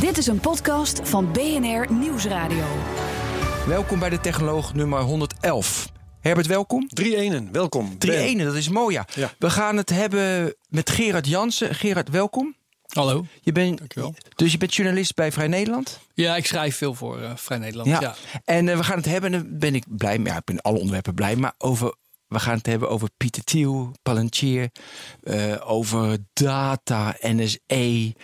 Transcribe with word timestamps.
Dit 0.00 0.18
is 0.18 0.26
een 0.26 0.40
podcast 0.40 1.00
van 1.08 1.32
BNR 1.32 1.92
Nieuwsradio. 1.92 2.64
Welkom 3.66 3.98
bij 3.98 4.10
de 4.10 4.20
Technoloog 4.20 4.74
nummer 4.74 5.00
111. 5.00 5.88
Herbert, 6.20 6.46
welkom. 6.46 6.88
Drie 6.88 7.16
enen, 7.16 7.52
welkom. 7.52 7.98
Drie 7.98 8.12
Ben. 8.12 8.22
enen, 8.22 8.46
dat 8.46 8.54
is 8.54 8.68
mooi 8.68 8.94
ja. 8.94 9.06
Ja. 9.14 9.32
We 9.38 9.50
gaan 9.50 9.76
het 9.76 9.90
hebben 9.90 10.54
met 10.68 10.90
Gerard 10.90 11.26
Jansen. 11.26 11.74
Gerard, 11.74 12.08
welkom. 12.08 12.56
Hallo. 12.86 13.26
Je 13.40 13.52
bent, 13.52 13.78
Dankjewel. 13.78 14.14
Dus 14.34 14.52
je 14.52 14.58
bent 14.58 14.74
journalist 14.74 15.14
bij 15.14 15.32
Vrij 15.32 15.48
Nederland. 15.48 16.00
Ja, 16.14 16.36
ik 16.36 16.46
schrijf 16.46 16.76
veel 16.76 16.94
voor 16.94 17.20
eh, 17.20 17.36
Vrij 17.36 17.58
Nederland. 17.58 17.88
Ja. 17.88 18.14
En 18.44 18.68
eh, 18.68 18.76
we 18.76 18.84
gaan 18.84 18.96
het 18.96 19.06
hebben, 19.06 19.32
en 19.32 19.40
daar 19.40 19.58
ben 19.58 19.74
ik 19.74 19.84
blij 19.88 20.18
mee. 20.18 20.32
Ja, 20.32 20.38
ik 20.38 20.44
ben 20.44 20.60
alle 20.60 20.78
onderwerpen 20.78 21.14
blij, 21.14 21.36
maar 21.36 21.54
over... 21.58 21.94
We 22.26 22.38
gaan 22.38 22.56
het 22.56 22.66
hebben 22.66 22.88
over 22.88 23.08
Pieter 23.16 23.44
Thiel, 23.44 23.92
Palantir, 24.02 24.70
eh, 25.22 25.70
over 25.70 26.18
data, 26.32 27.16
NSE. 27.20 28.14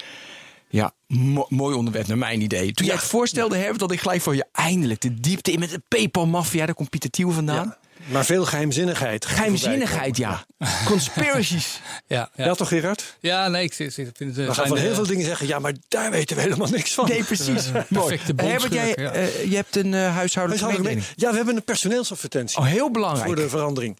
Ja, 0.72 0.92
mo- 1.06 1.46
mooi 1.48 1.76
onderwerp 1.76 2.06
naar 2.06 2.18
mijn 2.18 2.40
idee. 2.40 2.72
Toen 2.72 2.86
jij 2.86 2.94
het 2.94 3.04
voorstelde, 3.04 3.56
Herbert, 3.56 3.78
dat 3.78 3.92
ik 3.92 4.00
gelijk 4.00 4.22
voor 4.22 4.34
je 4.34 4.46
eindelijk 4.52 5.00
de 5.00 5.14
diepte 5.20 5.52
in 5.52 5.58
met 5.58 5.70
de 5.70 5.82
PayPal-maffia. 5.88 6.66
Daar 6.66 6.74
komt 6.74 6.90
Pieter 6.90 7.10
Thiel 7.10 7.30
vandaan. 7.30 7.66
Ja, 7.66 7.78
maar 8.12 8.24
veel 8.24 8.44
geheimzinnigheid. 8.44 9.26
Geheimzinnigheid, 9.26 10.16
ja. 10.16 10.44
Conspiracies. 10.84 11.80
Ja. 12.06 12.30
Ja, 12.34 12.54
toch 12.54 12.68
Gerard? 12.68 13.16
Ja, 13.20 13.48
nee, 13.48 13.64
ik 13.64 13.74
vind 13.74 13.96
het... 13.96 14.18
eh, 14.20 14.26
We 14.46 14.54
gaan 14.54 14.66
van 14.66 14.76
de- 14.76 14.82
heel 14.82 14.94
veel 14.94 15.06
dingen 15.06 15.24
zeggen, 15.24 15.46
ja, 15.46 15.58
maar 15.58 15.72
daar 15.88 16.10
weten 16.10 16.36
we 16.36 16.42
helemaal 16.42 16.68
niks 16.68 16.94
van. 16.94 17.08
Nee, 17.08 17.24
precies. 17.24 17.70
Mooi. 17.72 17.84
perfecte 17.88 18.42
Herbert, 18.44 18.72
jij, 18.72 18.92
ja. 18.96 19.10
eh, 19.12 19.44
je 19.50 19.56
hebt 19.56 19.76
een 19.76 19.94
eh, 19.94 20.14
huishoudelijke 20.14 20.64
Huishoudelijk 20.64 20.78
mededeling. 20.82 21.06
mee- 21.06 21.14
Ja, 21.26 21.30
we 21.30 21.36
hebben 21.36 21.56
een 21.56 21.64
personeelsadvertentie 21.64 22.58
Oh, 22.58 22.64
heel 22.66 22.90
belangrijk. 22.90 23.26
voor 23.26 23.36
de 23.36 23.48
verandering. 23.48 23.98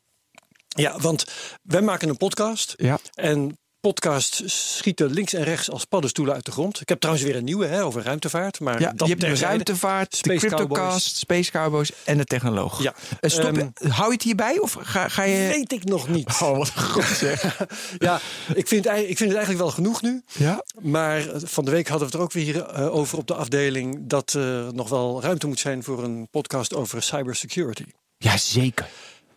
Ja, 0.68 0.98
want 0.98 1.24
wij 1.62 1.82
maken 1.82 2.08
een 2.08 2.16
podcast. 2.16 2.74
Ja. 2.76 2.98
En 3.14 3.58
podcasts 3.82 4.42
schieten 4.76 5.10
links 5.10 5.32
en 5.32 5.44
rechts 5.44 5.70
als 5.70 5.84
paddenstoelen 5.84 6.34
uit 6.34 6.44
de 6.44 6.50
grond. 6.50 6.80
Ik 6.80 6.88
heb 6.88 7.00
trouwens 7.00 7.26
weer 7.26 7.36
een 7.36 7.44
nieuwe 7.44 7.66
hè, 7.66 7.84
over 7.84 8.02
ruimtevaart. 8.02 8.60
Maar 8.60 8.80
Ja, 8.80 8.92
dat 8.92 9.08
je 9.08 9.14
hebt 9.14 9.38
de 9.38 9.44
ruimtevaart, 9.44 10.24
de 10.24 10.34
Cryptocast, 10.36 10.68
Cowboys. 10.74 11.18
Space 11.18 11.50
Cowboys 11.50 11.90
en 12.04 12.16
de 12.16 12.24
Technoloog. 12.24 12.82
Ja. 12.82 12.94
Eh, 13.20 13.30
stop, 13.30 13.56
Ehm, 13.58 13.68
hou 13.88 14.06
je 14.06 14.12
het 14.12 14.22
hierbij 14.22 14.58
of 14.58 14.76
ga, 14.80 15.08
ga 15.08 15.22
je... 15.22 15.48
Weet 15.48 15.72
ik 15.72 15.84
nog 15.84 16.08
niet. 16.08 16.26
Oh, 16.26 16.56
wat 16.56 16.70
goed 16.70 17.04
zeg. 17.04 17.40
Ja, 17.98 18.20
ik 18.54 18.68
vind, 18.68 18.86
ik 18.86 19.16
vind 19.16 19.18
het 19.18 19.34
eigenlijk 19.34 19.58
wel 19.58 19.70
genoeg 19.70 20.02
nu. 20.02 20.22
Ja? 20.32 20.64
Maar 20.80 21.28
eh, 21.28 21.40
van 21.44 21.64
de 21.64 21.70
week 21.70 21.88
hadden 21.88 22.08
we 22.10 22.12
het 22.12 22.22
er 22.22 22.26
ook 22.26 22.32
weer 22.44 22.62
eh, 22.64 22.94
over 22.94 23.18
op 23.18 23.26
de 23.26 23.34
afdeling 23.34 23.98
dat 24.06 24.32
er 24.32 24.74
nog 24.74 24.88
wel 24.88 25.22
ruimte 25.22 25.46
moet 25.46 25.60
zijn 25.60 25.82
voor 25.82 26.04
een 26.04 26.28
podcast 26.30 26.74
over 26.74 27.02
cybersecurity. 27.02 27.84
Ja, 28.18 28.36
zeker. 28.36 28.88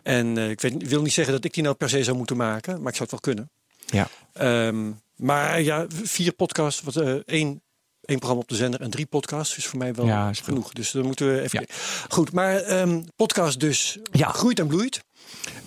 En 0.03 0.37
ik, 0.37 0.61
weet, 0.61 0.73
ik 0.81 0.89
wil 0.89 1.01
niet 1.01 1.13
zeggen 1.13 1.33
dat 1.33 1.45
ik 1.45 1.53
die 1.53 1.63
nou 1.63 1.75
per 1.75 1.89
se 1.89 2.03
zou 2.03 2.17
moeten 2.17 2.37
maken, 2.37 2.81
maar 2.81 2.91
ik 2.91 2.97
zou 2.97 3.09
het 3.09 3.11
wel 3.11 3.33
kunnen. 3.33 3.49
Ja. 3.85 4.07
Ehm, 4.33 4.91
maar 5.15 5.61
ja, 5.61 5.85
vier 6.03 6.33
podcasts, 6.33 6.81
wat, 6.81 6.95
eh, 6.95 7.13
één, 7.13 7.61
één 8.01 8.17
programma 8.17 8.41
op 8.41 8.49
de 8.49 8.55
zender 8.55 8.81
en 8.81 8.89
drie 8.89 9.05
podcasts 9.05 9.57
is 9.57 9.65
voor 9.65 9.79
mij 9.79 9.93
wel 9.93 10.05
Ja, 10.05 10.33
genoeg. 10.33 10.73
Dus 10.73 10.91
dan 10.91 11.05
moeten 11.05 11.33
we 11.35 11.41
even. 11.41 11.65
Goed, 12.09 12.31
maar 12.31 12.55
ehm, 12.55 13.01
podcast 13.15 13.59
dus 13.59 13.97
Ja. 14.11 14.27
groeit 14.31 14.59
en 14.59 14.67
bloeit. 14.67 15.03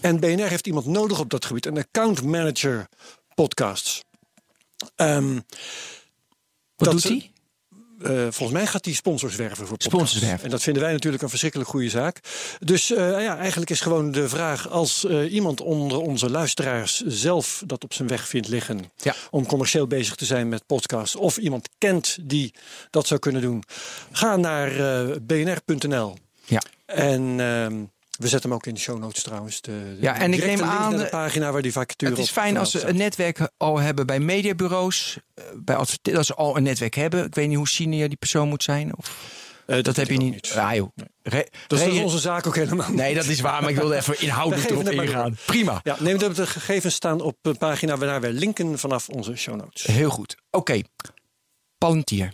En 0.01 0.21
BNR 0.21 0.49
heeft 0.49 0.67
iemand 0.67 0.87
nodig 0.87 1.19
op 1.21 1.31
dat 1.31 1.45
gebied, 1.45 1.67
een 1.67 1.79
account 1.79 2.23
manager 2.23 2.89
podcasts. 3.35 4.01
Ehm, 4.97 5.35
Wat 5.35 5.43
Dat 6.77 6.93
doet 6.93 7.03
hij? 7.03 7.31
Eh, 8.03 8.11
volgens 8.11 8.51
mij 8.51 8.67
gaat 8.67 8.85
hij 8.85 8.95
sponsors 8.95 9.37
werven 9.37 9.67
voor 9.67 9.77
podcasts. 9.77 9.95
Sponsors 9.95 10.23
werven. 10.23 10.45
En 10.45 10.51
dat 10.51 10.63
vinden 10.63 10.83
wij 10.83 10.93
natuurlijk 10.93 11.23
een 11.23 11.29
verschrikkelijk 11.29 11.71
goede 11.71 11.89
zaak. 11.89 12.21
Dus 12.61 12.93
eh, 12.93 13.23
ja, 13.23 13.37
eigenlijk 13.37 13.71
is 13.71 13.81
gewoon 13.81 14.13
de 14.13 14.29
vraag... 14.29 14.69
als 14.69 15.05
eh, 15.05 15.33
iemand 15.33 15.61
onder 15.61 15.99
onze 15.99 16.31
luisteraars 16.31 17.03
zelf 17.07 17.63
dat 17.67 17.85
op 17.85 17.95
zijn 17.95 18.09
weg 18.09 18.29
vindt 18.29 18.49
liggen... 18.49 18.93
Ja. 18.97 19.15
om 19.31 19.47
commercieel 19.47 19.87
bezig 19.87 20.15
te 20.15 20.25
zijn 20.25 20.49
met 20.49 20.67
podcasts... 20.67 21.17
of 21.17 21.37
iemand 21.37 21.69
kent 21.79 22.19
die 22.23 22.55
dat 22.91 23.07
zou 23.07 23.21
kunnen 23.21 23.43
doen... 23.43 23.63
ga 24.13 24.37
naar 24.37 24.71
bnr.nl. 25.23 26.17
Ja. 26.45 26.63
En... 26.87 27.41
we 28.19 28.29
zetten 28.29 28.51
hem 28.51 28.59
ook 28.59 28.67
in 28.67 28.75
de 28.75 28.81
show 28.81 28.99
notes 28.99 29.23
trouwens. 29.23 29.61
De, 29.61 29.71
de 29.71 29.97
Ja, 30.01 30.19
en 30.19 30.33
ik 30.33 30.45
neem 30.45 30.63
aan, 30.63 30.97
de 30.97 31.05
pagina 31.09 31.53
waar 31.53 31.63
die 31.63 31.73
vacature 31.73 32.11
Het 32.11 32.21
is 32.21 32.31
fijn 32.31 32.57
als 32.57 32.71
ze 32.71 32.87
een 32.87 32.97
netwerk 32.97 33.51
al 33.57 33.79
hebben 33.79 34.07
bij 34.07 34.21
mediabureaus. 34.21 35.19
eh, 35.35 35.45
Bij 35.57 35.77
dat 36.03 36.27
ze 36.27 36.35
al 36.35 36.57
een 36.57 36.63
netwerk 36.63 36.95
hebben. 36.95 37.25
Ik 37.25 37.35
weet 37.35 37.49
niet 37.49 37.57
hoe 37.57 37.69
senior 37.69 38.09
die 38.09 38.17
persoon 38.19 38.49
moet 38.49 38.63
zijn. 38.63 38.97
Of. 38.97 39.37
Eh, 39.67 39.83
dat, 39.83 39.97
heb 39.97 40.09
je 40.09 40.17
niet. 40.17 40.47
joh. 40.47 40.89
Re- 41.23 41.47
Dat 41.67 41.79
is 41.81 41.85
re- 41.87 42.03
onze 42.03 42.19
zaak 42.19 42.47
ook 42.47 42.55
helemaal 42.57 42.93
Nee, 42.93 43.15
dat 43.15 43.25
is 43.25 43.41
waar, 43.41 43.61
maar 43.61 43.71
ik 43.71 43.77
wilde 43.77 43.97
even 43.97 44.21
inhoudelijk 44.27 44.69
We 44.69 44.75
erop 44.75 44.91
ingaan. 45.03 45.37
Prima. 45.47 45.81
Ja, 45.83 45.97
neem 46.01 46.19
de 46.19 46.47
gegevens 46.47 46.95
staan 46.95 47.21
op 47.21 47.37
een 47.43 47.59
pagina 47.59 47.97
waar 47.97 48.21
wij 48.21 48.33
linken 48.33 48.79
vanaf 48.79 49.09
onze 49.09 49.37
show 49.37 49.57
notes. 49.57 49.83
Heel 49.83 50.11
goed. 50.11 50.37
Oké. 50.51 50.81
Palantir. 51.79 52.33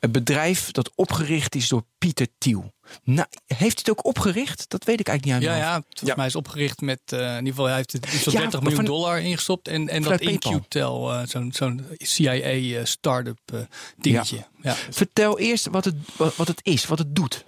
Een 0.00 0.12
bedrijf 0.12 0.70
dat 0.70 0.90
opgericht 0.94 1.54
is 1.54 1.68
door 1.68 1.84
Pieter 1.98 2.26
Thiel. 2.38 2.74
Nou, 3.04 3.28
heeft 3.46 3.58
hij 3.60 3.70
het 3.74 3.90
ook 3.90 4.04
opgericht? 4.04 4.64
Dat 4.68 4.84
weet 4.84 5.00
ik 5.00 5.08
eigenlijk 5.08 5.42
niet 5.42 5.50
aan 5.50 5.56
Ja, 5.58 5.64
ja, 5.66 5.82
volgens 5.88 6.14
mij 6.18 6.26
is 6.26 6.34
opgericht 6.36 6.80
met, 6.80 7.00
eh, 7.04 7.18
in 7.20 7.26
ieder 7.36 7.46
geval, 7.48 7.64
hij 7.64 7.76
heeft 7.76 7.92
het 7.92 8.06
iets 8.12 8.22
van 8.22 8.32
Ja, 8.32 8.38
30 8.38 8.60
maar 8.60 8.68
miljoen 8.68 8.86
van- 8.86 8.94
dollar 8.94 9.20
ingestopt. 9.20 9.68
En, 9.68 9.88
en 9.88 10.02
dat. 10.02 10.20
InQtel, 10.20 11.12
eh, 11.12 11.20
zo'n 11.26 11.52
zo'n 11.54 11.86
CIA-startup 11.98 13.38
eh, 13.44 13.58
dingetje. 13.96 14.46
Ja. 14.62 14.74
Vertel 14.90 15.38
eerst 15.38 15.66
wat 15.66 15.84
het, 15.84 15.94
wat 16.16 16.36
wat 16.36 16.48
het 16.48 16.60
is, 16.62 16.86
wat 16.86 16.98
het 16.98 17.14
doet. 17.14 17.44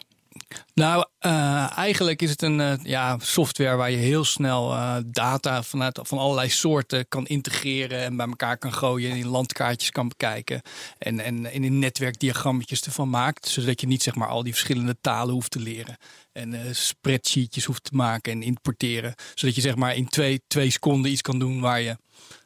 Nou, 0.75 1.05
eh, 1.19 1.79
eigenlijk 1.79 2.23
is 2.23 2.31
het 2.31 2.43
een 2.43 2.61
eh, 2.61 2.73
ja, 2.83 3.17
software 3.21 3.77
waar 3.77 3.91
je 3.91 3.97
heel 3.97 4.25
snel 4.25 4.73
eh, 4.73 4.97
data 5.07 5.63
vanuit, 5.63 6.01
van 6.03 6.19
allerlei 6.19 6.49
soorten 6.49 7.09
kan 7.09 7.27
integreren 7.27 8.01
en 8.01 8.17
bij 8.17 8.27
elkaar 8.27 8.59
kan 8.59 8.73
gooien 8.73 9.11
en 9.11 9.17
in 9.17 9.27
landkaartjes 9.27 9.91
kan 9.91 10.09
bekijken. 10.09 10.63
En, 10.99 11.21
en, 11.21 11.53
in 11.53 11.79
netwerkdiagrammetjes 11.79 12.83
ervan 12.83 13.11
maakt, 13.11 13.49
zodat 13.49 13.81
je 13.81 13.87
niet 13.87 14.03
zeg 14.03 14.15
maar 14.15 14.29
al 14.29 14.43
die 14.43 14.53
verschillende 14.53 14.97
talen 15.01 15.35
hoeft 15.35 15.51
te 15.51 15.61
leren. 15.61 15.97
En 16.33 16.77
spreadsheetjes 16.77 17.65
hoeft 17.65 17.85
te 17.85 17.95
maken 17.95 18.33
en 18.33 18.43
importeren. 18.43 19.15
Zodat 19.35 19.55
je 19.55 19.61
zeg 19.61 19.77
maar 19.77 19.97
in 19.97 20.09
twee, 20.09 20.43
twee 20.47 20.71
seconden 20.71 21.11
iets 21.11 21.23
kan 21.23 21.39
doen 21.39 21.61
waar 21.61 21.81
je 21.81 21.97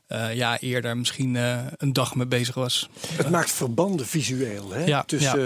eh, 0.07 0.35
ja, 0.35 0.59
eerder 0.59 0.97
misschien 0.97 1.37
eh, 1.37 1.59
een 1.77 1.93
dag 1.93 2.15
mee 2.15 2.27
bezig 2.27 2.55
was. 2.55 2.89
Het 3.13 3.31
maakt 3.31 3.51
verbanden 3.51 4.07
visueel 4.07 4.71
hè? 4.73 4.85
Ja, 4.85 5.03
tussen 5.03 5.39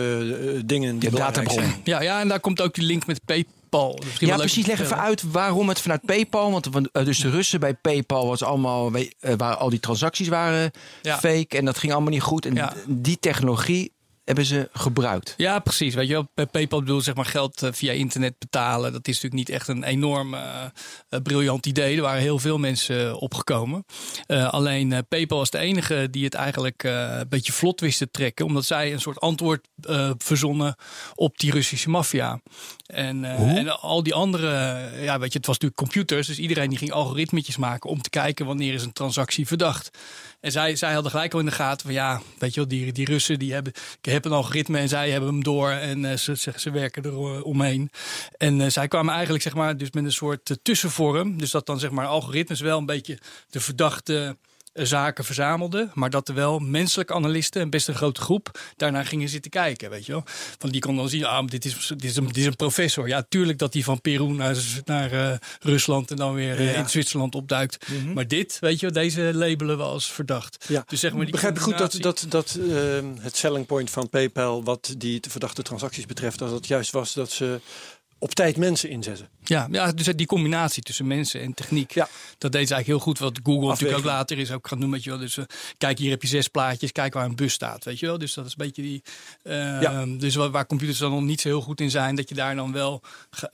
eh, 0.54 0.60
dingen 0.64 0.98
die 0.98 1.10
Ja, 1.10 1.14
belangrijk 1.16 1.46
databron. 1.48 1.70
zijn. 1.70 1.80
Ja, 1.84 2.02
ja, 2.02 2.20
en 2.20 2.28
daar 2.28 2.40
komt 2.40 2.60
ook 2.60 2.74
die 2.74 2.84
link 2.84 3.06
met 3.06 3.20
PayPal. 3.24 3.98
Misschien 4.04 4.26
Ja, 4.28 4.36
precies. 4.36 4.66
Leg 4.66 4.80
even 4.80 4.98
uit 5.00 5.22
waarom 5.30 5.68
het 5.68 5.80
vanuit 5.80 6.04
PayPal. 6.04 6.50
Want 6.50 6.68
dus 6.92 7.18
de 7.18 7.30
Russen 7.30 7.60
bij 7.60 7.74
PayPal 7.74 8.26
was 8.26 8.42
allemaal, 8.42 8.90
waar 9.36 9.56
al 9.56 9.70
die 9.70 9.80
transacties 9.80 10.28
waren 10.28 10.70
Ja. 11.02 11.18
fake 11.18 11.56
en 11.56 11.64
dat 11.64 11.78
ging 11.78 11.92
allemaal 11.92 12.10
niet 12.12 12.22
goed. 12.22 12.46
En 12.46 12.54
Ja. 12.54 12.72
die 12.86 13.18
technologie 13.18 13.92
hebben 14.26 14.44
ze 14.44 14.68
gebruikt. 14.72 15.34
Ja, 15.36 15.58
precies. 15.58 15.94
Weet 15.94 16.06
je 16.06 16.12
wel, 16.12 16.28
bij 16.34 16.46
PayPal 16.46 16.80
bedoel 16.80 17.00
zeg 17.00 17.14
maar 17.14 17.24
geld 17.24 17.62
eh, 17.62 17.72
via 17.72 17.92
internet 17.92 18.38
betalen. 18.38 18.92
Dat 18.92 19.08
is 19.08 19.14
natuurlijk 19.14 19.48
niet 19.48 19.56
echt 19.56 19.68
een 19.68 19.84
enorm 19.84 20.34
eh, 20.34 20.64
eh, 21.08 21.20
briljant 21.22 21.66
idee. 21.66 21.96
Er 21.96 22.02
waren 22.02 22.20
heel 22.20 22.38
veel 22.38 22.58
mensen 22.58 23.18
opgekomen. 23.18 23.84
Alleen 24.26 24.92
eh, 24.92 24.98
PayPal 25.08 25.38
was 25.38 25.50
de 25.50 25.58
enige 25.58 26.08
die 26.10 26.24
het 26.24 26.34
eigenlijk 26.34 26.82
een 26.82 27.28
beetje 27.28 27.52
vlot 27.52 27.80
wist 27.80 27.98
te 27.98 28.10
trekken. 28.10 28.44
Omdat 28.44 28.64
zij 28.64 28.92
een 28.92 29.00
soort 29.00 29.20
antwoord 29.20 29.68
verzonnen 30.18 30.76
op 31.14 31.38
die 31.38 31.50
Russische 31.50 31.90
maffia. 31.90 32.40
En, 32.86 33.24
en 33.24 33.80
al 33.80 34.02
die 34.02 34.14
andere, 34.14 34.48
ja 35.00 35.18
weet 35.18 35.32
je, 35.32 35.38
het 35.38 35.46
was 35.46 35.58
natuurlijk 35.58 35.74
computers. 35.80 36.26
Dus 36.26 36.38
iedereen 36.38 36.68
die 36.68 36.78
ging 36.78 36.92
algoritmetjes 36.92 37.56
maken 37.56 37.90
om 37.90 38.02
te 38.02 38.10
kijken 38.10 38.46
wanneer 38.46 38.74
is 38.74 38.84
een 38.84 38.92
transactie 38.92 39.46
verdacht. 39.46 39.98
En 40.40 40.52
zij, 40.52 40.76
zij 40.76 40.92
hadden 40.92 41.10
gelijk 41.10 41.32
al 41.32 41.40
in 41.40 41.46
de 41.46 41.52
gaten 41.52 41.86
van 41.86 41.94
ja, 41.94 42.22
weet 42.38 42.54
je 42.54 42.60
wel, 42.60 42.68
die, 42.68 42.92
die 42.92 43.06
Russen 43.06 43.38
die 43.38 43.52
hebben, 43.52 43.72
ik 44.02 44.12
heb 44.12 44.24
een 44.24 44.32
algoritme 44.32 44.78
en 44.78 44.88
zij 44.88 45.10
hebben 45.10 45.30
hem 45.30 45.42
door 45.42 45.70
en 45.70 46.04
eh, 46.04 46.16
ze, 46.16 46.36
ze, 46.36 46.52
ze 46.56 46.70
werken 46.70 47.02
er 47.02 47.12
eh, 47.12 47.44
omheen. 47.44 47.90
En 48.36 48.60
eh, 48.60 48.70
zij 48.70 48.88
kwamen 48.88 49.12
eigenlijk 49.12 49.42
zeg 49.42 49.54
maar 49.54 49.76
dus 49.76 49.90
met 49.90 50.04
een 50.04 50.12
soort 50.12 50.58
tussenvorm. 50.62 51.38
Dus 51.38 51.50
dat 51.50 51.66
dan 51.66 51.78
zeg 51.78 51.90
maar 51.90 52.06
algoritmes 52.06 52.60
wel 52.60 52.78
een 52.78 52.86
beetje 52.86 53.18
de 53.50 53.60
verdachte 53.60 54.36
zaken 54.76 55.24
verzamelde, 55.24 55.88
maar 55.94 56.10
dat 56.10 56.28
er 56.28 56.34
wel 56.34 56.58
menselijke 56.58 57.14
analisten, 57.14 57.60
en 57.62 57.70
best 57.70 57.88
een 57.88 57.94
grote 57.94 58.20
groep, 58.20 58.58
daarnaar 58.76 59.06
gingen 59.06 59.28
zitten 59.28 59.50
kijken. 59.50 59.90
Weet 59.90 60.06
je 60.06 60.12
wel? 60.12 60.22
Van 60.58 60.70
die 60.70 60.80
kon 60.80 60.96
dan 60.96 61.08
zien, 61.08 61.24
ah, 61.24 61.46
dit 61.46 61.64
is, 61.64 61.86
dit 61.86 62.04
is, 62.04 62.16
een, 62.16 62.26
dit 62.26 62.36
is 62.36 62.46
een 62.46 62.56
professor. 62.56 63.08
Ja, 63.08 63.26
tuurlijk 63.28 63.58
dat 63.58 63.72
hij 63.72 63.82
van 63.82 64.00
Peru 64.00 64.28
naar, 64.28 64.56
naar 64.84 65.12
uh, 65.12 65.32
Rusland 65.60 66.10
en 66.10 66.16
dan 66.16 66.34
weer 66.34 66.60
uh, 66.60 66.72
Ja. 66.72 66.78
in 66.78 66.88
Zwitserland 66.88 67.34
opduikt. 67.34 67.86
Maar 68.14 68.28
dit, 68.28 68.58
weet 68.60 68.80
je 68.80 68.90
wel, 68.90 69.02
deze 69.02 69.34
labelen 69.34 69.76
we 69.76 69.82
als 69.82 70.12
verdacht. 70.12 70.64
Ja. 70.68 70.84
Dus 70.86 71.00
zeg 71.00 71.12
maar 71.12 71.22
die 71.22 71.30
Begrijp 71.30 71.56
ik 71.56 71.62
goed 71.62 71.78
dat, 71.78 71.96
dat, 72.00 72.26
dat 72.28 72.58
ehm, 72.70 73.06
het 73.20 73.36
selling 73.36 73.66
point 73.66 73.90
van 73.90 74.08
PayPal, 74.08 74.64
wat 74.64 74.94
die 74.98 75.20
te 75.20 75.30
verdachte 75.30 75.62
transacties 75.62 76.06
betreft, 76.06 76.38
dat 76.38 76.50
het 76.50 76.66
juist 76.66 76.90
was 76.92 77.12
dat 77.12 77.30
ze 77.30 77.60
op 78.18 78.34
tijd 78.34 78.56
mensen 78.56 78.90
inzetten. 78.90 79.28
Ja, 79.44 79.68
ja, 79.70 79.92
dus 79.92 80.06
die 80.06 80.26
combinatie 80.26 80.82
tussen 80.82 81.06
mensen 81.06 81.40
en 81.40 81.54
techniek. 81.54 81.92
Ja. 81.92 82.08
Dat 82.38 82.52
deed 82.52 82.68
ze 82.68 82.74
eigenlijk 82.74 82.86
heel 82.86 82.98
goed. 82.98 83.18
Wat 83.18 83.40
Google 83.42 83.68
natuurlijk 83.68 83.98
ook 83.98 84.04
later 84.04 84.38
is 84.38 84.50
ook 84.50 84.68
gaan 84.68 84.80
doen. 84.80 84.90
Weet 84.90 85.04
je 85.04 85.10
wel. 85.10 85.18
Dus 85.18 85.36
eh, 85.36 85.44
kijk, 85.78 85.98
hier 85.98 86.10
heb 86.10 86.22
je 86.22 86.28
zes 86.28 86.48
plaatjes. 86.48 86.92
Kijk 86.92 87.14
waar 87.14 87.24
een 87.24 87.36
bus 87.36 87.52
staat. 87.52 87.84
Weet 87.84 87.98
je 87.98 88.06
wel. 88.06 88.18
Dus 88.18 88.34
dat 88.34 88.46
is 88.46 88.50
een 88.56 88.66
beetje 88.66 88.82
die. 88.82 89.02
eh, 89.42 89.80
Ja. 89.80 90.04
Dus 90.06 90.34
waar, 90.34 90.50
waar 90.50 90.66
computers 90.66 90.98
dan 90.98 91.10
nog 91.10 91.22
niet 91.22 91.40
zo 91.40 91.48
heel 91.48 91.60
goed 91.60 91.80
in 91.80 91.90
zijn. 91.90 92.14
Dat 92.14 92.28
je 92.28 92.34
daar 92.34 92.54
dan 92.56 92.72
wel. 92.72 93.02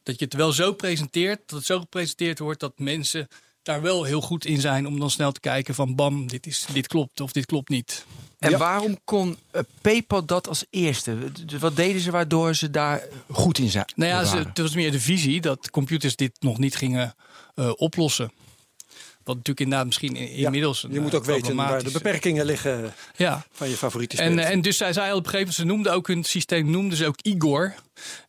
Dat 0.02 0.18
je 0.18 0.24
het 0.24 0.34
wel 0.34 0.52
zo 0.52 0.72
presenteert. 0.72 1.40
Dat 1.46 1.58
het 1.58 1.66
zo 1.66 1.78
gepresenteerd 1.78 2.38
wordt 2.38 2.60
dat 2.60 2.72
mensen 2.78 3.28
daar 3.62 3.82
wel 3.82 4.04
heel 4.04 4.20
goed 4.20 4.44
in 4.44 4.60
zijn. 4.60 4.86
Om 4.86 4.98
dan 5.00 5.10
snel 5.10 5.32
te 5.32 5.40
kijken 5.40 5.74
van 5.74 5.94
bam, 5.94 6.26
dit, 6.28 6.46
is, 6.46 6.66
dit 6.72 6.86
klopt 6.86 7.20
of 7.20 7.32
dit 7.32 7.46
klopt 7.46 7.68
niet. 7.68 8.06
En 8.42 8.50
Ja. 8.50 8.56
waarom 8.58 8.98
kon 9.04 9.36
eh, 9.50 9.60
PayPal 9.80 10.24
dat 10.24 10.48
als 10.48 10.64
eerste? 10.70 11.16
Wat 11.60 11.76
deden 11.76 12.00
ze 12.00 12.10
waardoor 12.10 12.54
ze 12.54 12.70
daar 12.70 13.02
goed 13.30 13.58
in 13.58 13.70
zijn? 13.70 13.84
Nou 13.96 14.10
ja, 14.10 14.24
ze, 14.24 14.36
het 14.36 14.58
was 14.58 14.74
meer 14.74 14.90
de 14.92 15.00
visie 15.00 15.40
dat 15.40 15.70
computers 15.70 16.16
dit 16.16 16.32
nog 16.40 16.58
niet 16.58 16.76
gingen 16.76 17.14
eh, 17.54 17.70
oplossen. 17.76 18.32
Wat 19.24 19.36
natuurlijk 19.36 19.60
inderdaad 19.60 19.86
misschien 19.86 20.16
in- 20.16 20.30
inmiddels. 20.30 20.86
Je 20.90 21.00
moet 21.00 21.12
eh, 21.12 21.18
ook 21.18 21.24
weten 21.24 21.56
waar 21.56 21.82
de 21.84 21.90
beperkingen 21.90 22.44
liggen 22.44 22.94
Ja, 23.16 23.46
van 23.52 23.68
je 23.68 23.76
favoriete 23.76 24.16
En, 24.22 24.32
spel. 24.32 24.44
en 24.44 24.60
dus 24.60 24.76
zij 24.76 24.92
zei 24.92 25.10
al 25.10 25.16
op 25.16 25.24
een 25.24 25.30
gegeven 25.30 25.38
moment, 25.48 25.54
ze 25.68 25.74
noemden 25.74 25.92
ook 25.92 26.06
hun 26.06 26.24
systeem, 26.24 26.70
noemden 26.70 26.96
ze 26.98 27.06
ook 27.06 27.18
Igor. 27.22 27.74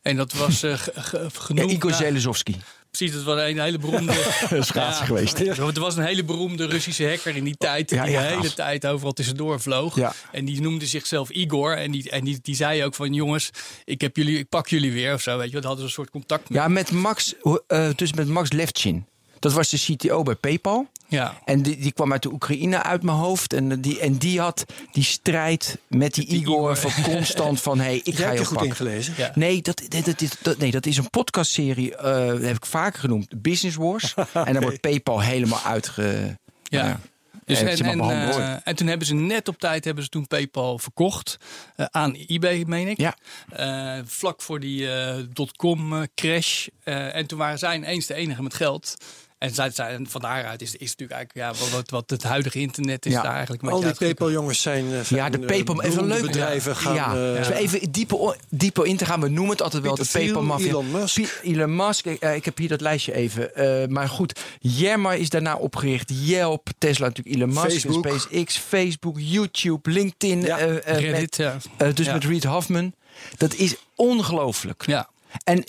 En 0.01 0.16
dat 0.16 0.33
was 0.33 0.63
eh, 0.63 0.80
ja, 1.12 1.30
genoemd. 1.33 1.71
Igor 1.71 1.94
Zelezowski. 1.94 2.56
Precies, 2.98 3.16
dat 3.16 3.24
was 3.24 3.40
een 3.50 3.60
hele 3.60 3.78
beroemde. 3.80 4.13
Schaatsen 4.50 4.80
Ja. 4.80 4.92
geweest. 5.06 5.40
Er 5.40 5.80
was 5.80 5.95
een 5.98 6.04
hele 6.06 6.24
beroemde 6.24 6.66
Russische 6.66 7.07
hacker 7.07 7.36
in 7.36 7.44
die 7.44 7.56
tijd. 7.57 7.90
Die 7.90 7.98
Ja, 7.98 8.06
de 8.06 8.12
ja. 8.12 8.22
hele 8.22 8.54
tijd 8.54 8.86
overal 8.86 9.13
tussendoor 9.13 9.60
vloog. 9.62 9.95
Ja. 9.95 10.13
En 10.31 10.45
die 10.45 10.62
noemde 10.62 10.86
zichzelf 10.86 11.30
Igor. 11.30 11.78
En, 11.78 11.92
die, 11.92 12.10
en 12.10 12.24
die, 12.24 12.40
die 12.42 12.56
zei 12.56 12.84
ook 12.84 12.95
van 12.95 13.13
jongens, 13.13 13.50
ik, 13.86 14.01
heb 14.01 14.18
jullie, 14.18 14.38
ik 14.38 14.50
pak 14.50 14.68
jullie 14.68 14.92
weer 14.92 15.13
of 15.13 15.22
zo. 15.22 15.38
Weet 15.38 15.48
je, 15.50 15.54
wat 15.54 15.63
hadden 15.63 15.81
ze 15.81 15.86
een 15.88 15.94
soort 15.94 16.10
contact 16.10 16.50
met. 16.50 16.57
Ja, 16.57 16.68
met 16.68 16.92
Max, 16.92 17.34
eh, 17.68 17.90
dus 17.95 18.13
met 18.13 18.28
Max 18.28 18.51
Levchin. 18.51 19.06
Dat 19.44 19.54
was 19.54 19.69
de 19.69 19.78
CTO 19.95 20.24
bij 20.24 20.36
PayPal. 20.36 20.88
Ja. 21.07 21.34
En 21.45 21.62
die, 21.62 21.78
die 21.78 21.92
kwam 21.92 22.12
uit 22.12 22.22
de 22.22 22.31
Oekraïne 22.31 22.84
uit 22.84 23.04
mijn 23.04 23.18
hoofd. 23.18 23.54
En 23.54 23.81
die, 23.81 24.00
en 24.00 24.18
die 24.18 24.40
had 24.40 24.66
die 24.92 25.04
strijd 25.04 25.78
met 25.88 26.13
die, 26.13 26.25
die 26.25 26.40
Igor, 26.42 26.72
Igor. 26.72 26.78
van 26.92 27.04
constant 27.04 27.62
van... 27.62 27.80
Hey, 27.80 27.95
ik 27.95 28.06
Jij 28.06 28.13
ga 28.16 28.24
hebt 28.25 28.38
je 28.40 28.45
goed 28.45 28.57
pakken. 28.57 28.69
ingelezen. 28.72 29.13
Ja. 29.18 29.31
Nee 29.36 29.62
dat, 29.62 29.81
dat, 29.90 30.06
dat, 30.06 30.22
is, 30.22 30.30
dat, 30.42 30.57
nee, 30.57 30.72
dat 30.72 30.86
is 30.86 30.98
een 30.98 31.10
podcastserie, 31.10 31.95
eh 31.95 32.28
dat 32.28 32.42
heb 32.42 32.56
ik 32.56 32.66
vaker 32.66 33.00
genoemd, 33.00 33.42
Business 33.42 33.78
Wars. 33.78 34.13
En 34.34 34.54
daar 34.54 34.62
wordt 34.62 34.81
PayPal 34.81 35.22
helemaal 35.22 35.62
uitge... 35.62 36.38
Ja. 36.63 36.84
nou 36.84 36.98
Dus 37.45 37.60
en 37.62 38.00
eh, 38.00 38.56
en 38.63 38.75
toen 38.75 38.88
hebben 38.88 39.07
ze 39.07 39.13
net 39.13 39.48
op 39.48 39.57
tijd 39.60 39.86
hebben 39.86 40.04
ze 40.04 40.10
toen 40.10 40.28
PayPal 40.28 40.80
verkocht 40.80 41.38
eh, 41.75 41.86
aan 41.92 42.13
eBay, 42.28 42.63
meen 42.68 42.88
ik. 42.88 42.98
Ja. 42.98 43.16
Eh, 43.50 44.01
vlak 44.06 44.42
voor 44.42 44.60
die 44.60 44.92
eh, 44.92 45.16
dotcom 45.34 45.94
eh, 45.94 46.01
crash. 46.16 46.68
Eh, 46.84 47.16
en 47.16 47.28
toen 47.28 47.38
waren 47.38 47.60
zij 47.60 47.75
ineens 47.75 48.06
de 48.06 48.13
enige 48.13 48.44
met 48.44 48.54
geld. 48.54 48.95
En, 49.44 49.54
zij, 49.54 49.69
zij, 49.69 49.94
en 49.94 50.07
van 50.10 50.22
daaruit 50.22 50.62
is, 50.62 50.75
is 50.75 50.90
natuurlijk 50.95 51.12
eigenlijk 51.19 51.60
ja, 51.60 51.69
wat, 51.75 51.90
wat, 51.90 52.10
het 52.10 52.24
huidige 52.24 52.60
internet 52.60 53.06
is 53.06 53.12
Ja. 53.12 53.22
daar 53.22 53.34
eigenlijk 53.34 53.63
Al 53.63 53.80
die. 53.81 53.94
PayPal-jongens 53.94 54.62
zijn, 54.62 54.86
eh, 54.94 55.04
Ja, 55.04 55.30
de 55.30 55.38
zijn, 55.38 55.45
PayPal, 55.45 55.81
eh, 55.81 55.90
even 55.90 56.06
leuk. 56.06 56.22
bedrijven 56.22 56.75
gaan... 56.75 56.95
ja, 56.95 57.07
eh, 57.07 57.36
dus 57.38 57.50
even 57.50 57.92
dieper, 57.92 58.38
dieper 58.50 58.86
in 58.86 58.98
te 58.98 59.06
gaan. 59.06 59.22
We 59.22 59.28
noemen 59.30 59.51
het 59.51 59.62
altijd 59.62 59.84
wel 59.84 59.95
Peter 59.95 60.12
de 60.12 60.18
PayPal 60.19 60.34
Thiel, 60.42 60.48
mafia. 60.48 60.68
Elon 60.69 60.92
Musk. 60.92 61.16
Pi- 61.16 61.51
Elon 61.54 61.75
Musk. 61.75 62.06
eh, 62.06 62.36
ik 62.36 62.45
heb 62.45 62.57
hier 62.57 62.68
dat 62.69 62.81
lijstje 62.81 63.13
even. 63.13 63.56
Eh, 63.56 63.88
maar 63.88 64.10
goed, 64.10 64.40
Yammer 64.60 65.13
is 65.13 65.30
daarna 65.30 65.56
opgericht. 65.56 66.12
Yelp, 66.25 66.68
Tesla 66.78 67.07
natuurlijk, 67.07 67.36
Elon 67.36 67.50
Musk, 67.54 67.62
Facebook. 67.81 68.07
SpaceX, 68.07 68.57
Facebook, 68.57 69.16
YouTube, 69.19 69.90
LinkedIn. 69.92 70.42
Ja. 70.42 70.57
eh, 70.57 71.06
eh, 71.07 71.12
met- 71.19 71.36
ja. 71.38 71.57
eh, 71.78 71.94
dus 71.94 72.06
Ja. 72.06 72.13
met 72.13 72.24
Reed 72.24 72.44
Hoffman. 72.44 72.94
Dat 73.38 73.54
is 73.54 73.75
ongelooflijk. 73.95 74.84
ja. 74.86 75.10
En 75.44 75.63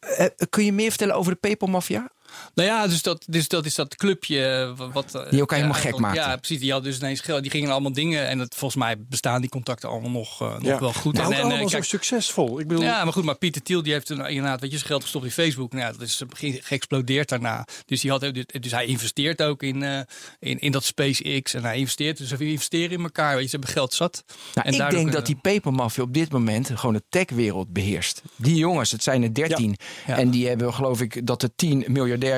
eh, 0.00 0.26
kun 0.50 0.64
je 0.64 0.72
meer 0.72 0.88
vertellen 0.88 1.14
over 1.14 1.32
de 1.32 1.38
PayPal 1.38 1.68
mafia? 1.68 2.10
Nou 2.54 2.68
ja, 2.68 2.86
dus 2.86 3.02
dat, 3.02 3.24
dus 3.28 3.48
dat 3.48 3.66
is 3.66 3.74
dat 3.74 3.96
clubje 3.96 4.44
eh, 4.78 4.88
wat... 4.92 5.14
eh, 5.14 5.30
Die 5.30 5.40
elkaar 5.40 5.58
helemaal 5.58 5.80
ja, 5.80 5.88
gek 5.88 5.98
maakte. 5.98 6.20
Ja, 6.20 6.36
precies. 6.36 6.60
Die 6.60 6.72
had 6.72 6.84
dus 6.84 6.96
ineens 6.98 7.20
geld. 7.20 7.42
Die 7.42 7.50
gingen 7.50 7.70
allemaal 7.70 7.92
dingen. 7.92 8.28
En 8.28 8.38
het, 8.38 8.54
volgens 8.54 8.82
mij 8.82 8.96
bestaan 8.98 9.40
die 9.40 9.50
contacten 9.50 9.88
allemaal 9.88 10.10
nog, 10.10 10.40
eh, 10.42 10.52
nog 10.52 10.62
ja. 10.62 10.78
wel 10.80 10.92
goed. 10.92 11.14
Maar 11.16 11.22
en, 11.22 11.28
ook 11.28 11.34
en, 11.34 11.42
allemaal 11.42 11.58
kijk, 11.68 11.84
zo 11.84 11.96
succesvol. 11.96 12.60
Ik 12.60 12.68
bedoel, 12.68 12.82
Ja, 12.84 13.04
maar 13.04 13.12
goed, 13.12 13.24
maar 13.24 13.36
Pieter 13.36 13.62
Thiel 13.62 13.82
die 13.82 13.92
heeft 13.92 14.06
toen 14.06 14.26
inderdaad 14.26 14.60
weet 14.60 14.70
je, 14.72 14.78
geld 14.78 15.02
gestopt 15.02 15.24
in 15.24 15.30
Facebook. 15.30 15.72
Nou 15.72 15.84
ja, 15.84 15.92
dat 15.92 16.00
is 16.00 16.22
ge- 16.28 16.58
geëxplodeerd 16.62 17.28
daarna. 17.28 17.66
Dus, 17.86 18.00
die 18.00 18.10
had, 18.10 18.20
dus 18.60 18.70
hij 18.72 18.86
investeert 18.86 19.42
ook 19.42 19.62
in, 19.62 19.82
eh, 19.82 20.00
in, 20.38 20.58
in 20.58 20.72
dat 20.72 20.84
SpaceX. 20.84 21.54
En 21.54 21.64
hij 21.64 21.76
investeert, 21.78 22.18
dus 22.18 22.30
we 22.30 22.44
investeren 22.50 22.90
in 22.90 23.02
elkaar. 23.02 23.32
Weet 23.34 23.42
je, 23.42 23.48
ze 23.48 23.56
hebben 23.56 23.74
geld 23.74 23.94
zat. 23.94 24.24
Nou, 24.54 24.66
En 24.68 24.72
ik 24.72 24.78
denk 24.90 25.12
dat 25.12 25.26
die 25.26 25.38
kunnen- 25.40 25.40
PayPal 25.42 25.72
mafia 25.72 26.02
op 26.02 26.14
dit 26.14 26.32
moment 26.32 26.70
gewoon 26.74 26.94
de 26.94 27.02
techwereld 27.08 27.72
beheerst. 27.72 28.22
Die 28.36 28.56
jongens, 28.56 28.90
het 28.90 29.02
zijn 29.02 29.22
er 29.22 29.34
13. 29.34 29.76
Ja. 30.06 30.16
En 30.18 30.30
die 30.30 30.48
hebben 30.48 30.74
geloof 30.74 31.00
ik 31.00 31.26
dat 31.26 31.42
er 31.42 31.50
10 31.56 31.84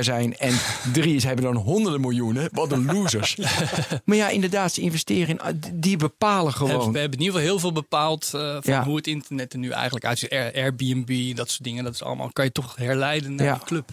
miljardair 0.04 0.36
zijn. 0.36 0.36
En 0.36 0.92
drie 0.92 1.14
is, 1.14 1.24
hebben 1.24 1.44
dan 1.44 1.56
honderden 1.56 2.00
miljoenen. 2.00 2.48
Wat 2.52 2.72
een 2.72 2.84
losers. 2.84 3.36
maar 4.04 4.16
ja, 4.16 4.28
inderdaad, 4.28 4.72
ze 4.72 4.80
investeren 4.80 5.28
in. 5.28 5.40
ah, 5.40 5.52
Die 5.74 5.96
bepalen 5.96 6.52
gewoon. 6.52 6.92
we 6.92 6.98
hebben 6.98 7.18
in 7.18 7.24
ieder 7.24 7.34
geval 7.40 7.40
heel 7.50 7.58
veel 7.58 7.72
bepaald 7.72 8.30
eh, 8.34 8.40
van 8.40 8.60
Ja. 8.72 8.84
hoe 8.84 8.96
het 8.96 9.06
internet 9.06 9.52
er 9.52 9.58
nu 9.58 9.70
eigenlijk 9.70 10.04
uitziet. 10.04 10.30
Air- 10.30 10.54
Airbnb, 10.54 11.36
dat 11.36 11.50
soort 11.50 11.64
dingen. 11.64 11.84
Dat 11.84 11.94
is 11.94 12.02
allemaal, 12.02 12.32
kan 12.32 12.44
je 12.44 12.52
toch 12.52 12.76
herleiden 12.76 13.34
naar 13.34 13.46
Ja. 13.46 13.54
die 13.54 13.64
club. 13.64 13.90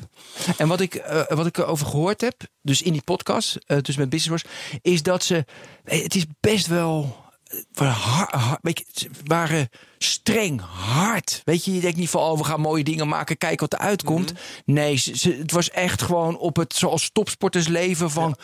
En 0.57 0.67
wat 0.67 0.79
ik, 0.81 0.95
eh, 0.95 1.21
wat 1.27 1.45
ik 1.45 1.57
erover 1.57 1.85
gehoord 1.85 2.21
heb, 2.21 2.41
dus 2.61 2.81
in 2.81 2.91
die 2.91 3.01
podcast, 3.03 3.57
eh, 3.65 3.77
dus 3.81 3.95
met 3.97 4.09
Business 4.09 4.43
Wars, 4.43 4.55
is 4.81 5.03
dat 5.03 5.23
ze. 5.23 5.45
eh, 5.83 6.01
Het 6.03 6.15
is 6.15 6.25
best 6.39 6.67
wel. 6.67 7.19
Waren 9.25 9.69
streng, 9.97 10.61
hard. 10.61 11.41
Weet 11.45 11.65
je, 11.65 11.73
je 11.73 11.79
denkt 11.81 11.97
niet 11.97 12.09
van, 12.09 12.21
oh, 12.21 12.37
we 12.37 12.43
gaan 12.43 12.59
mooie 12.61 12.83
dingen 12.83 13.07
maken, 13.07 13.37
kijken 13.37 13.69
wat 13.69 13.79
er 13.79 13.85
uitkomt. 13.85 14.33
Nee, 14.65 14.95
ze, 14.95 15.17
ze- 15.17 15.37
het 15.41 15.51
was 15.51 15.69
echt 15.69 16.01
gewoon 16.01 16.37
op 16.37 16.55
het, 16.55 16.73
zoals 16.73 17.09
topsporters 17.11 17.67
leven 17.67 18.11
van 18.11 18.35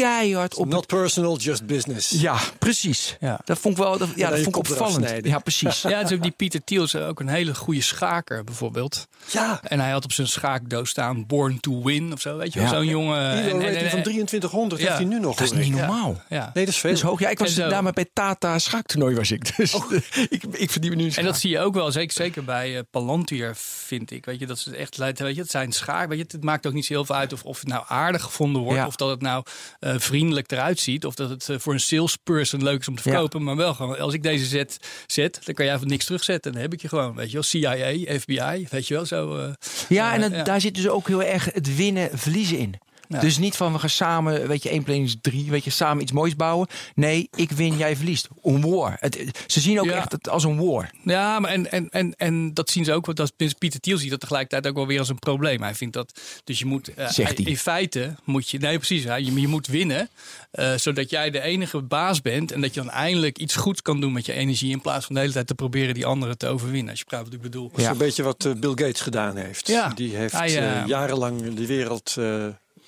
keihard 0.00 0.54
op 0.54 0.66
not 0.66 0.86
personal, 0.86 1.36
just 1.38 1.66
business. 1.66 2.10
Ja, 2.10 2.38
precies. 2.58 3.16
Ja. 3.20 3.40
Dat 3.44 3.58
vond 3.58 3.76
ik 3.78 3.82
wel, 3.82 3.98
dat, 3.98 4.08
ja, 4.16 4.28
dat 4.30 4.36
vond 4.40 4.48
ik 4.48 4.56
opvallend. 4.56 5.26
Ja, 5.26 5.38
precies. 5.38 5.82
Ja, 5.82 6.02
dus 6.02 6.12
ook 6.12 6.22
die 6.22 6.30
Pieter 6.30 6.64
Thiel 6.64 6.82
is 6.82 6.96
ook 6.96 7.20
een 7.20 7.28
hele 7.28 7.54
goede 7.54 7.80
schaker 7.80 8.44
bijvoorbeeld. 8.44 9.06
Ja. 9.30 9.60
En 9.62 9.80
hij 9.80 9.90
had 9.90 10.04
op 10.04 10.12
zijn 10.12 10.26
schaakdoos 10.28 10.90
staan 10.90 11.26
Born 11.26 11.60
to 11.60 11.82
Win 11.82 12.12
of 12.12 12.20
zo. 12.20 12.36
Weet 12.36 12.52
je 12.52 12.58
wel, 12.60 12.68
Ja. 12.68 12.74
zo'n 12.74 12.86
jongen. 12.86 13.30
En- 13.30 13.36
en- 13.50 13.60
rating 13.60 13.76
en- 13.82 13.90
van 13.90 14.02
2300 14.02 14.80
Ja. 14.80 14.86
heeft 14.86 14.98
hij 14.98 15.08
nu 15.08 15.20
nog. 15.20 15.36
Dat 15.36 15.52
is 15.52 15.66
niet 15.66 15.76
normaal. 15.76 16.22
Ja. 16.28 16.50
Nee, 16.54 16.64
dat 16.64 16.74
is 16.74 16.80
veel. 16.80 16.90
Dat 16.90 16.98
is 16.98 17.04
hoog. 17.04 17.20
Ja, 17.20 17.28
ik 17.28 17.38
was 17.38 17.48
En 17.48 17.54
zo. 17.54 17.68
daar 17.68 17.92
bij 17.92 18.06
Tata 18.12 18.58
schaaktoernooi 18.58 19.14
was 19.16 19.30
ik. 19.30 19.56
Dus 19.56 19.74
ik, 20.28 20.42
ik 20.50 20.70
verdien 20.70 20.90
me 20.90 20.96
nu 20.96 21.04
een 21.04 21.14
En 21.14 21.24
dat 21.24 21.38
zie 21.38 21.50
je 21.50 21.58
ook 21.60 21.74
wel, 21.74 21.92
zeker, 21.92 22.12
zeker 22.12 22.44
bij 22.44 22.76
eh, 22.76 22.82
Palantir, 22.90 23.52
vind 23.56 24.10
ik. 24.10 24.24
Weet 24.24 24.38
je, 24.38 24.46
dat 24.46 24.58
ze 24.58 24.76
echt 24.76 24.98
leidt. 24.98 25.18
Weet 25.18 25.34
je, 25.34 25.40
het 25.40 25.50
zijn 25.50 25.72
schaak. 25.72 26.08
Weet 26.08 26.18
je, 26.18 26.24
het 26.28 26.44
maakt 26.44 26.66
ook 26.66 26.72
niet 26.72 26.86
zo 26.86 26.92
heel 26.92 27.04
veel 27.04 27.14
uit 27.16 27.32
of, 27.32 27.42
of 27.44 27.58
het 27.58 27.68
nou 27.68 27.84
aardig 27.88 28.22
gevonden 28.22 28.62
wordt. 28.62 28.78
Ja. 28.78 28.86
Of 28.86 28.96
dat 28.96 29.08
het 29.10 29.20
nou 29.20 29.44
eh, 29.82 29.94
vriendelijk 29.98 30.50
eruit 30.52 30.78
ziet. 30.80 31.04
Of 31.06 31.14
dat 31.14 31.30
het 31.30 31.48
eh, 31.48 31.58
voor 31.58 31.72
een 31.72 31.80
salesperson 31.80 32.62
leuk 32.62 32.80
is 32.80 32.88
om 32.88 32.94
te 32.96 33.02
Ja. 33.04 33.10
verkopen. 33.10 33.42
Maar 33.42 33.56
wel 33.56 33.74
gewoon, 33.74 33.98
als 33.98 34.14
ik 34.14 34.22
deze 34.22 34.44
zet, 34.44 34.76
zet, 35.06 35.40
dan 35.44 35.54
kan 35.54 35.64
jij 35.66 35.78
van 35.78 35.88
niks 35.88 36.04
terugzetten. 36.04 36.50
En 36.50 36.52
dan 36.52 36.62
heb 36.62 36.72
ik 36.72 36.82
je 36.82 36.88
gewoon, 36.88 37.14
weet 37.14 37.26
je 37.26 37.32
wel. 37.32 37.42
CIA, 37.42 38.18
FBI, 38.18 38.66
weet 38.70 38.88
je 38.88 38.94
wel. 38.94 39.06
Zo, 39.06 39.36
eh, 39.38 39.52
Ja, 39.88 40.14
en 40.14 40.22
het- 40.32 40.46
daar 40.46 40.60
zit 40.60 40.74
dus 40.74 40.88
ook 40.88 41.08
heel 41.08 41.22
erg 41.22 41.44
het 41.52 41.76
winnen, 41.76 42.18
verliezen 42.18 42.58
in. 42.58 42.74
Ja. 43.12 43.20
Dus 43.20 43.38
niet 43.38 43.56
van 43.56 43.72
we 43.72 43.78
gaan 43.78 43.88
samen, 43.90 44.48
weet 44.48 44.62
je, 44.62 44.68
1 44.68 44.82
plus 44.82 44.96
1 44.96 45.04
is 45.04 45.16
3, 45.20 45.50
weet 45.50 45.64
je, 45.64 45.70
samen 45.70 46.02
iets 46.02 46.12
moois 46.12 46.36
bouwen. 46.36 46.68
Nee, 46.94 47.28
ik 47.34 47.50
win, 47.50 47.76
jij 47.76 47.96
verliest. 47.96 48.28
Een 48.42 48.70
war. 48.70 48.96
Het, 49.00 49.44
ze 49.46 49.60
zien 49.60 49.80
ook 49.80 49.84
Ja. 49.86 49.92
echt 49.92 50.12
het 50.12 50.28
als 50.28 50.44
een 50.44 50.64
war. 50.66 50.90
Ja, 51.04 51.38
maar 51.38 51.50
en, 51.50 51.70
en, 51.72 51.88
en, 51.90 52.14
en 52.16 52.54
dat 52.54 52.70
zien 52.70 52.84
ze 52.84 52.92
ook, 52.92 53.06
want 53.06 53.16
dat 53.16 53.32
Pieter 53.58 53.80
Thiel 53.80 53.98
ziet 53.98 54.10
dat 54.10 54.20
tegelijkertijd 54.20 54.66
ook 54.66 54.74
wel 54.76 54.86
weer 54.86 54.98
als 54.98 55.08
een 55.08 55.18
probleem. 55.18 55.62
Hij 55.62 55.74
vindt 55.74 55.94
dat, 55.94 56.20
dus 56.44 56.58
je 56.58 56.66
moet, 56.66 56.94
eh, 56.94 57.08
Zegt 57.08 57.36
hij. 57.38 57.46
in 57.46 57.56
feite 57.56 58.14
moet 58.24 58.48
je, 58.48 58.58
nee 58.58 58.76
precies, 58.76 59.04
hè, 59.04 59.14
je, 59.14 59.40
je 59.40 59.48
moet 59.48 59.66
winnen, 59.66 60.08
eh, 60.50 60.74
zodat 60.74 61.10
jij 61.10 61.30
de 61.30 61.40
enige 61.40 61.82
baas 61.82 62.20
bent 62.22 62.52
en 62.52 62.60
dat 62.60 62.74
je 62.74 62.80
dan 62.80 62.90
eindelijk 62.90 63.38
iets 63.38 63.56
goeds 63.56 63.82
kan 63.82 64.00
doen 64.00 64.12
met 64.12 64.26
je 64.26 64.32
energie 64.32 64.70
in 64.70 64.80
plaats 64.80 65.06
van 65.06 65.14
de 65.14 65.20
hele 65.20 65.32
tijd 65.32 65.46
te 65.46 65.54
proberen 65.54 65.94
die 65.94 66.06
anderen 66.06 66.38
te 66.38 66.46
overwinnen. 66.48 66.90
Als 66.90 66.98
je 66.98 67.04
begrijpt 67.04 67.28
wat 67.28 67.36
ik 67.36 67.42
bedoel. 67.50 67.68
Dat 67.70 67.78
is 67.78 67.84
Ja. 67.84 67.90
een 67.90 67.98
beetje 67.98 68.22
wat 68.22 68.44
eh, 68.44 68.52
Bill 68.52 68.70
Gates 68.70 69.00
gedaan 69.00 69.36
heeft. 69.36 69.66
Ja. 69.66 69.88
Die 69.88 70.16
heeft 70.16 70.32
Hij, 70.32 70.82
jarenlang 70.86 71.54
de 71.54 71.66
wereld 71.66 72.16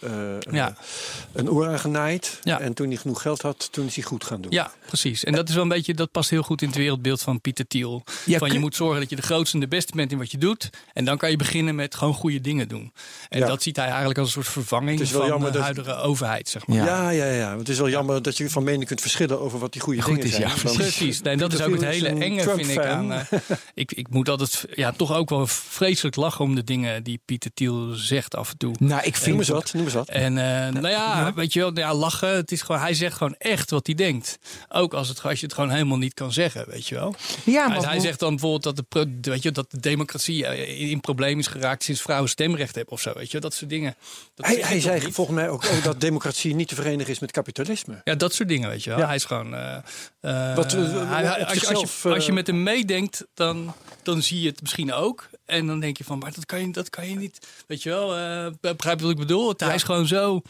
eh, 0.05 0.35
eh, 0.37 0.39
Ja. 0.51 0.75
een 1.33 1.51
oor 1.51 1.69
aangenaaid. 1.69 2.39
Ja. 2.43 2.61
En 2.61 2.75
toen 2.75 2.89
hij 2.89 2.97
genoeg 2.97 3.23
geld 3.23 3.43
had, 3.43 3.69
toen 3.73 3.87
is 3.87 3.95
hij 3.95 4.05
goed 4.05 4.25
gaan 4.25 4.41
doen. 4.41 4.53
Ja, 4.53 4.73
precies. 4.87 5.25
En 5.25 5.33
dat 5.33 5.49
is 5.49 5.55
wel 5.55 5.63
een 5.63 5.69
beetje, 5.69 5.95
dat 5.95 6.11
past 6.11 6.31
heel 6.31 6.43
goed 6.43 6.63
in 6.63 6.69
het 6.69 6.77
wereldbeeld 6.77 7.23
van 7.23 7.41
Pieter 7.41 7.67
Thiel. 7.67 8.05
Ja, 8.25 8.39
van 8.39 8.53
je 8.53 8.59
moet 8.59 8.77
zorgen 8.77 9.01
dat 9.01 9.11
je 9.11 9.17
de 9.17 9.23
grootste 9.23 9.55
en 9.55 9.61
de 9.63 9.69
beste 9.69 9.93
bent 9.97 10.13
in 10.13 10.19
wat 10.19 10.31
je 10.31 10.39
doet. 10.39 10.71
En 10.93 11.05
dan 11.05 11.17
kan 11.17 11.31
je 11.31 11.37
beginnen 11.37 11.75
met 11.75 11.95
gewoon 11.95 12.15
goede 12.15 12.41
dingen 12.41 12.69
doen. 12.69 12.93
En 13.29 13.39
Ja. 13.39 13.47
dat 13.47 13.63
ziet 13.63 13.77
hij 13.77 13.87
eigenlijk 13.87 14.19
als 14.19 14.27
een 14.27 14.33
soort 14.43 14.49
vervanging 14.49 14.99
Het 14.99 15.09
is 15.09 15.13
wel 15.15 15.29
van 15.29 15.41
de 15.41 15.51
dat- 15.51 15.63
huidige 15.63 15.95
overheid, 15.97 16.49
zeg 16.49 16.67
maar. 16.67 16.77
Ja. 16.77 16.85
Ja, 16.85 17.11
ja, 17.11 17.33
ja. 17.33 17.47
Want 17.49 17.59
Het 17.59 17.69
is 17.69 17.79
wel 17.79 17.89
jammer 17.89 18.23
dat 18.23 18.37
je 18.37 18.51
van 18.51 18.65
mening 18.65 18.87
kunt 18.87 19.01
verschillen 19.01 19.41
over 19.41 19.59
wat 19.59 19.73
die 19.73 19.83
goede 19.83 20.01
Goed 20.03 20.15
dingen 20.15 20.29
is, 20.29 20.35
zijn. 20.35 20.49
ja, 20.49 20.73
Precies, 20.75 21.23
nee, 21.23 21.37
dat 21.37 21.53
is 21.53 21.61
ook 21.63 21.73
het 21.73 21.85
hele 21.85 22.09
enge, 22.09 22.43
vind 22.43 22.69
ik 22.69 22.79
aan. 22.85 23.13
eh, 23.13 23.21
ik, 23.75 23.93
ik 23.93 24.09
moet 24.09 24.29
altijd 24.29 24.65
ja, 24.75 24.93
toch 24.93 25.13
ook 25.15 25.29
wel 25.31 25.47
vreselijk 25.47 26.17
lachen 26.17 26.45
om 26.45 26.55
de 26.55 26.65
dingen 26.65 27.03
die 27.03 27.21
Pieter 27.25 27.51
Thiel 27.55 27.93
zegt 27.93 28.35
af 28.37 28.51
en 28.51 28.57
toe. 28.59 28.75
Nou, 28.79 29.01
ik 29.03 29.13
Noem 29.13 29.23
vind 29.23 29.39
eens 29.39 29.49
wat, 29.49 29.73
noem 29.73 29.85
eens 29.85 29.94
wat. 29.95 30.09
En 30.09 30.39
eh, 30.39 30.73
nou 30.73 30.89
ja, 30.89 31.33
weet 31.35 31.53
je 31.53 31.61
wel, 31.61 31.77
ja, 31.79 31.95
lachen. 31.95 32.29
Het 32.37 32.53
is 32.53 32.63
gewoon, 32.63 32.81
hij 32.81 32.95
zegt 32.95 33.17
gewoon 33.17 33.35
echt 33.39 33.71
wat 33.71 33.87
hij 33.87 33.95
denkt. 33.95 34.39
Ook 34.69 34.95
als, 34.95 35.09
het, 35.09 35.23
als 35.23 35.41
je 35.41 35.47
het 35.47 35.55
gewoon 35.55 35.71
helemaal 35.71 35.99
niet 35.99 36.15
kan 36.15 36.33
zeggen, 36.33 36.65
weet 36.69 36.87
je 36.89 36.95
wel. 36.95 37.15
Ja, 37.45 37.67
hij, 37.69 37.77
maar 37.79 37.89
hij 37.89 38.01
zegt 38.01 38.19
dan 38.19 38.31
bijvoorbeeld 38.31 38.63
dat 38.63 38.77
de, 38.77 39.31
weet 39.31 39.43
je, 39.43 39.51
dat 39.51 39.71
de 39.71 39.81
democratie 39.81 40.47
eh, 40.47 40.81
in, 40.81 40.89
in 40.89 41.01
probleem 41.01 41.39
is 41.39 41.47
geraakt 41.47 41.83
sinds 41.83 42.01
vrouwen 42.03 42.29
stemrecht 42.31 42.75
hebben 42.75 42.93
of 42.95 43.01
zo. 43.01 43.13
Weet 43.15 43.31
je, 43.31 43.39
dat 43.39 43.55
soort 43.55 43.71
dingen. 43.71 43.95
Dat 44.35 44.47
Hij, 44.47 44.57
hij 44.61 44.81
zei 44.81 45.05
niet? 45.05 45.15
volgens 45.15 45.37
mij 45.37 45.49
ook 45.49 45.65
oh, 45.65 45.85
dat 45.85 46.01
democratie 46.09 46.55
niet 46.55 46.69
te 46.69 46.75
verenigen 46.75 47.13
is 47.13 47.19
met 47.19 47.31
kapitalisme. 47.31 48.01
Ja, 48.05 48.15
dat 48.15 48.35
soort 48.35 48.49
dingen, 48.49 48.69
weet 48.69 48.85
je 48.85 48.91
wel. 48.91 48.99
Ja. 48.99 49.07
Hij 49.07 49.15
is 49.15 49.25
gewoon. 49.25 49.55
eh, 49.55 50.55
Wat, 50.55 50.73
hij- 50.73 51.45
als, 51.47 51.61
je, 51.61 51.75
als, 51.75 52.01
je, 52.03 52.09
als 52.15 52.27
je 52.27 52.33
met 52.33 52.47
hem 52.47 52.63
meedenkt, 52.63 53.25
dan, 53.35 53.75
dan 54.03 54.23
zie 54.23 54.41
je 54.41 54.49
het 54.49 54.61
misschien 54.61 54.93
ook. 54.93 55.29
En 55.47 55.67
dan 55.67 55.81
denk 55.81 55.97
je 55.97 56.05
van, 56.05 56.19
maar 56.19 56.33
dat 56.35 56.47
kan 56.47 56.61
je, 56.61 56.73
dat 56.73 56.91
kan 56.91 57.09
je 57.09 57.17
niet. 57.17 57.47
Weet 57.67 57.83
je 57.83 57.89
wel, 57.89 58.17
eh, 58.17 58.47
begrijp 58.61 58.99
je 58.99 59.03
wat 59.05 59.11
ik 59.15 59.19
bedoel? 59.19 59.55
Hij 59.57 59.75
is 59.75 59.83
gewoon 59.83 60.07
zo. 60.07 60.43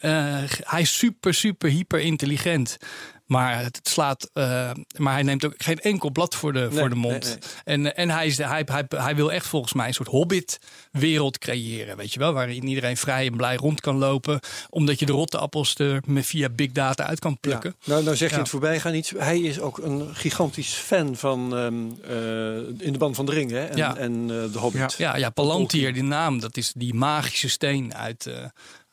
eh, 0.00 0.42
hij 0.46 0.80
is 0.80 0.98
super, 0.98 1.34
super, 1.34 1.68
hyper 1.70 2.00
intelligent. 2.00 2.76
Maar 3.24 3.62
het 3.62 3.80
slaat. 3.82 4.30
eh, 4.32 4.70
maar 4.98 5.12
hij 5.12 5.22
neemt 5.22 5.44
ook 5.44 5.54
geen 5.56 5.78
enkel 5.80 6.10
blad 6.10 6.34
voor 6.34 6.52
de, 6.52 6.72
voor 6.72 6.88
de 6.88 6.94
mond. 6.94 7.24
nee, 7.24 7.36
En, 7.64 7.96
en 7.96 8.10
hij, 8.10 8.26
is, 8.26 8.38
hij, 8.38 8.62
hij, 8.66 8.84
hij 8.88 9.16
wil 9.16 9.32
echt 9.32 9.46
volgens 9.46 9.72
mij 9.72 9.86
een 9.86 9.94
soort 9.94 10.08
hobbit-wereld 10.08 11.38
creëren. 11.38 11.96
Weet 11.96 12.12
je 12.12 12.18
wel? 12.18 12.32
Waarin 12.32 12.66
iedereen 12.68 12.96
vrij 12.96 13.26
en 13.26 13.36
blij 13.36 13.56
rond 13.56 13.80
kan 13.80 13.96
lopen. 13.96 14.40
Omdat 14.70 14.98
je 14.98 15.06
de 15.06 15.12
rotte 15.12 15.38
appels 15.38 15.74
er 15.78 16.00
met 16.06 16.26
via 16.26 16.48
big 16.48 16.72
data 16.72 17.04
uit 17.06 17.18
kan 17.18 17.30
Ja. 17.30 17.36
plukken. 17.40 17.76
Nou, 17.84 18.04
nou 18.04 18.16
zeg 18.16 18.28
je 18.28 18.34
Ja. 18.34 18.40
het 18.40 18.50
voorbijgaan 18.50 18.94
iets. 18.94 19.10
Hij 19.18 19.40
is 19.40 19.60
ook 19.60 19.78
een 19.78 20.14
gigantisch 20.16 20.72
fan 20.74 21.16
van 21.16 21.56
ehm, 21.56 21.74
eh, 22.10 22.86
In 22.86 22.92
de 22.92 22.98
Band 22.98 23.16
van 23.16 23.26
de 23.26 23.32
Ring 23.32 23.50
hè? 23.50 23.64
en, 23.64 23.76
Ja. 23.76 23.96
en 23.96 24.12
eh, 24.20 24.52
de 24.52 24.58
Hobbit. 24.58 24.94
Ja, 24.98 25.16
ja 25.16 25.30
Palantir, 25.30 25.92
die 25.92 26.02
naam, 26.02 26.40
dat 26.40 26.56
is 26.56 26.72
die 26.76 26.94
magische 26.94 27.48
steen 27.48 27.94
uit, 27.94 28.30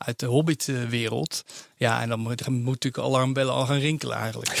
uit 0.06 0.18
de 0.18 0.26
Hobbit-wereld. 0.26 1.44
Ja, 1.76 2.00
en 2.02 2.08
dan 2.08 2.20
moet, 2.20 2.44
dan 2.44 2.52
moet 2.54 2.64
natuurlijk 2.82 3.04
alarmbellen 3.04 3.52
al 3.54 3.66
gaan 3.66 3.78
rinkelen 3.78 4.16
eigenlijk. 4.16 4.50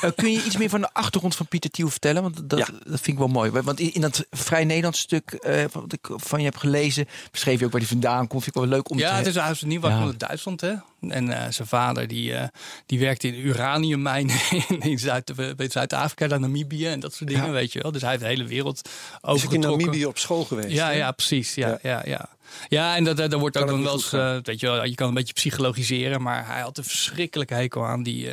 Eh, 0.00 0.10
kun 0.16 0.32
je 0.32 0.42
iets 0.44 0.56
meer 0.56 0.68
van 0.68 0.80
de 0.80 0.92
achtergrond 0.92 1.36
van 1.36 1.46
Pieter 1.46 1.70
Thiel 1.70 1.88
vertellen? 1.88 2.22
Want 2.22 2.50
dat, 2.50 2.58
Ja. 2.58 2.66
dat 2.66 3.00
vind 3.00 3.06
ik 3.06 3.18
wel 3.18 3.28
mooi. 3.28 3.50
Want 3.50 3.80
in, 3.80 3.94
in 3.94 4.00
dat 4.00 4.26
Vrij 4.30 4.64
Nederlands 4.64 4.98
stuk 5.00 5.30
eh, 5.32 5.64
wat 5.72 5.92
ik 5.92 6.08
van 6.10 6.38
je 6.38 6.44
heb 6.44 6.56
gelezen, 6.56 7.06
beschreef 7.30 7.58
je 7.58 7.64
ook 7.64 7.70
waar 7.72 7.80
hij 7.80 7.90
vandaan 7.90 8.26
komt. 8.26 8.42
Vind 8.42 8.56
ik 8.56 8.62
wel 8.62 8.70
leuk 8.70 8.90
om 8.90 8.98
Ja, 8.98 9.10
te 9.10 9.16
het 9.16 9.26
is 9.26 9.36
huis 9.36 9.62
niet 9.62 9.80
waar 9.80 9.90
Ja. 9.90 10.04
uit 10.04 10.18
Duitsland, 10.18 10.60
hè? 10.60 10.74
En 11.10 11.30
eh, 11.42 11.50
zijn 11.50 11.68
vader 11.68 12.08
die, 12.08 12.34
eh, 12.34 12.48
die 12.86 12.98
werkte 12.98 13.26
in 13.28 13.46
uraniummijnen 13.46 14.36
in, 14.90 14.98
Zuid- 14.98 15.32
Zuid-Afrika, 15.56 16.26
dan 16.26 16.40
Namibië 16.40 16.86
en 16.86 17.00
dat 17.00 17.14
soort 17.14 17.30
dingen, 17.30 17.46
Ja. 17.46 17.50
weet 17.52 17.72
je 17.72 17.82
wel. 17.82 17.92
Dus 17.92 18.00
hij 18.00 18.10
heeft 18.10 18.22
de 18.22 18.28
hele 18.28 18.44
wereld 18.44 18.88
Is 19.22 19.44
ook 19.44 19.52
in. 19.52 19.60
Namibië 19.60 20.06
op 20.06 20.18
school 20.18 20.44
geweest. 20.44 20.68
Ja, 20.70 20.86
hè? 20.86 20.92
ja, 20.92 21.12
precies. 21.12 21.54
Ja, 21.54 21.68
Ja. 21.68 21.78
ja. 21.82 22.02
ja, 22.04 22.28
ja. 22.68 22.96
en 22.96 23.04
dat, 23.04 23.16
dat, 23.16 23.30
dat 23.30 23.40
wordt 23.40 23.56
ook 23.56 23.66
dan 23.68 23.82
wel 23.82 23.92
eens, 23.92 24.12
eh, 24.12 24.36
weet 24.42 24.60
je 24.60 24.66
wel, 24.66 24.84
je 24.84 24.94
kan 24.94 25.08
een 25.08 25.14
beetje 25.14 25.32
psychologiseren, 25.32 26.22
maar 26.22 26.46
hij 26.46 26.60
had 26.60 26.78
een 26.78 26.84
verschrikkelijke 26.84 27.54
hekel 27.54 27.86
aan 27.86 28.02
die, 28.02 28.30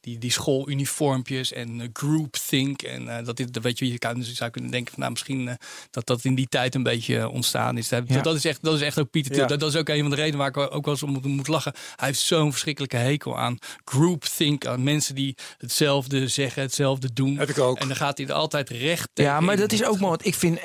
die, 0.00 0.18
die 0.18 0.30
schooluniformpjes 0.30 1.52
en 1.52 1.80
eh, 1.80 1.88
groupthink. 1.92 2.82
En 2.82 3.08
eh, 3.18 3.24
dat, 3.24 3.36
dit, 3.36 3.52
dat 3.52 3.62
weet 3.62 3.78
je, 3.78 3.92
je 3.92 3.98
kan, 3.98 4.14
dus 4.14 4.32
zou 4.34 4.50
kunnen 4.50 4.70
denken 4.70 4.90
van 4.90 5.00
nou 5.00 5.12
misschien 5.12 5.48
eh, 5.48 5.54
dat 5.90 6.06
dat 6.06 6.24
in 6.24 6.34
die 6.34 6.48
tijd 6.48 6.74
een 6.74 6.82
beetje 6.82 7.28
ontstaan 7.28 7.78
is. 7.78 7.88
Dat, 7.88 8.02
Ja. 8.06 8.20
dat, 8.20 8.34
is, 8.34 8.44
echt, 8.44 8.62
dat 8.62 8.74
is 8.74 8.80
echt 8.80 8.98
ook 8.98 9.10
Pieter. 9.10 9.36
Ja. 9.36 9.46
Dat, 9.46 9.60
dat 9.60 9.68
is 9.68 9.76
ook 9.76 9.88
een 9.88 10.00
van 10.00 10.10
de 10.10 10.16
redenen 10.16 10.38
waar 10.38 10.48
ik 10.48 10.56
ook 10.56 10.84
wel 10.84 10.94
eens 10.94 11.02
om 11.02 11.10
moet, 11.10 11.24
moet 11.24 11.48
lachen. 11.48 11.72
Hij 11.96 12.08
heeft 12.08 12.20
zo'n 12.20 12.50
verschrikkelijke 12.50 12.96
hekel 12.96 13.38
aan 13.38 13.58
groupthink, 13.84 14.66
aan 14.66 14.82
mensen 14.82 15.14
die 15.14 15.36
hetzelfde 15.58 16.28
zeggen, 16.28 16.62
hetzelfde 16.62 17.12
doen. 17.12 17.38
Heb 17.38 17.48
ik 17.48 17.58
ook. 17.58 17.78
En 17.78 17.88
dan 17.88 17.96
gaat 17.96 18.18
hij 18.18 18.26
er 18.26 18.32
altijd 18.32 18.68
recht 18.70 19.08
Ja, 19.14 19.40
maar 19.40 19.56
dat 19.56 19.72
is 19.72 19.84
ook 19.84 19.98
mooi. 19.98 20.10
Want 20.10 20.26
ik 20.26 20.34
vind 20.34 20.58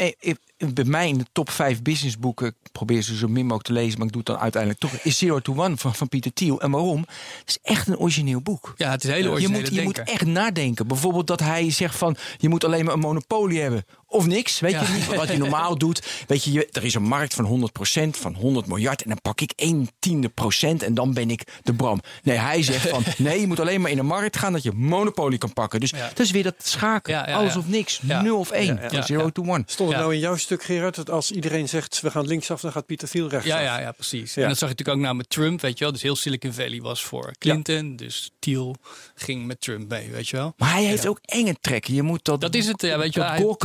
bij 0.58 0.84
mij 0.84 1.08
in 1.08 1.18
de 1.18 1.26
top 1.32 1.50
5 1.50 1.82
businessboeken, 1.82 2.48
ik 2.48 2.72
probeer 2.72 3.02
ze 3.02 3.16
zo 3.16 3.28
min 3.28 3.44
mogelijk 3.44 3.66
te 3.66 3.74
lezen, 3.74 3.98
maar 3.98 4.08
ik 4.08 4.14
doe 4.14 4.22
het 4.22 4.32
dan 4.32 4.42
uiteindelijk 4.42 4.82
toch, 4.82 4.94
is 4.94 5.18
Zero 5.18 5.40
to 5.40 5.54
One 5.56 5.78
van, 5.78 5.96
van 5.96 6.10
Pieter 6.10 6.34
Thiel. 6.34 6.62
En 6.62 6.72
waarom? 6.72 7.00
Het 7.40 7.50
is 7.50 7.60
echt 7.62 7.88
een 7.88 7.98
origineel 7.98 8.42
boek. 8.42 8.74
Ja, 8.78 8.92
het 8.92 9.04
is 9.04 9.10
een 9.10 9.16
hele 9.16 9.42
Je 9.42 9.48
moet, 9.48 9.74
je 9.74 9.82
moet 9.82 10.04
echt 10.04 10.26
nadenken. 10.26 10.88
Bijvoorbeeld 10.88 11.28
dat 11.28 11.40
hij 11.40 11.72
zegt 11.72 11.96
van 11.96 12.16
je 12.38 12.50
moet 12.50 12.64
alleen 12.64 12.86
maar 12.86 12.94
een 12.94 13.00
monopolie 13.00 13.62
hebben. 13.62 13.86
Of 14.16 14.26
niks. 14.28 14.60
Weet 14.60 14.72
Ja. 14.72 14.82
je 14.82 14.88
niet 14.94 15.16
wat 15.16 15.28
je 15.28 15.38
normaal 15.38 15.78
doet. 15.86 16.04
Weet 16.28 16.44
je, 16.44 16.52
je, 16.52 16.68
er 16.72 16.84
is 16.84 16.94
een 16.94 17.04
markt 17.04 17.34
van 17.34 17.70
100%, 18.06 18.10
van 18.10 18.34
100 18.36 18.68
miljard. 18.68 19.02
En 19.04 19.10
dan 19.10 19.22
pak 19.22 19.42
ik 19.42 19.54
1 19.56 19.90
tiende 20.00 20.30
procent 20.30 20.84
en 20.84 20.94
dan 20.94 21.14
ben 21.14 21.30
ik 21.30 21.44
de 21.64 21.74
Bram. 21.74 22.00
Nee, 22.24 22.38
hij 22.38 22.64
zegt 22.64 22.90
van 22.90 23.04
nee, 23.18 23.40
je 23.40 23.48
moet 23.48 23.60
alleen 23.60 23.82
maar 23.82 23.92
in 23.92 23.98
de 23.98 24.04
markt 24.04 24.38
gaan 24.38 24.54
dat 24.54 24.64
je 24.64 24.72
monopolie 24.72 25.38
kan 25.38 25.54
pakken. 25.54 25.80
Dus 25.80 25.90
Ja. 25.90 26.08
dat 26.08 26.20
is 26.20 26.32
weer 26.32 26.44
dat 26.44 26.56
schaken. 26.64 27.14
Ja, 27.14 27.28
ja, 27.30 27.36
Alles 27.36 27.56
of 27.56 27.68
niks. 27.68 28.00
Ja. 28.08 28.22
0 28.22 28.40
of 28.40 28.52
1. 28.52 28.66
Ja, 28.66 28.74
ja. 28.82 28.90
Van 28.90 28.98
Ja, 28.98 29.06
zero 29.06 29.24
ja. 29.24 29.30
to 29.32 29.42
one. 29.42 29.64
Stond 29.66 29.90
het 29.90 29.98
Ja. 29.98 30.04
nou 30.04 30.14
in 30.14 30.20
jouw 30.20 30.36
stuk, 30.36 30.64
Gerard, 30.64 30.96
dat 30.96 31.10
als 31.10 31.32
iedereen 31.32 31.70
zegt 31.70 32.02
we 32.02 32.12
gaan 32.12 32.28
linksaf, 32.28 32.62
dan 32.62 32.72
gaat 32.72 32.86
Pieter 32.86 33.10
Thiel 33.10 33.28
rechtsaf? 33.30 33.54
Ja, 33.60 33.64
ja, 33.64 33.80
ja, 33.80 33.92
precies. 33.92 34.34
Ja. 34.34 34.42
En 34.42 34.48
dat 34.48 34.58
zag 34.58 34.70
je 34.70 34.76
natuurlijk 34.76 34.98
ook 34.98 35.04
nou 35.04 35.16
met 35.16 35.30
Trump, 35.30 35.62
weet 35.62 35.78
je 35.78 35.84
wel. 35.84 35.94
Dus 35.94 36.02
heel 36.02 36.16
Silicon 36.16 36.54
Valley 36.54 36.82
was 36.82 37.04
voor 37.04 37.32
Clinton. 37.40 37.96
Dus 37.96 38.32
Thiel 38.40 38.76
ging 39.16 39.46
met 39.46 39.62
Trump 39.62 39.90
mee, 39.90 40.10
weet 40.12 40.30
je 40.30 40.36
wel. 40.38 40.54
Maar 40.58 40.72
hij 40.72 40.84
heeft 40.84 41.08
ook 41.08 41.20
enge 41.22 41.56
trekken. 41.62 41.94
Je 41.94 42.02
moet 42.02 42.26
dat, 42.26 42.42
Dat 42.42 42.56
is 42.56 42.68
het, 42.68 42.82
ja, 42.82 42.98
weet 42.98 43.14
je 43.14 43.20
dat 43.20 43.38
wel. 43.38 43.56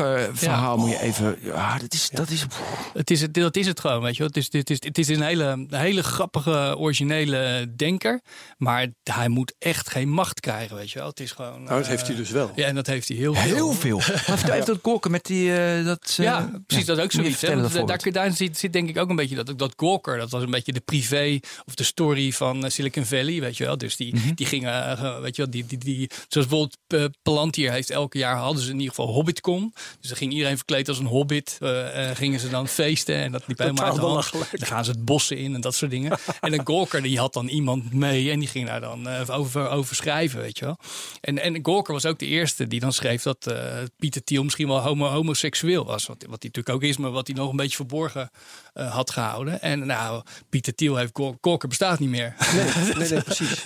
Hij- 0.40 0.48
Gawker-verhaal 0.48 0.76
Ja. 0.76 0.82
moet 0.82 0.90
je 0.90 1.00
even... 1.00 1.38
Ja, 1.42 1.78
dat 1.78 1.92
is... 1.94 2.08
Dat 2.10 2.30
is 2.30 2.44
Het 2.92 3.10
is 3.10 3.20
het, 3.20 3.34
dat 3.34 3.56
is 3.56 3.66
het 3.66 3.80
gewoon, 3.80 4.02
weet 4.02 4.12
je 4.12 4.18
wel. 4.18 4.26
Het 4.26 4.36
is, 4.36 4.48
het 4.52 4.70
is, 4.70 4.76
het 4.80 4.98
is 4.98 5.08
een 5.08 5.22
hele, 5.22 5.66
hele 5.68 6.02
grappige, 6.02 6.74
originele 6.78 7.72
denker. 7.76 8.20
Maar 8.58 8.86
hij 9.02 9.28
moet 9.28 9.54
echt 9.58 9.90
geen 9.90 10.08
macht 10.08 10.40
krijgen, 10.40 10.76
weet 10.76 10.90
je 10.90 10.98
wel. 10.98 11.08
Het 11.08 11.20
is 11.20 11.32
gewoon... 11.32 11.62
Nou, 11.62 11.68
dat 11.68 11.82
eh, 11.82 11.88
heeft 11.88 12.06
hij 12.06 12.16
dus 12.16 12.30
wel. 12.30 12.50
Ja, 12.54 12.66
en 12.66 12.74
dat 12.74 12.86
heeft 12.86 13.08
hij 13.08 13.16
heel 13.16 13.34
veel. 13.34 13.54
heel 13.54 13.72
veel. 13.72 13.96
Maar 14.30 14.38
vertel 14.38 14.54
even 14.54 14.66
dat 14.66 14.78
Gawker 14.82 15.10
met 15.10 15.24
die... 15.24 15.56
eh, 15.56 15.84
dat, 15.84 16.14
eh, 16.18 16.24
Ja, 16.24 16.50
precies. 16.66 16.86
dat 16.86 16.98
is 16.98 17.04
ook 17.04 17.12
zoiets. 17.12 17.40
Hè? 17.40 17.60
dat 17.60 17.86
daar, 17.88 18.12
daar 18.12 18.32
zit, 18.32 18.58
zit 18.58 18.72
denk 18.72 18.88
ik 18.88 18.98
ook 18.98 19.08
een 19.10 19.16
beetje 19.16 19.36
dat, 19.44 19.58
dat 19.58 19.72
Gawker, 19.76 20.18
dat 20.18 20.30
was 20.30 20.42
een 20.42 20.50
beetje 20.50 20.72
de 20.72 20.80
privé 20.80 21.38
of 21.66 21.74
de 21.74 21.84
story 21.84 22.32
van 22.32 22.64
eh, 22.64 22.70
Silicon 22.70 23.04
Valley, 23.04 23.40
weet 23.40 23.56
je 23.56 23.64
wel. 23.64 23.78
Dus 23.78 23.96
die, 23.96 24.14
Mhm. 24.14 24.34
die 24.34 24.46
gingen, 24.46 24.98
eh, 24.98 25.20
weet 25.20 25.36
je 25.36 25.42
wel, 25.42 25.50
die, 25.50 25.66
die, 25.66 25.78
die, 25.78 26.10
zoals 26.28 26.46
bijvoorbeeld 26.48 26.76
eh, 26.86 27.04
Palantir 27.22 27.72
heeft 27.72 27.90
elke 27.90 28.18
jaar, 28.18 28.36
hadden 28.36 28.62
ze 28.62 28.68
in 28.70 28.78
ieder 28.78 28.94
geval 28.94 29.12
HobbitCon. 29.12 29.74
Dus 30.00 30.08
dan 30.08 30.18
ging 30.30 30.32
iedereen 30.32 30.56
verkleed 30.56 30.88
als 30.88 30.98
een 30.98 31.06
hobbit, 31.06 31.56
eh, 31.60 32.10
eh, 32.10 32.16
gingen 32.16 32.40
ze 32.40 32.48
dan 32.48 32.68
feesten 32.68 33.14
en 33.16 33.32
dat 33.32 33.42
liep 33.46 33.58
helemaal 33.58 33.84
uit 33.84 33.94
de 33.94 34.00
hand. 34.00 34.32
Dan 34.32 34.68
gaan 34.68 34.84
ze 34.84 34.90
het 34.90 35.04
bossen 35.04 35.36
in 35.36 35.54
en 35.54 35.60
dat 35.60 35.74
soort 35.74 35.90
dingen. 35.90 36.18
en 36.40 36.52
een 36.52 36.66
Gawker 36.66 37.02
die 37.02 37.18
had 37.18 37.32
dan 37.32 37.48
iemand 37.48 37.92
mee 37.92 38.30
en 38.30 38.38
die 38.38 38.48
ging 38.48 38.66
daar 38.66 38.80
dan 38.80 39.08
eh, 39.08 39.38
over, 39.38 39.68
over 39.68 39.96
schrijven, 39.96 40.40
weet 40.40 40.58
je 40.58 40.64
wel. 40.64 40.76
En, 41.20 41.38
en 41.38 41.58
Gawker 41.62 41.92
was 41.92 42.06
ook 42.06 42.18
de 42.18 42.26
eerste 42.26 42.66
die 42.66 42.80
dan 42.80 42.92
schreef 42.92 43.22
dat 43.22 43.46
eh, 43.46 43.56
Pieter 43.96 44.24
Thiel 44.24 44.42
misschien 44.42 44.68
wel 44.68 44.80
homo, 44.80 45.06
homoseksueel 45.06 45.84
was. 45.84 46.06
Wat, 46.06 46.16
wat 46.16 46.42
hij 46.42 46.50
natuurlijk 46.52 46.74
ook 46.74 46.82
is, 46.82 46.96
maar 46.96 47.10
wat 47.10 47.26
hij 47.26 47.36
nog 47.36 47.50
een 47.50 47.56
beetje 47.56 47.76
verborgen 47.76 48.30
eh, 48.72 48.92
had 48.92 49.10
gehouden. 49.10 49.62
En 49.62 49.86
nou, 49.86 50.22
Pieter 50.48 50.74
Thiel 50.74 50.96
heeft 50.96 51.12
Gawker 51.40 51.68
bestaat 51.68 51.98
niet 51.98 52.08
meer. 52.08 52.34
Nee, 52.54 52.64
nee, 52.96 53.08
nee, 53.08 53.22
precies. 53.32 53.62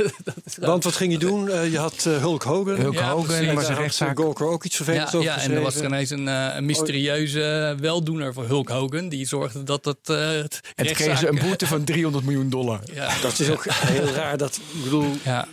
Want 0.56 0.84
wat 0.84 0.96
ging 0.96 1.12
je 1.12 1.18
doen? 1.18 1.70
Je 1.70 1.78
had 1.78 2.02
Hulk 2.04 2.42
Hogan. 2.42 2.76
Hulk 2.76 2.94
Ja, 2.94 3.10
Hogan, 3.10 3.26
precies. 3.26 3.52
maar 3.52 3.64
zijn 3.64 3.78
rechtszaak... 3.78 4.18
Gawker 4.18 4.46
ook 4.46 4.64
iets 4.64 4.76
vervelends 4.76 5.12
Ja, 5.12 5.18
over 5.18 5.30
ja, 5.30 5.38
en 5.38 5.52
er 5.52 5.60
was 5.60 5.76
er 5.76 5.84
ineens 5.84 6.10
een, 6.10 6.26
eh, 6.50 6.56
een 6.56 6.64
mysterieuze 6.64 7.76
weldoener 7.80 8.32
voor 8.34 8.46
Hulk 8.46 8.68
Hogan. 8.68 9.08
Die 9.08 9.26
zorgde 9.26 9.62
dat 9.62 9.84
het. 9.84 10.08
eh 10.08 10.16
het 10.28 10.60
En 10.74 10.86
kregen 10.86 11.18
ze 11.18 11.28
een 11.28 11.38
boete 11.38 11.66
van 11.66 11.84
300 11.94 12.24
miljoen 12.24 12.50
dollar. 12.50 12.80
Ja, 12.92 13.20
Dat 13.22 13.38
is 13.38 13.50
ook 13.50 13.64
heel 13.68 14.06
raar. 14.06 14.36
Dat, 14.38 14.60
ik 14.74 14.82
bedoel, 14.84 15.06
ja, 15.24 15.46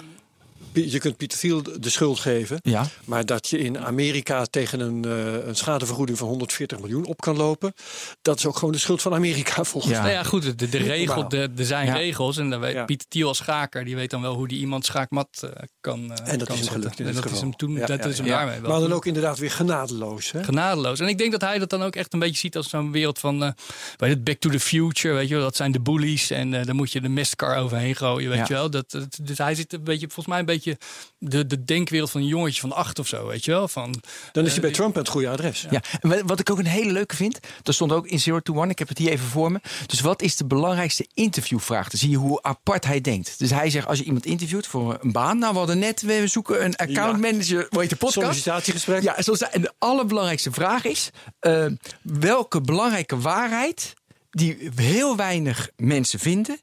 je 0.73 0.99
kunt 0.99 1.17
Pieter 1.17 1.37
Thiel 1.39 1.61
de 1.79 1.89
schuld 1.89 2.19
geven. 2.19 2.59
Ja. 2.63 2.87
Maar 3.05 3.25
dat 3.25 3.47
je 3.47 3.57
in 3.59 3.79
Amerika 3.79 4.45
tegen 4.45 4.79
een, 4.79 5.05
eh, 5.05 5.47
een 5.47 5.55
schadevergoeding 5.55 6.17
van 6.17 6.27
140 6.27 6.79
miljoen 6.79 7.05
op 7.05 7.21
kan 7.21 7.37
lopen. 7.37 7.73
Dat 8.21 8.37
is 8.37 8.45
ook 8.45 8.55
gewoon 8.57 8.71
de 8.71 8.79
schuld 8.79 9.01
van 9.01 9.13
Amerika 9.13 9.63
volgens 9.71 9.93
Ja. 9.93 9.99
Nou 9.99 10.11
ja, 10.11 10.23
goed, 10.23 10.59
de, 10.59 10.69
de 10.69 10.77
regel, 10.77 11.05
normaal. 11.13 11.29
de, 11.29 11.49
er 11.57 11.65
zijn 11.65 11.85
Ja. 11.85 11.93
regels. 11.93 12.37
En 12.37 12.49
dan 12.49 12.59
weet 12.59 12.73
Ja. 12.73 12.85
Pieter 12.85 13.07
Thiel 13.07 13.27
als 13.27 13.37
schaker, 13.37 13.85
die 13.85 13.95
weet 13.95 14.09
dan 14.09 14.21
wel 14.21 14.33
hoe 14.35 14.47
die 14.47 14.59
iemand 14.59 14.85
schaakmat 14.85 15.27
eh, 15.41 15.49
kan 15.81 15.99
eh, 16.13 16.31
En 16.31 16.37
dat 16.39 16.47
kan 16.47 16.57
is 16.57 16.63
hem 16.63 16.71
gelukt 16.73 16.99
in 16.99 17.05
En 17.07 17.13
dat 17.13 17.31
is 17.31 17.39
hem 17.39 17.55
toen, 17.55 17.71
Ja, 17.73 17.85
dat 17.85 18.03
ja, 18.03 18.09
is 18.09 18.17
hem 18.17 18.27
ja. 18.27 18.37
daarmee 18.37 18.59
wel. 18.59 18.71
Maar 18.71 18.79
dan 18.79 18.93
ook 18.93 19.05
inderdaad 19.05 19.37
weer 19.39 19.51
genadeloos. 19.51 20.31
Hè? 20.31 20.43
genadeloos. 20.43 20.99
En 20.99 21.07
ik 21.07 21.17
denk 21.17 21.31
dat 21.31 21.41
hij 21.41 21.59
dat 21.59 21.69
dan 21.69 21.83
ook 21.83 21.95
echt 21.95 22.13
een 22.13 22.19
beetje 22.19 22.37
ziet 22.37 22.55
als 22.55 22.69
zo'n 22.69 22.91
wereld 22.91 23.19
van 23.19 23.43
eh, 23.43 23.49
weet 23.97 24.09
je, 24.09 24.17
Back 24.17 24.37
to 24.39 24.49
the 24.49 24.59
Future. 24.59 25.13
Weet 25.13 25.27
je 25.27 25.33
wel, 25.35 25.43
dat 25.43 25.55
zijn 25.55 25.71
de 25.71 25.79
bullies. 25.79 26.29
En 26.29 26.53
eh 26.53 26.65
daar 26.65 26.75
moet 26.75 26.91
je 26.91 27.01
de 27.01 27.09
mestkar 27.09 27.57
overheen 27.57 27.95
gooien. 27.95 28.29
Weet 28.29 28.37
Ja. 28.37 28.45
je 28.47 28.53
wel. 28.53 28.69
Dat, 28.69 28.91
dat- 28.91 29.19
dus 29.23 29.37
hij 29.37 29.55
zit 29.55 29.73
een 29.73 29.83
beetje, 29.83 30.05
volgens 30.05 30.27
mij 30.27 30.39
een 30.39 30.45
beetje 30.45 30.60
beetje 30.63 30.85
de, 31.17 31.45
de 31.47 31.63
denkwereld 31.63 32.11
van 32.11 32.21
een 32.21 32.27
jongetje 32.27 32.61
van 32.61 32.71
acht 32.71 32.99
of 32.99 33.07
zo, 33.07 33.27
weet 33.27 33.45
je 33.45 33.51
wel? 33.51 33.67
Van, 33.67 34.01
Dan 34.31 34.45
is 34.45 34.51
hij 34.51 34.61
bij 34.61 34.69
eh, 34.69 34.75
Trump 34.75 34.95
het 34.95 35.07
goede 35.07 35.29
adres. 35.29 35.65
Ja, 35.69 35.81
wat 36.25 36.39
ik 36.39 36.49
ook 36.49 36.59
een 36.59 36.65
hele 36.65 36.91
leuke 36.91 37.15
vind, 37.15 37.39
dat 37.61 37.75
stond 37.75 37.91
ook 37.91 38.07
in 38.07 38.19
Zero 38.19 38.39
to 38.39 38.55
One. 38.55 38.69
Ik 38.69 38.79
heb 38.79 38.87
het 38.87 38.97
hier 38.97 39.11
even 39.11 39.27
voor 39.27 39.51
me. 39.51 39.59
Dus 39.85 39.99
wat 39.99 40.21
is 40.21 40.35
de 40.35 40.45
belangrijkste 40.45 41.07
interviewvraag? 41.13 41.89
Dan 41.89 41.99
zie 41.99 42.09
je 42.09 42.17
hoe 42.17 42.41
apart 42.41 42.85
hij 42.85 43.01
denkt. 43.01 43.39
Dus 43.39 43.49
hij 43.49 43.69
zegt, 43.69 43.87
als 43.87 43.97
je 43.97 44.03
iemand 44.03 44.25
interviewt 44.25 44.67
voor 44.67 44.97
een 45.01 45.11
baan. 45.11 45.37
Nou, 45.37 45.51
we 45.51 45.57
hadden 45.57 45.79
net, 45.79 46.01
we 46.01 46.27
zoeken 46.27 46.65
een 46.65 46.75
account 46.75 47.19
manager. 47.19 47.67
Hoe 47.69 47.79
heet 47.79 47.89
de 47.89 47.95
podcast? 47.95 48.21
Sollicitatiegesprek. 48.21 49.03
Ja, 49.03 49.21
zoals, 49.21 49.41
en 49.41 49.61
de 49.61 49.73
allerbelangrijkste 49.77 50.51
vraag 50.51 50.85
is: 50.85 51.09
eh, 51.39 51.65
welke 52.01 52.61
belangrijke 52.61 53.17
waarheid 53.17 53.93
die 54.31 54.69
heel 54.75 55.15
weinig 55.15 55.69
mensen 55.75 56.19
vinden, 56.19 56.59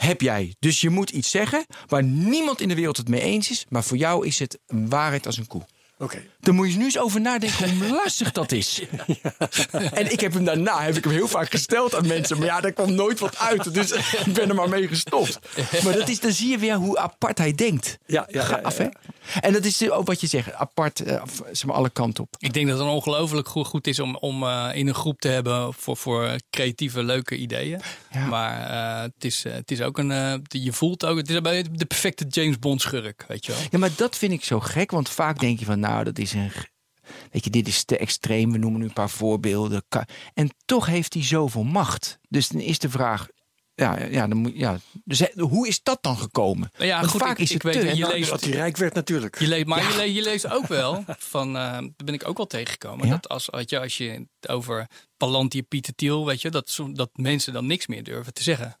heb 0.00 0.20
jij? 0.20 0.54
Dus 0.58 0.80
je 0.80 0.90
moet 0.90 1.10
iets 1.10 1.30
zeggen 1.30 1.66
waar 1.86 2.02
niemand 2.02 2.60
in 2.60 2.68
de 2.68 2.74
wereld 2.74 2.96
het 2.96 3.08
mee 3.08 3.20
eens 3.20 3.50
is, 3.50 3.66
maar 3.68 3.84
voor 3.84 3.96
jou 3.96 4.26
is 4.26 4.38
het 4.38 4.58
een 4.66 4.88
waarheid 4.88 5.26
als 5.26 5.36
een 5.36 5.46
koe. 5.46 5.62
Oké. 6.00 6.22
Dan 6.40 6.54
moet 6.54 6.72
je 6.72 6.78
nu 6.78 6.84
eens 6.84 6.98
over 6.98 7.20
nadenken 7.20 7.78
hoe 7.78 7.88
lastig 8.04 8.32
dat 8.32 8.52
is. 8.52 8.82
En 9.92 10.12
ik 10.12 10.20
heb 10.20 10.32
hem 10.32 10.44
daarna 10.44 10.82
heb 10.82 10.96
ik 10.96 11.04
hem 11.04 11.12
heel 11.12 11.28
vaak 11.28 11.50
gesteld 11.50 11.94
aan 11.94 12.06
mensen. 12.06 12.38
Maar 12.38 12.46
ja, 12.46 12.60
daar 12.60 12.72
kwam 12.72 12.94
nooit 12.94 13.18
wat 13.18 13.38
uit. 13.38 13.74
Dus 13.74 13.92
ik 13.92 14.32
ben 14.32 14.48
er 14.48 14.54
maar 14.54 14.68
mee 14.68 14.88
gestopt. 14.88 15.38
Maar 15.84 15.92
dat 15.92 16.08
is, 16.08 16.20
dan 16.20 16.32
zie 16.32 16.48
je 16.48 16.58
weer 16.58 16.74
hoe 16.74 16.98
apart 16.98 17.38
hij 17.38 17.52
denkt. 17.52 17.98
Ja, 18.06 18.26
ja, 18.28 18.40
ja, 18.40 18.44
Gaaf, 18.44 18.78
ja. 18.78 18.84
hè? 18.84 19.40
En 19.40 19.52
dat 19.52 19.64
is 19.64 19.90
ook 19.90 20.06
wat 20.06 20.20
je 20.20 20.26
zegt. 20.26 20.52
Apart, 20.52 21.00
eh, 21.00 21.22
of, 21.22 21.42
zeg 21.52 21.64
maar, 21.64 21.76
alle 21.76 21.90
kanten 21.90 22.24
op. 22.24 22.34
Ik 22.38 22.52
denk 22.52 22.68
dat 22.68 22.78
het 22.78 22.88
ongelooflijk 22.88 23.48
goed, 23.48 23.66
goed 23.66 23.86
is 23.86 23.98
om, 23.98 24.16
om 24.16 24.42
eh, 24.42 24.68
in 24.72 24.88
een 24.88 24.94
groep 24.94 25.20
te 25.20 25.28
hebben 25.28 25.74
voor, 25.74 25.96
voor 25.96 26.36
creatieve, 26.50 27.02
leuke 27.02 27.36
ideeën. 27.36 27.80
Ja. 28.10 28.26
Maar 28.26 28.70
eh, 28.70 29.02
het, 29.02 29.24
is, 29.24 29.44
eh, 29.44 29.52
het 29.52 29.70
is 29.70 29.80
ook 29.80 29.98
een. 29.98 30.10
eh, 30.10 30.34
je 30.48 30.72
voelt 30.72 31.04
ook. 31.04 31.16
Het 31.16 31.30
is 31.30 31.40
de 31.72 31.84
perfecte 31.88 32.24
James 32.28 32.58
Bond 32.58 32.80
schurk, 32.80 33.24
weet 33.28 33.46
je 33.46 33.52
wel. 33.52 33.60
Ja, 33.70 33.78
maar 33.78 33.90
dat 33.96 34.16
vind 34.16 34.32
ik 34.32 34.44
zo 34.44 34.60
gek. 34.60 34.90
Want 34.90 35.08
vaak 35.08 35.38
denk 35.38 35.58
je 35.58 35.64
van, 35.64 35.80
nou, 35.80 36.04
dat 36.04 36.18
is 36.18 36.32
een... 36.32 36.50
Weet 37.30 37.44
je, 37.44 37.50
dit 37.50 37.68
is 37.68 37.84
te 37.84 37.98
extreem. 37.98 38.52
We 38.52 38.58
noemen 38.58 38.80
nu 38.80 38.86
een 38.86 38.92
paar 38.92 39.10
voorbeelden. 39.10 39.84
En 40.34 40.50
toch 40.64 40.86
heeft 40.86 41.14
hij 41.14 41.24
zoveel 41.24 41.64
macht. 41.64 42.18
Dus 42.28 42.48
dan 42.48 42.60
is 42.60 42.78
de 42.78 42.90
vraag... 42.90 43.28
Ja, 43.80 43.98
ja, 43.98 44.26
dan 44.28 44.36
moet, 44.36 44.52
ja. 44.54 44.78
Dus 45.04 45.22
hoe 45.36 45.68
is 45.68 45.82
dat 45.82 45.98
dan 46.00 46.16
gekomen? 46.16 46.70
Nou 46.76 46.84
ja, 46.86 46.98
Want 46.98 47.10
goed, 47.10 47.20
vaak 47.20 47.30
ik- 47.30 47.38
is 47.38 47.50
ik 47.50 47.62
het 47.62 47.62
weet 47.62 47.80
te, 47.82 47.86
dat 47.88 47.96
je 47.96 48.06
leest- 48.06 48.30
Dat 48.30 48.40
hij 48.44 48.50
rijk 48.52 48.76
werd 48.76 48.94
natuurlijk. 48.94 49.38
Je 49.38 49.46
leest, 49.48 49.66
maar 49.66 49.82
je, 49.90 49.96
le- 49.96 50.02
je 50.02 50.22
leest 50.22 50.50
ook 50.50 50.66
wel 50.66 51.04
van, 51.18 51.48
eh 51.48 51.62
daar 51.62 51.90
ben 52.04 52.14
ik 52.14 52.28
ook 52.28 52.36
wel 52.36 52.46
tegengekomen. 52.46 53.06
Ja? 53.06 53.12
Dat 53.12 53.28
als, 53.28 53.48
je, 53.66 53.80
als 53.80 53.96
je 53.96 54.26
over 54.48 54.86
Palantir, 55.16 55.62
Pieter 55.62 55.94
Thiel, 55.94 56.26
weet 56.26 56.40
je, 56.42 56.50
dat, 56.50 56.78
dat 56.92 57.10
mensen 57.14 57.52
dan 57.52 57.66
niks 57.66 57.86
meer 57.86 58.02
durven 58.04 58.32
te 58.34 58.42
zeggen. 58.42 58.78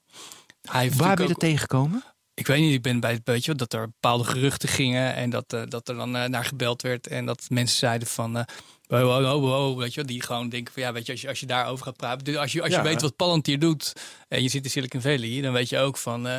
Hij 0.70 0.90
Waar 0.90 1.14
ben 1.16 1.24
je 1.24 1.30
er 1.30 1.30
ook- 1.36 1.40
tegengekomen? 1.40 2.04
Ik 2.34 2.46
weet 2.46 2.60
niet, 2.60 2.74
ik 2.74 2.82
ben 2.82 3.00
bij 3.00 3.12
het 3.12 3.20
weet 3.24 3.44
je, 3.44 3.54
dat 3.54 3.72
er 3.72 3.86
bepaalde 3.88 4.24
geruchten 4.24 4.68
gingen 4.68 5.14
en 5.14 5.30
dat, 5.30 5.52
eh, 5.52 5.62
dat 5.68 5.88
er 5.88 5.94
dan 5.94 6.16
eh, 6.16 6.24
naar 6.28 6.44
gebeld 6.44 6.82
werd 6.82 7.06
en 7.06 7.26
dat 7.26 7.44
mensen 7.48 7.78
zeiden 7.78 8.08
van. 8.08 8.46
Eh 8.90 9.00
Wow, 9.02 9.22
wow, 9.22 9.40
wow, 9.40 9.42
wow, 9.44 9.78
weet 9.78 9.94
je, 9.94 10.04
die 10.04 10.22
gewoon 10.22 10.48
denken 10.48 10.72
van 10.72 10.82
ja, 10.82 10.92
weet 10.92 11.06
je, 11.06 11.12
als 11.12 11.20
je, 11.20 11.28
als 11.28 11.40
je 11.40 11.46
daarover 11.46 11.84
gaat 11.84 11.96
praten, 11.96 12.24
dus 12.24 12.36
als 12.36 12.52
je, 12.52 12.62
als 12.62 12.70
Ja. 12.70 12.76
je 12.82 12.88
weet 12.88 13.02
wat 13.02 13.16
Palantir 13.16 13.58
doet 13.58 13.92
en 14.28 14.42
je 14.42 14.48
zit 14.48 14.64
in 14.64 14.70
Silicon 14.70 15.00
Valley, 15.00 15.40
dan 15.40 15.52
weet 15.52 15.68
je 15.68 15.78
ook 15.78 15.96
van, 15.96 16.26
eh, 16.28 16.38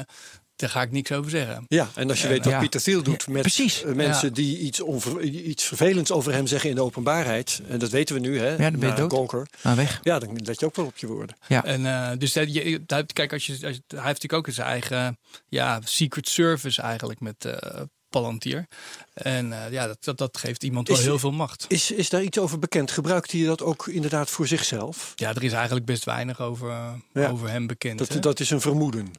daar 0.55 0.69
ga 0.69 0.81
ik 0.81 0.91
niks 0.91 1.11
over 1.11 1.31
zeggen. 1.31 1.65
Ja, 1.67 1.89
en 1.95 2.09
als 2.09 2.21
je 2.21 2.27
weet 2.27 2.43
wat 2.43 2.53
Ja. 2.53 2.59
Pieter 2.59 2.81
Thiel 2.81 3.03
doet 3.03 3.23
Ja, 3.25 3.31
met 3.31 3.41
precies. 3.41 3.83
eh, 3.83 3.93
mensen 3.93 4.27
Ja. 4.27 4.33
die 4.33 4.57
iets, 4.59 4.81
onver- 4.81 5.21
iets 5.23 5.63
vervelends 5.63 6.11
over 6.11 6.33
hem 6.33 6.47
zeggen 6.47 6.69
in 6.69 6.75
de 6.75 6.81
openbaarheid. 6.83 7.61
En 7.67 7.79
dat 7.79 7.89
weten 7.89 8.15
we 8.15 8.21
nu, 8.21 8.39
hè? 8.39 8.57
dan 8.57 8.79
ben 8.79 8.89
je 8.89 8.95
dood. 8.95 9.31
Nou, 9.63 9.75
weg. 9.75 9.99
Ja, 10.03 10.19
dan 10.19 10.39
let 10.43 10.59
je 10.59 10.65
ook 10.65 10.75
wel 10.75 10.85
op 10.85 10.97
je 10.97 11.07
woorden. 11.07 11.35
Ja. 11.47 11.65
En 11.65 11.85
eh, 11.85 12.17
dus 12.17 12.33
dat, 12.33 12.53
je, 12.53 12.81
kijk, 13.13 13.33
als 13.33 13.45
je, 13.45 13.51
als 13.53 13.61
je- 13.61 13.65
hij 13.95 14.03
heeft 14.05 14.21
natuurlijk 14.21 14.33
ook 14.33 14.53
zijn 14.53 14.67
eigen 14.67 15.17
ja, 15.49 15.79
secret 15.83 16.27
service 16.29 16.81
eigenlijk 16.81 17.19
met 17.19 17.45
eh 17.45 17.81
Palantir. 18.11 18.67
En 19.13 19.53
eh, 19.53 19.71
ja, 19.71 19.87
dat, 19.87 20.03
dat, 20.03 20.17
dat 20.17 20.37
geeft 20.37 20.63
iemand 20.63 20.87
wel 20.87 20.97
heel 20.97 21.19
veel 21.19 21.31
macht. 21.31 21.65
Is, 21.67 21.91
is 21.91 22.09
daar 22.09 22.23
iets 22.23 22.37
over 22.39 22.59
bekend? 22.59 22.91
Gebruikt 22.91 23.31
hij 23.31 23.43
dat 23.43 23.61
ook 23.61 23.87
inderdaad 23.87 24.29
voor 24.29 24.47
zichzelf? 24.47 25.13
Ja, 25.15 25.29
er 25.29 25.43
is 25.43 25.53
eigenlijk 25.53 25.85
best 25.85 26.03
weinig 26.05 26.39
over, 26.41 26.69
Ja. 27.13 27.29
over 27.29 27.49
hem 27.49 27.67
bekend. 27.67 27.99
hè? 27.99 28.05
Dat, 28.05 28.23
dat 28.23 28.39
is 28.39 28.49
een 28.49 28.61
vermoeden. 28.61 29.11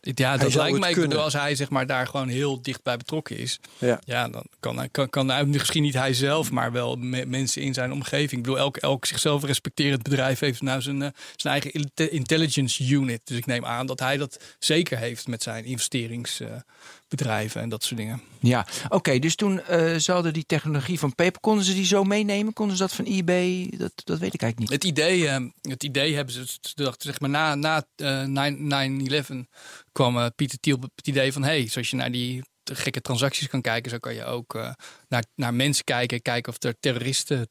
ja, 0.00 0.36
dat 0.36 0.54
lijkt 0.54 0.78
mij, 0.78 0.90
kunnen. 0.92 1.08
bedoel, 1.08 1.24
als 1.24 1.32
hij 1.32 1.54
zeg 1.54 1.70
maar, 1.70 1.86
daar 1.86 2.06
gewoon 2.06 2.28
heel 2.28 2.62
dichtbij 2.62 2.96
betrokken 2.96 3.36
is. 3.38 3.58
Ja. 3.78 4.00
Ja, 4.04 4.28
dan 4.28 4.44
kan, 4.60 4.76
hij- 4.76 4.88
kan, 4.88 5.10
kan 5.10 5.48
misschien 5.50 5.82
niet 5.82 5.94
hij 5.94 6.14
zelf, 6.14 6.50
maar 6.50 6.72
wel 6.72 6.96
me- 6.96 7.26
mensen 7.26 7.62
in 7.62 7.74
zijn 7.74 7.92
omgeving. 7.92 8.30
Ik 8.32 8.42
bedoel, 8.42 8.58
elk, 8.58 8.76
elk 8.76 9.04
zichzelf 9.06 9.44
respecterend 9.44 10.02
bedrijf 10.02 10.38
heeft 10.38 10.62
nou 10.62 10.80
zijn, 10.82 11.02
eh, 11.02 11.08
zijn 11.36 11.52
eigen 11.52 11.72
inte- 11.72 12.08
intelligence 12.10 12.84
unit. 12.88 13.20
Dus 13.24 13.36
ik 13.36 13.46
neem 13.46 13.64
aan 13.64 13.86
dat 13.86 14.00
hij 14.00 14.16
dat 14.16 14.40
zeker 14.58 14.98
heeft 14.98 15.26
met 15.28 15.42
zijn 15.42 15.64
investeringsbedrijven 17.10 17.60
en 17.60 17.68
dat 17.68 17.84
soort 17.84 18.00
dingen. 18.00 18.22
Ja, 18.40 18.66
oké. 18.88 19.18
dus 19.18 19.34
toen 19.34 19.60
eh 19.60 19.96
ze 19.96 20.12
hadden 20.12 20.32
die 20.32 20.46
technologie 20.46 20.98
van 20.98 21.14
Paper. 21.14 21.40
Konden 21.40 21.64
ze 21.64 21.74
die 21.74 21.84
zo 21.84 22.04
meenemen? 22.04 22.52
Konden 22.52 22.76
ze 22.76 22.82
dat 22.82 22.92
van 22.92 23.04
eBay? 23.04 23.72
Dat, 23.76 23.92
dat 23.94 24.18
weet 24.18 24.34
ik 24.34 24.42
eigenlijk 24.42 24.58
niet. 24.58 24.82
Het 24.82 24.84
idee, 24.84 25.28
eh, 25.28 25.44
het 25.62 25.84
idee 25.84 26.14
hebben 26.14 26.34
ze, 26.34 26.46
ze 26.46 26.74
dachten, 26.74 27.08
zeg 27.08 27.20
maar, 27.20 27.30
na, 27.30 27.54
na 27.54 27.84
eh, 27.96 28.24
9-11 28.24 29.46
kwam 29.92 30.30
Pieter 30.36 30.60
Thiel 30.60 30.76
op 30.76 30.90
het 30.94 31.06
idee 31.06 31.32
van, 31.32 31.42
hey, 31.42 31.68
zoals 31.68 31.90
je 31.90 31.96
naar 31.96 32.12
die 32.12 32.42
gekke 32.72 33.00
transacties 33.00 33.48
kan 33.48 33.60
kijken, 33.60 33.90
zo 33.90 33.98
kan 33.98 34.14
je 34.14 34.24
ook 34.24 34.54
eh, 34.54 34.72
naar, 35.08 35.24
naar 35.34 35.54
mensen 35.54 35.84
kijken, 35.84 36.22
kijken 36.22 36.52
of 36.52 36.62
er 36.62 36.74
terroristen 36.80 37.48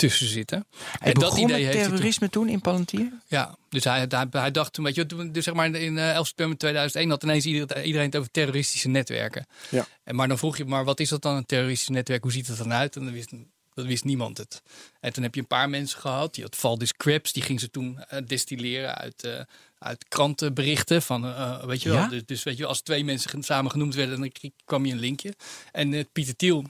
tussen 0.00 0.26
zitten. 0.26 0.66
Hij 0.98 1.12
en 1.12 1.20
dat 1.20 1.22
begon 1.22 1.38
idee 1.38 1.46
met 1.52 1.56
heeft 1.64 1.72
hij 1.74 1.82
toen- 1.82 1.90
terrorisme 1.92 2.30
toen 2.30 2.48
in 2.48 2.60
Palantir? 2.60 3.12
Ja, 3.26 3.56
dus 3.68 3.84
hij, 3.84 4.06
hij, 4.08 4.26
hij 4.30 4.50
dacht 4.50 4.72
toen, 4.72 4.84
weet 4.84 4.94
je, 4.94 5.06
dus 5.30 5.44
zeg 5.44 5.54
maar 5.54 5.74
in 5.74 5.98
eh 5.98 6.14
11 6.14 6.26
september 6.26 6.58
2001 6.58 7.10
had 7.10 7.22
ineens 7.22 7.44
iedereen, 7.46 7.84
iedereen 7.84 8.06
het 8.06 8.16
over 8.16 8.30
terroristische 8.30 8.88
netwerken. 8.88 9.46
Ja. 9.70 9.86
En 10.04 10.14
maar 10.14 10.28
dan 10.28 10.38
vroeg 10.38 10.56
je, 10.56 10.64
maar 10.64 10.84
wat 10.84 11.00
is 11.00 11.08
dat 11.08 11.22
dan, 11.22 11.36
een 11.36 11.46
terroristisch 11.46 11.88
netwerk? 11.88 12.22
Hoe 12.22 12.32
ziet 12.32 12.46
het 12.46 12.56
dan 12.58 12.72
uit? 12.72 12.96
En 12.96 13.04
dan 13.04 13.12
wist, 13.12 13.30
dat 13.74 13.84
wist 13.86 14.04
niemand 14.04 14.38
het. 14.38 14.62
En 15.00 15.12
toen 15.12 15.22
heb 15.22 15.34
je 15.34 15.40
een 15.40 15.46
paar 15.46 15.68
mensen 15.70 16.00
gehad, 16.00 16.34
die 16.34 16.44
had 16.44 16.56
Valdis 16.56 16.92
Krebs, 16.96 17.32
die 17.32 17.42
ging 17.42 17.60
ze 17.60 17.70
toen 17.70 17.98
eh, 17.98 18.18
destilleren 18.26 18.94
uit, 18.94 19.24
eh, 19.24 19.40
uit 19.78 20.04
krantenberichten. 20.08 21.02
Van, 21.02 21.22
weet 21.66 21.82
je 21.82 21.88
wel, 21.88 21.98
Ja? 21.98 22.08
dus, 22.08 22.22
dus 22.26 22.42
weet 22.42 22.56
je, 22.56 22.66
als 22.66 22.80
twee 22.80 23.04
mensen 23.04 23.42
samen 23.42 23.70
genoemd 23.70 23.94
werden, 23.94 24.20
dan 24.20 24.32
kwam 24.64 24.86
je 24.86 24.92
een 24.92 24.98
linkje. 24.98 25.34
En 25.72 26.08
Pieter 26.12 26.36
Thiel, 26.36 26.64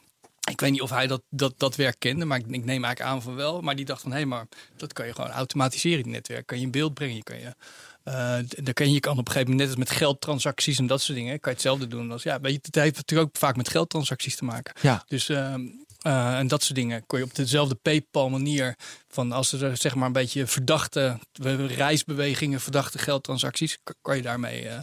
ik 0.50 0.60
weet 0.60 0.70
niet 0.70 0.80
of 0.82 0.90
hij 0.90 1.06
dat, 1.06 1.22
dat, 1.30 1.54
dat 1.56 1.76
werk 1.76 1.96
kende, 1.98 2.24
maar 2.24 2.38
ik, 2.38 2.44
ik 2.46 2.64
neem 2.64 2.84
eigenlijk 2.84 3.00
aan 3.00 3.22
van 3.22 3.34
wel. 3.34 3.60
Maar 3.60 3.76
die 3.76 3.84
dacht 3.84 4.02
van, 4.02 4.12
hé, 4.12 4.24
maar 4.24 4.46
dat 4.76 4.92
kan 4.92 5.06
je 5.06 5.14
gewoon 5.14 5.30
automatiseren, 5.30 6.02
die 6.02 6.12
netwerk. 6.12 6.46
Kan 6.46 6.58
je 6.58 6.64
in 6.64 6.70
beeld 6.70 6.94
brengen, 6.94 7.16
je 7.16 7.22
kan 7.22 7.38
je... 7.38 7.54
eh, 8.02 8.38
d- 8.38 8.64
dan 8.64 8.74
kan 8.74 8.86
je, 8.86 8.92
je 8.92 9.00
kan 9.00 9.12
op 9.12 9.18
een 9.18 9.32
gegeven 9.32 9.50
moment, 9.50 9.68
net 9.68 9.78
als 9.78 9.88
met 9.88 9.98
geldtransacties 9.98 10.78
en 10.78 10.86
dat 10.86 11.00
soort 11.00 11.18
dingen, 11.18 11.40
kan 11.40 11.50
je 11.52 11.56
hetzelfde 11.58 11.86
doen. 11.86 12.10
Als, 12.12 12.22
ja, 12.22 12.40
weet 12.40 12.52
je, 12.52 12.58
het 12.62 12.74
heeft 12.74 12.96
natuurlijk 12.96 13.28
ook 13.28 13.36
vaak 13.38 13.56
met 13.56 13.68
geldtransacties 13.68 14.36
te 14.36 14.44
maken. 14.44 14.74
Ja. 14.80 15.04
Dus 15.08 15.28
ehm, 15.28 15.60
eh, 16.00 16.38
en 16.38 16.48
dat 16.48 16.62
soort 16.62 16.74
dingen 16.74 17.06
kon 17.06 17.18
je 17.18 17.24
op 17.24 17.34
dezelfde 17.34 17.74
PayPal 17.74 18.28
manier 18.28 18.76
van 19.08 19.32
als 19.32 19.52
er 19.52 19.76
zeg 19.76 19.94
maar 19.94 20.06
een 20.06 20.12
beetje 20.12 20.46
verdachte 20.46 21.18
reisbewegingen, 21.66 22.60
verdachte 22.60 22.98
geldtransacties, 22.98 23.78
kan 24.02 24.16
je 24.16 24.22
daarmee 24.22 24.68
eh, 24.68 24.78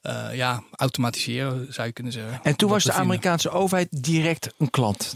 eh, 0.00 0.36
ja, 0.36 0.62
automatiseren, 0.70 1.72
zou 1.72 1.86
je 1.86 1.92
kunnen 1.92 2.12
zeggen. 2.12 2.40
En 2.42 2.56
toen 2.56 2.70
was 2.70 2.84
de. 2.84 2.92
Amerikaanse 2.92 3.50
overheid 3.50 3.88
direct 4.02 4.54
een 4.58 4.70
klant. 4.70 5.14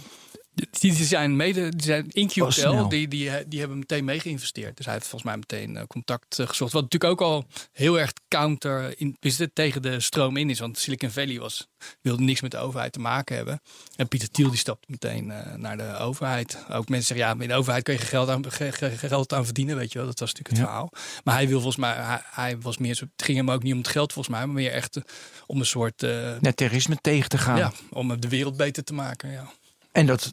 Die, 0.54 0.68
die 0.80 1.04
zijn 1.04 1.36
mede, 1.36 1.68
die 1.68 1.82
zijn 1.82 2.08
in 2.08 2.30
Oh, 2.42 2.88
die, 2.88 3.08
die, 3.08 3.48
die 3.48 3.58
hebben 3.58 3.78
meteen 3.78 4.04
mee 4.04 4.20
geïnvesteerd. 4.20 4.76
Dus 4.76 4.84
hij 4.84 4.94
heeft 4.94 5.06
volgens 5.06 5.30
mij 5.30 5.38
meteen 5.40 5.76
eh, 5.76 5.86
contact 5.86 6.38
eh, 6.38 6.46
gezocht. 6.48 6.72
Wat 6.72 6.82
natuurlijk 6.82 7.12
ook 7.12 7.28
al 7.28 7.44
heel 7.72 7.98
erg 8.00 8.12
counter 8.28 8.94
in, 9.00 9.16
tegen 9.52 9.82
de 9.82 10.00
stroom 10.00 10.36
in 10.36 10.50
is. 10.50 10.58
Want 10.58 10.78
Silicon 10.78 11.10
Valley 11.10 11.38
was, 11.38 11.68
wilde 12.00 12.22
niks 12.22 12.40
met 12.40 12.50
de 12.50 12.56
overheid 12.58 12.92
te 12.92 12.98
maken 13.00 13.36
hebben. 13.36 13.60
En 13.96 14.08
Pieter 14.08 14.30
Thiel 14.30 14.48
die 14.48 14.58
stapt 14.58 14.88
meteen 14.88 15.30
eh, 15.30 15.54
naar 15.54 15.76
de 15.76 15.96
overheid. 15.96 16.58
Ook 16.70 16.88
mensen 16.88 17.16
zeggen, 17.16 17.36
ja, 17.36 17.42
in 17.42 17.48
de 17.48 17.54
overheid 17.54 17.82
kun 17.84 17.94
je 17.94 18.00
geld 18.00 18.28
aan, 18.28 18.52
ge- 18.52 18.72
ge- 18.72 18.98
geld 19.08 19.32
aan 19.32 19.44
verdienen, 19.44 19.76
weet 19.76 19.92
je 19.92 19.98
wel. 19.98 20.06
Dat 20.06 20.18
was 20.18 20.32
natuurlijk 20.32 20.56
het 20.56 20.66
Ja. 20.66 20.72
verhaal. 20.72 20.90
Maar 21.24 21.34
hij 21.34 21.46
wil 21.48 21.60
volgens 21.60 21.76
mij, 21.80 21.94
hij, 21.94 22.20
hij 22.30 22.58
was 22.58 22.78
meer, 22.78 22.90
het 23.00 23.24
ging 23.24 23.38
hem 23.38 23.50
ook 23.50 23.62
niet 23.62 23.72
om 23.72 23.78
het 23.78 23.88
geld 23.88 24.12
volgens 24.12 24.34
mij, 24.34 24.46
maar 24.46 24.54
meer 24.54 24.72
echt 24.72 24.98
om 25.46 25.58
een 25.58 25.66
soort, 25.66 26.00
Net 26.40 26.56
terrorisme 26.56 26.96
tegen 27.00 27.28
te 27.28 27.38
gaan. 27.38 27.56
ja, 27.58 27.72
om 27.90 28.20
de 28.20 28.28
wereld 28.28 28.56
beter 28.56 28.84
te 28.84 28.94
maken, 28.94 29.30
ja. 29.30 29.52
En 29.92 30.06
dat, 30.06 30.32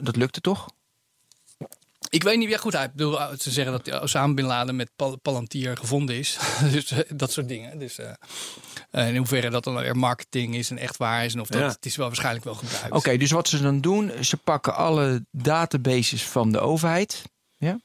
dat 0.00 0.16
lukte 0.16 0.40
toch? 0.40 0.66
Ik 2.10 2.22
weet 2.22 2.38
niet, 2.38 2.48
ja 2.48 2.58
goed, 2.58 2.72
hij 2.72 2.90
bedoel, 2.90 3.18
ze 3.38 3.50
zeggen 3.50 3.72
dat 3.84 4.02
Osama 4.02 4.34
Bin 4.34 4.44
Laden 4.44 4.76
met 4.76 4.90
Pal- 4.96 5.16
Palantir 5.18 5.76
gevonden 5.76 6.16
is. 6.16 6.38
dus 6.72 6.90
eh, 6.90 6.98
dat 7.14 7.32
soort 7.32 7.48
dingen. 7.48 7.78
Dus 7.78 7.98
eh, 7.98 8.10
en 8.90 9.08
in 9.08 9.16
hoeverre 9.16 9.50
dat 9.50 9.64
dan 9.64 9.74
weer 9.74 9.96
marketing 9.96 10.54
is 10.54 10.70
en 10.70 10.78
echt 10.78 10.96
waar 10.96 11.24
is. 11.24 11.34
En 11.34 11.40
of 11.40 11.48
dat, 11.48 11.60
Ja. 11.60 11.68
het 11.68 11.86
is 11.86 11.96
wel 11.96 12.06
waarschijnlijk 12.06 12.44
wel 12.44 12.54
gebruikt. 12.54 12.90
Oké, 12.96 13.16
dus 13.16 13.30
wat 13.30 13.48
ze 13.48 13.60
dan 13.62 13.80
doen, 13.80 14.12
ze 14.24 14.36
pakken 14.36 14.74
alle 14.74 15.26
databases 15.30 16.22
van 16.24 16.52
de 16.52 16.60
overheid. 16.60 17.22
Ja? 17.56 17.80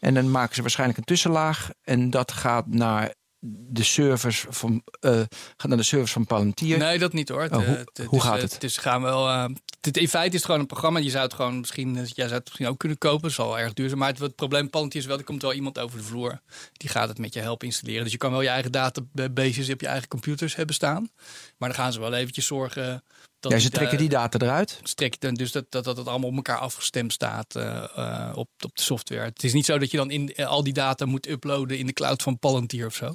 En 0.00 0.14
dan 0.14 0.30
maken 0.30 0.54
ze 0.54 0.60
waarschijnlijk 0.60 0.98
een 0.98 1.04
tussenlaag. 1.04 1.70
En 1.82 2.10
dat 2.10 2.32
gaat 2.32 2.66
naar 2.66 3.14
de 3.48 3.82
servers 3.84 4.44
van, 4.48 4.82
eh, 5.00 5.10
gaat 5.56 5.68
naar 5.68 5.76
de 5.76 5.82
servers 5.82 6.12
van 6.12 6.26
Palantir. 6.26 6.78
Nee, 6.78 6.98
dat 6.98 7.12
niet 7.12 7.28
hoor. 7.28 7.42
Oh, 7.42 7.50
eh, 7.50 7.56
hoe- 7.56 7.64
het- 7.76 7.90
het 7.98 8.06
hoe 8.06 8.18
is, 8.18 8.24
gaat 8.24 8.36
eh, 8.36 8.42
het? 8.42 8.52
Het 8.52 8.64
is 8.64 8.76
gaan 8.76 9.02
wel. 9.02 9.28
eh, 9.28 9.44
het, 9.80 9.96
in 9.96 10.08
feite 10.08 10.28
is 10.28 10.34
het 10.36 10.44
gewoon 10.44 10.60
een 10.60 10.66
programma. 10.66 10.98
Je 10.98 11.10
zou 11.10 11.24
het 11.24 11.34
gewoon 11.34 11.58
misschien, 11.60 11.88
eh, 11.96 12.02
jij 12.06 12.24
zou 12.26 12.32
het 12.32 12.44
misschien 12.44 12.66
ook 12.66 12.78
kunnen 12.78 12.98
kopen. 12.98 13.26
Het 13.26 13.34
zal 13.34 13.58
erg 13.58 13.72
duur 13.72 13.86
zijn. 13.88 13.98
Maar 13.98 14.08
het, 14.08 14.18
het 14.18 14.34
probleem 14.34 14.70
Palantir 14.70 15.00
is 15.00 15.06
wel, 15.06 15.18
er 15.18 15.24
komt 15.24 15.42
wel 15.42 15.52
iemand 15.52 15.78
over 15.78 15.98
de 15.98 16.04
vloer. 16.04 16.40
Die 16.72 16.88
gaat 16.88 17.08
het 17.08 17.18
met 17.18 17.34
je 17.34 17.40
helpen 17.40 17.66
installeren. 17.66 18.02
Dus 18.02 18.12
je 18.12 18.18
kan 18.18 18.30
wel 18.30 18.42
je 18.42 18.48
eigen 18.48 18.72
databases 18.72 19.70
op 19.70 19.80
je 19.80 19.86
eigen 19.86 20.08
computers 20.08 20.54
hebben 20.56 20.74
staan. 20.74 21.10
Maar 21.58 21.68
dan 21.68 21.78
gaan 21.78 21.92
ze 21.92 22.00
wel 22.00 22.12
eventjes 22.14 22.46
zorgen 22.46 23.02
dat 23.48 23.58
Ja, 23.60 23.64
ze 23.66 23.70
trekken 23.70 23.96
eh, 23.96 24.00
die 24.00 24.08
data 24.08 24.38
eruit. 24.38 24.80
strekt 24.82 25.20
dan 25.20 25.34
dus 25.34 25.52
dat, 25.52 25.64
dat, 25.68 25.84
dat 25.84 25.96
het 25.96 26.06
allemaal 26.08 26.28
op 26.28 26.36
elkaar 26.36 26.58
afgestemd 26.58 27.12
staat 27.12 27.56
eh, 27.56 27.84
eh, 27.96 28.36
op, 28.36 28.48
op 28.64 28.76
de 28.76 28.82
software. 28.82 29.20
Het 29.24 29.44
is 29.44 29.52
niet 29.52 29.64
zo 29.64 29.78
dat 29.78 29.90
je 29.90 29.96
dan 29.96 30.10
in 30.10 30.36
al 30.36 30.62
die 30.62 30.72
data 30.72 31.04
moet 31.04 31.28
uploaden 31.28 31.78
in 31.78 31.86
de 31.86 31.92
cloud 31.92 32.22
van 32.22 32.38
Palantir 32.38 32.86
of 32.86 32.94
zo. 32.94 33.14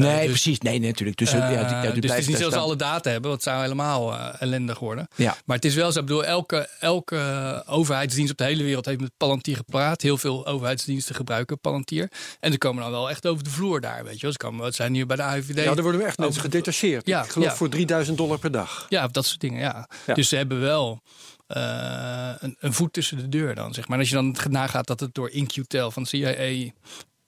Nee, 0.00 0.16
dus- 0.20 0.26
precies. 0.26 0.58
Nee, 0.58 0.80
natuurlijk. 0.80 1.18
Dus, 1.18 1.30
ja, 1.30 1.48
die, 1.48 1.56
ja, 1.58 1.64
die 1.68 1.76
Eh, 1.76 1.82
dus 2.00 2.10
het 2.10 2.20
is 2.20 2.26
niet 2.26 2.26
daar 2.26 2.26
zo 2.26 2.26
dat 2.26 2.36
ze 2.36 2.50
staan. 2.50 2.60
alle 2.62 2.76
data 2.76 3.10
hebben, 3.10 3.30
want 3.30 3.44
het 3.44 3.52
zou 3.52 3.62
helemaal 3.62 4.12
eh, 4.12 4.42
ellendig 4.42 4.78
worden. 4.78 5.08
Ja. 5.16 5.36
Maar 5.44 5.56
het 5.56 5.64
is 5.64 5.74
wel 5.74 5.92
zo, 5.92 6.00
ik 6.00 6.06
bedoel, 6.06 6.24
elke, 6.24 6.68
elke 6.80 7.62
overheidsdienst 7.66 8.30
op 8.32 8.38
de 8.38 8.44
hele 8.44 8.62
wereld 8.62 8.84
heeft 8.86 9.00
met 9.00 9.10
Palantir 9.16 9.56
gepraat. 9.56 10.02
Heel 10.02 10.16
veel 10.18 10.46
overheidsdiensten 10.46 11.14
gebruiken 11.14 11.58
Palantir. 11.60 12.10
En 12.40 12.52
ze 12.52 12.58
komen 12.58 12.82
dan 12.82 12.90
wel 12.90 13.10
echt 13.10 13.26
over 13.26 13.44
de 13.44 13.50
vloer 13.50 13.80
daar, 13.80 14.04
weet 14.04 14.14
je 14.14 14.20
wel. 14.20 14.32
Ze 14.32 14.38
komen, 14.38 14.60
wat 14.60 14.74
zijn 14.74 14.94
hier 14.94 15.06
bij 15.06 15.16
de 15.16 15.22
AIVD. 15.22 15.56
Ja, 15.64 15.74
er 15.74 15.82
worden 15.82 16.04
echt 16.06 16.18
mensen 16.18 16.40
Over- 16.40 16.50
gedetacheerd. 16.50 17.06
Ja, 17.06 17.22
ik 17.24 17.30
geloof 17.30 17.48
ja. 17.48 17.54
voor 17.54 17.68
3000 17.68 18.16
dollar 18.16 18.38
per 18.38 18.50
dag. 18.50 18.86
Ja, 18.88 19.06
dat 19.08 19.26
soort 19.26 19.40
dingen, 19.40 19.60
ja. 19.60 19.88
Ja. 20.06 20.14
Dus 20.14 20.28
ze 20.28 20.36
hebben 20.36 20.60
wel 20.60 21.02
eh, 21.46 22.30
een, 22.38 22.56
een 22.60 22.72
voet 22.72 22.92
tussen 22.92 23.16
de 23.16 23.28
deur 23.28 23.54
dan, 23.54 23.74
zeg 23.74 23.84
maar. 23.88 23.94
En 23.94 24.00
als 24.02 24.08
je 24.08 24.14
dan 24.14 24.36
nagaat 24.50 24.86
dat 24.86 25.00
het 25.00 25.14
door 25.14 25.30
InQtel 25.30 25.90
van 25.90 26.06
CIA 26.06 26.70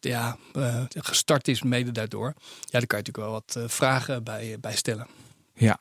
ja, 0.05 0.37
eh, 0.53 0.83
gestart 0.89 1.49
is, 1.49 1.63
mede 1.63 1.93
daardoor. 1.93 2.35
Ja, 2.61 2.79
dan 2.79 2.87
kan 2.87 2.99
je 2.99 3.05
natuurlijk 3.05 3.17
wel 3.17 3.31
wat 3.31 3.57
eh, 3.57 3.69
vragen 3.69 4.25
bij, 4.25 4.57
bij 4.61 4.77
stellen. 4.77 5.07
Ja. 5.55 5.81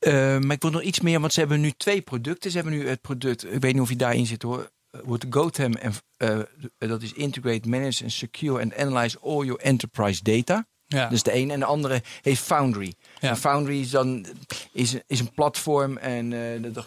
Eh, 0.00 0.38
maar 0.38 0.52
ik 0.52 0.62
wil 0.62 0.70
nog 0.70 0.82
iets 0.82 1.00
meer, 1.00 1.20
want 1.20 1.32
ze 1.32 1.40
hebben 1.40 1.60
nu 1.60 1.70
twee 1.70 2.00
producten. 2.00 2.50
Ze 2.50 2.56
hebben 2.56 2.74
nu 2.74 2.88
het 2.88 3.00
product, 3.00 3.44
ik 3.44 3.60
weet 3.60 3.72
niet 3.72 3.82
of 3.82 3.88
je 3.88 3.96
daarin 3.96 4.26
zit 4.26 4.42
hoor. 4.42 4.70
Wordt 5.04 5.26
Gotham 5.30 5.72
en 5.72 5.92
eh, 6.16 6.38
dat 6.78 7.02
is 7.02 7.12
Integrate, 7.12 7.68
Manage 7.68 8.02
and 8.02 8.12
Secure 8.12 8.62
and 8.62 8.74
Analyze 8.76 9.18
all 9.18 9.44
your 9.44 9.60
enterprise 9.60 10.22
data. 10.22 10.66
Ja. 10.86 11.10
Is 11.10 11.22
de 11.22 11.32
ene. 11.32 11.52
En 11.52 11.58
de 11.58 11.64
andere 11.64 12.02
heet 12.22 12.38
Foundry. 12.38 12.94
Ja. 13.20 13.28
En 13.28 13.36
Foundry 13.36 13.80
is 13.80 13.90
dan 13.90 14.26
is, 14.72 14.96
is 15.06 15.20
een 15.20 15.32
platform 15.32 15.96
en 15.96 16.32
eh 16.32 16.72
dat, 16.72 16.86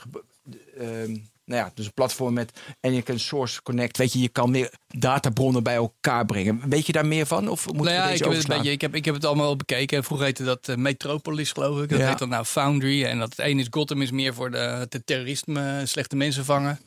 ehm, 0.77 1.17
nou 1.45 1.61
ja, 1.63 1.71
dus 1.73 1.85
een 1.85 1.93
platform 1.93 2.33
met 2.33 2.59
en 2.79 2.93
je 2.93 3.01
kan 3.01 3.19
source 3.19 3.61
connect. 3.61 3.97
Weet 3.97 4.13
je, 4.13 4.19
je 4.19 4.29
kan 4.29 4.51
meer 4.51 4.73
databronnen 4.87 5.63
bij 5.63 5.75
elkaar 5.75 6.25
brengen. 6.25 6.61
Weet 6.69 6.85
je 6.85 6.91
daar 6.91 7.05
meer 7.05 7.25
van? 7.25 7.47
Of 7.49 7.65
moet 7.65 7.75
Nou 7.75 7.87
je 7.89 7.93
ja, 7.93 8.01
deze 8.03 8.23
ik 8.23 8.31
heb, 8.31 8.47
beetje, 8.47 8.71
ik, 8.71 8.81
heb, 8.81 8.95
ik 8.95 9.05
heb 9.05 9.13
het 9.13 9.25
allemaal 9.25 9.47
al 9.47 9.55
bekeken. 9.55 10.03
Vroeger 10.03 10.25
heette 10.25 10.43
dat 10.43 10.67
eh, 10.67 10.75
Metropolis, 10.75 11.51
geloof 11.51 11.81
ik. 11.81 11.89
Dat 11.89 11.99
Ja. 11.99 12.07
heet 12.07 12.17
dan 12.17 12.29
nou 12.29 12.45
Foundry. 12.45 13.03
En 13.03 13.19
dat 13.19 13.29
het 13.29 13.39
ene 13.39 13.61
is 13.61 13.67
Gotham 13.69 14.01
is 14.01 14.11
meer 14.11 14.33
voor 14.33 14.51
de, 14.51 14.85
de 14.89 15.03
terrorisme, 15.03 15.81
slechte 15.85 16.15
mensen 16.15 16.45
vangen. 16.45 16.79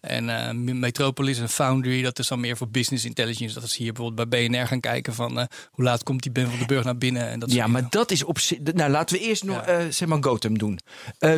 En 0.00 0.28
eh, 0.46 0.54
Metropolis 0.74 1.38
en 1.38 1.48
Foundry, 1.48 2.02
dat 2.02 2.18
is 2.18 2.28
dan 2.28 2.40
meer 2.40 2.56
voor 2.56 2.68
business 2.68 3.04
intelligence. 3.04 3.54
Dat 3.54 3.62
is 3.64 3.76
hier 3.76 3.92
bijvoorbeeld 3.92 4.28
bij 4.30 4.48
BNR 4.48 4.66
gaan 4.66 4.80
kijken 4.80 5.14
van 5.14 5.38
eh, 5.40 5.46
hoe 5.70 5.84
laat 5.84 6.02
komt 6.02 6.22
die 6.22 6.32
Ben 6.32 6.48
van 6.48 6.58
den 6.58 6.66
Burg 6.66 6.84
naar 6.84 6.98
binnen. 6.98 7.28
En 7.28 7.38
dat 7.38 7.52
Ja, 7.52 7.66
maar 7.66 7.74
dingen. 7.74 7.90
dat 7.90 8.10
is 8.10 8.24
op 8.24 8.38
zich. 8.38 8.58
Nou, 8.72 8.90
laten 8.90 9.16
we 9.18 9.22
eerst 9.22 9.44
nog 9.44 9.66
Ja. 9.66 9.90
zeg 9.90 10.08
maar 10.08 10.22
Gotham 10.22 10.58
doen. 10.58 10.78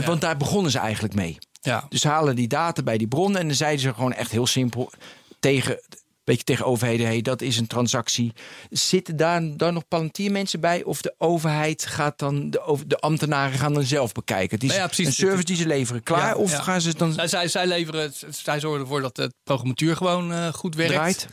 Want 0.04 0.20
daar 0.20 0.36
begonnen 0.36 0.70
ze 0.70 0.78
eigenlijk 0.78 1.14
mee. 1.14 1.38
Ja. 1.62 1.86
Dus 1.88 2.04
halen 2.04 2.36
die 2.36 2.48
data 2.48 2.82
bij 2.82 2.98
die 2.98 3.08
bron 3.08 3.36
en 3.36 3.46
dan 3.46 3.56
zeiden 3.56 3.80
ze 3.80 3.94
gewoon 3.94 4.12
echt 4.12 4.30
heel 4.30 4.46
simpel 4.46 4.92
tegen. 5.40 5.80
Beetje 6.24 6.44
tegen 6.44 6.64
overheden, 6.64 7.06
hey, 7.06 7.22
dat 7.22 7.40
is 7.40 7.58
een 7.58 7.66
transactie. 7.66 8.32
Zitten 8.70 9.16
daar 9.16 9.56
dan 9.56 9.74
nog 9.74 9.88
Palantir 9.88 10.30
mensen 10.30 10.60
bij? 10.60 10.82
Of 10.82 11.02
de 11.02 11.14
overheid 11.18 11.86
gaat 11.86 12.18
dan, 12.18 12.50
de, 12.50 12.60
over, 12.60 12.88
de 12.88 12.98
ambtenaren 12.98 13.58
gaan 13.58 13.74
dan 13.74 13.82
zelf 13.84 14.12
bekijken? 14.12 14.54
Het 14.54 14.62
is 14.62 14.68
Nou 14.68 14.80
ja, 14.80 14.86
precies. 14.86 15.06
een 15.06 15.12
service 15.12 15.44
die 15.44 15.56
ze 15.56 15.66
leveren 15.66 16.02
klaar? 16.02 16.26
Ja, 16.26 16.34
of 16.34 16.50
ja. 16.50 16.62
gaan 16.62 16.80
ze 16.80 16.94
dan 16.94 17.28
zij, 17.28 17.48
zij 17.48 17.66
leveren, 17.66 18.12
zij 18.28 18.60
zorgen 18.60 18.80
ervoor 18.80 19.00
dat 19.00 19.16
de 19.16 19.32
programmatuur 19.44 19.96
gewoon 19.96 20.32
eh, 20.32 20.52
goed 20.52 20.74
werkt. 20.74 20.92
draait? 20.92 21.28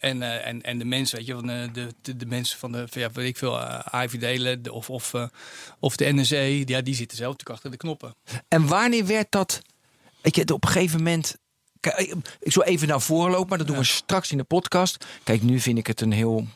En, 0.00 0.22
eh, 0.22 0.46
en, 0.46 0.62
en 0.62 0.78
de 0.78 0.84
mensen, 0.84 1.16
weet 1.16 1.26
je, 1.26 1.32
van 1.32 1.46
de, 1.46 1.68
de, 1.72 1.86
de, 2.02 2.16
de 2.16 2.26
mensen 2.26 2.58
van 2.58 2.72
de, 2.72 2.86
ja, 2.90 3.10
weet 3.12 3.28
ik 3.28 3.36
veel, 3.36 3.58
uh, 3.58 3.78
AIVD 3.78 4.68
of, 4.68 4.90
of, 4.90 5.14
eh, 5.14 5.26
of 5.78 5.96
de 5.96 6.12
NSE, 6.12 6.62
ja, 6.66 6.80
die 6.80 6.94
zitten 6.94 7.16
zelf 7.16 7.30
natuurlijk 7.30 7.56
achter 7.56 7.70
de 7.70 7.76
knoppen. 7.76 8.14
En 8.48 8.66
wanneer 8.66 9.06
werd 9.06 9.26
dat? 9.30 9.62
Weet 10.22 10.36
je, 10.36 10.54
op 10.54 10.64
een 10.64 10.70
gegeven 10.70 10.96
moment. 10.98 11.36
Kijk, 11.80 11.96
ik- 11.98 12.36
ik 12.40 12.52
zal 12.52 12.64
even 12.64 12.88
naar 12.88 13.00
voren 13.00 13.30
lopen, 13.30 13.48
maar 13.48 13.58
dat 13.58 13.66
doen 13.66 13.76
we 13.76 13.84
straks 13.84 14.30
in 14.30 14.36
de 14.38 14.44
podcast. 14.44 15.04
Kijk, 15.24 15.42
nu 15.42 15.60
vind 15.60 15.78
ik 15.78 15.86
het 15.86 16.00
een 16.00 16.12
heel. 16.12 16.46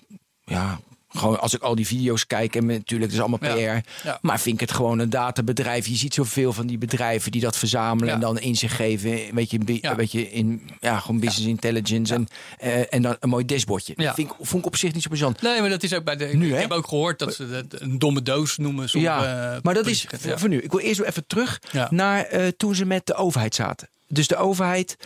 Ja, 0.44 0.80
gewoon 1.14 1.40
als 1.40 1.54
ik 1.54 1.62
al 1.62 1.74
die 1.74 1.86
video's 1.86 2.26
kijk 2.26 2.56
en 2.56 2.66
natuurlijk, 2.66 3.10
het 3.12 3.12
is 3.12 3.26
allemaal 3.28 3.54
PR. 3.54 3.88
Ja. 4.06 4.18
Maar 4.20 4.40
vind 4.40 4.54
ik 4.54 4.60
het 4.68 4.72
gewoon 4.76 4.98
een 4.98 5.10
databedrijf. 5.10 5.86
Je 5.86 5.94
ziet 5.96 6.14
zoveel 6.14 6.52
van 6.52 6.66
die 6.66 6.78
bedrijven 6.78 7.32
die 7.32 7.40
dat 7.40 7.56
verzamelen 7.56 8.08
Ja. 8.08 8.14
en 8.14 8.20
dan 8.20 8.38
in 8.38 8.54
zich 8.56 8.76
geven. 8.76 9.34
Weet 9.34 9.50
je, 9.50 9.58
bi- 9.58 9.78
Ja. 9.80 9.94
weet 9.96 10.12
je 10.12 10.30
in 10.30 10.62
ja, 10.80 10.98
gewoon 10.98 11.20
business 11.20 11.46
intelligence 11.48 12.14
en, 12.14 12.28
eh, 12.58 12.94
en 12.94 13.02
dan 13.02 13.16
een 13.20 13.28
mooi 13.28 13.44
dashboardje. 13.44 13.92
Ja. 13.96 14.14
Vind, 14.14 14.30
ik, 14.30 14.36
vond 14.40 14.62
ik 14.62 14.66
op 14.66 14.76
zich 14.76 14.92
niet 14.92 15.02
zo 15.02 15.08
bijzonder. 15.08 15.42
Nee, 15.42 15.60
maar 15.60 15.70
dat 15.70 15.82
is 15.82 15.94
ook 15.94 16.04
bij 16.04 16.16
de. 16.16 16.24
Nu, 16.24 16.46
ik 16.46 16.54
hè? 16.54 16.60
heb 16.60 16.70
ook 16.70 16.88
gehoord 16.88 17.18
dat 17.18 17.34
ze 17.34 17.48
dat 17.68 17.80
een 17.80 17.98
domme 17.98 18.22
doos 18.22 18.56
noemen. 18.56 18.88
Ja, 18.92 19.52
eh, 19.54 19.58
maar 19.62 19.74
dat 19.74 19.86
is 19.86 20.06
voor, 20.36 20.48
nu. 20.48 20.60
Ik 20.60 20.70
wil 20.70 20.80
eerst 20.80 20.98
wel 20.98 21.08
even 21.08 21.26
terug 21.26 21.60
naar 21.90 22.22
eh, 22.24 22.46
toen 22.56 22.74
ze 22.74 22.84
met 22.84 23.06
de 23.06 23.14
overheid 23.14 23.54
zaten. 23.54 23.88
Dus 24.08 24.26
de 24.28 24.36
overheid, 24.36 24.96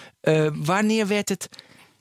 wanneer 0.55 1.07
werd 1.07 1.29
het 1.29 1.49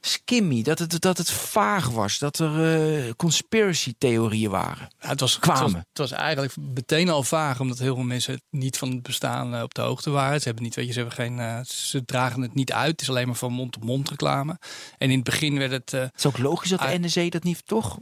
skimmy? 0.07 0.61
Dat 0.61 0.79
het, 0.79 1.01
dat 1.01 1.17
het 1.17 1.31
vaag 1.31 1.89
was, 1.89 2.19
dat 2.19 2.39
er 2.39 3.05
eh, 3.05 3.13
conspiracy-theorieën 3.15 4.49
waren. 4.49 4.89
Ja, 4.99 5.09
het, 5.09 5.19
was, 5.19 5.39
kwamen. 5.39 5.63
Het 5.63 5.71
was, 5.71 5.83
het 5.89 5.97
was 5.97 6.11
eigenlijk 6.11 6.55
meteen 6.55 7.09
al 7.09 7.23
vaag, 7.23 7.59
omdat 7.59 7.77
heel 7.77 7.95
veel 7.95 8.03
mensen 8.03 8.41
niet 8.49 8.77
van 8.77 8.91
het 8.91 9.01
bestaan 9.01 9.55
eh, 9.55 9.61
op 9.61 9.73
de 9.73 9.81
hoogte 9.81 10.09
waren. 10.09 10.39
Ze 10.39 10.45
hebben 10.45 10.63
niet, 10.63 10.75
weet 10.75 10.85
je, 10.85 10.91
ze 10.91 10.99
hebben 10.99 11.17
geen, 11.17 11.39
eh, 11.39 11.59
ze 11.63 12.05
dragen 12.05 12.41
het 12.41 12.53
niet 12.53 12.71
uit. 12.71 12.91
Het 12.91 13.01
is 13.01 13.09
alleen 13.09 13.27
maar 13.27 13.35
van 13.35 13.53
mond 13.53 13.71
tot 13.71 13.83
mond 13.83 14.09
reclame. 14.09 14.59
En 14.97 15.09
in 15.09 15.15
het 15.15 15.23
begin 15.23 15.57
werd 15.57 15.71
het. 15.71 15.91
Het 15.91 16.11
is 16.17 16.25
ook 16.25 16.37
logisch 16.37 16.69
dat 16.69 16.79
de. 16.79 16.99
NSC 16.99 17.31
dat 17.31 17.43
niet, 17.43 17.61
toch? 17.65 17.97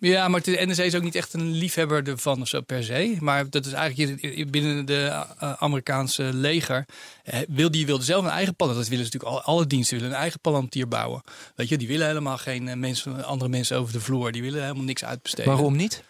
Ja, 0.00 0.28
maar 0.28 0.42
de 0.42 0.62
NSA 0.66 0.82
is 0.82 0.94
ook 0.94 1.02
niet 1.02 1.14
echt 1.14 1.32
een 1.34 1.50
liefhebber 1.52 2.08
ervan 2.08 2.40
of 2.40 2.48
zo 2.48 2.60
per 2.60 2.84
se. 2.84 3.16
Maar 3.20 3.50
dat 3.50 3.66
is 3.66 3.72
eigenlijk 3.72 4.22
in- 4.22 4.32
in- 4.36 4.50
binnen 4.50 4.84
de 4.86 5.24
eh, 5.38 5.52
Amerikaanse 5.58 6.22
leger. 6.22 6.84
eh, 7.24 7.38
Wil, 7.48 7.70
die 7.70 7.86
wilde 7.86 8.04
zelf 8.04 8.24
een 8.24 8.30
eigen 8.30 8.54
palantir. 8.56 8.80
Dat 8.82 8.90
willen 8.90 9.06
ze 9.06 9.12
natuurlijk 9.12 9.46
al, 9.46 9.54
alle 9.54 9.66
diensten 9.66 9.96
willen 9.96 10.12
een 10.12 10.18
eigen 10.20 10.40
palantir 10.40 10.88
bouwen. 10.88 11.22
Weet 11.54 11.68
je, 11.68 11.78
die 11.78 11.88
willen 11.88 12.06
helemaal 12.06 12.38
geen 12.38 12.68
eh, 12.68 12.76
mensen, 12.76 13.24
andere 13.24 13.50
mensen 13.50 13.76
over 13.78 13.92
de 13.92 14.00
vloer. 14.00 14.32
Die 14.32 14.42
willen 14.42 14.62
helemaal 14.62 14.84
niks 14.84 15.04
uitbesteden. 15.04 15.52
Waarom 15.52 15.76
niet? 15.76 16.02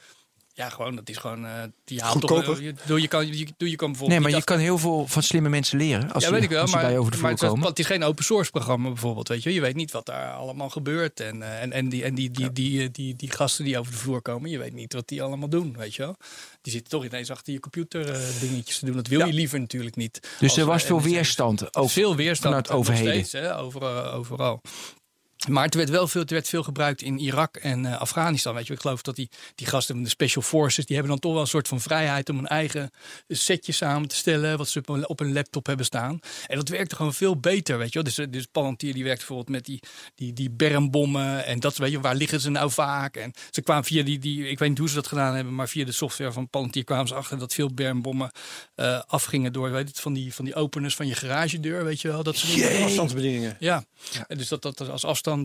Ja, 0.59 0.69
gewoon, 0.69 0.97
dat 0.97 1.09
is 1.09 1.17
gewoon. 1.17 1.47
eh 1.47 1.53
die 1.85 2.01
haalt 2.01 2.13
Goedkoper. 2.13 2.45
toch. 2.45 2.61
Je, 2.61 2.75
doe, 2.87 3.01
je, 3.01 3.09
kan, 3.09 3.27
je, 3.37 3.47
doe, 3.57 3.71
je 3.71 3.77
kan 3.77 3.89
bijvoorbeeld. 3.91 4.21
Nee, 4.21 4.31
maar 4.31 4.39
je 4.39 4.45
kan 4.45 4.59
heel 4.59 4.79
veel 4.79 5.07
van 5.07 5.23
slimme 5.23 5.49
mensen 5.49 5.79
leren. 5.79 6.13
Als 6.13 6.25
ja, 6.25 6.31
weet 6.31 6.43
ik 6.43 6.49
wel, 6.49 6.67
maar, 6.67 6.97
over 6.97 7.13
de 7.13 7.19
maar 7.19 7.31
het, 7.31 7.43
is, 7.43 7.51
het 7.61 7.79
is 7.79 7.87
geen 7.87 8.03
open 8.05 8.25
source 8.25 8.51
programma 8.51 8.89
bijvoorbeeld, 8.89 9.29
weet 9.29 9.43
je. 9.43 9.53
Je 9.55 9.61
weet 9.61 9.75
niet 9.75 9.91
wat 9.91 10.07
daar 10.07 10.33
allemaal 10.33 10.69
gebeurt. 10.71 11.21
En, 11.21 11.43
eh, 11.43 11.63
en, 11.63 11.73
en, 11.73 11.89
die, 11.89 12.05
en 12.05 12.15
die, 12.15 12.31
die, 12.31 12.53
die, 12.53 12.71
die, 12.79 12.91
die, 12.91 13.17
die 13.17 13.31
gasten 13.31 13.65
die 13.65 13.79
over 13.79 13.93
de 13.93 13.99
vloer 13.99 14.23
komen, 14.23 14.51
je 14.51 14.59
weet 14.59 14.73
niet 14.73 14.93
wat 14.93 15.09
die 15.09 15.23
allemaal 15.23 15.49
doen, 15.49 15.75
weet 15.79 15.95
je 15.95 16.03
wel. 16.03 16.17
Die 16.63 16.73
zitten 16.73 16.91
toch 16.91 17.05
ineens 17.05 17.31
achter 17.31 17.53
je 17.53 17.61
computer 17.61 18.11
eh, 18.13 18.21
dingetjes 18.41 18.79
te 18.79 18.85
doen. 18.87 18.95
Dat 18.97 19.07
wil 19.07 19.19
Ja. 19.19 19.27
je 19.27 19.33
liever 19.33 19.61
natuurlijk 19.61 19.97
niet. 19.97 20.21
Dus 20.23 20.49
Als 20.49 20.57
er 20.57 20.65
was 20.67 20.83
veel 20.83 20.97
er 20.97 21.03
weerstand. 21.03 21.77
Ook 21.77 21.91
veel 21.91 22.17
weerstand 22.17 22.55
vanuit 22.55 22.71
overheden. 22.81 23.13
steeds, 23.13 23.33
hè, 23.33 23.59
overal, 23.59 24.13
overal. 24.13 24.61
Maar 25.47 25.65
het 25.65 25.75
werd 25.75 25.89
wel 25.89 26.09
veel, 26.09 26.21
het 26.21 26.31
werd 26.31 26.49
veel 26.49 26.63
gebruikt 26.63 27.03
in 27.03 27.19
Irak 27.19 27.57
en 27.57 27.87
eh, 27.87 28.01
Afghanistan. 28.01 28.55
Weet 28.55 28.67
je, 28.67 28.73
ik 28.73 28.81
geloof 28.81 29.03
dat 29.03 29.17
die, 29.17 29.29
die 29.55 29.67
gasten 29.67 29.95
van 29.95 30.05
de 30.05 30.11
Special 30.11 30.43
Forces, 30.43 30.87
die 30.87 30.97
hebben 30.97 31.13
dan 31.13 31.21
toch 31.23 31.33
wel 31.33 31.41
een 31.41 31.47
soort 31.47 31.69
van 31.69 31.81
vrijheid 31.81 32.29
om 32.29 32.39
een 32.39 32.47
eigen 32.47 32.91
setje 33.29 33.73
samen 33.73 34.09
te 34.09 34.17
stellen, 34.17 34.59
wat 34.59 34.69
ze 34.69 34.79
op 34.79 34.89
een, 34.89 35.09
op 35.09 35.21
een 35.21 35.33
laptop 35.33 35.67
hebben 35.67 35.87
staan. 35.87 36.21
En 36.47 36.57
dat 36.57 36.69
werkte 36.69 36.97
gewoon 36.97 37.15
veel 37.15 37.37
beter, 37.37 37.79
weet 37.79 37.93
je. 37.93 38.03
Dus, 38.03 38.19
eh, 38.19 38.27
dus 38.31 38.47
Palantir 38.47 38.95
die 38.95 39.05
werkt 39.05 39.19
bijvoorbeeld 39.19 39.49
met 39.49 39.65
die, 39.65 39.81
die, 40.15 40.33
die 40.33 40.51
bermbommen 40.51 41.45
en 41.45 41.61
dat, 41.61 41.77
weet 41.77 41.91
je, 41.91 42.01
waar 42.01 42.15
liggen 42.15 42.41
ze 42.41 42.51
nou 42.51 42.71
vaak? 42.71 43.17
En 43.17 43.33
ze 43.51 43.63
kwamen 43.63 43.85
via 43.85 44.03
die, 44.03 44.19
die, 44.19 44.49
ik 44.49 44.59
weet 44.59 44.69
niet 44.69 44.79
hoe 44.79 44.89
ze 44.89 44.95
dat 44.95 45.07
gedaan 45.07 45.35
hebben, 45.35 45.55
maar 45.55 45.69
via 45.69 45.85
de 45.85 45.93
software 45.93 46.33
van 46.33 46.49
Palantir 46.49 46.85
kwamen 46.85 47.09
ze 47.09 47.15
achter 47.15 47.39
dat 47.39 47.55
veel 47.55 47.75
bermbommen 47.75 48.31
eh, 48.75 49.01
afgingen 49.07 49.53
door, 49.53 49.71
weet 49.71 49.89
het, 49.89 50.01
van 50.01 50.13
die, 50.13 50.35
van 50.35 50.45
die 50.45 50.55
openers 50.55 50.95
van 50.95 51.07
je 51.07 51.15
garagedeur, 51.15 51.85
weet 51.85 52.01
je 52.01 52.09
wel. 52.09 52.23
Dat 52.23 52.37
soort. 52.37 52.83
Afstandsbedieningen. 52.83 53.57
Ja, 53.61 53.85
En 54.27 54.39
dus 54.39 54.49
dat, 54.49 54.63
dat 54.63 54.89
als 54.89 55.05
afstand. 55.05 55.28
Eh, 55.37 55.43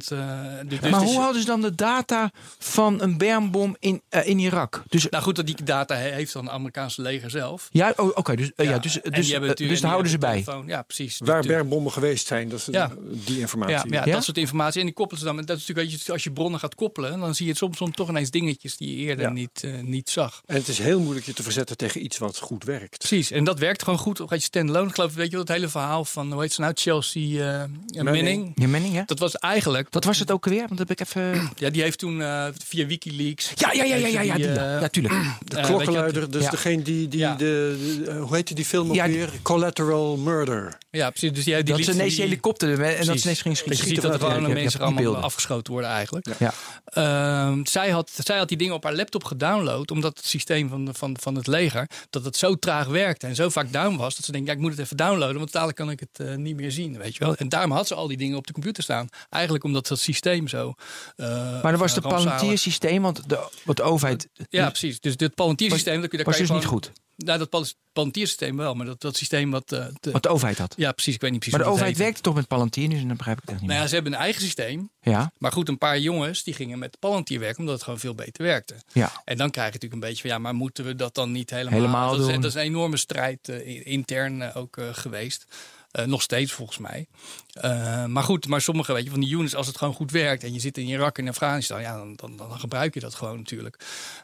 dus 0.65 0.79
maar 0.79 0.99
dus- 0.99 1.09
hoe 1.09 1.19
hadden 1.19 1.41
ze 1.41 1.47
dan 1.47 1.61
de 1.61 1.75
data 1.75 2.31
van 2.59 3.01
een 3.01 3.17
bermbom 3.17 3.75
in, 3.79 4.01
eh, 4.09 4.27
in 4.27 4.39
Irak? 4.39 4.83
Dus, 4.89 5.09
Nou 5.09 5.23
goed, 5.23 5.35
dat 5.35 5.45
die 5.45 5.63
data 5.63 5.95
he- 5.95 6.11
heeft 6.11 6.33
dan 6.33 6.43
het 6.45 6.53
Amerikaanse 6.53 7.01
leger 7.01 7.29
zelf. 7.29 7.67
ja, 7.71 7.93
oh, 7.95 8.09
oké. 8.13 8.35
dus, 8.35 8.51
eh, 8.55 8.65
ja, 8.65 8.71
Ja, 8.71 8.77
dus, 8.79 8.93
dus, 9.03 9.27
dus 9.55 9.81
daar 9.81 9.89
houden 9.89 10.11
ze 10.11 10.17
bij. 10.17 10.41
telefoon. 10.43 10.67
Ja, 10.67 10.81
precies. 10.81 11.19
Waar 11.23 11.41
bergbommen 11.45 11.91
geweest 11.91 12.27
zijn, 12.27 12.49
dat 12.49 12.59
is 12.59 12.65
Ja. 12.71 12.91
die 13.25 13.39
informatie. 13.39 13.73
Ja, 13.75 13.83
ja, 13.99 14.05
Ja? 14.05 14.11
dat 14.13 14.23
soort 14.23 14.37
informatie. 14.37 14.79
En 14.79 14.85
die 14.85 14.95
koppelen 14.95 15.19
ze 15.19 15.25
dan. 15.25 15.35
met- 15.35 15.47
Dat 15.47 15.57
is 15.57 15.67
natuurlijk, 15.67 15.89
weet 15.91 16.05
je, 16.05 16.11
als 16.11 16.23
je 16.23 16.31
bronnen 16.31 16.59
gaat 16.59 16.75
koppelen, 16.75 17.19
dan 17.19 17.35
zie 17.35 17.47
je 17.47 17.55
soms, 17.55 17.77
soms 17.77 17.95
toch 17.95 18.09
ineens 18.09 18.29
dingetjes 18.29 18.77
die 18.77 18.89
je 18.89 18.95
eerder 18.95 19.25
Ja. 19.25 19.31
niet, 19.31 19.63
niet 19.81 20.09
zag. 20.09 20.41
En 20.45 20.55
het 20.55 20.67
is 20.67 20.77
heel 20.77 20.99
moeilijk 20.99 21.25
je 21.25 21.33
te 21.33 21.43
verzetten 21.43 21.77
tegen 21.77 22.03
iets 22.03 22.17
wat 22.17 22.37
goed 22.39 22.63
werkt. 22.63 22.97
Precies, 22.97 23.31
en 23.31 23.43
dat 23.43 23.59
werkt 23.59 23.83
gewoon 23.83 23.99
goed. 23.99 24.19
Of 24.19 24.29
je 24.29 24.39
standalone. 24.39 24.87
Ik 24.87 24.95
geloof, 24.95 25.13
weet 25.13 25.25
je 25.25 25.31
wel, 25.31 25.39
het 25.39 25.49
hele 25.49 25.69
verhaal 25.69 26.05
van, 26.05 26.31
hoe 26.31 26.41
heet 26.41 26.53
ze 26.53 26.61
nou, 26.61 26.73
Chelsea 26.75 27.61
eh 27.93 28.03
Manning. 28.03 28.51
Je 28.55 28.67
Manning, 28.67 28.93
ja? 28.93 29.03
Dat 29.05 29.19
was 29.19 29.35
eigenlijk, 29.37 29.72
Wat 29.89 30.03
was 30.03 30.19
het 30.19 30.31
ook 30.31 30.45
weer? 30.45 30.57
Want 30.67 30.77
dat 30.77 30.87
heb 30.87 30.91
ik 30.91 30.99
even... 30.99 31.49
ja, 31.55 31.69
die 31.69 31.81
heeft 31.81 31.97
toen 31.97 32.21
eh, 32.21 32.45
via 32.65 32.85
Wikileaks. 32.85 33.51
Ja, 33.55 33.71
ja, 33.71 33.83
ja, 33.83 33.95
ja, 33.95 34.07
ja, 34.07 34.21
ja, 34.21 34.35
die, 34.35 34.45
die, 34.47 34.55
eh, 34.55 34.81
ja, 34.81 34.87
tuurlijk. 34.87 35.13
De 35.45 35.57
Eh, 35.57 35.65
klokkenluider, 35.65 36.31
dus 36.31 36.43
Ja. 36.43 36.49
degene 36.49 36.81
die, 36.81 37.07
die 37.07 37.19
Ja. 37.19 37.35
de, 37.35 38.01
de- 38.05 38.11
hoe 38.13 38.35
heette 38.35 38.53
die 38.53 38.65
film 38.65 38.89
ook 38.89 38.95
Ja, 38.95 39.05
die- 39.05 39.15
weer? 39.15 39.29
Collateral 39.41 40.17
Murder. 40.17 40.77
Ja, 40.91 41.09
precies. 41.09 41.31
Dus 41.33 41.43
die, 41.43 41.55
die 41.63 41.63
dat 41.75 41.83
ze 41.85 41.91
ineens 41.91 42.15
die 42.15 42.23
helikopter 42.23 42.81
en 42.81 43.05
dat 43.05 43.17
ze 43.19 43.23
ineens 43.23 43.41
ging 43.41 43.57
schieten. 43.57 43.77
je 43.87 43.93
ziet 43.93 44.01
dat 44.01 44.13
er 44.13 44.19
gewoon 44.19 44.41
ja, 44.47 44.53
mensen 44.53 44.79
allemaal 44.79 45.03
beelden. 45.03 45.21
afgeschoten 45.23 45.73
worden 45.73 45.91
eigenlijk. 45.91 46.27
Ja. 46.39 46.53
Ehm, 46.85 47.65
zij, 47.65 47.89
had, 47.89 48.11
zij 48.23 48.37
had 48.37 48.47
die 48.47 48.57
dingen 48.57 48.73
op 48.73 48.83
haar 48.83 48.95
laptop 48.95 49.23
gedownload. 49.23 49.91
Omdat 49.91 50.17
het 50.17 50.25
systeem 50.25 50.69
van, 50.69 50.85
de- 50.85 50.93
van, 50.93 51.17
van 51.19 51.35
het 51.35 51.47
leger. 51.47 51.87
dat 52.09 52.25
het 52.25 52.37
zo 52.37 52.55
traag 52.55 52.87
werkte. 52.87 53.27
en 53.27 53.35
zo 53.35 53.49
vaak 53.49 53.71
down 53.73 53.95
was. 53.95 54.15
dat 54.15 54.25
ze 54.25 54.31
denkt: 54.31 54.47
ja, 54.47 54.53
ik 54.53 54.59
moet 54.59 54.71
het 54.71 54.79
even 54.79 54.97
downloaden. 54.97 55.37
want 55.37 55.51
dadelijk 55.51 55.77
kan 55.77 55.89
ik 55.89 55.99
het 55.99 56.27
eh, 56.27 56.35
niet 56.35 56.55
meer 56.55 56.71
zien. 56.71 56.97
Weet 56.97 57.13
je 57.15 57.19
wel? 57.25 57.35
En 57.35 57.49
daarom 57.49 57.71
had 57.71 57.87
ze 57.87 57.95
al 57.95 58.07
die 58.07 58.17
dingen 58.17 58.37
op 58.37 58.47
de 58.47 58.53
computer 58.53 58.83
staan. 58.83 59.07
Eigenlijk 59.29 59.62
omdat 59.63 59.87
dat 59.87 59.99
systeem 59.99 60.47
zo. 60.47 60.73
eh, 61.15 61.27
Maar 61.61 61.71
dat 61.71 61.79
was 61.81 61.89
eh, 61.95 62.03
het 62.03 62.07
Palantiersysteem, 62.07 63.01
want 63.01 63.29
de, 63.29 63.47
wat 63.63 63.75
de 63.77 63.83
overheid... 63.83 64.29
Ja, 64.49 64.69
precies. 64.69 64.99
Dus 64.99 65.17
dit 65.17 65.33
kun 65.35 65.55
je- 65.57 65.57
daar 65.57 65.77
was 65.77 65.81
kan 66.23 66.23
dus 66.23 66.37
je 66.37 66.41
niet 66.41 66.49
gewoon- 66.49 66.67
goed, 66.67 66.91
Nou, 67.15 67.39
dat 67.39 67.49
Pal- 67.49 67.65
Palantiersysteem 67.93 68.57
wel. 68.57 68.73
Maar 68.75 68.85
dat, 68.85 69.01
dat 69.01 69.17
systeem 69.17 69.51
wat. 69.51 69.71
eh, 69.71 69.85
de- 69.99 70.11
wat 70.11 70.23
de 70.23 70.29
overheid 70.29 70.57
had. 70.57 70.73
ja, 70.77 70.91
precies. 70.91 71.13
Ik 71.15 71.21
weet 71.21 71.31
niet 71.31 71.39
precies 71.39 71.57
Maar 71.57 71.67
de 71.67 71.71
dat 71.73 71.81
overheid 71.81 72.03
werkte 72.03 72.21
toch 72.21 72.35
met 72.35 72.47
Palantir 72.47 72.87
nu, 72.87 72.99
en 72.99 73.07
dan 73.07 73.17
begrijp 73.17 73.37
ik 73.37 73.43
het 73.43 73.51
echt 73.51 73.61
niet 73.61 73.69
Nou 73.69 73.81
ja, 73.81 73.87
ze 73.87 73.93
hebben 73.93 74.13
een 74.13 74.19
eigen 74.19 74.41
systeem. 74.41 74.89
Ja, 75.01 75.31
Maar 75.37 75.51
goed, 75.51 75.69
een 75.69 75.77
paar 75.77 75.99
jongens 75.99 76.43
die 76.43 76.53
gingen 76.53 76.79
met 76.79 76.99
Palantir 76.99 77.39
werken 77.39 77.59
omdat 77.59 77.73
het 77.75 77.83
gewoon 77.83 77.99
veel 77.99 78.15
beter 78.15 78.43
werkte. 78.43 78.75
ja. 78.91 79.11
En 79.25 79.37
dan 79.37 79.49
krijg 79.51 79.67
je 79.67 79.73
natuurlijk 79.73 80.01
een 80.03 80.07
beetje 80.09 80.21
van 80.21 80.29
ja, 80.31 80.37
maar 80.37 80.53
moeten 80.55 80.85
we 80.85 80.95
dat 80.95 81.15
dan 81.15 81.31
niet 81.31 81.49
helemaal? 81.49 81.73
Helemaal 81.79 82.17
dat, 82.17 82.27
is, 82.29 82.35
dat 82.35 82.43
is 82.45 82.53
een 82.53 82.61
enorme 82.61 82.97
strijd 82.97 83.49
eh, 83.49 83.67
in- 83.67 83.85
intern 83.85 84.41
eh, 84.41 84.57
ook 84.57 84.77
eh, 84.77 84.85
geweest. 84.91 85.45
Eh, 85.93 86.05
nog 86.05 86.21
steeds 86.21 86.51
volgens 86.51 86.77
mij. 86.77 87.07
Eh, 87.53 88.05
maar 88.05 88.23
goed, 88.23 88.47
maar 88.47 88.61
sommige 88.61 88.93
weet 88.93 89.03
je, 89.03 89.09
van 89.09 89.19
die 89.19 89.35
units, 89.35 89.55
als 89.55 89.67
het 89.67 89.77
gewoon 89.77 89.93
goed 89.93 90.11
werkt 90.11 90.43
en 90.43 90.53
je 90.53 90.59
zit 90.59 90.77
in 90.77 90.87
Irak 90.87 91.17
en 91.17 91.27
Afghanistan, 91.27 91.81
ja, 91.81 91.97
dan, 91.97 92.13
dan, 92.15 92.37
dan 92.37 92.59
gebruik 92.59 92.93
je 92.93 92.99
dat 92.99 93.15
gewoon 93.15 93.37
natuurlijk. 93.37 93.77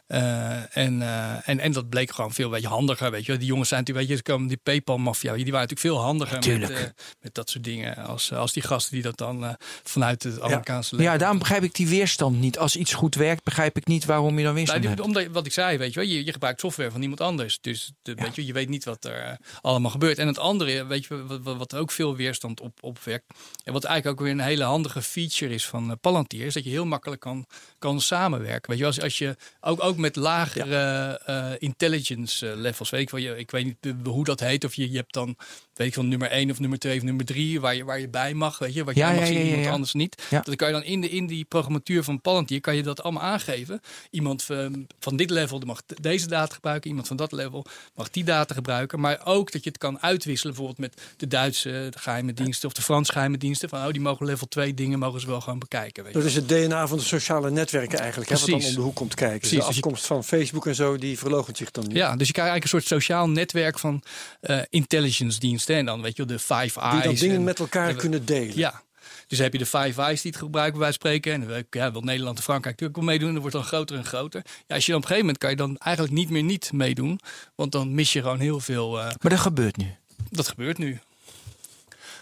Eh, 0.06 0.76
en, 0.76 1.02
en, 1.44 1.58
en 1.58 1.72
dat 1.72 1.88
bleek 1.88 2.10
gewoon 2.12 2.32
veel 2.32 2.50
weet 2.50 2.60
je, 2.62 2.68
handiger. 2.68 3.10
Weet 3.10 3.26
je. 3.26 3.36
Die 3.36 3.46
jongens 3.46 3.68
zijn 3.68 3.80
natuurlijk, 3.80 4.08
weet 4.08 4.22
je, 4.26 4.46
die 4.46 4.56
PayPal-maffia, 4.56 5.32
die 5.34 5.44
waren 5.52 5.68
natuurlijk 5.68 5.80
veel 5.80 5.98
handiger 5.98 6.58
met, 6.58 6.92
met 7.20 7.34
dat 7.34 7.50
soort 7.50 7.64
dingen. 7.64 7.96
Als, 7.96 8.32
als 8.32 8.52
die 8.52 8.62
gasten 8.62 8.92
die 8.94 9.02
dat 9.02 9.18
dan 9.18 9.56
vanuit 9.82 10.22
het 10.22 10.40
Amerikaanse 10.40 10.96
leger 10.96 11.12
ja, 11.12 11.18
daarom 11.18 11.38
begrijp 11.38 11.62
ik 11.62 11.74
die 11.74 11.88
weerstand 11.88 12.40
niet. 12.40 12.58
Als 12.58 12.76
iets 12.76 12.94
goed 12.94 13.14
werkt, 13.14 13.44
begrijp 13.44 13.76
ik 13.76 13.86
niet 13.86 14.04
waarom 14.04 14.38
je 14.38 14.44
dan 14.44 14.54
weerstand 14.54 14.82
Nou, 14.82 14.94
hebt. 14.94 15.06
die- 15.06 15.16
omdat, 15.16 15.34
wat 15.34 15.46
ik 15.46 15.52
zei, 15.52 15.78
weet 15.78 15.92
je, 15.94 16.00
wel, 16.00 16.08
je, 16.08 16.24
je 16.24 16.32
gebruikt 16.32 16.60
software 16.60 16.90
van 16.90 17.02
iemand 17.02 17.20
anders. 17.20 17.58
Dus 17.60 17.92
de, 18.02 18.14
weet 18.14 18.34
je, 18.34 18.46
je 18.46 18.52
weet 18.52 18.68
niet 18.68 18.84
wat 18.84 19.04
er 19.04 19.38
allemaal 19.60 19.90
gebeurt. 19.90 20.18
En 20.18 20.26
het 20.26 20.38
andere, 20.38 20.86
weet 20.86 21.04
je, 21.06 21.26
wat, 21.26 21.40
wat- 21.42 21.58
wat 21.60 21.74
ook 21.74 21.90
veel 21.90 22.16
weerstand 22.16 22.60
op, 22.60 22.78
opwekt. 22.80 23.24
En 23.64 23.72
wat 23.72 23.84
eigenlijk 23.84 24.20
ook 24.20 24.26
weer 24.26 24.34
een 24.34 24.40
hele 24.40 24.64
handige 24.64 25.02
feature 25.02 25.54
is 25.54 25.66
van 25.66 25.90
eh, 25.90 25.96
Palantir, 26.00 26.46
is 26.46 26.54
dat 26.54 26.64
je 26.64 26.70
heel 26.70 26.86
makkelijk 26.86 27.20
kan, 27.20 27.46
kan 27.78 28.00
samenwerken. 28.00 28.70
Weet 28.70 28.78
je, 28.78 28.84
wel, 28.84 28.92
als, 28.92 29.02
als 29.02 29.18
je 29.18 29.36
ook, 29.60 29.82
ook 29.82 29.96
met 29.96 30.16
lagere 30.16 31.18
eh, 31.24 31.52
intelligence 31.58 32.50
eh, 32.50 32.56
levels, 32.56 32.90
weet 32.90 33.00
ik, 33.00 33.10
wel, 33.10 33.20
je, 33.20 33.38
ik 33.38 33.50
weet 33.50 33.64
niet 33.64 33.94
hoe 34.04 34.24
dat 34.24 34.40
heet, 34.40 34.64
of 34.64 34.74
je, 34.74 34.90
je 34.90 34.96
hebt 34.96 35.12
dan, 35.12 35.36
weet 35.74 35.86
ik 35.86 35.94
van 35.94 36.08
nummer 36.08 36.30
1 36.30 36.50
of 36.50 36.60
nummer 36.60 36.78
2 36.78 36.96
of 36.96 37.02
nummer 37.02 37.24
3, 37.24 37.60
waar 37.60 37.74
je, 37.74 37.84
waar 37.84 38.00
je 38.00 38.08
bij 38.08 38.34
mag, 38.34 38.58
weet 38.58 38.74
je, 38.74 38.84
wat 38.84 38.94
je 38.94 39.00
Ja, 39.00 39.10
mag 39.10 39.20
ja, 39.20 39.26
zien, 39.26 39.46
iemand 39.46 39.66
anders 39.66 39.92
niet. 39.92 40.22
Dat 40.30 40.56
kan 40.56 40.68
je 40.68 40.74
dan 40.74 40.84
in, 40.84 41.00
de, 41.00 41.10
in 41.10 41.26
die 41.26 41.44
programmatuur 41.44 42.04
van 42.04 42.20
Palantir, 42.20 42.60
kan 42.60 42.76
je 42.76 42.82
dat 42.82 43.02
allemaal 43.02 43.22
aangeven. 43.22 43.80
Iemand 44.10 44.42
van, 44.42 44.86
van 44.98 45.16
dit 45.16 45.30
level 45.30 45.58
mag 45.58 45.82
deze 46.00 46.28
data 46.28 46.54
gebruiken, 46.54 46.88
iemand 46.88 47.06
van 47.06 47.16
dat 47.16 47.32
level 47.32 47.64
mag 47.94 48.10
die 48.10 48.24
data 48.24 48.54
gebruiken. 48.54 49.00
Maar 49.00 49.20
ook 49.24 49.52
dat 49.52 49.64
je 49.64 49.68
het 49.68 49.78
kan 49.78 50.00
uitwisselen, 50.02 50.54
bijvoorbeeld 50.54 50.90
met 50.90 51.02
de 51.16 51.26
Duitse 51.50 51.88
de 51.90 51.98
geheime 51.98 52.32
diensten 52.32 52.68
of 52.68 52.74
de 52.74 52.82
Franse 52.82 53.12
geheime 53.12 53.38
diensten. 53.38 53.68
Van 53.68 53.86
oh, 53.86 53.92
die 53.92 54.00
mogen 54.00 54.26
level 54.26 54.48
2 54.48 54.74
dingen 54.74 54.98
mogen 54.98 55.20
ze 55.20 55.26
wel 55.26 55.40
gewoon 55.40 55.58
bekijken. 55.58 56.04
Weet 56.04 56.12
je. 56.12 56.18
Dat 56.18 56.28
is 56.28 56.34
het 56.34 56.48
DNA 56.48 56.86
van 56.86 56.98
de 56.98 57.04
sociale 57.04 57.50
netwerken 57.50 57.98
eigenlijk. 57.98 58.30
Hè, 58.30 58.36
wat 58.38 58.46
dan 58.48 58.64
om 58.64 58.74
de 58.74 58.80
hoek 58.80 58.94
komt 58.94 59.14
kijken. 59.14 59.38
Precies, 59.38 59.58
de 59.58 59.64
dus 59.66 59.74
afkomst 59.76 60.06
van 60.06 60.24
Facebook 60.24 60.66
en 60.66 60.74
zo, 60.74 60.96
die 60.98 61.18
verloochent 61.18 61.56
zich 61.56 61.70
dan 61.70 61.84
niet. 61.86 61.96
Ja, 61.96 62.16
dus 62.16 62.26
je 62.26 62.32
krijgt 62.32 62.50
eigenlijk 62.50 62.64
een 62.64 62.88
soort 62.88 63.00
sociaal 63.02 63.28
netwerk 63.28 63.78
van 63.78 64.02
eh, 64.40 64.60
intelligence 64.70 65.38
diensten. 65.38 65.76
En 65.76 65.84
dan 65.84 66.02
weet 66.02 66.16
je 66.16 66.24
de 66.24 66.38
Five 66.38 66.80
Eyes. 66.80 66.92
Die 66.94 67.02
dan 67.02 67.14
dingen 67.14 67.36
en- 67.36 67.44
met 67.44 67.58
elkaar 67.58 67.88
en- 67.88 67.96
kunnen 67.96 68.24
delen. 68.24 68.56
Ja. 68.56 68.82
Dus 69.26 69.38
heb 69.38 69.52
je 69.52 69.58
de 69.58 69.66
Five 69.66 70.00
Eyes 70.02 70.20
die 70.22 70.30
het 70.30 70.40
gebruiken, 70.40 70.78
bij 70.78 70.92
spreken. 70.92 71.32
En 71.32 71.66
ja, 71.70 71.92
wil 71.92 72.00
Nederland 72.00 72.36
en 72.36 72.42
Frankrijk 72.42 72.80
natuurlijk 72.80 72.98
wel 72.98 73.08
meedoen. 73.08 73.32
Dat 73.32 73.40
wordt 73.40 73.56
dan 73.56 73.64
groter 73.64 73.96
en 73.96 74.04
groter. 74.04 74.42
Ja, 74.66 74.74
als 74.74 74.86
je 74.86 74.92
dan 74.92 75.00
op 75.00 75.08
een 75.10 75.16
gegeven 75.16 75.18
moment 75.18 75.38
kan 75.38 75.50
je 75.50 75.56
dan 75.56 75.76
eigenlijk 75.78 76.14
niet 76.16 76.30
meer 76.30 76.42
niet 76.42 76.72
meedoen. 76.72 77.20
Want 77.54 77.72
dan 77.72 77.94
mis 77.94 78.12
je 78.12 78.20
gewoon 78.22 78.40
heel 78.40 78.60
veel. 78.60 78.98
eh, 78.98 79.04
Maar 79.04 79.30
dat 79.30 79.38
gebeurt 79.40 79.76
nu. 79.76 79.94
dat 80.30 80.48
gebeurt 80.48 80.78
nu. 80.78 80.98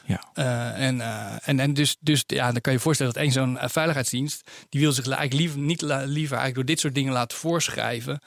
Ja. 0.09 0.21
Eh, 0.35 0.87
en, 0.87 1.01
eh, 1.01 1.33
en, 1.45 1.61
en 1.61 1.75
dus, 1.75 1.97
dus 2.01 2.25
ja, 2.27 2.53
dan 2.53 2.61
kan 2.61 2.73
je 2.73 2.79
je 2.79 2.85
voorstellen 2.85 3.13
dat 3.13 3.23
één 3.23 3.33
zo'n 3.33 3.59
eh, 3.59 3.69
veiligheidsdienst... 3.69 4.51
die 4.69 4.81
wil 4.81 4.93
zich 4.93 5.05
eigenlijk 5.07 5.41
liever, 5.41 5.59
niet 5.59 5.81
la- 5.81 5.97
liever 6.05 6.37
eigenlijk 6.37 6.55
door 6.55 6.65
dit 6.65 6.81
soort 6.81 6.95
dingen 6.95 7.13
laten 7.13 7.39
voorschrijven. 7.39 8.21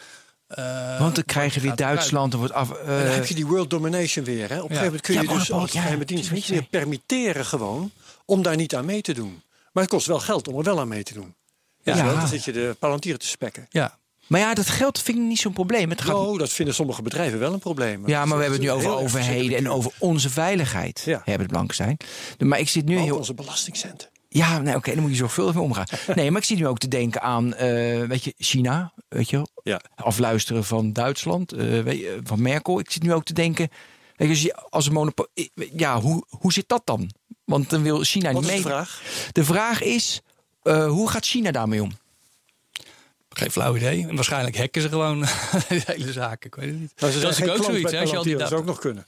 eh, 0.47 0.99
Want 0.99 1.15
dan 1.15 1.25
krijg 1.25 1.53
je 1.53 1.59
weer 1.59 1.75
Duitsland, 1.75 2.33
er 2.33 2.39
wordt 2.39 2.53
af... 2.53 2.71
eh, 2.71 2.97
En 2.99 3.05
dan 3.05 3.13
heb 3.13 3.25
je 3.25 3.35
die 3.35 3.45
world 3.45 3.69
domination 3.69 4.25
weer. 4.25 4.49
Hè. 4.49 4.55
Op 4.57 4.69
een 4.69 4.75
gegeven 4.75 4.83
moment 4.85 5.01
kun 5.01 5.13
je 5.13 5.21
Ja, 5.21 5.33
dus 5.33 5.51
als 5.51 5.71
ja, 5.71 5.81
geheime 5.81 6.05
dienst 6.05 6.23
weet 6.29 6.33
niet 6.37 6.45
je. 6.47 6.53
meer 6.53 6.63
permitteren 6.69 7.45
gewoon 7.45 7.91
om 8.25 8.41
daar 8.41 8.55
niet 8.55 8.75
aan 8.75 8.85
mee 8.85 9.01
te 9.01 9.13
doen. 9.13 9.41
Maar 9.71 9.83
het 9.83 9.91
kost 9.91 10.07
wel 10.07 10.19
geld 10.19 10.47
om 10.47 10.57
er 10.57 10.63
wel 10.63 10.79
aan 10.79 10.87
mee 10.87 11.03
te 11.03 11.13
doen. 11.13 11.35
Ja, 11.83 11.95
Ja. 11.95 12.13
Dan 12.13 12.27
zit 12.27 12.43
je 12.43 12.51
de 12.51 12.75
palantieren 12.79 13.19
te 13.19 13.27
spekken. 13.27 13.67
Ja, 13.69 13.97
Maar 14.31 14.39
ja, 14.39 14.53
dat 14.53 14.69
geld 14.69 15.01
vind 15.01 15.17
ik 15.17 15.23
niet 15.23 15.39
zo'n 15.39 15.53
probleem. 15.53 15.89
Het 15.89 16.01
gaat... 16.01 16.15
Oh, 16.15 16.39
dat 16.39 16.49
vinden 16.53 16.73
sommige 16.75 17.01
bedrijven 17.01 17.39
wel 17.39 17.53
een 17.53 17.59
probleem. 17.59 18.07
Ja, 18.07 18.25
maar 18.25 18.37
we 18.37 18.43
hebben 18.43 18.59
het 18.61 18.69
nu 18.69 18.75
over 18.75 18.95
overheden 18.95 19.57
en 19.57 19.69
over 19.69 19.91
onze 19.97 20.29
veiligheid. 20.29 21.01
Ja. 21.05 21.17
Hebben 21.17 21.41
het 21.41 21.51
blank 21.51 21.73
zijn. 21.73 21.97
Maar 22.37 22.59
ik 22.59 22.69
zit 22.69 22.85
nu 22.85 22.97
heel. 22.97 23.17
onze 23.17 23.33
belastingcenten. 23.33 24.09
Ja, 24.27 24.59
nee, 24.59 24.75
oké, 24.75 24.91
dan 24.93 25.01
moet 25.01 25.11
je 25.11 25.17
zorgvuldig 25.17 25.55
mee 25.55 25.63
omgaan. 25.63 25.85
Nee, 26.15 26.31
maar 26.31 26.41
ik 26.41 26.47
zit 26.47 26.57
nu 26.57 26.67
ook 26.67 26.77
te 26.77 26.87
denken 26.87 27.21
aan, 27.21 27.53
eh, 27.53 27.67
weet 28.03 28.23
je, 28.23 28.33
China, 28.37 28.93
weet 29.07 29.29
je? 29.29 29.47
Ja. 29.63 29.81
afluisteren 29.95 30.63
van 30.63 30.93
Duitsland, 30.93 31.51
eh, 31.51 31.81
weet 31.81 31.99
je, 31.99 32.19
van 32.23 32.41
Merkel. 32.41 32.79
Ik 32.79 32.91
zit 32.91 33.03
nu 33.03 33.13
ook 33.13 33.23
te 33.23 33.33
denken, 33.33 33.69
weet 34.15 34.41
je, 34.41 34.55
als 34.55 34.85
een 34.85 34.93
monopolie, 34.93 35.51
ja, 35.75 36.01
hoe, 36.01 36.25
hoe 36.29 36.53
zit 36.53 36.67
dat 36.67 36.81
dan? 36.85 37.11
Want 37.45 37.69
dan 37.69 37.83
wil 37.83 38.03
China 38.03 38.31
Wat 38.31 38.41
niet 38.41 38.51
is 38.51 38.57
de 38.57 38.63
mee. 38.63 38.71
vraag? 38.73 39.01
De 39.31 39.43
vraag 39.43 39.81
is, 39.81 40.21
eh, 40.63 40.87
hoe 40.87 41.09
gaat 41.09 41.25
China 41.25 41.51
daarmee 41.51 41.83
om? 41.83 41.91
Geen 43.37 43.51
flauw 43.51 43.75
idee. 43.75 44.07
En 44.07 44.15
waarschijnlijk 44.15 44.57
hacken 44.57 44.81
ze 44.81 44.89
gewoon 44.89 45.19
de 45.69 45.81
hele 45.85 46.11
zaak. 46.11 46.45
Ik 46.45 46.55
weet 46.55 46.69
het 46.69 46.79
niet. 46.79 46.91
Nou, 46.97 47.13
ze 47.13 47.19
dat 47.19 47.31
is 47.39 47.49
ook 47.49 47.63
zoiets. 47.63 47.93
Als 47.93 48.09
je 48.09 48.17
al 48.17 48.23
die 48.23 48.37
dat 48.37 48.47
zou 48.47 48.61
ook 48.61 48.67
nog 48.67 48.79
kunnen. 48.79 49.05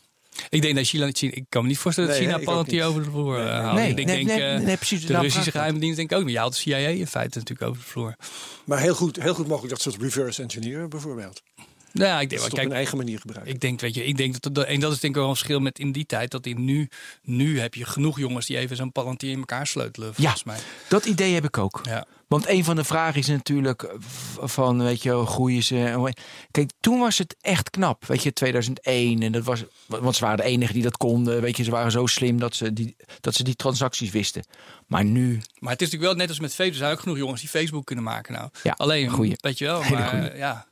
Ik 0.49 0.61
denk 0.61 0.75
dat 0.75 0.85
China, 0.85 1.09
China- 1.11 1.31
ik 1.35 1.45
kan 1.49 1.61
me 1.61 1.67
niet 1.67 1.77
voorstellen 1.77 2.09
dat 2.09 2.19
Nee, 2.19 2.27
China 2.27 2.43
Palantir 2.43 2.85
over 2.85 3.03
de 3.03 3.09
vloer 3.09 3.37
Nee, 3.37 3.45
eh, 3.47 3.51
nee. 3.53 3.61
haalt. 3.61 3.75
Nee, 3.75 3.89
ik 3.89 3.95
denk, 3.95 4.07
nee, 4.07 4.25
denk, 4.25 4.39
nee, 4.39 4.49
eh, 4.49 4.59
nee, 4.59 4.75
precies, 4.77 5.01
de 5.01 5.07
daarom 5.07 5.25
Russische 5.25 5.51
geheime 5.51 5.79
dienst 5.79 5.97
denk 5.97 6.11
ik 6.11 6.17
ook 6.17 6.23
niet. 6.23 6.33
Je 6.33 6.39
haalt 6.39 6.53
de 6.53 6.59
CIA 6.59 6.77
in 6.77 7.07
feite 7.07 7.37
natuurlijk 7.37 7.69
over 7.69 7.81
de 7.83 7.87
vloer. 7.89 8.15
Maar 8.63 8.79
heel 8.79 8.95
goed, 8.95 9.21
heel 9.21 9.33
goed 9.33 9.47
mogelijk 9.47 9.73
dat 9.73 9.81
ze 9.81 9.89
het 9.89 10.01
reverse 10.01 10.41
engineeren 10.41 10.89
bijvoorbeeld. 10.89 11.41
Nou, 11.91 12.09
ja, 12.09 12.19
ik 12.19 12.19
Dat 12.21 12.29
denk, 12.29 12.29
ze 12.29 12.35
het 12.35 12.39
wel, 12.39 12.45
op 12.45 12.53
kijk, 12.55 12.67
hun 12.67 12.75
eigen 12.77 12.97
manier 12.97 13.19
gebruiken. 13.19 13.53
ik 13.53 13.59
denk, 13.61 13.79
weet 13.81 13.95
je, 13.95 14.05
ik 14.05 14.17
denk 14.17 14.41
dat, 14.41 14.53
dat 14.55 14.65
en 14.65 14.79
dat 14.79 14.91
is 14.93 14.99
denk 14.99 15.13
ik 15.13 15.19
wel 15.19 15.29
een 15.29 15.35
verschil 15.35 15.59
met 15.59 15.79
in 15.79 15.91
die 15.91 16.05
tijd. 16.05 16.31
Dat 16.31 16.45
in 16.45 16.65
nu, 16.65 16.89
nu 17.21 17.59
heb 17.59 17.73
je 17.73 17.85
genoeg 17.85 18.19
jongens 18.19 18.45
die 18.45 18.57
even 18.57 18.75
zo'n 18.75 18.91
Palantir 18.91 19.29
in 19.31 19.37
elkaar 19.39 19.67
sleutelen, 19.67 20.13
volgens 20.15 20.43
mij. 20.43 20.57
Dat 20.89 21.05
idee 21.05 21.33
heb 21.33 21.43
ik 21.43 21.57
ook. 21.57 21.81
Ja. 21.83 22.05
Want 22.33 22.47
een 22.47 22.63
van 22.63 22.75
de 22.75 22.83
vragen 22.83 23.19
is 23.19 23.27
natuurlijk 23.27 23.83
eh, 23.83 23.91
van, 24.39 24.83
weet 24.83 25.03
je, 25.03 25.25
groeien 25.25 25.63
ze? 25.63 26.11
Kijk, 26.51 26.71
toen 26.79 26.99
was 26.99 27.17
het 27.17 27.35
echt 27.41 27.69
knap, 27.69 28.05
weet 28.05 28.23
je, 28.23 28.33
2001. 28.33 29.21
En 29.21 29.31
dat 29.31 29.43
was, 29.43 29.63
want 29.85 30.15
ze 30.15 30.23
waren 30.23 30.37
de 30.37 30.43
enigen 30.43 30.73
die 30.73 30.83
dat 30.83 30.97
konden. 30.97 31.41
Weet 31.41 31.57
je, 31.57 31.63
ze 31.63 31.71
waren 31.71 31.91
zo 31.91 32.05
slim 32.05 32.39
dat 32.39 32.55
ze 32.55 32.73
die, 32.73 32.95
dat 33.19 33.33
ze 33.35 33.43
die 33.43 33.55
transacties 33.55 34.11
wisten. 34.11 34.45
Maar 34.87 35.03
nu, 35.05 35.41
Maar 35.59 35.71
het 35.71 35.81
is 35.81 35.87
natuurlijk 35.87 36.03
wel 36.03 36.13
net 36.15 36.29
als 36.29 36.39
met 36.39 36.49
Facebook. 36.53 36.73
Er 36.73 36.79
zijn 36.79 36.91
ook 36.91 36.99
genoeg 36.99 37.17
jongens 37.17 37.41
die 37.41 37.49
Facebook 37.49 37.85
kunnen 37.85 38.03
maken 38.05 38.33
nou. 38.33 38.49
Ja, 38.63 38.73
Alleen, 38.77 39.09
goeie. 39.09 39.33
weet 39.35 39.57
je 39.57 39.65
wel, 39.65 39.79
maar 39.83 40.09
goeie. 40.09 40.29
eh, 40.29 40.37
ja. 40.37 40.67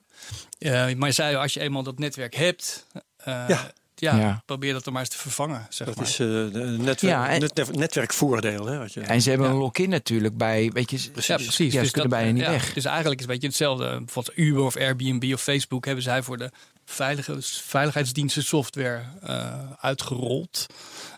Ja, 0.57 0.95
maar 0.95 1.13
zei, 1.13 1.35
als 1.35 1.53
je 1.53 1.59
eenmaal 1.59 1.83
dat 1.83 1.99
netwerk 1.99 2.35
hebt, 2.35 2.87
eh, 3.17 3.45
Ja. 3.47 3.71
Ja. 4.01 4.15
Ja. 4.17 4.41
probeer 4.45 4.73
dat 4.73 4.85
er 4.85 4.91
maar 4.91 5.01
eens 5.01 5.09
te 5.09 5.17
vervangen, 5.17 5.65
zeg 5.69 5.87
Dat 5.87 5.95
maar. 5.95 6.05
is 6.05 6.11
eh 6.11 6.27
de 6.27 6.75
netwerk, 6.79 6.99
Ja, 7.13 7.29
en- 7.29 7.39
net- 7.39 7.75
netwerkvoordeel. 7.75 8.65
Hè, 8.65 8.77
wat 8.77 8.93
je, 8.93 8.99
en 9.01 9.21
ze 9.21 9.29
hebben 9.29 9.47
Ja. 9.47 9.53
een 9.53 9.59
lock-in 9.59 9.89
natuurlijk 9.89 10.37
bij, 10.37 10.69
weet 10.73 10.91
je, 10.91 10.97
Ja, 10.97 11.35
precies. 11.35 11.73
Ja, 11.73 11.83
ze 11.83 11.91
kunnen 11.91 12.09
bijna 12.09 12.31
niet 12.31 12.43
ja, 12.43 12.49
weg. 12.49 12.73
Dus 12.73 12.85
eigenlijk 12.85 13.19
is 13.21 13.25
het 13.25 13.35
een 13.35 13.39
beetje 13.39 13.47
hetzelfde. 13.47 13.97
Bijvoorbeeld 14.05 14.37
Uber 14.37 14.63
of 14.63 14.75
Airbnb 14.77 15.33
of 15.33 15.41
Facebook 15.41 15.85
hebben 15.85 16.03
zij 16.03 16.23
voor 16.23 16.37
de 16.37 16.51
veilige, 16.85 17.37
veiligheidsdiensten 17.41 18.43
software 18.43 19.01
eh, 19.21 19.53
uitgerold. 19.79 20.65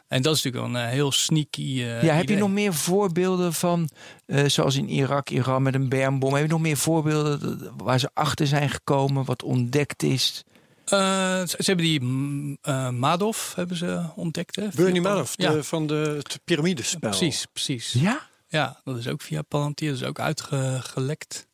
En 0.08 0.22
dat 0.22 0.36
is 0.36 0.44
natuurlijk 0.44 0.74
wel 0.74 0.82
een 0.82 0.88
eh, 0.88 0.94
heel 0.94 1.12
sneaky. 1.12 1.82
eh, 1.82 2.04
Ja, 2.04 2.14
heb 2.16 2.30
je 2.30 2.36
nog 2.38 2.50
meer 2.50 2.74
voorbeelden 2.74 3.54
van, 3.54 3.90
eh, 4.26 4.44
zoals 4.48 4.76
in 4.76 4.90
Irak, 4.90 5.30
Iran 5.30 5.64
met 5.64 5.74
een 5.76 5.90
bermbom? 5.90 6.34
Heb 6.34 6.44
je 6.44 6.50
nog 6.52 6.62
meer 6.62 6.78
voorbeelden 6.78 7.72
waar 7.78 8.00
ze 8.00 8.10
achter 8.14 8.48
zijn 8.48 8.70
gekomen, 8.70 9.26
wat 9.26 9.44
ontdekt 9.44 10.04
is? 10.04 10.44
Eh, 10.86 11.40
ze, 11.40 11.56
ze 11.58 11.64
hebben 11.66 11.86
die 11.86 12.02
eh, 12.62 12.90
Madoff 12.90 13.56
hebben 13.56 13.78
ze 13.78 14.06
ontdekt. 14.16 14.56
Hè, 14.56 14.68
Bernie 14.76 15.02
Madoff, 15.02 15.36
de- 15.36 15.44
Ja, 15.44 15.62
van 15.64 15.88
de, 15.88 15.94
het 16.18 16.40
piramidespel. 16.44 17.10
precies, 17.10 17.46
precies. 17.54 17.92
Ja? 17.94 18.28
Ja, 18.48 18.82
dat 18.84 18.98
is 18.98 19.08
ook 19.08 19.22
via 19.22 19.42
Palantir, 19.42 19.90
dat 19.92 20.02
is 20.02 20.08
ook 20.08 20.20
uitgelekt. 20.20 21.48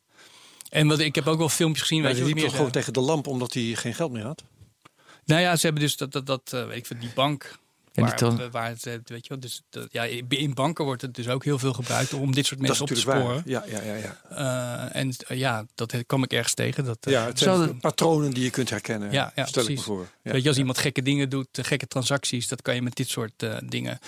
En 0.68 0.88
wat, 0.88 0.98
ik 0.98 1.14
heb 1.14 1.26
ook 1.26 1.38
wel 1.38 1.48
filmpjes 1.48 1.82
gezien. 1.86 2.02
Maar 2.02 2.12
weet 2.12 2.18
die 2.18 2.28
je, 2.28 2.34
liep 2.34 2.42
toch 2.42 2.50
meer 2.52 2.56
gewoon 2.58 2.72
tegen 2.72 2.92
de 2.92 3.00
lamp 3.00 3.26
omdat 3.26 3.54
hij 3.54 3.62
geen 3.62 3.94
geld 3.94 4.12
meer 4.12 4.24
had? 4.24 4.42
Nou 5.24 5.40
ja, 5.40 5.56
ze 5.56 5.64
hebben 5.64 5.82
dus 5.82 5.96
dat, 5.96 6.12
dat, 6.12 6.26
dat 6.26 6.52
eh, 6.52 6.66
weet 6.66 6.90
ik 6.90 7.00
die 7.00 7.10
bank 7.14 7.58
En 7.94 8.02
waar, 8.04 8.18
dan- 8.18 8.50
waar 8.50 8.68
het, 8.68 8.86
eh, 8.86 8.92
weet 9.04 9.22
je 9.22 9.28
wel, 9.28 9.40
dus 9.40 9.62
dat, 9.70 9.86
ja, 9.90 10.04
in 10.28 10.54
banken 10.54 10.84
wordt 10.84 11.02
het 11.02 11.14
dus 11.14 11.28
ook 11.28 11.44
heel 11.44 11.58
veel 11.58 11.72
gebruikt 11.72 12.12
om 12.12 12.34
dit 12.34 12.46
soort 12.46 12.60
mensen 12.60 12.82
op 12.82 12.88
te 12.88 12.94
sporen. 12.96 13.24
waar. 13.24 13.42
Ja, 13.44 13.64
ja, 13.66 13.82
ja, 13.82 13.94
ja. 13.94 14.20
Eh, 14.92 15.00
en 15.00 15.14
eh, 15.26 15.38
ja, 15.38 15.66
dat 15.74 15.94
kwam 16.06 16.22
ik 16.22 16.32
ergens 16.32 16.54
tegen. 16.54 16.84
Dat, 16.84 16.98
ja 17.00 17.26
het 17.26 17.38
zijn 17.38 17.78
patronen 17.80 18.30
die 18.30 18.44
je 18.44 18.50
kunt 18.50 18.70
herkennen. 18.70 19.12
Ja, 19.12 19.32
ja, 19.34 19.46
stel 19.46 19.62
ik 19.62 19.68
precies. 19.68 19.86
me 19.86 19.94
voor. 19.94 20.08
Ja. 20.22 20.32
Weet 20.32 20.42
je, 20.42 20.48
als 20.48 20.58
iemand 20.58 20.78
gekke 20.78 21.02
dingen 21.02 21.28
doet, 21.28 21.48
gekke 21.52 21.86
transacties, 21.86 22.48
dat 22.48 22.62
kan 22.62 22.74
je 22.74 22.82
met 22.82 22.96
dit 22.96 23.08
soort 23.08 23.42
eh, 23.42 23.56
dingen 23.64 23.98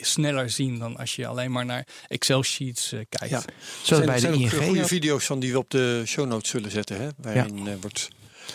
sneller 0.00 0.50
zien 0.50 0.78
dan 0.78 0.96
als 0.96 1.16
je 1.16 1.26
alleen 1.26 1.52
maar 1.52 1.64
naar 1.64 1.86
Excel-sheets 2.08 2.88
kijkt. 3.08 3.28
Ja. 3.28 3.42
Zoals 3.82 3.86
zijn, 3.86 4.04
bij 4.04 4.14
de 4.14 4.20
zijn 4.20 4.34
ook 4.34 4.40
ING. 4.40 4.50
goede 4.64 4.86
video's 4.86 5.24
van 5.24 5.38
die 5.40 5.52
we 5.52 5.58
op 5.58 5.70
de 5.70 6.02
show 6.06 6.26
notes 6.26 6.50
zullen 6.50 6.70
zetten. 6.70 7.00
Hè? 7.00 7.08
Waarin 7.16 7.80
wordt 7.80 8.08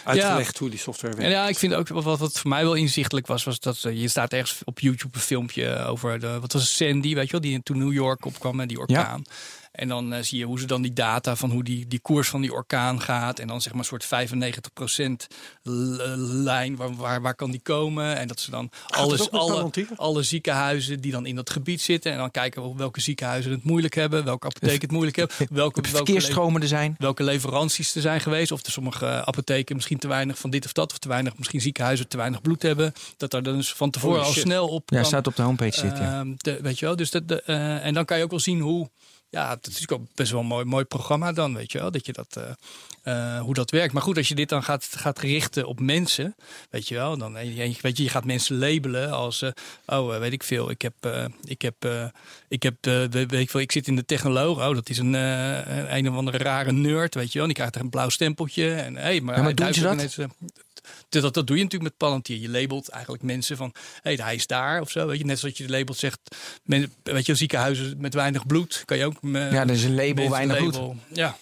uitgelegd 0.03 0.57
hoe 0.57 0.69
die 0.69 0.79
software 0.79 1.13
En 1.13 1.19
werkt. 1.19 1.35
ja, 1.35 1.47
ik 1.47 1.57
vind 1.57 1.73
ook 1.73 1.87
wat, 1.87 2.19
wat 2.19 2.39
voor 2.39 2.49
mij 2.49 2.63
wel 2.63 2.73
inzichtelijk 2.73 3.27
was, 3.27 3.43
was 3.43 3.59
dat 3.59 3.83
eh, 3.83 4.01
je 4.01 4.07
staat 4.07 4.33
ergens 4.33 4.61
op 4.63 4.79
YouTube 4.79 5.15
een 5.15 5.23
filmpje 5.23 5.85
over 5.85 6.19
de, 6.19 6.39
wat 6.39 6.53
was 6.53 6.61
het, 6.61 6.71
Sandy, 6.71 7.15
weet 7.15 7.25
je 7.25 7.31
wel, 7.31 7.41
die 7.41 7.63
toen 7.63 7.77
New 7.77 7.93
York 7.93 8.25
opkwam 8.25 8.55
met 8.55 8.69
die 8.69 8.79
orkaan. 8.79 9.23
En 9.73 9.87
dan 9.87 10.13
eh, 10.13 10.23
zie 10.23 10.37
je 10.37 10.45
hoe 10.45 10.59
ze 10.59 10.65
dan 10.65 10.81
die 10.81 10.93
data 10.93 11.35
van 11.35 11.51
hoe 11.51 11.63
die, 11.63 11.87
die 11.87 11.99
koers 11.99 12.29
van 12.29 12.41
die 12.41 12.53
orkaan 12.53 13.01
gaat. 13.01 13.39
En 13.39 13.47
dan 13.47 13.61
zeg 13.61 13.71
maar 13.73 13.81
een 13.81 13.87
soort 13.87 14.05
95% 14.05 15.27
l- 15.63 15.71
lijn, 16.43 16.75
waar, 16.75 16.95
waar, 16.95 17.21
waar 17.21 17.35
kan 17.35 17.51
die 17.51 17.59
komen? 17.59 18.17
En 18.17 18.27
dat 18.27 18.39
ze 18.39 18.51
dan 18.51 18.63
het 18.87 18.95
alles, 18.95 19.31
alle, 19.31 19.71
alle 19.95 20.23
ziekenhuizen 20.23 20.99
die 21.01 21.11
dan 21.11 21.25
in 21.25 21.35
dat 21.35 21.49
gebied 21.49 21.81
zitten. 21.81 22.11
En 22.11 22.17
dan 22.17 22.31
kijken 22.31 22.63
we 22.63 22.75
welke 22.77 23.01
ziekenhuizen 23.01 23.51
het 23.51 23.63
moeilijk 23.63 23.93
hebben, 23.95 24.23
welke 24.25 24.45
apotheken 24.47 24.81
het 24.81 24.91
moeilijk 24.91 25.15
hebben. 25.21 25.35
Welke, 25.49 25.81
Verkeersstromen 25.87 26.61
er 26.61 26.67
zijn. 26.67 26.95
welke 26.97 27.23
leveranties 27.23 27.95
er 27.95 28.01
zijn 28.01 28.21
geweest. 28.21 28.51
Of 28.51 28.65
er 28.65 28.71
sommige 28.71 29.25
apotheken 29.25 29.75
misschien 29.75 29.97
te 29.99 30.07
weinig 30.07 30.37
van 30.37 30.49
dit 30.49 30.65
of 30.65 30.71
dat. 30.73 30.91
Of 30.91 30.97
te 30.97 31.07
weinig, 31.07 31.37
misschien 31.37 31.61
ziekenhuizen 31.61 32.07
te 32.07 32.17
weinig 32.17 32.41
bloed 32.41 32.61
hebben. 32.61 32.93
Dat 33.17 33.33
er 33.33 33.43
dan 33.43 33.55
dus 33.55 33.73
van 33.73 33.89
tevoren 33.89 34.15
Holy 34.23 34.27
al 34.35 34.41
snel 34.41 34.67
op 34.67 34.89
Ja, 34.89 34.97
kan. 34.97 35.05
staat 35.05 35.27
op 35.27 35.35
de 35.35 35.41
homepage 35.41 35.79
zit. 35.79 35.97
Ja. 35.97 36.19
Ehm, 36.19 36.33
de, 36.37 36.59
weet 36.61 36.79
je 36.79 36.85
wel, 36.85 36.95
dus 36.95 37.11
dat, 37.11 37.27
de, 37.27 37.41
eh, 37.41 37.85
en 37.85 37.93
dan 37.93 38.05
kan 38.05 38.17
je 38.17 38.23
ook 38.23 38.29
wel 38.29 38.39
zien 38.39 38.59
hoe. 38.59 38.89
Ja, 39.33 39.49
het 39.49 39.67
is 39.67 39.89
ook 39.89 40.01
best 40.15 40.31
wel 40.31 40.39
een 40.39 40.45
mooi, 40.45 40.65
mooi 40.65 40.85
programma 40.85 41.31
dan, 41.31 41.55
weet 41.55 41.71
je 41.71 41.79
wel. 41.79 41.91
Dat 41.91 42.05
je 42.05 42.13
dat, 42.13 42.37
eh, 42.37 43.35
eh, 43.35 43.41
hoe 43.41 43.53
dat 43.53 43.71
werkt. 43.71 43.93
Maar 43.93 44.01
goed, 44.01 44.17
als 44.17 44.27
je 44.27 44.35
dit 44.35 44.49
dan 44.49 44.63
gaat, 44.63 44.89
gaat 44.95 45.19
richten 45.19 45.65
op 45.65 45.79
mensen, 45.79 46.35
weet 46.69 46.87
je 46.87 46.95
wel. 46.95 47.17
Dan, 47.17 47.33
weet 47.33 47.77
je, 47.97 48.03
je 48.03 48.09
gaat 48.09 48.25
mensen 48.25 48.57
labelen 48.57 49.11
als, 49.11 49.41
eh, 49.41 49.51
oh, 49.85 50.17
weet 50.17 50.31
ik 50.31 50.43
veel. 50.43 50.69
Ik 50.69 50.81
heb, 50.81 50.93
ik 51.43 51.61
heb, 51.61 51.75
ik 52.47 52.63
heb, 52.63 52.75
weet 53.11 53.33
ik 53.33 53.49
veel, 53.49 53.59
ik 53.59 53.71
zit 53.71 53.87
in 53.87 53.95
de 53.95 54.05
technoloog. 54.05 54.67
Oh, 54.67 54.75
dat 54.75 54.89
is 54.89 54.97
een, 54.97 55.13
een, 55.13 55.95
een 55.95 56.09
of 56.09 56.15
andere 56.15 56.37
rare 56.37 56.71
nerd, 56.71 57.15
weet 57.15 57.31
je 57.31 57.37
wel. 57.37 57.47
Die 57.47 57.55
krijgt 57.55 57.75
er 57.75 57.81
een 57.81 57.89
blauw 57.89 58.09
stempeltje. 58.09 58.73
En, 58.73 58.95
hey, 58.95 59.21
maar 59.21 59.35
Ja, 59.35 59.43
maar 59.43 59.55
doen 59.55 59.73
ze 59.73 59.81
dat? 59.81 59.93
ineens, 59.93 60.17
dat, 61.09 61.33
doe 61.33 61.43
je 61.57 61.63
natuurlijk 61.63 61.81
met 61.83 61.97
Palantir. 61.97 62.37
Je 62.37 62.49
labelt 62.49 62.89
eigenlijk 62.89 63.23
mensen 63.23 63.57
van, 63.57 63.71
hé, 64.01 64.13
hey, 64.15 64.25
hij 64.25 64.35
is 64.35 64.47
daar 64.47 64.81
of 64.81 64.91
zo. 64.91 65.07
Weet 65.07 65.17
je, 65.17 65.25
net 65.25 65.39
zoals 65.39 65.57
je 65.57 65.65
de 65.65 65.71
label 65.77 65.93
zegt, 65.95 66.19
men, 66.63 66.93
weet 67.03 67.25
je, 67.25 67.35
ziekenhuizen 67.35 67.95
met 67.97 68.13
weinig 68.13 68.45
bloed, 68.47 68.81
kan 68.85 68.97
je 68.97 69.05
ook. 69.05 69.15
eh, 69.21 69.51
Ja, 69.51 69.65
dat 69.65 69.75
is 69.75 69.83
een 69.83 69.95
label, 69.95 70.29
weinig 70.29 70.57
bloed. 70.57 70.79
Ja. 71.11 71.37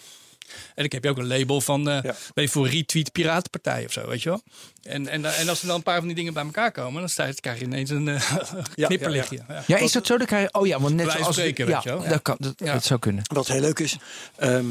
En 0.76 0.84
ik 0.84 0.92
heb 0.92 1.04
je 1.04 1.10
ook 1.10 1.18
een 1.18 1.28
label 1.28 1.62
van, 1.62 1.90
eh 1.90 2.04
Ja. 2.04 2.16
weet 2.34 2.46
je, 2.46 2.52
voor 2.52 2.68
retweet 2.70 3.12
piratenpartij 3.12 3.86
of 3.86 3.92
zo, 3.92 4.08
weet 4.08 4.22
je 4.24 4.30
wel. 4.30 4.42
En, 4.84 5.08
en, 5.08 5.26
en 5.36 5.50
als 5.50 5.62
er 5.62 5.68
dan 5.68 5.76
een 5.76 5.84
paar 5.84 5.98
van 5.98 6.06
die 6.08 6.16
dingen 6.16 6.34
bij 6.34 6.44
elkaar 6.44 6.72
komen, 6.72 7.00
dan 7.00 7.10
sta 7.10 7.26
je, 7.26 7.34
krijg 7.34 7.60
je 7.60 7.66
ineens 7.66 7.90
een 7.90 8.08
eh, 8.08 8.32
ja, 8.76 8.88
knipperlichtje. 8.88 9.40
Ja, 9.48 9.64
Ja, 9.68 9.78
is 9.78 9.92
dat 9.92 10.06
zo? 10.06 10.18
Dan 10.18 10.28
krijg 10.28 10.44
je, 10.52 10.60
oh 10.60 10.68
ja, 10.68 10.80
want 10.80 10.96
net 10.96 11.12
zoals... 11.12 11.36
spreken, 11.36 11.68
ja, 11.68 11.74
weet 11.74 11.84
je 11.84 11.90
wel. 11.90 12.08
dat, 12.08 12.22
kan, 12.22 12.36
dat, 12.40 12.54
Ja. 12.58 12.74
dat 12.74 12.84
zou 12.84 13.00
kunnen. 13.00 13.24
Wat 13.34 13.48
heel 13.48 13.62
leuk 13.62 13.80
is. 13.80 13.98
ehm, 14.36 14.66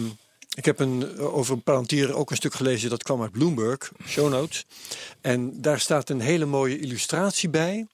ik 0.60 0.66
heb 0.66 0.78
een, 0.78 1.18
over 1.18 1.56
Palantir 1.56 2.14
ook 2.14 2.30
een 2.30 2.36
stuk 2.36 2.54
gelezen. 2.54 2.90
Dat 2.90 3.02
kwam 3.02 3.22
uit 3.22 3.32
Bloomberg, 3.32 3.92
show 4.06 4.30
notes. 4.30 4.66
En 5.20 5.60
daar 5.60 5.80
staat 5.80 6.10
een 6.10 6.20
hele 6.20 6.44
mooie 6.44 6.78
illustratie 6.78 7.48
bij. 7.48 7.86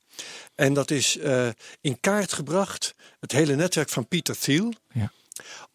En 0.55 0.75
dat 0.75 0.91
is 0.91 1.19
eh, 1.19 1.49
in 1.81 2.01
kaart 2.01 2.33
gebracht. 2.33 2.95
Het 3.21 3.33
hele 3.33 3.55
netwerk 3.55 3.89
van 3.89 4.09
Peter 4.09 4.39
Thiel. 4.39 4.73
Ja. 4.93 5.13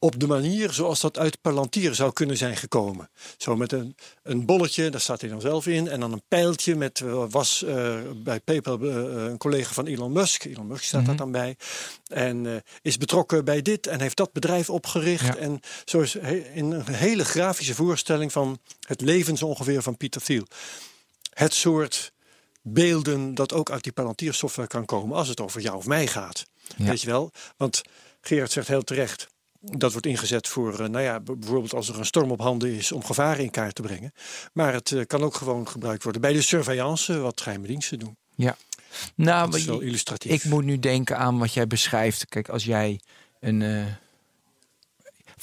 Op 0.03 0.19
de 0.19 0.27
manier 0.27 0.73
zoals 0.73 0.99
dat 0.99 1.17
uit 1.17 1.41
Palantir 1.41 1.95
zou 1.95 2.13
kunnen 2.13 2.37
zijn 2.37 2.57
gekomen. 2.57 3.09
Zo 3.37 3.55
met 3.55 3.71
een, 3.71 3.95
een 4.23 4.45
bolletje, 4.45 4.89
daar 4.89 5.01
staat 5.01 5.21
hij 5.21 5.29
dan 5.29 5.41
zelf 5.41 5.67
in. 5.67 5.87
En 5.87 5.99
dan 5.99 6.11
een 6.11 6.23
pijltje 6.27 6.75
met, 6.75 7.01
eh, 7.01 7.23
was 7.29 7.63
eh, 7.63 7.99
bij 8.15 8.39
PayPal 8.39 8.79
eh, 8.79 8.95
een 9.29 9.37
collega 9.37 9.73
van 9.73 9.85
Elon 9.85 10.11
Musk. 10.11 10.43
Elon 10.43 10.67
Musk 10.67 10.83
staat 10.83 11.05
daar 11.05 11.15
dan 11.15 11.31
bij. 11.31 11.57
En 12.07 12.63
is 12.81 12.97
betrokken 12.97 13.45
bij 13.45 13.61
dit 13.61 13.87
en 13.87 14.01
heeft 14.01 14.17
dat 14.17 14.31
bedrijf 14.31 14.69
opgericht. 14.69 15.25
Ja. 15.25 15.35
En 15.35 15.59
zo 15.85 15.99
is 15.99 16.15
in 16.53 16.71
een 16.71 16.93
hele 16.93 17.25
grafische 17.25 17.75
voorstelling 17.75 18.31
van 18.31 18.59
het 18.87 19.01
leven 19.01 19.37
zo 19.37 19.45
ongeveer 19.45 19.81
van 19.81 19.97
Peter 19.97 20.21
Thiel. 20.21 20.45
Het 21.33 21.53
soort 21.53 22.11
beelden 22.61 23.33
dat 23.35 23.53
ook 23.53 23.71
uit 23.71 23.83
die 23.83 23.91
Palantir 23.91 24.33
software 24.33 24.67
kan 24.67 24.85
komen 24.85 25.17
als 25.17 25.27
het 25.27 25.41
over 25.41 25.61
jou 25.61 25.77
of 25.77 25.85
mij 25.85 26.07
gaat. 26.07 26.45
Ja. 26.75 26.85
Weet 26.85 27.01
je 27.01 27.07
wel? 27.07 27.31
Want 27.57 27.81
Gerard 28.21 28.51
zegt 28.51 28.67
heel 28.67 28.83
terecht. 28.83 29.30
Dat 29.61 29.91
wordt 29.91 30.07
ingezet 30.07 30.47
voor, 30.47 30.79
eh, 30.79 30.87
nou 30.87 31.03
ja, 31.03 31.19
bijvoorbeeld 31.19 31.73
als 31.73 31.89
er 31.89 31.99
een 31.99 32.05
storm 32.05 32.31
op 32.31 32.39
handen 32.41 32.73
is 32.73 32.91
om 32.91 33.03
gevaren 33.03 33.43
in 33.43 33.51
kaart 33.51 33.75
te 33.75 33.81
brengen. 33.81 34.13
Maar 34.53 34.73
het 34.73 34.91
eh, 34.91 35.05
kan 35.07 35.23
ook 35.23 35.35
gewoon 35.35 35.67
gebruikt 35.67 36.03
worden 36.03 36.21
bij 36.21 36.33
de 36.33 36.41
surveillance, 36.41 37.17
wat 37.19 37.41
geheime 37.41 37.67
diensten 37.67 37.99
doen. 37.99 38.15
Ja. 38.35 38.57
Nou, 39.15 39.45
Dat 39.51 39.59
is 39.59 39.65
wel 39.65 39.79
illustratief. 39.79 40.31
ik 40.31 40.43
moet 40.43 40.63
nu 40.63 40.79
denken 40.79 41.17
aan 41.17 41.37
wat 41.39 41.53
jij 41.53 41.67
beschrijft. 41.67 42.25
Kijk, 42.25 42.49
als 42.49 42.63
jij 42.63 42.99
een. 43.39 43.61
eh, 43.61 43.85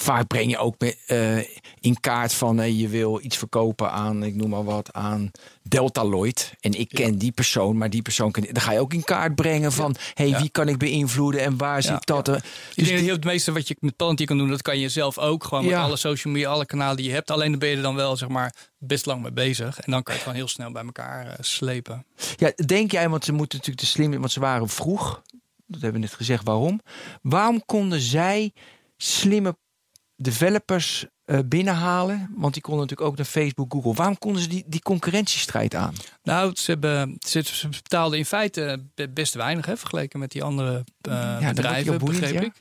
vaak 0.01 0.27
breng 0.27 0.51
je 0.51 0.59
ook 0.59 0.75
eh, 1.07 1.37
in 1.81 2.01
kaart 2.01 2.35
van 2.35 2.61
eh, 2.61 2.79
je 2.81 2.89
wil 2.89 3.21
iets 3.23 3.37
verkopen 3.37 3.91
aan, 3.91 4.23
ik 4.23 4.35
noem 4.35 4.49
maar 4.51 4.65
wat, 4.65 4.93
aan 4.93 5.31
Deltaloid. 5.63 6.53
En 6.61 6.73
ik 6.81 6.89
ken 6.89 7.19
die 7.19 7.33
persoon, 7.33 7.77
maar 7.77 7.91
die 7.91 8.03
persoon 8.03 8.31
ken 8.31 8.43
Dan 8.53 8.63
ga 8.63 8.73
je 8.73 8.81
ook 8.81 8.95
in 8.95 9.05
kaart 9.05 9.35
brengen 9.35 9.73
van 9.73 9.97
hey, 10.15 10.29
Ja. 10.29 10.41
wie 10.41 10.49
kan 10.51 10.69
ik 10.69 10.79
beïnvloeden 10.79 11.41
en 11.41 11.57
waar 11.57 11.79
ik 11.85 12.07
dat? 12.07 12.29
eh? 12.29 12.35
Ik 12.35 12.43
Dus 12.43 12.75
denk 12.75 12.89
dat 12.89 12.97
die- 12.97 13.07
je 13.07 13.13
het 13.13 13.25
meeste 13.25 13.53
wat 13.53 13.69
je 13.69 13.77
met 13.81 13.97
Palantir 13.97 14.27
kan 14.27 14.39
doen, 14.39 14.49
dat 14.49 14.63
kan 14.63 14.79
je 14.79 14.89
zelf 14.89 15.19
ook. 15.19 15.45
Gewoon 15.45 15.65
met 15.65 15.75
alle 15.75 15.97
social 15.97 16.33
media, 16.33 16.49
alle 16.51 16.67
kanalen 16.67 16.97
die 16.97 17.07
je 17.07 17.13
hebt. 17.13 17.31
Alleen 17.31 17.51
dan 17.51 17.59
ben 17.59 17.69
je 17.69 17.77
er 17.77 17.83
dan 17.83 17.95
wel 17.95 18.17
zeg 18.17 18.29
maar 18.29 18.55
best 18.79 19.07
lang 19.07 19.23
mee 19.23 19.33
bezig. 19.33 19.79
En 19.81 19.91
dan 19.93 20.03
kan 20.03 20.15
je 20.15 20.21
het 20.21 20.29
gewoon 20.29 20.35
heel 20.35 20.49
snel 20.49 20.73
bij 20.73 20.85
elkaar 20.85 21.37
slepen. 21.41 22.07
Ja, 22.37 22.53
denk 22.67 22.91
jij, 22.93 23.09
want 23.09 23.25
ze 23.25 23.33
moeten 23.33 23.59
natuurlijk 23.59 23.87
te 23.87 23.93
slim, 23.93 24.11
want 24.19 24.33
ze 24.33 24.41
waren 24.41 24.69
vroeg. 24.69 25.23
Dat 25.67 25.81
hebben 25.81 26.01
we 26.01 26.07
net 26.07 26.17
gezegd. 26.17 26.45
Waarom? 26.45 26.81
Waarom 27.23 27.63
konden 27.67 28.01
zij 28.01 28.53
slimme 28.97 29.57
developers 30.19 31.07
eh, 31.29 31.39
binnenhalen? 31.45 32.31
Want 32.37 32.53
die 32.53 32.63
konden 32.63 32.83
natuurlijk 32.83 33.11
ook 33.11 33.17
naar 33.17 33.27
Facebook, 33.27 33.73
Google. 33.73 33.93
Waarom 33.95 34.19
konden 34.19 34.43
ze 34.43 34.49
die, 34.49 34.65
die 34.67 34.83
concurrentiestrijd 34.83 35.75
aan? 35.75 35.95
Nou, 36.23 36.53
ze, 36.55 36.71
hebben, 36.71 37.17
ze, 37.27 37.43
ze 37.45 37.69
betaalden 37.69 38.19
in 38.19 38.25
feite 38.25 38.83
be- 38.95 39.09
best 39.09 39.35
weinig 39.35 39.67
hè, 39.67 39.77
vergeleken 39.77 40.19
met 40.19 40.31
die 40.31 40.43
andere 40.43 40.85
eh, 41.01 41.49
bedrijven, 41.49 41.99
boeiend, 41.99 42.21
begreep 42.21 42.41
ja. 42.43 42.47
ik. 42.47 42.53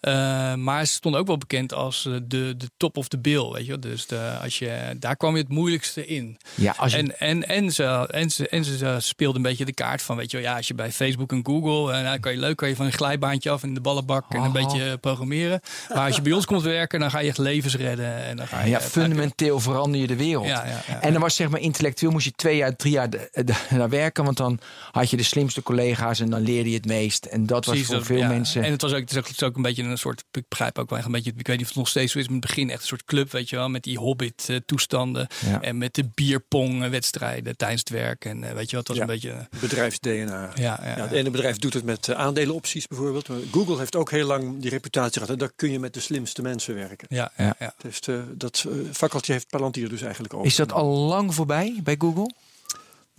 Eh, 0.00 0.54
maar 0.54 0.86
ze 0.86 0.92
stonden 0.92 1.20
ook 1.20 1.26
wel 1.26 1.38
bekend 1.38 1.72
als 1.72 2.02
de, 2.02 2.24
de 2.56 2.70
top 2.76 2.96
of 2.96 3.08
the 3.08 3.18
bill. 3.18 3.50
Weet 3.52 3.66
je? 3.66 3.78
Dus 3.78 4.06
de, 4.06 4.36
als 4.42 4.58
je, 4.58 4.96
daar 4.98 5.16
kwam 5.16 5.34
je 5.36 5.40
het 5.42 5.50
moeilijkste 5.50 6.06
in. 6.06 6.38
Ja, 6.54 6.74
als 6.76 6.92
je, 6.92 6.98
En, 6.98 7.18
en, 7.18 7.48
en, 7.48 7.72
ze, 7.72 7.84
en, 8.10 8.30
ze, 8.30 8.48
en 8.48 8.64
ze 8.64 8.96
speelden 8.98 9.36
een 9.36 9.48
beetje 9.48 9.64
de 9.64 9.72
kaart 9.74 10.02
van, 10.02 10.16
weet 10.16 10.30
je 10.30 10.36
wel, 10.36 10.46
ja, 10.46 10.56
als 10.56 10.68
je 10.68 10.74
bij 10.74 10.92
Facebook 10.92 11.32
en 11.32 11.40
Google, 11.46 11.92
en 11.94 12.04
nou, 12.04 12.18
kan 12.18 12.32
je 12.32 12.38
leuk, 12.38 12.56
kan 12.56 12.68
je 12.68 12.76
van 12.76 12.86
een 12.86 12.92
glijbaantje 12.92 13.50
af 13.50 13.62
in 13.62 13.74
de 13.74 13.80
ballenbak 13.80 14.24
en 14.28 14.40
een 14.40 14.46
Oh. 14.46 14.52
beetje 14.52 14.98
programmeren. 14.98 15.60
Maar 15.94 16.06
als 16.06 16.16
je 16.16 16.22
bij 16.22 16.32
ons 16.32 16.46
komt 16.46 16.62
werken, 16.62 17.00
dan 17.00 17.10
ga 17.10 17.18
je 17.18 17.28
echt 17.28 17.38
levens 17.38 17.76
redden. 17.76 18.09
En 18.16 18.36
dan 18.36 18.46
ga 18.48 18.62
je 18.62 18.70
ja, 18.70 18.80
fundamenteel 18.80 19.60
verander 19.60 20.00
je 20.00 20.06
de 20.06 20.16
wereld. 20.16 20.46
Ja, 20.46 20.66
ja, 20.66 20.82
ja. 20.88 21.00
En 21.02 21.12
dan 21.12 21.22
was 21.22 21.34
zeg 21.36 21.48
maar 21.48 21.60
intellectueel 21.60 22.12
moest 22.12 22.24
je 22.24 22.32
twee 22.36 22.56
jaar, 22.56 22.76
drie 22.76 22.92
jaar 22.92 23.08
daar 23.76 23.88
werken. 24.02 24.24
Want 24.24 24.36
dan 24.36 24.58
had 24.90 25.10
je 25.10 25.16
de 25.16 25.22
slimste 25.22 25.62
collega's 25.62 26.20
en 26.20 26.30
dan 26.30 26.40
leerde 26.40 26.68
je 26.70 26.76
het 26.76 26.86
meest. 26.86 27.24
En 27.24 27.46
dat 27.46 27.64
was 27.64 27.78
voor 27.80 27.94
dat- 27.94 28.06
veel 28.06 28.16
ja. 28.18 28.28
mensen... 28.28 28.62
En 28.62 28.70
het 28.70 28.82
was 28.82 28.92
ook, 28.92 29.00
het 29.00 29.10
is 29.10 29.16
ook, 29.16 29.26
het 29.26 29.32
is 29.36 29.42
ook 29.42 29.56
een 29.56 29.62
beetje 29.62 29.82
een 29.82 29.98
soort, 29.98 30.24
ik 30.32 30.44
begrijp 30.48 30.78
ook 30.78 30.88
wel 30.88 30.98
echt 30.98 31.06
een 31.06 31.12
beetje, 31.12 31.32
ik 31.36 31.46
weet 31.46 31.56
niet 31.56 31.60
of 31.66 31.68
het 31.72 31.76
nog 31.78 31.88
steeds 31.88 32.12
zo 32.12 32.18
is, 32.18 32.24
maar 32.24 32.34
in 32.34 32.40
het 32.40 32.50
begin 32.50 32.70
echt 32.70 32.80
een 32.80 32.86
soort 32.86 33.04
club, 33.04 33.32
weet 33.32 33.48
je 33.50 33.56
wel, 33.56 33.68
met 33.68 33.82
die 33.82 33.98
hobbit 33.98 34.46
eh, 34.48 34.56
toestanden 34.66 35.26
Ja. 35.46 35.60
en 35.60 35.78
met 35.78 35.94
de 35.94 36.04
bierpong 36.14 36.82
eh, 36.84 36.90
wedstrijden 36.90 37.56
tijdens 37.56 37.80
het 37.80 37.88
werk. 37.88 38.24
En 38.24 38.44
eh, 38.44 38.52
weet 38.54 38.70
je 38.70 38.76
wat, 38.76 38.88
was 38.88 38.96
Ja. 38.96 39.02
een 39.02 39.08
beetje, 39.08 39.30
eh, 39.30 39.60
Bedrijfs-DNA. 39.60 40.50
ja, 40.54 40.54
ja, 40.54 40.78
Ja, 40.96 41.02
het 41.02 41.10
ja. 41.10 41.16
ene 41.16 41.30
bedrijf 41.30 41.58
doet 41.58 41.74
het 41.74 41.84
met 41.84 42.08
eh, 42.08 42.16
aandelenopties 42.16 42.86
bijvoorbeeld. 42.86 43.28
Maar 43.28 43.38
Google 43.52 43.78
heeft 43.78 43.96
ook 43.96 44.10
heel 44.10 44.26
lang 44.26 44.60
die 44.60 44.70
reputatie 44.70 45.12
gehad. 45.12 45.28
En 45.30 45.38
daar 45.38 45.52
kun 45.56 45.72
je 45.72 45.78
met 45.78 45.94
de 45.94 46.00
slimste 46.00 46.42
mensen 46.42 46.74
werken. 46.74 47.06
ja, 47.10 47.32
Ja. 47.36 47.54
ja, 47.58 47.74
Dus 48.06 48.14
eh, 48.14 48.22
dat 48.34 48.64
eh, 48.68 48.72
fakkeltje 48.92 49.32
heeft 49.32 49.48
Palantir 49.48 49.88
dus 49.88 50.02
eigenlijk 50.02 50.34
ook. 50.34 50.44
Is 50.44 50.56
dat 50.56 50.72
al 50.72 50.86
lang 50.86 51.34
voorbij 51.34 51.80
bij 51.82 51.96
Google? 51.98 52.30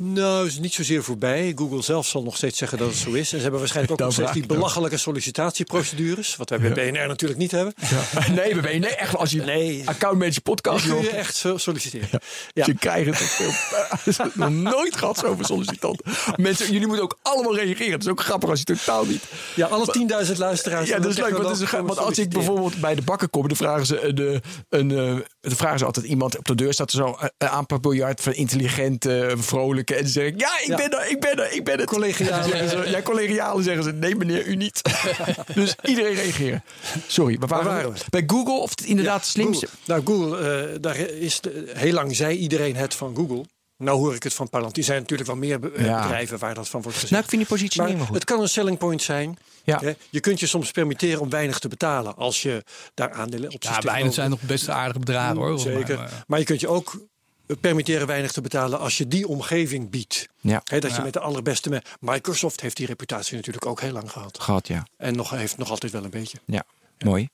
Nou, 0.04 0.48
is 0.48 0.60
niet 0.60 0.74
zozeer 0.74 1.04
voorbij. 1.04 1.54
Google 1.56 1.82
zelf 1.82 2.08
zal 2.08 2.24
nog 2.24 2.36
steeds 2.36 2.58
zeggen 2.58 2.78
dat 2.78 2.88
het 2.88 2.98
zo 2.98 3.12
is. 3.12 3.32
En 3.32 3.36
ze 3.36 3.42
hebben 3.42 3.60
waarschijnlijk 3.60 3.94
ook 3.94 4.00
nog 4.08 4.14
steeds 4.14 4.32
die 4.32 4.46
belachelijke 4.46 4.98
sollicitatieprocedures. 4.98 6.36
Wat 6.36 6.50
wij 6.50 6.60
bij 6.60 6.92
BNR 6.92 7.08
natuurlijk 7.08 7.40
niet 7.40 7.52
hebben. 7.52 7.74
nee, 8.36 8.56
we 8.56 8.62
nee, 8.62 8.96
echt 8.96 9.16
als 9.16 9.32
je 9.32 9.42
Nee, 9.52 9.82
accountmanager 9.86 10.42
podcast 10.42 10.88
kun 10.88 11.02
je 11.02 11.10
echt 11.10 11.46
solliciteren. 11.56 12.22
Ja. 12.54 12.66
Je 12.66 12.74
krijgt 12.74 13.20
het 13.20 13.30
veel. 13.30 14.26
nog 14.34 14.50
nooit 14.50 14.96
gehad 14.96 15.18
zoveel 15.18 15.46
sollicitanten. 15.46 16.12
Mensen, 16.36 16.72
jullie 16.72 16.88
moeten 16.88 17.04
ook 17.04 17.18
allemaal 17.22 17.56
reageren. 17.56 17.92
Het 17.92 18.04
is 18.04 18.10
ook 18.10 18.22
grappig 18.22 18.50
als 18.50 18.60
je 18.60 18.66
totaal 18.66 19.06
niet. 19.06 19.24
Ja, 19.56 19.68
alle 19.68 20.26
10.000 20.26 20.38
luisteraars. 20.38 20.90
Ja, 20.90 21.00
dat 21.00 21.12
is 21.12 21.18
leuk. 21.18 21.38
Want, 21.38 21.62
is, 21.62 21.72
want 21.72 21.98
als 21.98 22.18
ik 22.18 22.30
bijvoorbeeld 22.30 22.80
bij 22.80 22.96
de 22.96 23.02
bakker 23.02 23.30
kom, 23.30 23.48
dan 23.48 23.58
vragen 23.58 23.86
ze, 23.86 24.02
een, 24.02 24.18
eh, 24.18 24.40
een, 24.70 24.92
eh, 24.92 25.26
dan 25.42 25.56
vragen 25.56 25.80
ze 25.80 25.86
altijd 25.86 26.06
iemand 26.06 26.38
op 26.38 26.46
de 26.46 26.56
deur 26.56 26.74
staat 26.74 26.92
er 26.92 26.98
zo 26.98 27.18
een 27.38 27.48
aanpak 27.48 27.82
biljart 27.82 28.22
van 28.22 28.34
intelligente, 28.34 29.34
vrolijke 29.38 29.91
En 29.96 30.02
dan 30.04 30.12
zeg 30.12 30.26
ik, 30.26 30.40
ja, 30.40 30.60
ik 30.62 30.68
Ja. 30.68 30.76
ben 30.76 30.90
er, 31.00 31.10
ik 31.10 31.20
ben 31.20 31.36
er, 31.40 31.52
ik 31.54 31.64
ben 31.64 31.80
het. 31.80 31.88
Collegiale. 31.88 32.50
Zeggen 32.50 32.70
ze, 32.70 32.90
ja, 32.90 33.02
collegiale 33.02 33.64
zeggen 33.64 33.84
ze, 33.84 33.92
nee 33.92 34.16
meneer, 34.16 34.46
u 34.48 34.56
niet. 34.56 34.82
dus 35.56 35.76
iedereen 35.84 36.14
reageren. 36.14 36.64
Sorry, 37.08 37.38
waar 37.40 37.48
waren, 37.48 37.66
Waar 37.66 37.74
waren 37.76 37.92
we? 37.92 37.98
we? 38.00 38.06
Bij 38.10 38.24
Google, 38.28 38.54
of 38.54 38.70
het 38.70 38.82
inderdaad 38.84 39.26
slimste... 39.26 39.68
Google. 39.68 39.94
Nou, 39.94 40.06
Google, 40.06 40.68
eh, 40.72 40.78
daar 40.82 40.98
is 40.98 41.40
de- 41.42 41.72
heel 41.74 41.94
lang 41.94 42.16
zei 42.16 42.38
iedereen 42.38 42.76
het 42.76 42.96
van 42.96 43.16
Google. 43.16 43.46
Nou 43.78 43.98
hoor 44.00 44.16
ik 44.16 44.24
het 44.24 44.34
van 44.34 44.50
Palantir. 44.50 44.78
Er 44.80 44.84
zijn 44.84 45.00
natuurlijk 45.00 45.30
wel 45.30 45.38
meer 45.38 45.60
be- 45.60 45.72
eh, 45.72 45.86
Ja. 45.86 46.02
bedrijven 46.02 46.38
waar 46.40 46.54
dat 46.54 46.70
van 46.70 46.82
wordt 46.82 46.94
gezegd. 46.98 47.12
Nou, 47.12 47.24
ik 47.24 47.30
vind 47.30 47.42
die 47.42 47.52
positie 47.52 47.80
maar 47.80 47.90
niet 47.90 47.98
meer 47.98 48.06
goed. 48.08 48.16
het 48.16 48.26
kan 48.26 48.42
een 48.42 48.50
selling 48.50 48.78
point 48.78 49.02
zijn. 49.02 49.38
Ja. 49.64 49.80
Hè? 49.80 49.94
Je 50.10 50.20
kunt 50.20 50.40
je 50.40 50.48
soms 50.48 50.72
permitteren 50.72 51.20
om 51.20 51.30
weinig 51.30 51.60
te 51.60 51.68
betalen 51.68 52.16
als 52.16 52.42
je 52.42 52.64
daar 52.94 53.12
aandelen 53.12 53.52
op 53.54 53.64
Ja, 53.64 53.80
weinig 53.82 54.14
zijn 54.14 54.30
nog 54.30 54.42
best 54.42 54.70
aardige 54.70 55.00
bedragen 55.00 55.36
hoor. 55.38 55.46
volgens 55.48 55.66
mij, 55.66 55.76
Zeker. 55.78 55.98
maar- 55.98 56.24
Maar 56.28 56.40
je 56.40 56.46
kunt 56.46 56.60
je 56.60 56.68
ook 56.68 57.00
permitteren 57.60 58.08
weinig 58.08 58.32
te 58.32 58.42
betalen 58.42 58.80
als 58.80 58.98
je 58.98 59.08
die 59.08 59.28
omgeving 59.28 59.90
biedt. 59.90 60.28
Ja, 60.40 60.62
Hè, 60.64 60.80
dat 60.80 60.96
je 60.96 61.02
met 61.02 61.14
de 61.14 61.20
allerbeste... 61.20 61.70
me- 61.70 61.82
Microsoft 62.00 62.62
heeft 62.62 62.78
die 62.78 62.86
reputatie 62.86 63.36
natuurlijk 63.36 63.66
ook 63.66 63.82
heel 63.82 63.92
lang 63.92 64.12
gehad. 64.12 64.40
gehad, 64.40 64.68
ja. 64.68 64.88
En 64.98 65.16
nog, 65.16 65.30
heeft 65.30 65.58
nog 65.58 65.70
altijd 65.70 65.92
wel 65.92 66.04
een 66.04 66.10
beetje. 66.10 66.38
ja. 66.46 66.64
Mooi. 67.00 67.28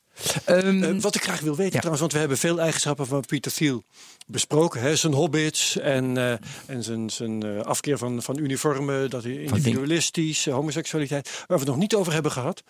Ehm, 0.45 0.84
Eh, 0.84 1.01
wat 1.01 1.15
ik 1.15 1.24
graag 1.24 1.39
wil 1.39 1.55
weten 1.55 1.65
Ja. 1.74 1.78
trouwens, 1.78 1.99
want 1.99 2.13
we 2.13 2.20
hebben 2.20 2.38
veel 2.38 2.59
eigenschappen 2.59 3.07
van 3.07 3.22
Peter 3.26 3.53
Thiel 3.53 3.84
besproken. 4.28 4.82
Hè? 4.82 4.95
Zijn 4.95 5.13
hobbits 5.13 5.78
en, 5.78 6.18
eh, 6.18 6.32
en 6.65 6.84
zijn, 6.84 7.09
zijn 7.09 7.43
eh, 7.43 7.59
afkeer 7.61 7.97
van, 7.97 8.22
van 8.24 8.38
uniformen, 8.38 9.09
dat 9.09 9.24
hij 9.24 9.32
individualistisch, 9.43 10.45
homoseksualiteit. 10.45 11.30
Waar 11.30 11.45
we 11.47 11.63
het 11.63 11.65
nog 11.68 11.78
niet 11.78 11.95
over 11.95 12.13
hebben 12.13 12.32
gehad, 12.32 12.63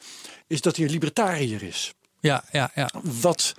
is 0.47 0.61
dat 0.61 0.75
hij 0.75 0.85
een 0.85 0.91
libertariër 0.91 1.63
is. 1.63 1.93
Ja, 2.19 2.43
ja, 2.51 2.71
ja. 2.75 2.89
Wat, 3.03 3.53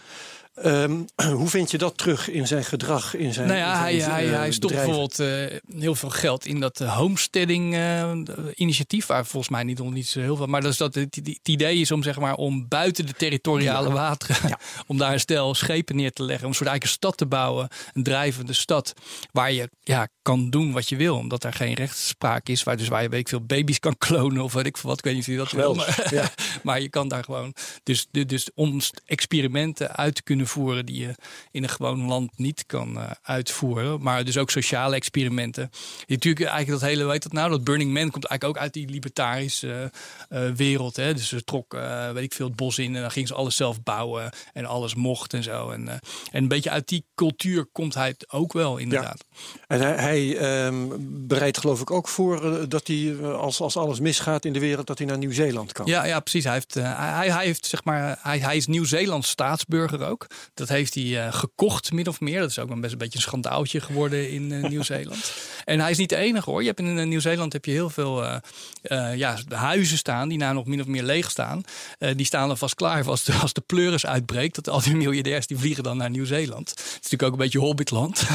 ehm, 0.63 1.03
hoe 1.41 1.49
vind 1.49 1.71
je 1.71 1.79
dat 1.79 1.99
terug 1.99 2.31
in 2.31 2.47
zijn 2.47 2.65
gedrag, 2.65 3.15
in 3.15 3.33
zijn 3.33 3.47
Nou 3.47 3.59
ja, 3.59 3.81
hij, 3.81 4.01
zijn, 4.01 4.11
hij, 4.11 4.27
hij 4.27 4.53
stopt 4.53 4.75
bijvoorbeeld 4.75 5.19
eh, 5.19 5.29
heel 5.79 5.95
veel 5.95 6.11
geld 6.11 6.47
in 6.47 6.61
dat 6.61 6.81
eh, 6.81 6.97
homesteading 6.97 7.75
eh, 7.75 8.11
initiatief, 8.55 9.07
waar 9.07 9.27
volgens 9.27 9.53
mij 9.53 9.63
niet, 9.63 9.79
niet 9.79 10.07
zo 10.07 10.21
heel 10.21 10.37
veel. 10.37 10.47
Maar 10.47 10.61
dat 10.61 10.73
is 10.73 10.79
dat 10.79 10.95
het, 10.95 11.15
het 11.15 11.49
idee 11.49 11.79
is 11.79 11.91
om 11.91 12.03
zeg 12.03 12.19
maar 12.19 12.35
om 12.35 12.69
buiten 12.69 13.07
de 13.07 13.13
territoriale 13.13 13.91
wateren, 13.91 14.59
om 14.87 14.99
daar 14.99 15.13
een 15.13 15.21
stel 15.21 15.55
schepen 15.55 15.97
neer 15.97 16.13
te 16.13 16.23
leggen, 16.23 16.45
om 16.45 16.51
een 16.51 16.57
soort 16.57 16.71
eigen 16.71 16.89
stad 16.89 17.17
te 17.17 17.27
bouwen, 17.27 17.69
een 17.93 18.03
drijvende 18.03 18.53
stad 18.53 18.93
waar 19.33 19.53
je 19.53 19.71
ja 19.83 20.09
kan 20.23 20.51
doen 20.51 20.73
wat 20.73 20.89
je 20.89 20.97
wil, 20.97 21.17
omdat 21.17 21.45
er 21.45 21.53
geen 21.53 21.75
rechtspraak 21.75 22.49
is, 22.49 22.63
waar 22.63 22.77
dus 22.77 22.89
waar 22.89 23.03
je 23.03 23.09
weet 23.09 23.21
ik 23.21 23.29
veel 23.29 23.45
baby's 23.45 23.79
kan 23.79 23.99
klonen 23.99 24.43
of 24.43 24.53
weet 24.53 24.67
ik 24.67 24.77
veel 24.77 24.91
wat. 24.91 24.99
Ik 24.99 25.05
weet 25.05 25.15
niet 25.15 25.23
of 25.23 25.29
je 25.29 25.37
dat 25.37 25.51
wil, 25.51 25.75
Geweldig, 25.75 25.97
maar, 25.97 26.15
ja. 26.15 26.31
maar 26.63 26.81
je 26.81 26.89
kan 26.89 27.09
daar 27.09 27.25
gewoon 27.25 27.55
dus, 27.83 28.07
dus, 28.11 28.27
dus 28.27 28.51
om 28.55 28.81
experimenten 29.07 29.97
uit 29.97 30.15
te 30.15 30.23
kunnen 30.23 30.47
voeren 30.49 30.87
die 30.87 31.01
je 31.01 31.15
in 31.51 31.63
een 31.63 31.69
gewoon 31.69 32.07
land 32.07 32.31
niet 32.37 32.67
kan 32.67 32.99
eh, 32.99 33.11
uitvoeren. 33.23 34.03
Maar 34.03 34.25
dus 34.25 34.37
ook 34.37 34.51
sociale 34.51 34.95
experimenten. 34.95 35.71
Je 36.07 36.15
natuurlijk 36.15 36.47
eigenlijk 36.47 36.81
dat 36.81 36.91
hele, 36.91 37.05
weet 37.05 37.23
dat 37.23 37.33
nou, 37.33 37.51
dat 37.51 37.65
Burning 37.65 37.93
Man 37.93 38.11
komt 38.11 38.25
eigenlijk 38.25 38.57
ook 38.57 38.63
uit 38.63 38.73
die 38.73 38.89
libertarische 38.89 39.91
eh, 40.29 40.47
eh, 40.47 40.55
wereld. 40.55 40.97
Hè? 40.97 41.15
Dus 41.15 41.29
ze 41.29 41.45
trok, 41.45 41.77
weet 42.13 42.25
ik 42.25 42.35
veel, 42.35 42.47
het 42.47 42.57
bos 42.57 42.79
in 42.79 42.95
en 42.95 43.01
dan 43.01 43.11
gingen 43.11 43.29
ze 43.29 43.35
alles 43.35 43.57
zelf 43.57 43.83
bouwen 43.83 44.31
en 44.53 44.65
alles 44.65 44.95
mocht 44.95 45.35
en 45.35 45.43
zo. 45.43 45.71
En, 45.71 45.89
en 45.89 46.01
een 46.31 46.49
beetje 46.49 46.71
uit 46.71 46.89
die 46.89 47.05
cultuur 47.15 47.67
komt 47.67 47.95
hij 47.95 48.15
ook 48.29 48.53
wel 48.53 48.77
inderdaad. 48.77 49.25
En 49.67 49.81
hij, 49.81 49.97
hij 49.97 50.37
ehm, 50.37 50.87
bereidt 51.01 51.59
geloof 51.59 51.81
ik 51.81 51.91
ook 51.91 52.09
voor 52.09 52.69
dat 52.69 52.87
hij, 52.87 53.17
als, 53.23 53.61
als 53.61 53.77
alles 53.77 54.01
misgaat 54.01 54.45
in 54.45 54.53
de 54.53 54.61
wereld, 54.61 54.87
dat 54.87 54.99
hij 54.99 55.07
naar 55.07 55.19
Nieuw-Zeeland 55.19 55.73
kan. 55.73 55.87
Ja, 55.87 56.05
ja, 56.05 56.21
precies. 56.21 56.45
Hij, 56.45 56.53
heeft, 56.53 56.75
hij, 56.75 57.31
hij 57.31 57.45
heeft 57.45 57.67
zeg 57.67 57.85
maar, 57.85 58.19
hij, 58.23 58.39
hij 58.39 58.57
is 58.57 58.67
Nieuw-Zeelands 58.67 59.29
staatsburger 59.29 60.07
ook. 60.07 60.27
Dat 60.55 60.69
heeft 60.69 60.95
hij 60.95 61.27
eh, 61.27 61.33
gekocht, 61.33 61.93
min 61.93 62.09
of 62.09 62.21
meer. 62.21 62.41
Dat 62.41 62.51
is 62.51 62.59
ook 62.59 62.71
een 62.71 62.81
best 62.81 62.93
een 62.93 62.99
beetje 62.99 63.19
een 63.19 63.25
schandaaltje 63.25 63.81
geworden 63.81 64.31
in 64.31 64.53
eh, 64.53 64.69
Nieuw-Zeeland. 64.71 65.33
en 65.65 65.81
hij 65.81 65.91
is 65.91 65.97
niet 65.97 66.09
de 66.09 66.17
enige 66.17 66.51
hoor. 66.51 66.61
Je 66.61 66.67
hebt 66.67 66.81
in 66.81 66.99
eh, 66.99 67.07
Nieuw-Zeeland 67.07 67.53
heb 67.53 67.65
je 67.65 67.71
heel 67.71 67.91
veel 67.91 68.41
ja, 69.15 69.37
huizen 69.49 69.99
staan 69.99 70.29
die 70.29 70.39
nou 70.39 70.55
nog 70.55 70.67
min 70.67 70.81
of 70.81 70.87
meer 70.87 71.03
leeg 71.03 71.31
staan. 71.31 71.63
Die 71.99 72.27
staan 72.27 72.49
alvast 72.49 72.75
klaar 72.75 73.09
als 73.09 73.25
de, 73.25 73.33
als 73.33 73.53
de 73.53 73.61
pleuris 73.61 74.07
uitbreekt. 74.07 74.55
Dat 74.55 74.69
al 74.69 74.83
die 74.83 74.97
miljardairs 74.97 75.47
die 75.47 75.59
vliegen 75.59 75.83
dan 75.83 75.97
naar 75.97 76.11
Nieuw-Zeeland. 76.11 76.71
Het 76.71 76.79
is 76.79 76.95
natuurlijk 76.95 77.23
ook 77.23 77.33
een 77.33 77.39
beetje 77.39 77.59
hobbitland. 77.59 78.23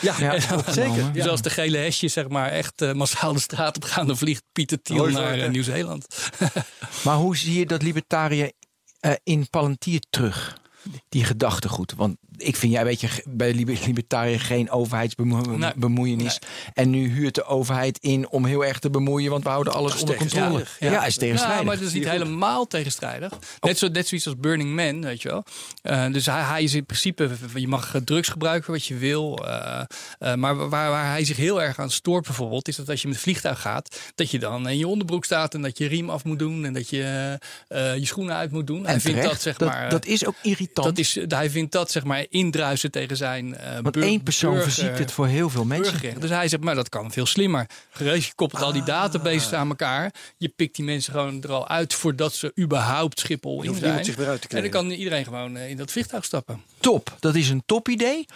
Ja, 0.00 0.14
Ja, 0.18 0.40
zeker. 0.72 1.12
Dus 1.12 1.26
als 1.26 1.42
de 1.42 1.50
gele 1.50 1.78
hesjes 1.78 2.12
zeg 2.12 2.28
maar 2.28 2.50
echt 2.50 2.94
massaal 2.94 3.32
de 3.32 3.40
straat 3.40 3.76
op 3.76 3.84
gaan, 3.84 4.06
dan 4.06 4.16
vliegt 4.16 4.42
Pieter 4.52 4.82
Thiel 4.82 5.08
naar? 5.08 5.50
Nieuw-Zeeland. 5.50 6.06
Maar 7.04 7.16
hoe 7.16 7.36
zie 7.36 7.58
je 7.58 7.66
dat 7.66 7.82
libertariër 7.82 8.52
eh, 9.00 9.12
in 9.24 9.50
Palantir 9.50 10.00
terug? 10.10 10.56
Die 11.08 11.24
gedachtegoed. 11.24 11.94
Want 11.94 12.16
ik 12.38 12.56
vind 12.56 12.72
jij 12.72 12.84
weet 12.84 13.00
je 13.00 13.08
bij 13.28 13.52
liber- 13.54 13.78
libertariër 13.86 14.40
geen 14.40 14.70
overheidsbemoeienis. 14.70 16.38
En 16.74 16.90
nu 16.90 17.08
huurt 17.08 17.34
de 17.34 17.44
overheid 17.44 17.98
in 17.98 18.28
om 18.28 18.44
heel 18.44 18.64
erg 18.64 18.78
te 18.78 18.90
bemoeien, 18.90 19.30
want 19.30 19.42
we 19.44 19.48
houden 19.48 19.72
alles 19.72 20.00
onder 20.00 20.16
controle. 20.16 20.48
tegenstrijdig. 20.48 20.76
Ja, 21.00 21.06
is 21.06 21.16
tegenstrijdig. 21.16 21.58
Ja, 21.60 21.64
maar 21.66 21.76
dat 21.76 21.86
is 21.86 21.92
niet 21.92 22.08
helemaal 22.08 22.66
tegenstrijdig. 22.66 23.32
Net, 23.60 23.78
zo, 23.78 23.88
net 23.88 24.08
zoiets 24.08 24.26
als 24.26 24.36
Burning 24.36 24.74
Man, 24.74 25.02
weet 25.02 25.22
je 25.22 25.28
wel. 25.28 25.44
Eh, 25.82 26.12
dus 26.12 26.26
hij, 26.26 26.42
hij 26.42 26.62
is 26.62 26.74
in 26.74 26.86
principe, 26.86 27.30
je 27.54 27.68
mag 27.68 27.94
drugs 28.04 28.28
gebruiken 28.28 28.72
wat 28.72 28.86
je 28.86 28.96
wil. 28.96 29.46
eh, 29.46 29.80
eh, 30.18 30.34
maar 30.34 30.56
waar, 30.56 30.90
waar 30.90 31.06
hij 31.10 31.24
zich 31.24 31.36
heel 31.36 31.62
erg 31.62 31.78
aan 31.78 31.90
stoort 31.90 32.24
bijvoorbeeld, 32.24 32.68
is 32.68 32.76
dat 32.76 32.88
als 32.88 33.00
je 33.00 33.06
met 33.06 33.16
het 33.16 33.24
vliegtuig 33.24 33.60
gaat, 33.60 34.00
dat 34.14 34.30
je 34.30 34.38
dan 34.38 34.68
in 34.68 34.78
je 34.78 34.88
onderbroek 34.88 35.24
staat 35.24 35.54
en 35.54 35.62
dat 35.62 35.78
je 35.78 35.86
riem 35.86 36.10
af 36.10 36.24
moet 36.24 36.38
doen 36.38 36.64
en 36.64 36.72
dat 36.72 36.88
je 36.90 36.96
je 37.68 38.06
schoenen 38.06 38.34
uit 38.34 38.50
moet 38.50 38.66
doen. 38.66 38.78
En 38.78 38.90
hij 38.90 39.00
vindt 39.00 39.16
terecht, 39.20 39.32
dat 39.32 39.42
zeg 39.42 39.56
dat, 39.56 39.68
maar. 39.68 39.90
dat 39.90 40.06
is 40.06 40.26
ook 40.26 40.34
irritant. 40.42 40.86
dat 40.86 40.98
is, 40.98 41.18
hij 41.28 41.50
vindt 41.50 41.72
dat 41.72 41.90
zeg 41.90 42.04
maar 42.04 42.26
indruisen 42.28 42.90
tegen 42.90 43.16
zijn 43.16 43.46
uh, 43.46 43.78
want 43.82 43.96
één 43.96 44.22
persoon 44.22 44.60
verziekt 44.60 44.98
het 44.98 45.12
voor 45.12 45.26
heel 45.26 45.50
veel 45.50 45.64
mensen. 45.64 46.20
Dus 46.20 46.30
hij 46.30 46.48
zegt, 46.48 46.62
maar 46.62 46.74
dat 46.74 46.88
kan 46.88 47.12
veel 47.12 47.26
slimmer. 47.26 47.66
Gereed, 47.90 48.24
je 48.24 48.32
koppelt 48.34 48.62
al 48.62 48.72
die 48.72 48.82
databases 48.82 49.52
aan 49.52 49.68
elkaar. 49.68 50.12
Je 50.36 50.48
pikt 50.48 50.76
die 50.76 50.84
mensen 50.84 51.12
gewoon 51.12 51.42
er 51.42 51.52
al 51.52 51.68
uit 51.68 51.94
voordat 51.94 52.34
ze 52.34 52.52
überhaupt 52.58 53.20
Schiphol 53.20 53.62
in 53.62 53.70
zijn. 53.70 53.82
niemand 53.82 54.06
zich 54.06 54.16
weer 54.16 54.28
uit 54.28 54.40
te 54.40 54.56
en 54.56 54.62
dan 54.62 54.70
kan 54.70 54.90
iedereen 54.90 55.24
gewoon 55.24 55.56
eh, 55.56 55.70
in 55.70 55.76
dat 55.76 55.90
vliegtuig 55.90 56.24
stappen. 56.24 56.62
Top, 56.80 57.16
dat 57.20 57.34
is 57.34 57.48
een 57.48 57.62
top 57.66 57.88
idee. 57.88 58.26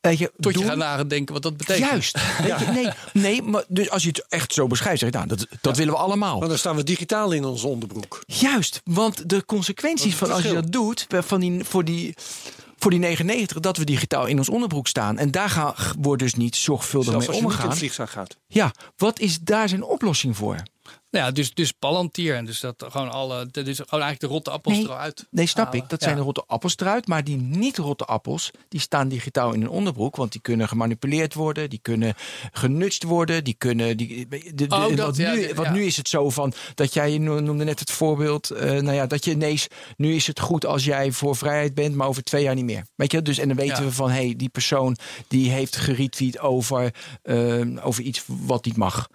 Weet 0.00 0.18
je, 0.18 0.32
Tot 0.40 0.58
je 0.58 0.64
gaat 0.64 0.76
nadenken 0.76 1.34
wat 1.34 1.42
dat 1.42 1.56
betekent. 1.56 1.90
Juist. 1.90 2.18
Weet 2.42 2.58
je, 2.58 2.66
nee, 2.66 2.88
nee, 3.12 3.42
maar 3.42 3.64
dus 3.68 3.90
als 3.90 4.02
je 4.02 4.08
het 4.08 4.24
echt 4.28 4.52
zo 4.52 4.66
beschrijft, 4.66 4.98
zeg 4.98 5.10
je, 5.10 5.16
nou, 5.16 5.28
dat, 5.28 5.46
dat 5.60 5.76
willen 5.76 5.92
we 5.92 5.98
allemaal. 5.98 6.36
Want 6.36 6.48
dan 6.48 6.58
staan 6.58 6.76
we 6.76 6.82
digitaal 6.82 7.32
in 7.32 7.44
onze 7.44 7.66
onderbroek. 7.66 8.22
Juist, 8.26 8.80
want 8.84 9.28
de 9.28 9.44
consequenties 9.44 10.14
van 10.14 10.32
als 10.32 10.42
je 10.42 10.52
dat 10.52 10.72
doet, 10.72 11.06
van 11.08 11.40
die, 11.40 11.64
voor, 11.64 11.84
die, 11.84 12.14
voor 12.82 12.90
die 12.90 13.00
99, 13.00 13.60
dat 13.60 13.76
we 13.76 13.84
digitaal 13.84 14.26
in 14.26 14.38
ons 14.38 14.48
onderbroek 14.48 14.86
staan. 14.86 15.18
En 15.18 15.30
daar 15.30 15.50
gaan, 15.50 15.74
wordt 15.98 16.22
dus 16.22 16.34
niet 16.34 16.56
zorgvuldig 16.56 17.08
mee 17.08 17.16
als 17.16 17.24
je 17.24 17.30
niet 17.32 17.40
in 17.40 17.46
omgegaan. 17.46 17.68
het 17.68 17.78
vliegtuig 17.78 18.10
gaat. 18.10 18.36
Ja, 18.46 18.72
wat 18.96 19.18
is 19.18 19.40
daar 19.40 19.68
zijn 19.68 19.82
oplossing 19.82 20.36
voor? 20.36 20.62
Nou 21.12 21.24
ja, 21.24 21.30
dus, 21.30 21.54
dus 21.54 21.72
Palantir. 21.72 22.34
En 22.36 22.44
dus 22.44 22.60
dat 22.60 22.84
gewoon 22.88 23.10
alle. 23.10 23.46
Dat 23.50 23.66
is 23.66 23.76
gewoon 23.76 23.90
eigenlijk 24.04 24.20
de 24.20 24.26
rotte 24.26 24.50
appels 24.50 24.76
Nee, 24.76 24.84
eruit. 24.84 25.26
Nee, 25.30 25.46
snap 25.46 25.64
halen. 25.64 25.82
ik. 25.82 25.88
Dat 25.88 26.00
Ja. 26.00 26.06
zijn 26.06 26.18
de 26.18 26.24
rotte 26.24 26.44
appels 26.46 26.76
eruit. 26.76 27.06
Maar 27.06 27.24
die 27.24 27.36
niet 27.36 27.78
rotte 27.78 28.04
appels, 28.04 28.50
die 28.68 28.80
staan 28.80 29.08
digitaal 29.08 29.52
in 29.52 29.62
een 29.62 29.68
onderbroek. 29.68 30.16
Want 30.16 30.32
die 30.32 30.40
kunnen 30.40 30.68
gemanipuleerd 30.68 31.34
worden. 31.34 31.70
Die 31.70 31.78
kunnen 31.82 32.14
genutst 32.52 33.02
worden. 33.02 33.44
Die 33.44 33.54
kunnen... 33.58 33.96
Die, 33.96 34.28
de, 34.28 34.54
de- 34.54 34.64
Oh, 34.68 34.88
dat, 34.88 34.96
want 34.98 35.16
ja, 35.16 35.32
nu, 35.34 35.46
want 35.54 35.66
ja. 35.68 35.72
nu 35.72 35.84
is 35.84 35.96
het 35.96 36.08
zo 36.08 36.30
van... 36.30 36.52
Dat 36.74 36.94
jij 36.94 37.18
no- 37.18 37.40
noemde 37.40 37.64
net 37.64 37.78
het 37.78 37.90
voorbeeld... 37.90 38.50
eh, 38.50 38.70
nou 38.70 38.92
ja, 38.92 39.06
dat 39.06 39.24
je 39.24 39.30
ineens... 39.30 39.66
Nu 39.96 40.14
is 40.14 40.26
het 40.26 40.40
goed 40.40 40.66
als 40.66 40.84
jij 40.84 41.12
voor 41.12 41.36
vrijheid 41.36 41.74
bent, 41.74 41.94
maar 41.94 42.08
over 42.08 42.22
twee 42.22 42.42
jaar 42.42 42.54
niet 42.54 42.64
meer. 42.64 42.86
Weet 42.96 43.12
je? 43.12 43.22
Dus, 43.22 43.38
en 43.38 43.48
dan 43.48 43.56
weten 43.56 43.84
we 43.84 43.92
van... 43.92 44.10
Hé, 44.10 44.24
hey, 44.24 44.34
die 44.36 44.48
persoon 44.48 44.96
die 45.28 45.50
heeft 45.50 45.76
geretweet 45.76 46.38
over, 46.38 46.94
eh, 47.22 47.60
over 47.86 48.02
iets 48.02 48.24
wat 48.26 48.64
niet 48.64 48.76
mag. 48.76 49.08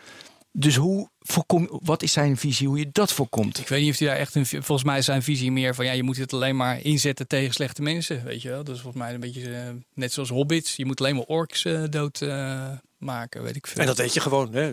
Dus 0.52 0.76
hoe 0.76 1.10
voorkom, 1.28 1.80
wat 1.84 2.04
is 2.04 2.12
zijn 2.12 2.38
visie 2.38 2.68
hoe 2.68 2.80
je 2.80 2.90
dat 2.92 3.14
voorkomt? 3.14 3.60
Ik 3.60 3.68
weet 3.68 3.82
niet 3.82 3.92
of 3.92 4.00
hij 4.00 4.08
daar 4.08 4.18
echt 4.18 4.36
een. 4.36 4.46
Volgens 4.46 4.84
mij 4.84 4.98
is 4.98 5.06
zijn 5.06 5.24
visie 5.24 5.52
meer 5.52 5.76
van 5.76 5.86
ja, 5.86 5.92
je 5.92 6.04
moet 6.04 6.18
het 6.18 6.34
alleen 6.34 6.56
maar 6.56 6.82
inzetten 6.82 7.28
tegen 7.28 7.54
slechte 7.54 7.82
mensen. 7.82 8.24
Weet 8.24 8.42
je 8.42 8.50
wel? 8.50 8.64
Dat 8.64 8.76
is 8.76 8.82
volgens 8.82 9.04
mij 9.04 9.14
een 9.14 9.20
beetje 9.20 9.56
eh, 9.56 9.70
net 9.94 10.14
zoals 10.14 10.30
hobbits. 10.30 10.76
Je 10.76 10.86
moet 10.86 11.00
alleen 11.00 11.16
maar 11.16 11.24
orks 11.26 11.66
eh, 11.66 11.84
dood 11.90 12.22
eh, 12.22 12.70
maken, 12.98 13.44
weet 13.44 13.56
ik 13.56 13.68
veel. 13.68 13.82
En 13.82 13.88
dat 13.88 13.98
weet 13.98 14.14
je 14.14 14.20
gewoon. 14.20 14.54
Hè? 14.54 14.62
ja, 14.62 14.72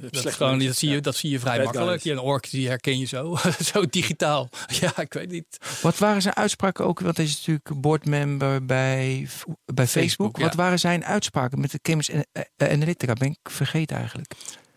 dat, 0.00 0.12
is 0.12 0.20
slechte 0.20 0.30
gewoon, 0.32 0.50
mensen. 0.50 0.66
dat, 0.68 0.76
zie 0.76 0.88
je, 0.88 0.94
Ja. 0.94 1.00
dat 1.00 1.16
zie 1.16 1.30
je 1.30 1.38
vrij 1.40 1.62
makkelijk. 1.64 2.04
een 2.04 2.18
ork 2.18 2.50
die 2.50 2.68
herken 2.68 2.98
je 2.98 3.04
zo. 3.06 3.36
zo 3.72 3.86
digitaal. 3.86 4.48
Ja, 4.80 4.98
ik 5.00 5.12
weet 5.12 5.30
niet. 5.30 5.46
Wat 5.82 5.98
waren 5.98 6.22
zijn 6.22 6.36
uitspraken 6.36 6.84
ook? 6.84 7.00
Want 7.00 7.16
hij 7.16 7.26
is 7.26 7.36
natuurlijk 7.36 7.80
boardmember 7.80 8.64
bij, 8.64 9.28
bij 9.64 9.86
Facebook. 9.86 9.86
Facebook, 9.86 10.38
ja. 10.38 10.44
Wat 10.44 10.54
waren 10.54 10.78
zijn 10.78 11.04
uitspraken 11.04 11.60
met 11.60 11.70
de 11.70 11.78
Cambridge 11.82 12.24
Ana- 12.32 12.70
Analytica? 12.72 13.12
Ben 13.12 13.28
ik 13.30 13.50
vergeten 13.50 13.96
eigenlijk. 13.96 14.32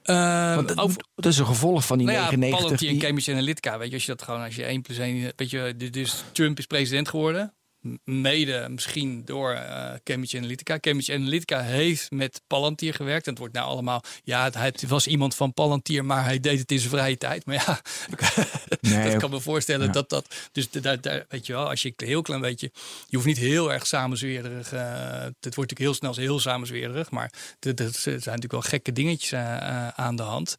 Ehm, 0.05 0.55
Want 0.55 0.67
dat, 0.67 0.77
over- 0.77 1.01
dat 1.15 1.25
is 1.31 1.37
een 1.37 1.45
gevolg 1.45 1.85
van 1.85 1.97
die 1.97 2.07
nou 2.07 2.19
ja, 2.19 2.23
99. 2.23 2.59
Palantir 2.61 2.87
en 2.87 2.93
die- 2.93 3.03
Cambridge 3.03 3.31
Analytica, 3.31 3.77
weet 3.77 3.87
je, 3.87 3.93
als 3.93 4.05
je 4.05 4.11
dat 4.11 4.21
gewoon, 4.21 4.41
als 4.43 4.55
je 4.55 4.65
1 4.65 4.81
plus 4.81 4.97
1, 4.97 5.31
weet 5.35 5.49
je, 5.49 5.75
dus 5.91 6.23
Trump 6.31 6.57
is 6.57 6.65
president 6.65 7.09
geworden. 7.09 7.53
Mede 8.03 8.67
misschien 8.69 9.25
door 9.25 9.51
eh, 9.51 9.93
Cambridge 10.03 10.37
Analytica. 10.37 10.79
Cambridge 10.79 11.13
Analytica 11.13 11.61
heeft 11.61 12.11
met 12.11 12.41
Palantir 12.47 12.93
gewerkt. 12.93 13.25
En 13.25 13.29
het 13.29 13.39
wordt 13.39 13.53
nou 13.53 13.67
allemaal... 13.67 14.03
Ja, 14.23 14.49
het, 14.51 14.87
was 14.87 15.07
iemand 15.07 15.35
van 15.35 15.53
Palantir, 15.53 16.05
maar 16.05 16.23
hij 16.23 16.39
deed 16.39 16.59
het 16.59 16.71
in 16.71 16.79
zijn 16.79 16.91
vrije 16.91 17.17
tijd. 17.17 17.45
Maar 17.45 17.55
ja, 17.55 17.81
Nee, 18.89 19.11
dat 19.11 19.21
kan 19.21 19.29
me 19.29 19.39
voorstellen 19.39 19.85
ja. 19.85 19.91
dat 19.91 20.09
dat... 20.09 20.49
Dus 20.51 20.69
daar, 20.69 21.01
daar, 21.01 21.25
weet 21.29 21.45
je 21.45 21.53
wel, 21.53 21.69
als 21.69 21.81
je 21.81 21.93
een 21.95 22.07
heel 22.07 22.21
klein 22.21 22.41
beetje... 22.41 22.71
Je 23.07 23.15
hoeft 23.15 23.27
niet 23.27 23.37
heel 23.37 23.73
erg 23.73 23.87
samenzweerderig... 23.87 24.73
eh 24.73 24.83
het 25.39 25.55
wordt 25.55 25.71
natuurlijk 25.71 25.79
heel 26.01 26.11
snel 26.11 26.25
heel 26.25 26.39
samenzweerderig. 26.39 27.11
Maar 27.11 27.33
er 27.59 27.75
zijn 27.91 28.15
natuurlijk 28.15 28.51
wel 28.51 28.61
gekke 28.61 28.91
dingetjes 28.91 29.31
eh, 29.31 29.87
aan 29.87 30.15
de 30.15 30.23
hand. 30.23 30.55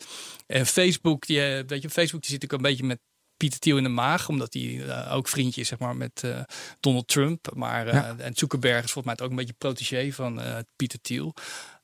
En 0.46 0.66
Facebook, 0.66 1.26
die, 1.26 1.40
weet 1.40 1.82
je, 1.82 1.90
Facebook 1.90 2.22
die 2.22 2.30
zit 2.30 2.44
ook 2.44 2.52
een 2.52 2.62
beetje 2.62 2.84
met 2.84 2.98
Pieter 3.36 3.58
Thiel 3.58 3.76
in 3.76 3.82
de 3.82 3.88
maag, 3.88 4.28
omdat 4.28 4.54
hij 4.54 4.84
eh, 4.86 5.14
ook 5.14 5.28
vriendje 5.28 5.60
is 5.60 5.68
zeg 5.68 5.78
maar, 5.78 5.96
met 5.96 6.22
eh, 6.22 6.40
Donald 6.80 7.08
Trump. 7.08 7.48
Maar, 7.54 7.86
eh, 7.86 7.94
Ja. 7.94 8.14
En 8.18 8.34
Zuckerberg 8.34 8.84
is 8.84 8.92
volgens 8.92 9.14
mij 9.14 9.24
ook 9.24 9.30
een 9.30 9.36
beetje 9.38 9.54
protégé 9.58 10.12
van 10.12 10.40
eh, 10.40 10.56
Pieter 10.76 11.00
Thiel. 11.02 11.34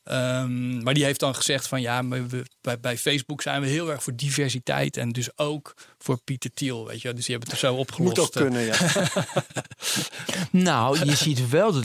Ehm, 0.05 0.83
maar 0.83 0.95
die 0.95 1.05
heeft 1.05 1.21
dan 1.21 1.35
gezegd 1.35 1.67
van 1.67 1.81
ja, 1.81 2.07
we, 2.09 2.45
bij, 2.61 2.81
bij 2.81 2.99
Facebook 2.99 3.43
zijn 3.43 3.61
we 3.61 3.67
heel 3.67 3.91
erg 3.91 4.03
voor 4.03 4.17
diversiteit 4.17 4.97
en 4.97 5.13
dus 5.13 5.39
ook 5.39 5.75
voor 5.99 6.21
Pieter 6.25 6.51
Thiel, 6.55 6.87
weet 6.87 7.03
je. 7.03 7.13
Dus 7.13 7.27
die 7.27 7.37
hebben 7.37 7.55
het 7.55 7.63
er 7.63 7.69
zo 7.69 7.75
opgelost. 7.75 8.17
Moet 8.17 8.27
ook 8.27 8.33
kunnen, 8.33 8.63
ja. 8.63 8.77
Nou, 10.51 11.05
je 11.05 11.17
ziet 11.17 11.49
wel 11.49 11.73
dat 11.73 11.85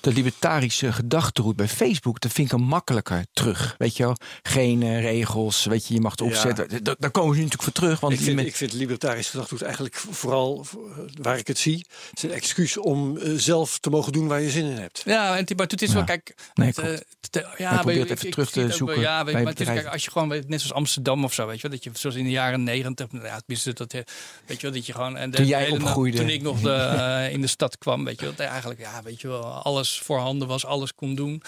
de 0.00 0.12
libertarische 0.12 0.92
gedachtegoed 0.92 1.56
bij 1.56 1.68
Facebook, 1.68 2.20
dat 2.20 2.32
vind 2.32 2.52
ik 2.52 2.58
hem 2.58 2.66
makkelijker 2.66 3.24
terug. 3.32 3.74
Weet 3.78 3.96
je 3.96 4.02
wel, 4.02 4.16
geen 4.42 4.82
eh, 4.82 5.00
regels, 5.00 5.64
weet 5.64 5.86
je, 5.86 5.94
je 5.94 6.00
mag 6.00 6.10
het 6.10 6.20
Ja. 6.20 6.26
opzetten. 6.26 6.84
Da- 6.84 6.94
Daar 6.98 7.10
komen 7.10 7.34
ze 7.34 7.42
natuurlijk 7.42 7.62
voor 7.62 7.72
terug. 7.72 8.00
Want 8.00 8.12
Ik 8.12 8.20
vind, 8.20 8.36
met- 8.36 8.46
ik 8.46 8.56
vind 8.56 8.72
libertarisch 8.72 9.28
gedachtegoed 9.28 9.62
eigenlijk 9.62 9.96
vooral 9.96 10.66
eh, 10.70 10.78
waar 11.22 11.38
ik 11.38 11.46
het 11.46 11.58
zie, 11.58 11.86
is 12.14 12.22
een 12.22 12.32
excuus 12.32 12.76
om 12.76 13.16
eh, 13.16 13.32
zelf 13.36 13.78
te 13.78 13.90
mogen 13.90 14.12
doen 14.12 14.26
waar 14.28 14.40
je 14.40 14.50
zin 14.50 14.64
in 14.64 14.76
hebt. 14.76 15.02
Ja, 15.04 15.32
en 15.36 15.44
het, 15.44 15.56
maar 15.56 15.66
het 15.66 15.82
is 15.82 15.88
wel, 15.92 15.98
Ja. 16.00 16.04
kijk. 16.06 16.34
Nee, 16.54 16.66
het, 16.66 16.76
klopt. 16.76 16.90
eh, 16.90 16.94
het- 16.94 17.06
ja, 17.32 17.42
Hij 17.42 17.68
weet 17.68 17.78
probeert 17.80 18.08
je, 18.08 18.14
even 18.14 18.26
ik- 18.26 18.32
terug 18.32 18.46
ik 18.46 18.52
te 18.52 18.58
het 18.60 18.68
wel, 18.68 18.76
zoeken 18.78 19.00
Ja, 19.00 19.24
weet, 19.24 19.34
bij 19.34 19.42
maar 19.42 19.52
het 19.52 19.64
kijk, 19.64 19.86
als 19.86 20.04
je 20.04 20.10
gewoon, 20.10 20.28
weet, 20.28 20.48
net 20.48 20.60
zoals 20.60 20.74
Amsterdam 20.76 21.24
of 21.24 21.32
zo, 21.34 21.46
weet 21.46 21.56
je 21.60 21.62
wel, 21.62 21.70
dat 21.70 21.84
je 21.84 21.90
zoals 21.94 22.16
in 22.16 22.24
de 22.24 22.30
jaren 22.30 22.62
negentig, 22.62 23.06
ja, 23.12 23.38
tenminste, 23.46 23.72
dat, 23.72 23.92
eh, 23.92 24.00
weet 24.46 24.60
je 24.60 24.66
wel, 24.66 24.76
dat 24.76 24.86
je 24.86 24.92
gewoon. 24.92 25.16
En 25.16 25.30
de 25.30 25.36
Toen 25.36 25.46
jij 25.46 25.70
opgroeide. 25.70 26.16
Toen 26.18 26.28
ik 26.28 26.42
nog 26.42 26.60
de, 26.60 26.72
eh, 27.24 27.32
in 27.32 27.40
de 27.40 27.46
stad 27.46 27.78
kwam, 27.78 28.04
weet 28.04 28.18
je 28.20 28.24
wel, 28.26 28.34
dat 28.34 28.46
eigenlijk, 28.46 28.80
ja, 28.80 29.02
weet 29.02 29.20
je 29.20 29.28
wel, 29.28 29.44
alles 29.44 29.87
voorhanden 29.96 30.48
was, 30.48 30.64
alles 30.64 30.94
kon 30.94 31.14
doen. 31.14 31.42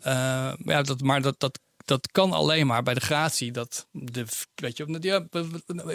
Eh, 0.00 0.12
maar 0.58 0.74
ja, 0.74 0.82
dat, 0.82 1.00
maar 1.00 1.22
dat, 1.22 1.34
dat, 1.40 1.58
dat 1.84 2.08
kan 2.12 2.32
alleen 2.32 2.66
maar 2.66 2.82
bij 2.82 2.94
de 2.94 3.00
gratie. 3.00 3.52
Dat 3.52 3.86
de, 3.90 4.24
weet 4.54 4.76
je, 4.76 4.96
ja, 5.00 5.26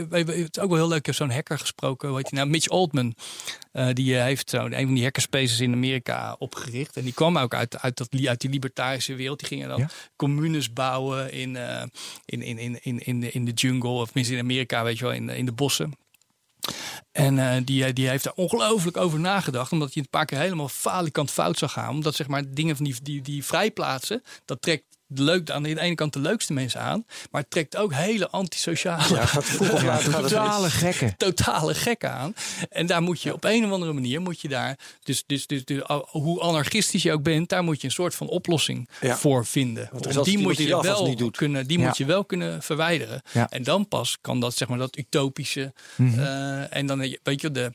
het 0.09 0.29
is 0.29 0.59
ook 0.61 0.69
wel 0.69 0.77
heel 0.77 0.87
leuk. 0.87 0.97
Ik 0.97 1.05
heb 1.05 1.15
zo'n 1.15 1.31
hacker 1.31 1.59
gesproken. 1.59 2.07
Hoe 2.07 2.17
heet 2.17 2.29
hij 2.29 2.39
nou? 2.39 2.51
Mitch 2.51 2.67
Altman. 2.67 3.15
Eh, 3.71 3.87
die 3.93 4.17
eh, 4.17 4.23
heeft 4.23 4.49
zo 4.49 4.65
een 4.65 4.85
van 4.85 4.93
die 4.93 5.03
hackerspaces 5.03 5.59
in 5.59 5.73
Amerika 5.73 6.35
opgericht. 6.39 6.97
En 6.97 7.03
die 7.03 7.13
kwam 7.13 7.37
ook 7.37 7.53
uit, 7.53 7.81
uit, 7.81 7.97
dat, 7.97 8.07
uit 8.25 8.41
die 8.41 8.49
libertarische 8.49 9.15
wereld. 9.15 9.39
Die 9.39 9.47
gingen 9.47 9.69
dan 9.69 9.79
Ja. 9.79 9.89
communes 10.15 10.73
bouwen 10.73 11.31
in, 11.31 11.55
in, 12.25 12.41
in, 12.41 12.57
in, 12.57 12.79
in, 12.81 12.99
in, 12.99 13.19
de, 13.19 13.31
in 13.31 13.45
de 13.45 13.51
jungle. 13.51 13.89
Of 13.89 14.05
tenminste 14.05 14.33
in 14.33 14.39
Amerika, 14.39 14.83
weet 14.83 14.97
je 14.97 15.03
wel, 15.03 15.13
in, 15.13 15.29
in 15.29 15.45
de 15.45 15.51
bossen. 15.51 15.93
En 17.11 17.39
eh, 17.39 17.61
die, 17.65 17.93
die 17.93 18.09
heeft 18.09 18.23
daar 18.23 18.33
ongelooflijk 18.35 18.97
over 18.97 19.19
nagedacht. 19.19 19.71
Omdat 19.71 19.93
je 19.93 19.99
een 19.99 20.09
paar 20.09 20.25
keer 20.25 20.39
helemaal 20.39 20.69
falikant 20.69 21.31
fout 21.31 21.57
zou 21.57 21.71
gaan. 21.71 21.89
Omdat 21.89 22.15
zeg 22.15 22.27
maar 22.27 22.43
dingen 22.53 22.75
van 22.75 22.85
die, 22.85 22.95
die, 23.03 23.21
die 23.21 23.45
vrijplaatsen, 23.45 24.23
dat 24.45 24.61
trekt 24.61 24.83
leuk, 25.13 25.49
aan 25.49 25.63
de 25.63 25.81
ene 25.81 25.95
kant 25.95 26.13
de 26.13 26.19
leukste 26.19 26.53
mensen 26.53 26.81
aan. 26.81 27.05
Maar 27.31 27.41
het 27.41 27.49
trekt 27.51 27.77
ook 27.77 27.93
hele 27.93 28.29
antisociale, 28.29 29.15
Ja, 29.15 29.25
Totale 30.21 30.69
gekken. 30.69 31.13
totale 31.17 31.73
gekken 31.73 32.11
aan. 32.11 32.33
En 32.69 32.85
daar 32.85 33.01
moet 33.01 33.21
je 33.21 33.33
op 33.33 33.43
een 33.43 33.65
of 33.65 33.71
andere 33.71 33.93
manier, 33.93 34.21
moet 34.21 34.41
je 34.41 34.47
daar, 34.47 34.77
dus, 35.03 35.23
dus, 35.27 35.47
dus, 35.47 35.65
dus 35.65 35.81
hoe 36.09 36.39
anarchistisch 36.41 37.03
je 37.03 37.11
ook 37.11 37.23
bent, 37.23 37.49
daar 37.49 37.63
moet 37.63 37.81
je 37.81 37.87
een 37.87 37.93
soort 37.93 38.15
van 38.15 38.27
oplossing 38.27 38.89
Ja. 39.01 39.17
voor 39.17 39.45
vinden. 39.45 39.89
Want 39.91 40.23
die 40.23 40.37
moet 40.37 40.57
je 40.57 40.81
wel 40.81 41.31
kunnen, 41.31 41.67
die 41.67 41.79
Ja. 41.79 41.85
moet 41.85 41.97
je 41.97 42.05
wel 42.05 42.25
kunnen 42.25 42.63
verwijderen. 42.63 43.21
Ja. 43.31 43.49
En 43.49 43.63
dan 43.63 43.87
pas 43.87 44.17
kan 44.21 44.39
dat, 44.39 44.55
zeg 44.55 44.67
maar, 44.67 44.77
dat 44.77 44.97
utopische. 44.97 45.73
Mhm. 45.95 46.19
eh, 46.19 46.75
en 46.75 46.85
dan, 46.85 46.99
weet 47.23 47.41
je, 47.41 47.51
de, 47.51 47.71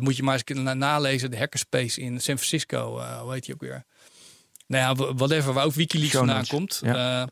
moet 0.00 0.16
je 0.16 0.22
maar 0.22 0.34
eens 0.34 0.44
kunnen 0.44 0.78
nalezen, 0.78 1.30
de 1.30 1.38
hackerspace 1.38 2.00
in 2.00 2.20
San 2.20 2.36
Francisco, 2.38 2.98
eh, 2.98 3.20
hoe 3.20 3.32
heet 3.32 3.44
die 3.44 3.54
ook 3.54 3.60
weer? 3.60 3.84
Nou 4.66 4.98
ja, 4.98 5.14
whatever, 5.14 5.52
waar 5.52 5.64
ook 5.64 5.72
Wikileaks 5.72 6.12
vandaan 6.14 6.46
komt. 6.46 6.80
Ja. 6.84 6.94
Eh, 6.94 7.22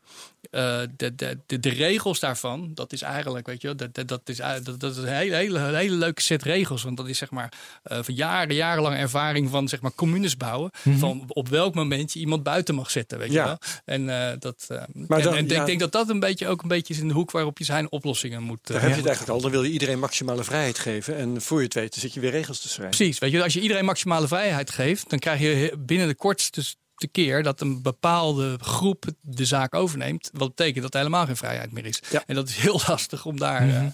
eh, 0.51 0.87
de, 0.97 1.15
de, 1.15 1.39
de, 1.45 1.59
de 1.59 1.69
regels 1.69 2.19
daarvan, 2.19 2.71
dat 2.73 2.93
is 2.93 3.01
eigenlijk, 3.01 3.47
weet 3.47 3.61
je, 3.61 3.67
wel, 3.75 3.89
dat, 3.91 4.07
dat, 4.07 4.21
is, 4.29 4.37
dat, 4.63 4.79
dat 4.79 4.91
is 4.91 4.97
een 4.97 5.05
hele, 5.07 5.35
hele, 5.35 5.59
hele 5.75 5.95
leuke 5.95 6.21
set 6.21 6.43
regels. 6.43 6.83
Want 6.83 6.97
dat 6.97 7.07
is 7.07 7.17
zeg 7.17 7.31
maar 7.31 7.53
van 7.83 8.13
jaren, 8.13 8.55
jarenlange 8.55 8.95
ervaring 8.95 9.49
van 9.49 9.67
zeg 9.67 9.81
maar 9.81 9.93
communes 9.95 10.37
bouwen. 10.37 10.71
Van 10.97 11.23
op 11.27 11.47
welk 11.49 11.75
moment 11.75 12.13
je 12.13 12.19
iemand 12.19 12.43
buiten 12.43 12.75
mag 12.75 12.91
zetten, 12.91 13.17
weet 13.17 13.31
Ja. 13.31 13.41
je 13.41 13.47
wel. 13.47 13.57
En, 13.85 14.39
dat, 14.39 14.65
Maar 14.69 15.17
en, 15.17 15.23
dan- 15.23 15.35
en 15.35 15.47
ja. 15.47 15.59
ik 15.59 15.65
denk 15.65 15.79
dat 15.79 15.91
dat 15.91 16.09
een 16.09 16.19
beetje 16.19 16.47
ook 16.47 16.61
een 16.61 16.67
beetje 16.67 16.93
is 16.93 16.99
in 16.99 17.07
de 17.07 17.13
hoek 17.13 17.31
waarop 17.31 17.57
je 17.57 17.63
zijn 17.63 17.91
oplossingen 17.91 18.43
moet. 18.43 18.59
Daar 18.67 18.81
heb 18.81 18.89
je 18.89 18.95
het 18.95 19.05
eigenlijk 19.05 19.35
al. 19.35 19.41
Dan 19.41 19.51
wil 19.51 19.63
je 19.63 19.71
iedereen 19.71 19.99
maximale 19.99 20.43
vrijheid 20.43 20.79
geven. 20.79 21.17
En 21.17 21.41
voor 21.41 21.57
je 21.57 21.63
het 21.65 21.73
weet, 21.73 21.91
dan 21.91 22.01
zit 22.01 22.13
je 22.13 22.19
weer 22.19 22.31
regels 22.31 22.59
te 22.61 22.69
schrijven. 22.69 22.95
Precies, 22.97 23.19
weet 23.19 23.31
je, 23.31 23.43
als 23.43 23.53
je 23.53 23.61
iedereen 23.61 23.85
maximale 23.85 24.27
vrijheid 24.27 24.69
geeft, 24.69 25.09
dan 25.09 25.19
krijg 25.19 25.39
je 25.39 25.73
binnen 25.79 26.07
de 26.07 26.15
kortste 26.15 26.63
de 26.95 27.07
keer 27.07 27.43
dat 27.43 27.61
een 27.61 27.81
bepaalde 27.81 28.57
groep 28.61 29.05
de 29.21 29.45
zaak 29.45 29.73
overneemt. 29.75 30.29
Wat 30.33 30.47
betekent 30.55 30.83
dat 30.83 30.93
er 30.93 30.99
helemaal 30.99 31.25
geen 31.25 31.37
vrijheid 31.37 31.71
meer 31.71 31.85
is. 31.85 32.01
Ja. 32.09 32.23
En 32.27 32.35
dat 32.35 32.49
is 32.49 32.55
heel 32.55 32.81
lastig 32.87 33.25
om 33.25 33.39
daar. 33.39 33.69
eh, 33.69 33.85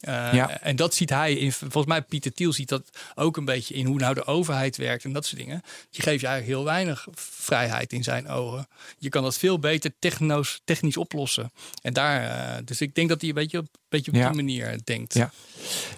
eh, 0.00 0.32
Ja. 0.32 0.60
En 0.60 0.76
dat 0.76 0.94
ziet 0.94 1.10
hij 1.10 1.34
in. 1.34 1.52
Volgens 1.52 1.86
mij, 1.86 2.02
Pieter 2.02 2.32
Thiel 2.32 2.52
ziet 2.52 2.68
dat 2.68 2.90
ook 3.14 3.36
een 3.36 3.44
beetje 3.44 3.74
in 3.74 3.86
hoe 3.86 3.98
nou 3.98 4.14
de 4.14 4.24
overheid 4.24 4.76
werkt 4.76 5.04
en 5.04 5.12
dat 5.12 5.26
soort 5.26 5.40
dingen. 5.40 5.62
Je 5.90 6.02
geeft 6.02 6.20
je 6.20 6.26
eigenlijk 6.26 6.56
heel 6.56 6.64
weinig 6.64 7.06
vrijheid 7.14 7.92
in 7.92 8.02
zijn 8.02 8.28
ogen. 8.28 8.68
Je 8.98 9.08
kan 9.08 9.22
dat 9.22 9.38
veel 9.38 9.58
beter 9.58 9.92
techno's, 9.98 10.60
technisch 10.64 10.96
oplossen. 10.96 11.52
En 11.82 11.92
daar, 11.92 12.22
eh, 12.56 12.62
dus 12.64 12.80
ik 12.80 12.94
denk 12.94 13.08
dat 13.08 13.20
hij 13.20 13.28
een 13.28 13.34
beetje 13.34 13.58
op, 13.58 13.66
beetje 13.88 14.10
op 14.10 14.16
Ja. 14.16 14.26
die 14.26 14.36
manier 14.36 14.78
denkt. 14.84 15.14
Ja. 15.14 15.30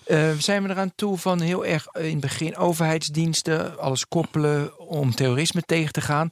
Eh, 0.04 0.30
zijn 0.38 0.62
we 0.62 0.68
eraan 0.68 0.92
toe 0.94 1.18
van 1.18 1.40
heel 1.40 1.66
erg 1.66 1.86
eh, 1.86 2.04
in 2.04 2.10
het 2.12 2.20
begin 2.20 2.56
overheidsdiensten, 2.56 3.78
alles 3.78 4.08
koppelen 4.08 4.78
om 4.78 5.14
terrorisme 5.14 5.62
tegen 5.62 5.92
te 5.92 6.00
gaan. 6.00 6.28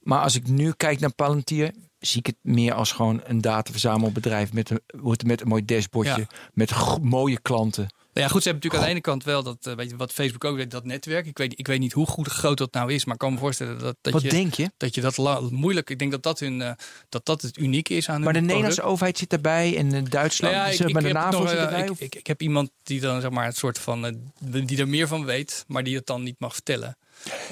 Maar 0.00 0.20
als 0.20 0.34
ik 0.34 0.46
nu 0.48 0.72
kijk 0.76 1.00
naar 1.00 1.12
Palantir, 1.12 1.70
zie 2.06 2.18
ik 2.20 2.26
het 2.26 2.36
meer 2.42 2.74
als 2.74 2.92
gewoon 2.92 3.20
een 3.24 3.40
dataverzamelbedrijf 3.40 4.52
met 4.52 4.70
een, 4.70 4.80
wordt 4.86 5.24
met 5.26 5.40
een 5.40 5.48
mooi 5.48 5.64
dashboardje, 5.64 6.26
Ja. 6.30 6.36
met 6.52 6.72
mooie 7.02 7.40
klanten. 7.40 7.86
Nou 8.12 8.26
ja, 8.26 8.32
goed, 8.32 8.42
ze 8.42 8.48
hebben 8.48 8.68
natuurlijk 8.70 8.74
aan 8.82 8.88
de 8.88 8.90
ene 8.90 9.00
kant 9.00 9.24
wel 9.24 9.42
dat, 9.42 9.66
eh, 9.66 9.74
weet 9.74 9.90
je, 9.90 9.96
wat 9.96 10.12
Facebook 10.12 10.44
ook 10.44 10.56
deed, 10.56 10.70
dat 10.70 10.84
netwerk. 10.84 11.26
Ik 11.26 11.38
weet, 11.38 11.58
ik 11.58 11.66
weet 11.66 11.78
niet 11.78 11.92
hoe 11.92 12.06
goed 12.06 12.26
groot 12.28 12.58
dat 12.58 12.72
nou 12.72 12.92
is, 12.92 13.04
maar 13.04 13.14
ik 13.14 13.20
kan 13.20 13.32
me 13.32 13.38
voorstellen 13.38 13.78
dat, 13.78 13.96
dat 14.00 14.12
Wat 14.12 14.22
je 14.22 14.28
denk 14.28 14.54
je? 14.54 14.70
dat 14.76 14.94
je 14.94 15.00
dat 15.00 15.16
la- 15.16 15.40
moeilijk. 15.50 15.90
Ik 15.90 15.98
denk 15.98 16.10
dat 16.10 16.22
dat 16.22 16.38
hun, 16.40 16.62
eh, 16.62 16.72
dat 17.08 17.26
dat 17.26 17.42
het 17.42 17.56
unieke 17.58 17.94
is 17.94 18.08
aan 18.08 18.14
hun 18.14 18.24
Maar 18.24 18.32
de. 18.32 18.40
Nederlandse 18.40 18.82
overheid 18.82 19.18
zit 19.18 19.30
daarbij 19.30 19.76
en 19.76 20.04
Duitsland, 20.04 20.54
Nou 20.54 20.66
ja, 20.66 20.72
zeg 20.76 20.92
maar 20.92 21.02
de 21.02 21.08
heb 21.08 21.16
NAVO 21.16 21.38
nog, 21.38 21.48
zit 21.48 21.58
eh, 21.58 21.64
erbij. 21.64 21.84
ik, 21.86 21.98
ik, 22.00 22.14
ik 22.14 22.26
heb 22.26 22.42
iemand 22.42 22.70
die 22.82 23.00
dan 23.00 23.20
zeg 23.20 23.30
maar 23.30 23.44
het 23.44 23.56
soort 23.56 23.78
van 23.78 24.06
eh, 24.06 24.12
die 24.66 24.78
er 24.78 24.88
meer 24.88 25.08
van 25.08 25.24
weet, 25.24 25.64
maar 25.66 25.82
die 25.84 25.96
het 25.96 26.06
dan 26.06 26.22
niet 26.22 26.36
mag 26.38 26.52
vertellen. 26.54 26.96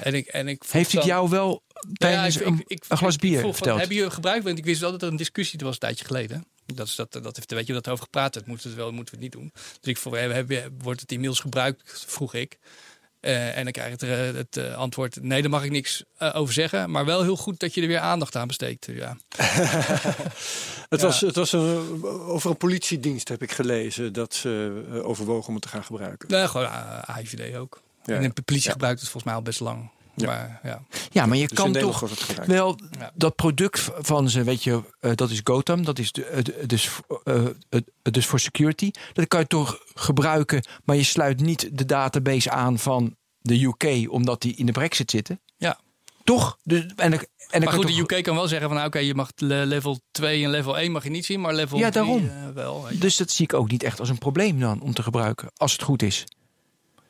En 0.01 0.13
ik 0.13 0.27
en 0.27 0.47
ik 0.47 0.63
Heeft 0.69 0.91
het 0.91 1.03
jou 1.03 1.29
wel 1.29 1.47
Nou 1.47 1.57
ja, 1.89 1.93
tijdens 1.97 2.37
ik- 2.37 2.45
een, 2.45 2.53
ik- 2.59 2.63
ik- 2.67 2.85
een 2.87 2.97
glas 2.97 3.13
ik 3.13 3.19
bier 3.19 3.39
vroeg 3.39 3.43
van, 3.45 3.53
verteld? 3.55 3.79
Heb 3.79 3.91
je 3.91 4.09
gebruikt? 4.11 4.43
Want 4.43 4.57
ik 4.57 4.65
wist 4.65 4.81
wel 4.81 4.91
dat 4.91 5.01
er 5.01 5.07
een 5.07 5.15
discussie 5.15 5.59
was 5.63 5.73
een 5.73 5.79
tijdje 5.79 6.05
geleden. 6.05 6.45
Dat 6.65 6.87
is 6.87 6.95
dat, 6.95 7.11
dat 7.11 7.35
heeft, 7.35 7.51
weet 7.51 7.67
je, 7.67 7.73
dat 7.73 7.85
er 7.85 7.91
over 7.91 8.03
gepraat 8.03 8.35
werd. 8.35 8.47
Moeten 8.47 8.65
we 8.65 8.71
het 8.73 8.81
wel, 8.83 8.91
moeten 8.91 9.15
we 9.17 9.23
het 9.23 9.33
niet 9.33 9.41
doen. 9.41 9.51
Dus 9.53 9.89
ik 9.91 9.97
vroeg, 9.97 10.15
heb, 10.15 10.49
heb, 10.49 10.71
wordt 10.83 11.01
het 11.01 11.11
inmiddels 11.11 11.39
gebruikt? 11.39 12.03
Vroeg 12.07 12.33
ik. 12.33 12.57
Eh, 13.19 13.57
en 13.57 13.63
dan 13.63 13.71
krijg 13.71 13.87
je 13.99 14.05
het, 14.05 14.33
eh, 14.33 14.37
het 14.37 14.57
eh, 14.57 14.75
antwoord: 14.77 15.21
nee, 15.21 15.41
daar 15.41 15.49
mag 15.51 15.63
ik 15.63 15.71
niks 15.71 16.03
over 16.19 16.53
zeggen. 16.53 16.89
Maar 16.91 17.05
wel 17.05 17.21
heel 17.23 17.35
goed 17.35 17.59
dat 17.59 17.73
je 17.73 17.81
er 17.81 17.87
weer 17.87 17.99
aandacht 17.99 18.35
aan 18.35 18.47
besteedt. 18.47 18.85
Ja. 18.91 19.17
Het 20.89 21.01
Ja. 21.01 21.07
was, 21.07 21.21
het 21.21 21.35
was 21.35 21.51
een, 21.51 22.03
over 22.05 22.49
een 22.49 22.57
politiedienst 22.57 23.27
heb 23.27 23.41
ik 23.41 23.51
gelezen 23.51 24.13
dat 24.13 24.33
ze 24.33 24.83
overwogen 25.03 25.47
om 25.47 25.53
het 25.53 25.63
te 25.63 25.69
gaan 25.69 25.83
gebruiken. 25.83 26.29
Nee, 26.29 26.47
gewoon 26.47 26.65
uh, 26.65 26.99
AIVD 27.01 27.55
ook. 27.55 27.81
Ja. 28.03 28.15
En 28.15 28.31
de 28.33 28.41
politie 28.41 28.67
Ja. 28.67 28.71
gebruikt 28.73 28.99
het 28.99 29.09
volgens 29.09 29.31
mij 29.31 29.33
al 29.41 29.45
best 29.45 29.59
lang. 29.59 29.89
Ja. 30.15 30.25
Maar 30.25 30.59
ja. 30.63 30.81
Ja, 31.11 31.25
maar 31.25 31.37
je 31.37 31.47
Dus 31.47 31.57
kan 31.57 31.71
toch 31.73 31.99
wel 32.45 32.79
Ja. 32.99 33.11
dat 33.15 33.35
product 33.35 33.89
van 33.97 34.29
ze, 34.29 34.43
weet 34.43 34.63
je, 34.63 34.81
eh, 34.99 35.11
dat 35.15 35.29
is 35.29 35.41
Gotham, 35.43 35.83
dat 35.85 35.99
is 35.99 36.11
de, 36.11 36.25
eh, 36.25 36.43
de- 36.43 36.63
dus, 36.65 36.89
eh, 37.23 37.43
het- 37.69 37.91
het 38.03 38.13
dus 38.13 38.25
voor 38.25 38.39
security. 38.39 38.91
Dat 39.13 39.27
kan 39.27 39.39
je 39.39 39.47
toch 39.47 39.79
gebruiken, 39.93 40.63
maar 40.83 40.95
je 40.95 41.03
sluit 41.03 41.39
niet 41.39 41.69
de 41.77 41.85
database 41.85 42.49
aan 42.51 42.79
van 42.79 43.15
de 43.39 43.63
UK 43.63 44.11
omdat 44.11 44.41
die 44.41 44.55
in 44.55 44.65
de 44.65 44.71
Brexit 44.71 45.11
zitten. 45.11 45.39
Ja. 45.57 45.79
Toch? 46.23 46.57
Dus, 46.63 46.85
en, 46.95 47.13
en 47.49 47.63
Maar 47.63 47.73
goed, 47.73 47.87
de 47.87 48.15
UK 48.15 48.23
kan 48.23 48.35
wel 48.35 48.47
zeggen 48.47 48.67
van 48.67 48.75
nou, 48.77 48.87
oké, 48.89 48.99
je 48.99 49.15
mag 49.15 49.31
le- 49.35 49.63
level 49.65 49.99
2 50.11 50.43
en 50.43 50.49
level 50.49 50.79
1 50.79 50.91
mag 50.91 51.03
je 51.03 51.09
niet 51.09 51.25
zien, 51.25 51.41
maar 51.41 51.53
level 51.53 51.77
Ja, 51.77 51.89
3 51.89 52.03
daarom. 52.03 52.53
wel. 52.53 52.87
Dus 52.93 53.17
dat 53.17 53.31
zie 53.31 53.45
ik 53.45 53.53
ook 53.53 53.71
niet 53.71 53.83
echt 53.83 53.99
als 53.99 54.09
een 54.09 54.17
probleem 54.17 54.59
dan 54.59 54.81
om 54.81 54.93
te 54.93 55.03
gebruiken, 55.03 55.51
als 55.55 55.71
het 55.71 55.81
goed 55.83 56.01
is. 56.01 56.23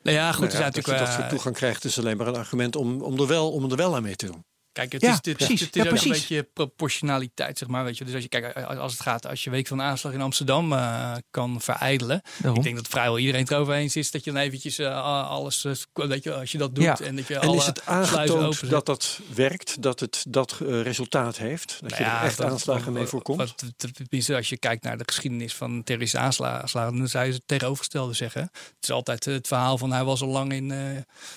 Nou 0.04 0.16
ja, 0.16 0.32
goed, 0.32 0.52
Nou 0.52 0.74
dat 0.74 0.86
je 0.86 0.92
dat 0.92 1.00
eh, 1.00 1.14
soort 1.14 1.28
toegang 1.28 1.54
krijgt 1.54 1.84
is 1.84 1.98
alleen 1.98 2.16
maar 2.16 2.26
een 2.26 2.36
argument 2.36 2.76
om, 2.76 3.02
om, 3.02 3.20
er 3.20 3.26
wel, 3.26 3.52
om 3.52 3.70
er 3.70 3.76
wel 3.76 3.94
aan 3.94 4.02
mee 4.02 4.16
te 4.16 4.26
doen. 4.26 4.44
Kijk, 4.74 4.92
het 4.92 5.02
Ja, 5.02 5.10
is, 5.12 5.20
precies. 5.34 5.60
het 5.60 5.76
is 5.76 5.82
Ja, 5.82 5.90
ook 5.90 5.96
een 6.02 6.08
beetje 6.10 6.42
proportionaliteit, 6.52 7.58
zeg 7.58 7.68
maar. 7.68 7.84
Weet 7.84 7.98
je. 7.98 8.04
Dus 8.04 8.14
als 8.14 8.22
je 8.22 8.28
kijkt, 8.28 8.66
als 8.66 8.92
het 8.92 9.00
gaat, 9.02 9.26
als 9.26 9.44
je 9.44 9.50
week 9.50 9.66
van 9.66 9.82
aanslag 9.82 10.12
in 10.12 10.20
Amsterdam 10.20 10.72
eh, 10.72 11.12
kan 11.30 11.60
verijdelen. 11.60 12.22
Daarom. 12.36 12.58
Ik 12.58 12.64
denk 12.64 12.76
dat 12.76 12.88
vrijwel 12.88 13.18
iedereen 13.18 13.40
het 13.40 13.50
erover 13.50 13.74
eens 13.74 13.96
is 13.96 14.10
dat 14.10 14.24
je 14.24 14.32
dan 14.32 14.40
eventjes 14.40 14.78
eh, 14.78 15.28
alles, 15.30 15.64
eh, 15.64 15.72
weet 15.92 16.22
je, 16.22 16.34
als 16.34 16.52
je 16.52 16.58
dat 16.58 16.74
doet 16.74 16.84
Ja. 16.84 16.98
en 17.00 17.16
dat 17.16 17.26
je 17.28 17.34
En 17.34 17.48
alle 17.48 17.56
is 17.56 17.66
het 17.66 17.86
aangetoond 17.86 18.70
dat 18.70 18.86
dat 18.86 19.20
werkt, 19.34 19.82
dat 19.82 20.00
het 20.00 20.24
dat 20.28 20.58
eh, 20.66 20.82
resultaat 20.82 21.36
heeft? 21.36 21.68
Dat 21.80 21.90
je 21.96 22.02
Nou 22.02 22.10
er 22.10 22.18
ja, 22.20 22.24
echt 22.24 22.36
dat- 22.36 22.50
aanslagen 22.50 22.92
mee 22.92 23.06
voorkomt? 23.06 23.38
wat- 23.38 23.64
wat- 23.78 23.92
Tenminste, 23.96 24.36
als 24.36 24.48
je 24.48 24.58
kijkt 24.58 24.82
naar 24.84 24.98
de 24.98 25.04
geschiedenis 25.06 25.54
van 25.54 25.82
terroristische 25.84 26.26
aanslagen, 26.26 26.96
dan 26.98 27.08
zou 27.08 27.26
je 27.26 27.32
het 27.32 27.42
tegenovergestelde 27.46 28.12
zeggen. 28.12 28.42
Het 28.42 28.74
is 28.80 28.90
altijd 28.90 29.24
het 29.24 29.46
verhaal 29.46 29.78
van 29.78 29.92
hij 29.92 30.04
was 30.04 30.22
al 30.22 30.28
lang 30.28 30.52
in, 30.52 30.70
eh, 30.70 30.78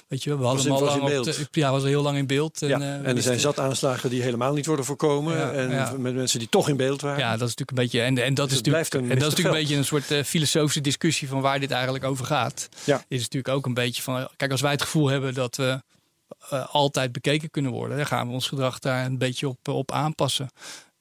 weet 0.07 0.23
je, 0.23 0.38
we 0.38 0.43
hadden 0.43 0.55
Was 0.55 0.63
hem 0.63 0.73
in- 0.73 0.79
al 0.79 0.85
lang 1.09 1.17
op 1.17 1.23
de- 1.23 1.47
ja, 1.59 1.71
was 1.71 1.81
al 1.81 1.88
heel 1.88 2.01
lang 2.01 2.17
in 2.17 2.27
beeld. 2.27 2.59
ja, 2.59 2.67
eh, 2.79 2.93
en 2.93 3.05
er 3.05 3.21
zijn 3.28 3.39
zat 3.39 3.59
aanslagen 3.59 4.09
die 4.09 4.21
helemaal 4.21 4.53
niet 4.53 4.65
worden 4.65 4.86
voorkomen. 4.86 5.38
Ja, 5.38 5.51
en 5.51 5.69
ja. 5.69 5.93
met 5.97 6.15
mensen 6.15 6.39
die 6.39 6.49
toch 6.49 6.69
in 6.69 6.78
beeld 6.78 7.01
waren. 7.01 7.19
Ja, 7.19 7.38
dat 7.38 7.47
is 7.47 7.55
natuurlijk 7.55 7.69
een 7.69 7.84
beetje. 7.84 8.01
En, 8.01 8.25
en 8.25 8.34
dat 8.34 8.49
Dus 8.49 8.57
is 8.57 8.63
natuurlijk, 8.63 8.93
een 8.93 9.01
en 9.01 9.07
dat 9.07 9.17
is 9.17 9.23
natuurlijk 9.23 9.55
een 9.55 9.61
beetje 9.61 9.75
een 9.75 9.86
soort 9.86 10.11
eh, 10.11 10.23
filosofische 10.23 10.82
discussie 10.82 11.28
van 11.28 11.41
waar 11.41 11.59
dit 11.59 11.71
eigenlijk 11.71 12.03
over 12.03 12.25
gaat. 12.25 12.69
Ja. 12.84 13.03
Is 13.07 13.21
natuurlijk 13.21 13.55
ook 13.55 13.65
een 13.65 13.73
beetje 13.73 14.01
van. 14.01 14.30
Kijk, 14.36 14.51
als 14.51 14.61
wij 14.61 14.71
het 14.71 14.82
gevoel 14.82 15.07
hebben 15.07 15.34
dat 15.34 15.55
we 15.55 15.82
eh, 16.49 16.67
altijd 16.75 17.11
bekeken 17.11 17.49
kunnen 17.49 17.71
worden, 17.71 17.97
dan 17.97 18.05
gaan 18.05 18.28
we 18.28 18.34
ons 18.34 18.47
gedrag 18.47 18.80
daar 18.80 19.05
een 19.05 19.17
beetje 19.17 19.47
op, 19.47 19.67
op 19.67 19.91
aanpassen. 19.91 20.49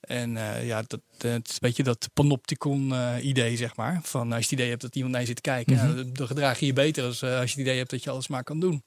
En 0.07 0.37
eh, 0.37 0.67
ja, 0.67 0.83
dat, 0.87 1.01
eh, 1.19 1.31
het 1.31 1.47
is 1.49 1.53
een 1.53 1.59
beetje 1.61 1.83
dat 1.83 2.09
panopticon-idee, 2.15 3.57
zeg 3.57 3.77
maar. 3.77 4.01
Van 4.03 4.33
als 4.33 4.39
je 4.45 4.51
het 4.51 4.53
idee 4.53 4.69
hebt 4.69 4.83
dat 4.83 4.95
iemand 4.95 5.13
naar 5.13 5.21
je 5.23 5.27
zit 5.27 5.37
te 5.37 5.43
kijken, 5.43 5.75
Mhm. 5.75 5.97
ja, 5.99 6.05
dan, 6.13 6.27
gedraag 6.27 6.61
je 6.61 6.67
je 6.67 6.73
beter 6.73 7.05
als, 7.05 7.23
eh, 7.23 7.31
als 7.39 7.51
je 7.51 7.59
het 7.59 7.67
idee 7.67 7.77
hebt 7.79 7.91
dat 7.91 8.03
je 8.03 8.11
alles 8.11 8.29
maar 8.29 8.45
kan 8.45 8.61
doen. 8.61 8.83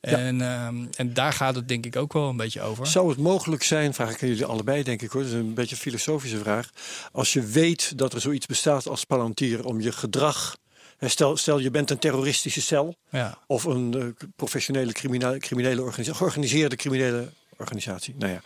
En, 0.00 0.40
ehm, 0.40 0.84
en 0.96 1.14
daar 1.14 1.32
gaat 1.32 1.54
het 1.54 1.68
denk 1.68 1.86
ik 1.86 1.96
ook 1.96 2.12
wel 2.12 2.28
een 2.28 2.36
beetje 2.36 2.60
over. 2.62 2.86
Zou 2.86 3.08
het 3.08 3.18
mogelijk 3.18 3.62
zijn, 3.62 3.94
vraag 3.94 4.10
ik 4.14 4.22
aan 4.22 4.28
jullie 4.28 4.44
allebei 4.44 4.82
denk 4.82 5.02
ik 5.02 5.10
hoor, 5.10 5.22
dat 5.22 5.30
is 5.30 5.36
een 5.38 5.54
beetje 5.54 5.74
een 5.74 5.80
filosofische 5.80 6.38
vraag. 6.38 6.70
Als 7.12 7.32
je 7.32 7.42
weet 7.42 7.98
dat 7.98 8.12
er 8.12 8.20
zoiets 8.20 8.46
bestaat 8.46 8.86
als 8.88 9.04
Palantir 9.04 9.64
om 9.64 9.80
je 9.80 9.92
gedrag, 9.92 10.56
stel, 11.00 11.36
stel 11.36 11.58
je 11.58 11.70
bent 11.70 11.90
een 11.90 11.98
terroristische 11.98 12.60
cel 12.62 12.94
Ja. 13.10 13.38
of 13.46 13.64
een 13.64 13.94
eh, 14.18 14.26
professionele 14.36 14.92
criminele, 14.92 15.38
criminele 15.38 15.80
organisatie, 15.82 16.14
georganiseerde 16.18 16.76
criminele 16.76 17.28
organisatie. 17.64 18.14
Nou 18.18 18.32
ja. 18.32 18.40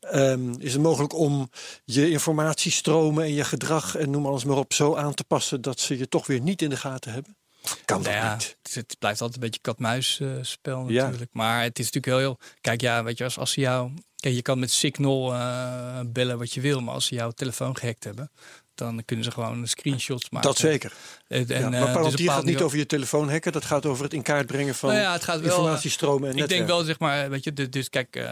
Ehm, 0.00 0.54
is 0.58 0.72
het 0.72 0.82
mogelijk 0.82 1.14
om 1.14 1.50
je 1.84 2.10
informatiestromen 2.10 3.24
en 3.24 3.34
je 3.34 3.44
gedrag 3.44 3.96
en 3.96 4.10
noem 4.10 4.26
alles 4.26 4.44
maar 4.44 4.56
op 4.56 4.72
zo 4.72 4.96
aan 4.96 5.14
te 5.14 5.24
passen 5.24 5.60
dat 5.60 5.80
ze 5.80 5.98
je 5.98 6.08
toch 6.08 6.26
weer 6.26 6.40
niet 6.40 6.62
in 6.62 6.70
de 6.70 6.76
gaten 6.76 7.12
hebben? 7.12 7.36
Kan 7.84 8.02
dat 8.02 8.12
Nou 8.12 8.24
ja, 8.24 8.32
niet? 8.34 8.56
het, 8.72 8.96
blijft 8.98 9.20
altijd 9.20 9.42
een 9.42 9.44
beetje 9.46 9.60
kat-muis 9.60 10.20
spel 10.40 10.88
Ja. 10.88 11.02
natuurlijk. 11.02 11.30
Maar 11.32 11.62
het 11.62 11.78
is 11.78 11.84
natuurlijk 11.84 12.06
heel, 12.06 12.18
heel... 12.18 12.38
Kijk, 12.60 12.80
ja, 12.80 13.04
weet 13.04 13.18
je, 13.18 13.24
als, 13.24 13.38
als 13.38 13.50
ze 13.52 13.60
jou... 13.60 13.92
Kijk, 14.16 14.34
je 14.34 14.42
kan 14.42 14.58
met 14.58 14.70
Signal 14.70 15.32
eh, 15.34 16.00
bellen 16.06 16.38
wat 16.38 16.52
je 16.52 16.60
wil. 16.60 16.80
Maar 16.80 16.94
als 16.94 17.06
ze 17.06 17.14
jouw 17.14 17.30
telefoon 17.30 17.76
gehackt 17.76 18.04
hebben... 18.04 18.30
dan 18.78 19.02
kunnen 19.04 19.24
ze 19.24 19.30
gewoon 19.30 19.66
screenshots 19.66 20.30
maken. 20.30 20.48
Dat 20.48 20.58
zeker. 20.58 20.92
En, 21.28 21.44
Ja, 21.48 21.54
eh, 21.54 21.70
maar 21.94 22.02
dus 22.10 22.20
gaat 22.28 22.44
niet 22.44 22.60
over 22.60 22.78
je 22.78 22.86
telefoon 22.86 23.30
hacken. 23.30 23.52
Dat 23.52 23.64
gaat 23.64 23.86
over 23.86 24.04
het 24.04 24.12
in 24.14 24.22
kaart 24.22 24.46
brengen 24.46 24.74
van 24.74 24.88
Nou 24.90 25.00
ja, 25.02 25.12
het 25.12 25.24
gaat 25.24 25.40
wel, 25.40 25.56
informatiestromen 25.56 26.22
en 26.28 26.34
Ik 26.34 26.38
netwerken. 26.38 26.66
denk 26.66 26.78
wel, 26.78 26.86
zeg 26.86 26.98
maar, 26.98 27.30
weet 27.30 27.44
je, 27.44 27.52
de- 27.52 27.68
dus 27.68 27.90
kijk, 27.90 28.16
eh, 28.16 28.24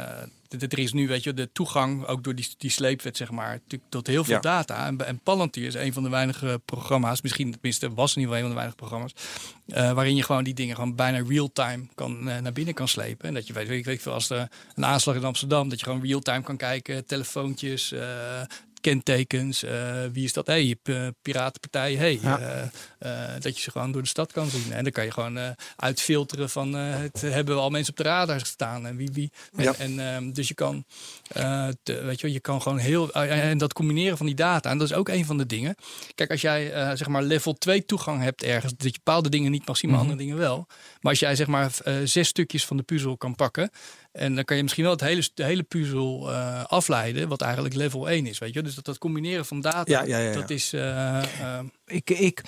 de- 0.48 0.56
de- 0.56 0.66
er 0.68 0.78
is 0.78 0.92
nu, 0.92 1.08
weet 1.08 1.22
je, 1.22 1.34
de 1.34 1.52
toegang, 1.52 2.06
ook 2.06 2.24
door 2.24 2.34
die, 2.34 2.48
die 2.58 2.70
sleepwet, 2.70 3.16
zeg 3.16 3.30
maar, 3.30 3.58
tot 3.88 4.06
heel 4.06 4.24
veel 4.24 4.34
Ja. 4.34 4.40
data. 4.40 4.86
En, 4.86 5.06
en 5.06 5.18
Palantir 5.22 5.66
is 5.66 5.74
een 5.74 5.92
van 5.92 6.02
de 6.02 6.08
weinige 6.08 6.60
programma's, 6.64 7.22
misschien 7.22 7.50
tenminste 7.52 7.94
was 7.94 8.14
in 8.16 8.20
ieder 8.20 8.34
geval 8.36 8.50
een 8.50 8.54
van 8.54 8.64
de 8.64 8.76
weinige 8.76 8.76
programma's, 8.76 9.12
eh, 9.66 9.92
waarin 9.92 10.16
je 10.16 10.22
gewoon 10.22 10.44
die 10.44 10.54
dingen 10.54 10.74
gewoon 10.74 10.94
bijna 10.94 11.22
real-time 11.28 11.86
kan, 11.94 12.28
eh, 12.28 12.38
naar 12.40 12.52
binnen 12.52 12.74
kan 12.74 12.88
slepen. 12.88 13.28
En 13.28 13.34
dat 13.34 13.46
je 13.46 13.52
weet, 13.52 13.68
weet, 13.68 13.78
ik 13.78 13.84
weet 13.84 14.02
veel, 14.02 14.12
als 14.12 14.30
er 14.30 14.48
een 14.74 14.84
aanslag 14.84 15.14
in 15.14 15.24
Amsterdam, 15.24 15.68
dat 15.68 15.78
je 15.80 15.84
gewoon 15.86 16.02
real-time 16.02 16.42
kan 16.42 16.56
kijken, 16.56 17.06
telefoontjes, 17.06 17.92
eh, 17.92 18.40
kentekens, 18.90 19.62
eh, 19.62 20.04
wie 20.12 20.24
is 20.24 20.32
dat? 20.32 20.46
Hé, 20.46 20.52
hey, 20.66 20.76
p- 21.10 21.12
piratenpartij, 21.22 21.94
hey, 21.94 22.18
Ja. 22.22 22.38
eh, 22.38 22.62
eh, 22.98 23.40
dat 23.40 23.56
je 23.56 23.62
ze 23.62 23.70
gewoon 23.70 23.92
door 23.92 24.02
de 24.02 24.08
stad 24.08 24.32
kan 24.32 24.48
zien. 24.50 24.72
En 24.72 24.82
dan 24.82 24.92
kan 24.92 25.04
je 25.04 25.10
gewoon 25.10 25.38
eh, 25.38 25.48
uitfilteren 25.76 26.50
van 26.50 26.76
eh, 26.76 26.82
het 26.96 27.20
hebben 27.20 27.54
we 27.54 27.60
al 27.60 27.70
mensen 27.70 27.90
op 27.92 27.96
de 27.96 28.02
radar 28.02 28.46
staan 28.46 28.86
en 28.86 28.96
wie 28.96 29.10
wie. 29.12 29.32
En, 29.56 29.62
Ja. 29.64 29.74
en, 29.74 30.00
ehm, 30.14 30.32
dus 30.32 30.48
je 30.48 30.54
kan, 30.54 30.84
eh, 31.28 31.68
te- 31.82 32.02
weet 32.02 32.20
je, 32.20 32.26
wel, 32.26 32.34
je 32.34 32.40
kan 32.40 32.62
gewoon 32.62 32.78
heel 32.78 33.12
eh, 33.12 33.50
en 33.50 33.58
dat 33.58 33.72
combineren 33.72 34.16
van 34.16 34.26
die 34.26 34.34
data. 34.34 34.70
En 34.70 34.78
dat 34.78 34.90
is 34.90 34.96
ook 34.96 35.08
een 35.08 35.24
van 35.26 35.38
de 35.38 35.46
dingen. 35.46 35.74
Kijk, 36.14 36.30
als 36.30 36.40
jij 36.40 36.72
eh, 36.72 36.88
zeg 36.96 37.08
maar 37.08 37.22
level 37.22 37.52
2 37.54 37.84
toegang 37.84 38.22
hebt 38.22 38.42
ergens, 38.42 38.72
dat 38.76 38.86
je 38.92 39.00
bepaalde 39.04 39.28
dingen 39.28 39.50
niet 39.50 39.66
mag 39.66 39.76
zien, 39.76 39.90
maar 39.90 40.00
andere 40.00 40.18
dingen 40.18 40.36
wel. 40.36 40.66
Maar 41.00 41.10
als 41.12 41.20
jij 41.20 41.36
zeg 41.36 41.46
maar 41.46 41.70
eh, 41.84 41.94
zes 42.04 42.28
stukjes 42.28 42.64
van 42.64 42.76
de 42.76 42.82
puzzel 42.82 43.16
kan 43.16 43.34
pakken. 43.34 43.70
En 44.14 44.34
dan 44.34 44.44
kan 44.44 44.56
je 44.56 44.62
misschien 44.62 44.84
wel 44.84 44.92
het 44.92 45.00
hele, 45.00 45.28
de 45.34 45.44
hele 45.44 45.62
puzzel 45.62 46.30
eh, 46.32 46.64
afleiden, 46.64 47.28
wat 47.28 47.40
eigenlijk 47.40 47.74
level 47.74 48.08
1 48.08 48.26
is. 48.26 48.38
Weet 48.38 48.54
je? 48.54 48.62
Dus 48.62 48.74
dat, 48.74 48.84
dat 48.84 48.98
combineren 48.98 49.46
van 49.46 49.60
data, 49.60 49.82
Ja, 49.86 50.02
ja, 50.02 50.18
ja, 50.18 50.28
ja. 50.28 50.32
dat 50.34 50.50
is. 50.50 50.72
eh, 50.72 51.18
eh, 51.58 51.64
Ik, 51.86 52.10
ik, 52.10 52.42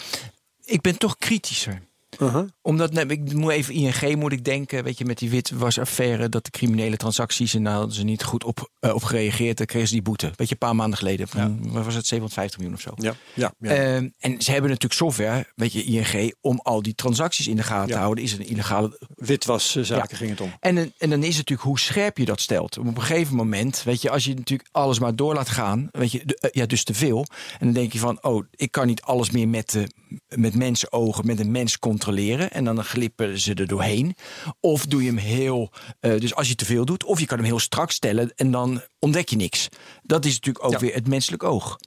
ik 0.65 0.81
ben 0.81 0.99
toch 0.99 1.17
kritischer. 1.19 1.83
Uh-huh. 2.21 2.49
Omdat, 2.63 2.93
nee, 2.93 3.07
ik 3.07 3.33
moet 3.33 3.53
even 3.53 3.75
ING 3.75 4.17
moet 4.17 4.33
ik 4.33 4.45
denken, 4.45 4.85
weet 4.85 4.99
je, 4.99 5.05
met 5.05 5.19
die 5.19 5.31
witwasaffaire, 5.31 6.29
dat 6.29 6.45
de 6.45 6.51
criminele 6.51 6.97
transacties, 6.97 7.55
en 7.55 7.65
daar 7.65 7.73
hadden 7.75 7.95
ze 7.95 8.03
niet 8.05 8.23
goed 8.25 8.45
op, 8.45 8.71
eh, 8.81 8.95
op 8.95 9.03
gereageerd, 9.05 9.57
dan 9.57 9.67
kregen 9.67 9.89
ze 9.89 9.95
die 9.95 10.03
boete. 10.03 10.27
Weet 10.37 10.49
je, 10.49 10.53
een 10.53 10.59
paar 10.67 10.77
maanden 10.77 10.99
geleden. 10.99 11.29
Van, 11.29 11.73
was 11.73 11.95
het, 11.95 12.07
750 12.07 12.59
miljoen 12.59 12.77
of 12.77 12.83
zo. 12.83 12.93
Ja, 12.97 13.15
ja, 13.35 13.53
ja. 13.59 13.71
Ehm, 13.71 14.09
en 14.19 14.43
ze 14.43 14.51
hebben 14.51 14.71
natuurlijk 14.71 15.01
software, 15.01 15.47
weet 15.55 15.73
je, 15.73 15.85
ING, 15.85 16.35
om 16.41 16.61
al 16.63 16.83
die 16.83 16.95
transacties 16.95 17.47
in 17.49 17.57
de 17.57 17.63
gaten 17.63 17.89
Ja. 17.89 17.95
te 17.95 18.01
houden. 18.01 18.25
Is 18.25 18.33
het 18.33 18.41
een 18.41 18.47
illegale 18.47 18.99
Witwaszaken 19.15 20.17
ging 20.17 20.31
het 20.31 20.41
om. 20.41 20.53
En, 20.61 20.77
en 20.99 21.11
dan 21.11 21.19
is 21.23 21.27
het 21.29 21.37
natuurlijk 21.37 21.69
hoe 21.69 21.79
scherp 21.79 22.19
je 22.19 22.25
dat 22.25 22.41
stelt. 22.41 22.79
Op 22.79 22.87
een 22.87 23.01
gegeven 23.03 23.37
moment, 23.37 23.83
weet 23.85 24.03
je, 24.03 24.11
als 24.11 24.25
je 24.25 24.35
natuurlijk 24.35 24.69
alles 24.73 24.99
maar 24.99 25.17
door 25.17 25.35
laat 25.35 25.49
gaan, 25.49 25.89
weet 25.93 26.13
je, 26.13 26.23
de- 26.25 26.39
eh, 26.41 26.51
ja, 26.53 26.67
dus 26.67 26.85
te 26.85 26.95
veel. 26.95 27.27
En 27.59 27.67
dan 27.67 27.73
denk 27.73 27.93
je 27.93 27.99
van, 27.99 28.23
oh, 28.23 28.45
ik 28.51 28.71
kan 28.71 28.87
niet 28.87 29.03
alles 29.03 29.31
meer 29.31 29.49
met, 29.49 29.71
de, 29.71 29.89
met 30.37 30.55
mensenogen, 30.55 31.27
met 31.27 31.41
een 31.41 31.51
mens 31.51 31.79
controleren. 32.07 32.51
En 32.51 32.65
dan 32.65 32.85
glippen 32.85 33.39
ze 33.41 33.55
er 33.55 33.67
doorheen. 33.67 34.15
Of 34.61 34.87
doe 34.87 35.01
je 35.03 35.09
hem 35.09 35.17
heel, 35.17 35.71
eh, 36.01 36.19
dus 36.21 36.35
als 36.35 36.49
je 36.49 36.55
te 36.55 36.65
veel 36.65 36.85
doet, 36.85 37.05
of 37.05 37.21
je 37.21 37.27
kan 37.27 37.37
hem 37.39 37.47
heel 37.47 37.59
strak 37.59 37.91
stellen 37.91 38.33
en 38.37 38.51
dan 38.51 38.83
ontdek 38.99 39.29
je 39.29 39.37
niks. 39.37 39.69
Dat 40.03 40.25
is 40.25 40.35
natuurlijk 40.35 40.65
ook 40.65 40.73
Ja. 40.73 40.79
weer 40.79 40.95
het 40.95 41.09
menselijk 41.09 41.43
oog. 41.43 41.79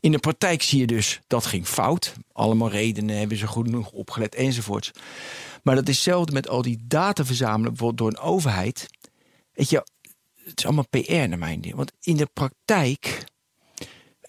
In 0.00 0.12
de 0.12 0.18
praktijk 0.18 0.62
zie 0.62 0.80
je 0.80 0.86
dus 0.86 1.20
dat 1.26 1.46
ging 1.46 1.66
fout. 1.66 2.14
Allemaal 2.32 2.70
redenen 2.70 3.16
hebben 3.18 3.36
ze 3.36 3.46
goed 3.46 3.64
genoeg 3.64 3.90
opgelet 3.90 4.34
enzovoorts. 4.34 4.90
Maar 5.62 5.74
dat 5.74 5.88
is 5.88 5.94
hetzelfde 5.94 6.32
met 6.32 6.48
al 6.48 6.62
die 6.62 6.78
data 6.82 7.24
verzamelen, 7.24 7.68
bijvoorbeeld 7.74 7.98
door 7.98 8.08
een 8.08 8.28
overheid. 8.30 8.86
Weet 9.52 9.70
je, 9.70 9.84
het 10.44 10.58
is 10.58 10.64
allemaal 10.64 10.88
PR 10.90 11.12
naar 11.12 11.38
mijn 11.38 11.58
idee. 11.58 11.74
Want 11.76 11.92
in 12.00 12.16
de 12.16 12.28
praktijk 12.32 13.24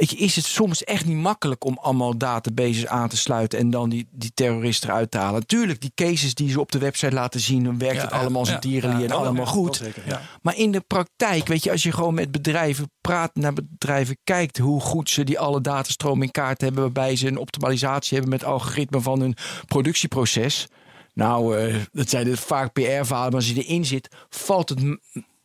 je, 0.08 0.16
is 0.16 0.36
het 0.36 0.46
soms 0.46 0.84
echt 0.84 1.06
niet 1.06 1.18
makkelijk 1.18 1.66
om 1.66 1.78
allemaal 1.82 2.18
databases 2.18 2.88
aan 2.88 3.10
te 3.10 3.18
sluiten 3.18 3.60
en 3.60 3.70
dan 3.70 3.90
die, 3.90 4.08
die 4.12 4.32
terroristen 4.34 4.90
eruit 4.90 5.12
te 5.12 5.18
halen. 5.18 5.40
Natuurlijk, 5.40 5.82
die 5.82 5.92
cases 5.96 6.34
die 6.34 6.50
ze 6.52 6.60
op 6.60 6.72
de 6.72 6.78
website 6.78 7.14
laten 7.14 7.40
zien, 7.40 7.64
dan 7.64 7.78
werkt 7.78 7.96
Ja, 7.96 8.02
het 8.02 8.12
allemaal 8.12 8.40
als 8.40 8.50
ja, 8.50 8.60
ja, 8.62 9.00
en 9.00 9.12
allemaal 9.12 9.46
goed. 9.46 9.76
zeker. 9.76 10.22
Maar 10.42 10.58
in 10.58 10.72
de 10.72 10.80
praktijk, 10.80 11.48
weet 11.48 11.64
je, 11.64 11.72
als 11.72 11.84
je 11.84 11.92
gewoon 11.92 12.14
met 12.14 12.32
bedrijven 12.32 12.92
praat, 13.02 13.36
naar 13.36 13.54
bedrijven 13.54 14.18
kijkt 14.24 14.58
hoe 14.58 14.82
goed 14.82 15.10
ze 15.10 15.24
die 15.24 15.40
alle 15.40 15.62
datastromen 15.62 16.24
in 16.24 16.32
kaart 16.32 16.62
hebben, 16.62 16.82
waarbij 16.82 17.16
ze 17.16 17.28
een 17.28 17.38
optimalisatie 17.38 18.18
hebben 18.18 18.34
met 18.34 18.44
algoritmen 18.44 19.02
van 19.02 19.20
hun 19.20 19.36
productieproces. 19.66 20.68
Nou, 21.14 21.58
eh, 21.58 21.76
dat 21.92 22.10
zijn 22.10 22.28
het 22.28 22.40
vaak 22.40 22.74
PR-verhalen, 22.74 23.32
maar 23.32 23.42
als 23.42 23.50
je 23.50 23.64
erin 23.64 23.86
zit, 23.86 24.16
valt 24.30 24.70
het 24.70 24.98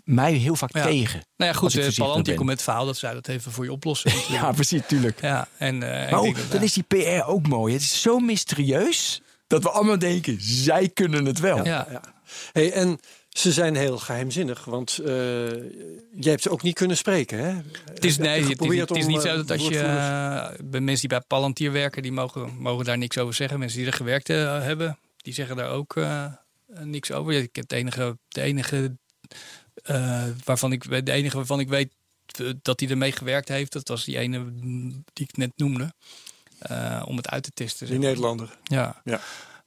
mij 0.05 0.33
heel 0.33 0.57
vaak 0.57 0.75
Ja. 0.75 0.83
tegen. 0.85 1.13
nou 1.37 1.53
ja, 1.53 1.59
Als 1.59 1.75
goed, 1.75 1.85
ik 1.85 1.91
uh, 1.91 1.97
Palantir 1.97 2.35
komt 2.35 2.47
met 2.47 2.55
het 2.57 2.65
verhaal 2.65 2.87
dat 2.87 2.97
zij 2.97 3.13
dat 3.15 3.29
even 3.29 3.53
voor 3.53 3.65
je 3.65 3.73
oplossen. 3.73 4.13
Ja, 4.31 4.53
precies, 4.53 4.81
tuurlijk. 4.87 5.21
ja, 5.21 5.49
en, 5.59 5.83
eh, 5.83 6.05
ik 6.05 6.11
Maar 6.11 6.23
dat, 6.23 6.35
dan 6.51 6.61
ja. 6.61 6.67
is 6.67 6.73
die 6.73 6.83
PR 6.83 7.25
ook 7.27 7.49
mooi. 7.49 7.73
Het 7.73 7.83
is 7.83 8.03
zo 8.03 8.19
mysterieus 8.19 9.23
dat 9.47 9.63
we 9.63 9.71
allemaal 9.71 9.99
denken, 9.99 10.37
zij 10.41 10.89
kunnen 10.89 11.25
het 11.25 11.41
wel. 11.41 11.65
ja. 11.65 11.87
Ja. 11.91 12.01
Hey, 12.53 12.73
en 12.73 12.99
ze 13.29 13.53
zijn 13.53 13.77
heel 13.77 13.99
geheimzinnig, 13.99 14.65
want 14.65 14.99
eh 14.99 15.13
jij 16.17 16.31
hebt 16.31 16.43
ze 16.43 16.51
ook 16.51 16.63
niet 16.63 16.75
kunnen 16.75 16.97
spreken, 16.97 17.39
hè? 17.39 17.61
Het 17.95 18.05
is, 18.05 18.17
nee, 18.19 18.29
het 18.29 18.61
is, 18.61 18.79
het 18.79 18.91
is 18.97 19.05
om, 19.05 19.11
niet 19.11 19.21
zo 19.21 19.37
dat 19.37 19.51
als 19.51 19.69
je 19.69 19.81
bij 20.65 20.81
mensen 20.81 21.09
die 21.09 21.19
bij 21.19 21.27
Palantir 21.27 21.73
werken, 21.73 22.03
die 22.03 22.13
mogen, 22.13 22.57
mogen 22.59 22.85
daar 22.85 22.99
niks 22.99 23.19
over 23.19 23.35
zeggen. 23.35 23.59
Mensen 23.59 23.79
die 23.79 23.87
er 23.87 23.93
gewerkt 23.93 24.29
hebben, 24.29 24.99
die 25.17 25.35
zeggen 25.35 25.57
daar 25.57 25.71
ook 25.71 25.97
eh, 25.97 26.25
niks 26.81 27.13
over. 27.13 27.33
Ik 27.33 27.57
heb 27.57 27.65
het 27.65 27.73
enige, 27.73 28.19
de 28.29 28.41
enige 28.41 28.97
eh, 29.83 30.25
waarvan 30.45 30.73
ik 30.73 30.85
weet- 30.85 31.07
de 31.07 31.13
enige 31.13 31.37
waarvan 31.37 31.61
ik 31.61 31.69
weet 31.69 31.93
eh, 32.27 32.51
dat 32.63 32.81
hij 32.81 32.89
ermee 32.89 33.13
gewerkt 33.13 33.49
heeft, 33.49 33.73
dat 33.73 33.89
was 33.89 34.05
die 34.05 34.19
ene 34.19 34.39
mm, 34.39 35.05
die 35.13 35.27
ik 35.29 35.37
net 35.37 35.53
noemde. 35.57 35.93
Eh, 36.59 37.03
om 37.07 37.17
het 37.17 37.29
uit 37.29 37.43
te 37.43 37.51
testen. 37.55 37.87
Die. 37.87 37.99
Nederlander. 37.99 38.59
Ja. 38.63 39.01
Ja. 39.05 39.21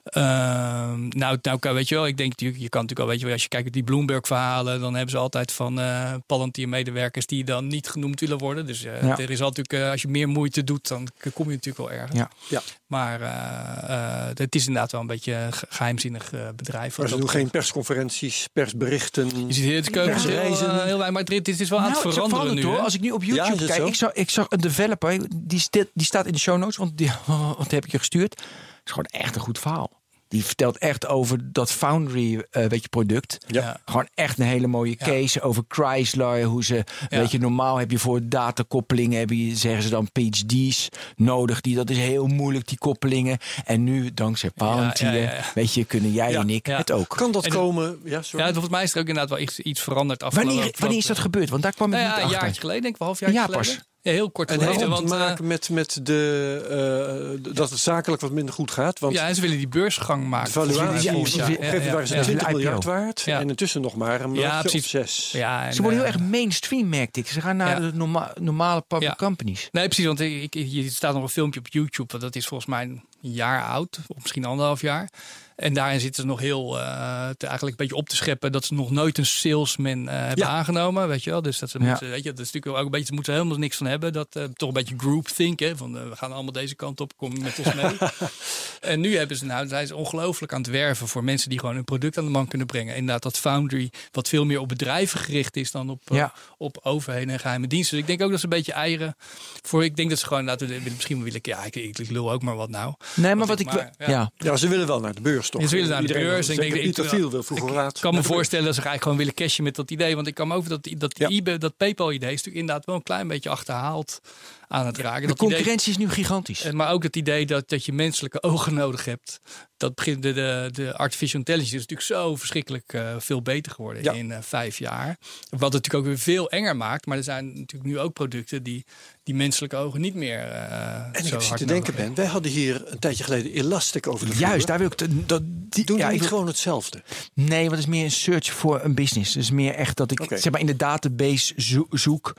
Ehm, 0.09 1.07
nou, 1.07 1.37
nou, 1.41 1.59
weet 1.61 1.87
je 1.89 1.95
wel, 1.95 2.07
ik 2.07 2.17
denk 2.17 2.29
natuurlijk, 2.29 2.61
je 2.61 2.69
kan 2.69 2.81
natuurlijk 2.81 2.99
al, 2.99 3.07
weet 3.07 3.17
je 3.19 3.25
wel, 3.25 3.33
als 3.33 3.43
je 3.43 3.49
kijkt 3.49 3.65
naar 3.65 3.73
die 3.73 3.83
Bloomberg-verhalen, 3.83 4.79
dan 4.79 4.93
hebben 4.93 5.11
ze 5.11 5.17
altijd 5.17 5.51
van 5.51 5.79
eh 5.79 6.13
Palantir-medewerkers 6.25 7.25
die 7.25 7.43
dan 7.43 7.67
niet 7.67 7.87
genoemd 7.89 8.19
willen 8.19 8.37
worden. 8.37 8.65
Dus 8.65 8.83
eh, 8.83 9.01
Ja. 9.01 9.17
er 9.17 9.29
is 9.29 9.41
altijd, 9.41 9.73
eh, 9.73 9.89
als 9.89 10.01
je 10.01 10.07
meer 10.07 10.27
moeite 10.27 10.63
doet, 10.63 10.87
dan 10.87 11.07
kom 11.33 11.45
je 11.49 11.53
natuurlijk 11.55 11.89
wel 11.89 11.91
ergens. 11.99 12.19
Ja. 12.19 12.29
Ja. 12.49 12.61
Maar 12.87 13.21
eh, 13.21 14.29
eh, 14.29 14.37
het 14.37 14.55
is 14.55 14.67
inderdaad 14.67 14.91
wel 14.91 15.01
een 15.01 15.07
beetje 15.07 15.33
een 15.33 15.53
ge- 15.53 15.65
geheimzinnig 15.69 16.31
eh, 16.33 16.39
bedrijf. 16.55 16.97
Maar 16.97 17.07
ze 17.07 17.17
doen 17.17 17.29
geen 17.29 17.49
persconferenties, 17.49 18.47
persberichten. 18.53 19.47
Je 19.47 19.53
ziet 19.53 19.63
hier 19.63 19.75
het 19.75 19.89
keuken 19.89 20.21
Ja. 20.21 20.27
heel, 20.27 20.37
Reizen. 20.37 20.83
heel 20.85 20.97
weinig, 20.97 21.11
maar 21.11 21.23
dit 21.25 21.47
is 21.59 21.69
wel 21.69 21.79
aan 21.79 21.85
het 21.85 21.93
Nou, 21.93 22.05
het 22.05 22.13
veranderen 22.13 22.55
nu. 22.55 22.63
hoor. 22.63 22.77
Als 22.79 22.93
ik 22.95 23.01
nu 23.01 23.11
op 23.11 23.23
YouTube 23.23 23.65
kijk, 23.65 23.79
zo? 23.79 23.85
ik 23.87 23.95
zag, 23.95 24.13
ik 24.13 24.29
zag 24.29 24.45
een 24.49 24.59
developer, 24.61 25.19
die, 25.35 25.63
die 25.93 26.05
staat 26.05 26.25
in 26.25 26.31
de 26.31 26.39
show 26.39 26.57
notes, 26.57 26.75
want 26.77 26.97
die, 26.97 27.11
want 27.57 27.69
die 27.69 27.79
heb 27.79 27.85
ik 27.85 27.91
je 27.91 27.97
gestuurd. 27.97 28.41
Het 28.87 28.97
is 28.97 29.03
gewoon 29.03 29.25
echt 29.25 29.35
een 29.35 29.41
goed 29.41 29.59
verhaal. 29.59 29.95
Die 30.27 30.45
vertelt 30.45 30.77
echt 30.77 31.07
over 31.07 31.51
dat 31.51 31.71
Foundry, 31.71 32.45
eh, 32.51 32.65
weet 32.65 32.81
je, 32.81 32.89
product. 32.89 33.37
Ja. 33.47 33.79
Gewoon 33.85 34.07
echt 34.13 34.39
een 34.39 34.45
hele 34.45 34.67
mooie 34.67 34.95
Ja. 34.99 35.05
case 35.05 35.41
over 35.41 35.63
Chrysler. 35.67 36.43
Hoe 36.43 36.63
ze, 36.63 36.75
Ja. 37.09 37.17
weet 37.19 37.31
je, 37.31 37.39
normaal 37.39 37.77
heb 37.77 37.91
je 37.91 37.99
voor 37.99 38.19
datakoppelingen, 38.29 39.19
heb 39.19 39.29
je, 39.29 39.55
zeggen 39.55 39.83
ze 39.83 39.89
dan 39.89 40.09
PhD's 40.11 40.89
nodig. 41.15 41.61
Die, 41.61 41.75
dat 41.75 41.89
is 41.89 41.97
heel 41.97 42.27
moeilijk, 42.27 42.67
die 42.67 42.77
koppelingen. 42.77 43.37
En 43.65 43.83
nu, 43.83 44.13
dankzij 44.13 44.49
Palantir, 44.49 45.07
ja, 45.07 45.13
ja, 45.13 45.33
ja. 45.33 45.43
weet 45.53 45.73
je, 45.73 45.85
kunnen 45.85 46.11
jij 46.11 46.31
Ja. 46.31 46.39
en 46.39 46.49
ik 46.49 46.67
Ja. 46.67 46.77
het 46.77 46.91
ook. 46.91 47.07
Kan 47.17 47.31
dat 47.31 47.45
En- 47.45 47.51
komen? 47.51 47.99
Ja, 48.03 48.21
sorry. 48.21 48.45
Ja, 48.45 48.51
volgens 48.51 48.73
mij 48.73 48.83
is 48.83 48.93
er 48.93 48.99
ook 49.01 49.07
inderdaad 49.07 49.29
wel 49.29 49.39
iets, 49.39 49.59
iets 49.59 49.81
veranderd 49.81 50.23
afgelopen. 50.23 50.53
Wanneer, 50.55 50.73
wanneer 50.79 50.97
is 50.97 51.05
dat 51.05 51.19
gebeurd? 51.19 51.49
Want 51.49 51.61
daar 51.63 51.73
kwam 51.73 51.87
ik 51.87 51.93
Nou 51.93 52.03
niet 52.05 52.13
ja, 52.15 52.19
een 52.19 52.25
achter. 52.27 52.41
jaartje 52.41 52.61
geleden, 52.61 52.81
denk 52.81 52.93
ik 52.93 52.99
wel, 52.99 53.07
half 53.07 53.19
jaar 53.19 53.29
Een 53.29 53.35
jaar 53.35 53.45
geleden. 53.45 53.75
pas. 53.75 53.85
Ja, 54.07 54.13
heel 54.13 54.31
kort 54.31 54.51
en 54.51 54.59
heeft 54.59 54.79
het 54.81 54.95
te 54.95 55.03
eh, 55.03 55.09
maken 55.09 55.47
met, 55.47 55.69
met 55.69 55.99
de, 56.03 57.37
eh, 57.43 57.53
dat 57.53 57.69
het 57.69 57.79
zakelijk 57.79 58.21
wat 58.21 58.31
minder 58.31 58.53
goed 58.53 58.71
gaat? 58.71 58.99
Want 58.99 59.13
ja, 59.13 59.27
en 59.27 59.35
ze 59.35 59.41
willen 59.41 59.57
die 59.57 59.67
beursgang 59.67 60.27
maken. 60.27 60.45
de 60.47 60.51
valuatie 60.51 61.09
Ja, 61.11 61.15
op 61.15 61.25
een 61.25 61.31
gegeven 61.31 61.85
moment 61.91 62.09
ja. 62.09 62.21
20 62.21 62.47
IPO. 62.47 62.51
miljard 62.57 62.83
waard. 62.83 63.21
Ja. 63.21 63.39
En 63.39 63.49
intussen 63.49 63.81
nog 63.81 63.95
maar 63.95 64.21
een 64.21 64.31
miljard 64.31 64.65
of 64.65 64.71
precies. 64.71 64.89
zes. 64.89 65.29
Ja, 65.31 65.65
en, 65.65 65.73
Ze 65.73 65.81
worden 65.81 65.99
heel 65.99 66.09
eh, 66.09 66.13
erg 66.15 66.23
mainstream, 66.29 66.89
merkte 66.89 67.19
ik. 67.19 67.27
Ze 67.27 67.41
gaan 67.41 67.57
naar 67.57 67.81
ja. 67.81 67.89
de 67.91 67.97
norma- 67.97 68.33
normale 68.39 68.81
public 68.81 69.07
Ja. 69.09 69.15
companies. 69.15 69.69
Nee, 69.71 69.85
precies. 69.85 70.05
Want 70.05 70.19
ik, 70.19 70.41
ik, 70.41 70.53
hier 70.53 70.89
staat 70.91 71.13
nog 71.13 71.23
een 71.23 71.29
filmpje 71.29 71.59
op 71.59 71.67
YouTube. 71.67 72.07
Want 72.11 72.23
dat 72.23 72.35
is 72.35 72.47
volgens 72.47 72.69
mij 72.69 72.83
een 72.83 73.03
jaar 73.19 73.63
oud. 73.63 73.99
Of 74.07 74.21
misschien 74.21 74.45
anderhalf 74.45 74.81
jaar. 74.81 75.09
En 75.57 75.73
daarin 75.73 75.99
zitten 75.99 76.21
ze 76.21 76.27
nog 76.27 76.39
heel, 76.39 76.79
eh, 76.79 77.29
te, 77.37 77.47
eigenlijk 77.47 77.79
een 77.79 77.87
beetje 77.87 77.95
op 78.01 78.09
te 78.09 78.15
scheppen 78.15 78.51
dat 78.51 78.65
ze 78.65 78.73
nog 78.73 78.91
nooit 78.91 79.17
een 79.17 79.25
salesman 79.25 80.07
eh, 80.09 80.15
hebben 80.17 80.45
Ja. 80.45 80.51
aangenomen, 80.51 81.07
weet 81.07 81.23
je 81.23 81.29
wel. 81.29 81.41
Dus 81.41 81.59
dat 81.59 81.69
ze 81.69 81.79
Ja. 81.79 81.85
moeten, 81.85 82.09
weet 82.09 82.23
je, 82.23 82.29
dat 82.33 82.39
is 82.45 82.51
natuurlijk 82.51 82.75
ook 82.77 82.85
een 82.85 82.91
beetje, 82.91 83.05
ze 83.05 83.13
moeten 83.13 83.33
helemaal 83.33 83.57
niks 83.57 83.77
van 83.77 83.85
hebben. 83.87 84.13
Dat 84.13 84.35
eh, 84.35 84.43
toch 84.43 84.67
een 84.67 84.73
beetje 84.73 84.95
groupthink, 84.97 85.59
hè, 85.59 85.77
van 85.77 86.09
we 86.09 86.15
gaan 86.15 86.31
allemaal 86.31 86.51
deze 86.51 86.75
kant 86.75 86.99
op, 87.01 87.17
kom 87.17 87.33
je 87.33 87.39
met 87.39 87.59
ons 87.59 87.73
mee. 87.73 87.97
en 88.91 88.99
nu 88.99 89.17
hebben 89.17 89.37
ze, 89.37 89.45
nou, 89.45 89.67
zijn 89.67 89.87
ze 89.87 89.95
ongelooflijk 89.95 90.53
aan 90.53 90.61
het 90.61 90.69
werven 90.69 91.07
voor 91.07 91.23
mensen 91.23 91.49
die 91.49 91.59
gewoon 91.59 91.75
een 91.75 91.83
product 91.83 92.17
aan 92.17 92.25
de 92.25 92.31
man 92.31 92.47
kunnen 92.47 92.67
brengen. 92.67 92.95
Inderdaad, 92.95 93.23
dat 93.23 93.37
Foundry, 93.37 93.91
wat 94.11 94.27
veel 94.29 94.45
meer 94.45 94.59
op 94.59 94.67
bedrijven 94.67 95.19
gericht 95.19 95.55
is 95.55 95.71
dan 95.71 95.89
op, 95.89 96.01
Ja. 96.05 96.33
op 96.57 96.79
overheden 96.83 97.29
en 97.33 97.39
geheime 97.39 97.67
diensten. 97.67 97.91
Dus 97.97 98.01
ik 98.01 98.07
denk 98.07 98.21
ook 98.21 98.29
dat 98.31 98.39
ze 98.39 98.45
een 98.45 98.51
beetje 98.57 98.73
eieren 98.73 99.15
voor. 99.61 99.83
Ik 99.83 99.95
denk 99.95 100.09
dat 100.09 100.19
ze 100.19 100.25
gewoon 100.25 100.43
laten 100.45 100.67
we 100.67 100.81
misschien 100.95 101.15
wel 101.15 101.25
willen. 101.25 101.39
Ja, 101.43 101.63
ik, 101.65 101.75
ik, 101.75 101.97
ik 101.99 102.09
lul 102.09 102.31
ook 102.31 102.41
maar 102.41 102.55
wat 102.55 102.69
nou. 102.69 102.93
Nee, 103.15 103.35
maar 103.35 103.37
Wat 103.37 103.47
wat 103.47 103.59
ik 103.59 103.67
ik... 103.67 103.73
maar- 103.73 104.09
ja. 104.09 104.31
Ja, 104.37 104.55
ze 104.57 104.67
willen 104.67 104.87
wel 104.87 104.99
naar 104.99 105.13
de 105.13 105.21
beurs 105.21 105.46
toch? 105.49 105.61
Ja, 105.61 105.67
ze 105.67 105.75
willen 105.75 105.89
naar 105.89 106.01
de 106.01 106.13
beurs. 106.13 106.47
wil- 106.47 106.59
Ik 106.65 106.71
dat 106.71 106.79
Pieter 106.81 107.03
ik- 107.03 107.09
Thiel 107.09 107.31
wil 107.31 107.43
vroeg 107.43 107.61
of 107.61 107.69
laat. 107.71 107.95
Ik 107.95 108.01
kan 108.01 108.11
me 108.13 108.17
beurs. 108.19 108.31
voorstellen 108.33 108.65
dat 108.65 108.75
ze 108.75 108.81
eigenlijk 108.81 109.03
gewoon 109.03 109.17
willen 109.17 109.33
cashen 109.33 109.63
met 109.63 109.75
dat 109.75 109.91
idee. 109.91 110.15
Want 110.15 110.27
ik 110.27 110.33
kan 110.33 110.47
me 110.47 110.55
ook 110.55 110.67
dat, 110.69 110.87
dat, 110.97 111.17
Ja. 111.17 111.57
dat 111.57 111.77
PayPal-idee 111.77 112.29
is 112.29 112.35
natuurlijk 112.35 112.55
inderdaad 112.59 112.85
wel 112.85 112.95
een 112.95 113.03
klein 113.03 113.27
beetje 113.27 113.49
achterhaald 113.49 114.19
aan 114.67 114.85
het 114.85 114.97
raken. 114.97 115.21
De 115.21 115.27
Dat 115.27 115.35
idee- 115.41 115.49
concurrentie 115.49 115.91
is 115.91 115.97
nu 115.97 116.09
gigantisch. 116.09 116.63
Eh, 116.63 116.71
Maar 116.71 116.91
ook 116.91 117.03
het 117.03 117.15
idee 117.15 117.45
dat, 117.45 117.69
dat 117.69 117.85
je 117.85 117.93
menselijke 117.93 118.43
ogen 118.43 118.73
nodig 118.73 119.05
hebt. 119.05 119.39
Dat 119.77 119.95
begint 119.95 120.21
de, 120.23 120.33
de, 120.33 120.69
de 120.71 120.97
artificial 120.97 121.39
intelligence 121.39 121.75
is 121.75 121.81
natuurlijk 121.87 122.07
zo 122.21 122.35
verschrikkelijk 122.35 122.93
eh, 122.93 123.15
veel 123.19 123.41
beter 123.41 123.71
geworden 123.71 124.03
Ja. 124.03 124.11
in 124.13 124.31
eh, 124.31 124.37
vijf 124.41 124.77
jaar. 124.79 125.17
Wat 125.49 125.73
het 125.73 125.73
natuurlijk 125.73 125.93
ook 125.95 126.05
weer 126.05 126.17
veel 126.19 126.49
enger 126.49 126.75
maakt. 126.75 127.05
Maar 127.05 127.17
er 127.17 127.23
zijn 127.23 127.45
natuurlijk 127.45 127.89
nu 127.89 127.99
ook 127.99 128.13
producten 128.13 128.63
die 128.63 128.85
die 129.23 129.35
menselijke 129.35 129.75
ogen 129.75 130.01
niet 130.01 130.13
meer 130.15 130.39
eh 130.39 130.95
En 130.95 131.11
ik 131.13 131.23
zo 131.25 131.29
hard 131.29 131.43
zitten 131.43 131.67
nodig 131.67 131.83
denken. 131.83 131.95
Ben, 131.95 132.15
wij 132.15 132.25
hadden 132.25 132.51
hier 132.51 132.81
een 132.85 132.99
tijdje 132.99 133.23
geleden 133.23 133.51
Elastic 133.51 134.07
over 134.07 134.25
de 134.27 134.31
vloer. 134.35 134.47
Juist, 134.47 134.67
daar 134.67 134.77
wil 134.77 134.87
ik... 134.87 134.93
te- 134.93 135.25
dat, 135.25 135.41
die, 135.45 135.85
Doen 135.85 135.97
ja, 135.97 136.05
ik 136.05 136.11
niet 136.11 136.19
wil- 136.19 136.29
gewoon 136.29 136.47
hetzelfde? 136.47 137.01
Nee, 137.33 137.59
want 137.59 137.71
het 137.71 137.79
is 137.79 137.85
meer 137.85 138.03
een 138.03 138.11
search 138.11 138.51
voor 138.51 138.83
een 138.83 138.93
business. 138.95 139.33
Het 139.33 139.43
is 139.43 139.51
meer 139.51 139.73
echt 139.73 139.97
dat 139.97 140.11
ik 140.11 140.25
zeg 140.29 140.51
maar 140.51 140.59
in 140.59 140.65
de 140.65 140.75
database 140.75 141.53
zo- 141.57 141.87
zoek 141.89 142.33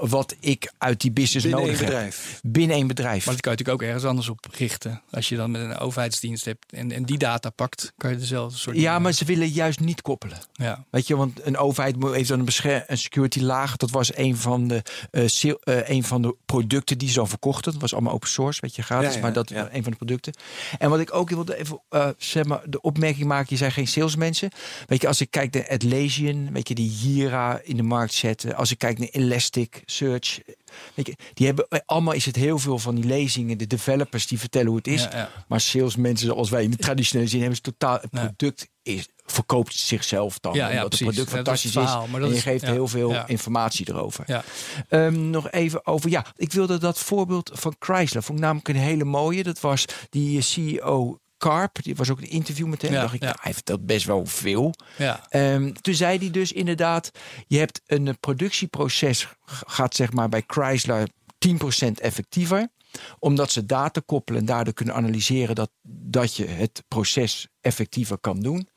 wat 0.00 0.34
ik 0.40 0.72
uit 0.78 1.00
die 1.00 1.10
business 1.10 1.46
Binnen 1.46 1.59
nodig 1.60 1.78
één 1.80 1.88
bedrijf. 1.88 2.40
Binnen 2.42 2.76
één 2.76 2.86
bedrijf. 2.86 3.24
Maar 3.24 3.34
dat 3.34 3.42
kan 3.42 3.52
je 3.52 3.58
natuurlijk 3.58 3.82
ook 3.82 3.88
ergens 3.88 4.10
anders 4.10 4.28
op 4.28 4.46
richten. 4.50 5.02
Als 5.10 5.28
je 5.28 5.36
dan 5.36 5.50
met 5.50 5.60
een 5.60 5.78
overheidsdienst 5.78 6.44
hebt 6.44 6.72
en, 6.72 6.92
en 6.92 7.02
die 7.04 7.18
data 7.18 7.50
pakt, 7.50 7.92
kan 7.96 8.10
je 8.10 8.16
dezelfde 8.16 8.58
soort 8.58 8.76
ja, 8.76 8.98
maar 8.98 9.12
ze 9.12 9.24
willen 9.24 9.48
juist 9.48 9.80
niet 9.80 10.02
koppelen. 10.02 10.38
ja. 10.52 10.84
Weet 10.90 11.06
je, 11.06 11.16
want 11.16 11.46
een 11.46 11.56
overheid 11.56 11.96
moet- 11.96 12.14
heeft 12.14 12.28
dan 12.28 12.38
een, 12.40 12.82
een 12.86 12.98
security 12.98 13.40
laag. 13.40 13.76
Dat 13.76 13.90
was 13.90 14.16
een 14.16 14.36
van 14.36 14.68
de, 14.68 14.82
eh, 15.10 15.24
eh, 15.24 15.88
een 15.88 16.04
van 16.04 16.22
de 16.22 16.36
producten 16.46 16.98
die 16.98 17.08
ze 17.08 17.14
dan 17.14 17.28
verkochten. 17.28 17.72
Dat 17.72 17.80
was 17.80 17.92
allemaal 17.92 18.12
open 18.12 18.28
source, 18.28 18.60
weet 18.60 18.76
je, 18.76 18.82
gratis. 18.82 19.08
Ja, 19.08 19.14
ja, 19.14 19.20
maar 19.20 19.32
dat 19.32 19.48
ja. 19.48 19.62
was 19.62 19.72
een 19.72 19.82
van 19.82 19.90
de 19.92 19.96
producten. 19.96 20.34
En 20.78 20.90
wat 20.90 21.00
ik 21.00 21.14
ook 21.14 21.30
wilde 21.30 21.56
even 21.56 21.80
eh, 21.88 22.08
zeg 22.18 22.44
maar, 22.44 22.62
de 22.68 22.80
opmerking 22.80 23.26
maken. 23.26 23.46
Je 23.48 23.56
zijn 23.56 23.72
geen 23.72 23.88
salesmensen. 23.88 24.50
Weet 24.86 25.00
je, 25.00 25.08
als 25.08 25.20
ik 25.20 25.30
kijk 25.30 25.54
naar 25.54 25.68
Atlassian, 25.68 26.52
weet 26.52 26.68
je, 26.68 26.74
die 26.74 26.90
Jira 26.90 27.60
in 27.62 27.76
de 27.76 27.82
markt 27.82 28.12
zetten. 28.14 28.54
Als 28.56 28.70
ik 28.70 28.78
kijk 28.78 28.98
naar 28.98 29.08
Elasticsearch. 29.08 30.40
Weet 30.94 31.06
je, 31.06 31.16
die 31.34 31.46
hebben 31.46 31.66
eh, 31.68 31.78
allemaal 31.84 32.14
is 32.14 32.26
het 32.26 32.36
heel 32.36 32.58
veel 32.58 32.78
van 32.78 32.94
die 32.94 33.04
lezingen. 33.04 33.58
De 33.58 33.66
developers 33.66 34.26
die 34.26 34.38
vertellen 34.38 34.68
hoe 34.68 34.76
het 34.76 34.86
is. 34.86 35.02
Ja, 35.02 35.10
ja. 35.12 35.30
Maar 35.48 35.60
salesmensen 35.60 36.26
zoals 36.26 36.50
wij 36.50 36.62
in 36.62 36.70
de 36.70 36.76
traditionele 36.76 37.28
zin 37.28 37.38
hebben 37.38 37.56
ze 37.56 37.62
totaal. 37.62 37.98
Het 38.00 38.10
product 38.10 38.68
is, 38.82 39.08
verkoopt 39.24 39.74
zichzelf 39.74 40.38
dan. 40.38 40.54
Ja, 40.54 40.68
omdat 40.68 40.92
het 40.92 41.02
product 41.02 41.30
fantastisch 41.30 41.76
is. 41.76 41.82
verhaal, 41.82 42.06
maar 42.06 42.20
dat 42.20 42.28
en 42.28 42.34
je 42.34 42.40
geeft 42.40 42.64
heel 42.64 42.88
veel 42.88 43.26
informatie 43.26 43.88
erover. 43.88 44.24
Ja. 44.26 44.44
Ehm, 44.88 45.30
nog 45.30 45.50
even 45.50 45.86
over. 45.86 46.10
Ja, 46.10 46.24
ik 46.36 46.52
wilde 46.52 46.78
dat 46.78 46.98
voorbeeld 46.98 47.50
van 47.54 47.74
Chrysler. 47.78 48.22
Vond 48.22 48.38
ik 48.38 48.44
namelijk 48.44 48.68
een 48.68 48.76
hele 48.76 49.04
mooie. 49.04 49.42
Dat 49.42 49.60
was 49.60 49.84
die 50.10 50.36
eh, 50.38 50.42
CEO. 50.42 51.18
Karp, 51.40 51.82
die 51.82 51.94
was 51.96 52.10
ook 52.10 52.20
een 52.20 52.30
interview 52.30 52.66
met 52.66 52.82
hem. 52.82 52.92
Ja, 52.92 53.00
dacht 53.00 53.14
ik, 53.14 53.20
ja. 53.20 53.26
nou, 53.26 53.38
hij 53.40 53.54
vertelt 53.54 53.86
best 53.86 54.06
wel 54.06 54.26
veel. 54.26 54.74
Ja. 54.98 55.26
Ehm, 55.28 55.72
toen 55.72 55.94
zei 55.94 56.18
hij 56.18 56.30
dus 56.30 56.52
inderdaad, 56.52 57.10
je 57.46 57.58
hebt 57.58 57.80
een 57.86 58.08
eh, 58.08 58.14
productieproces 58.20 59.28
gaat 59.46 59.94
zeg 59.94 60.12
maar 60.12 60.28
bij 60.28 60.44
Chrysler 60.46 61.08
10% 61.38 62.00
effectiever. 62.00 62.68
Omdat 63.18 63.52
ze 63.52 63.66
data 63.66 64.00
koppelen 64.06 64.40
en 64.40 64.46
daardoor 64.46 64.74
kunnen 64.74 64.94
analyseren 64.94 65.54
dat, 65.54 65.70
dat 65.82 66.36
je 66.36 66.46
het 66.46 66.82
proces 66.88 67.48
effectiever 67.60 68.18
kan 68.18 68.40
doen. 68.40 68.68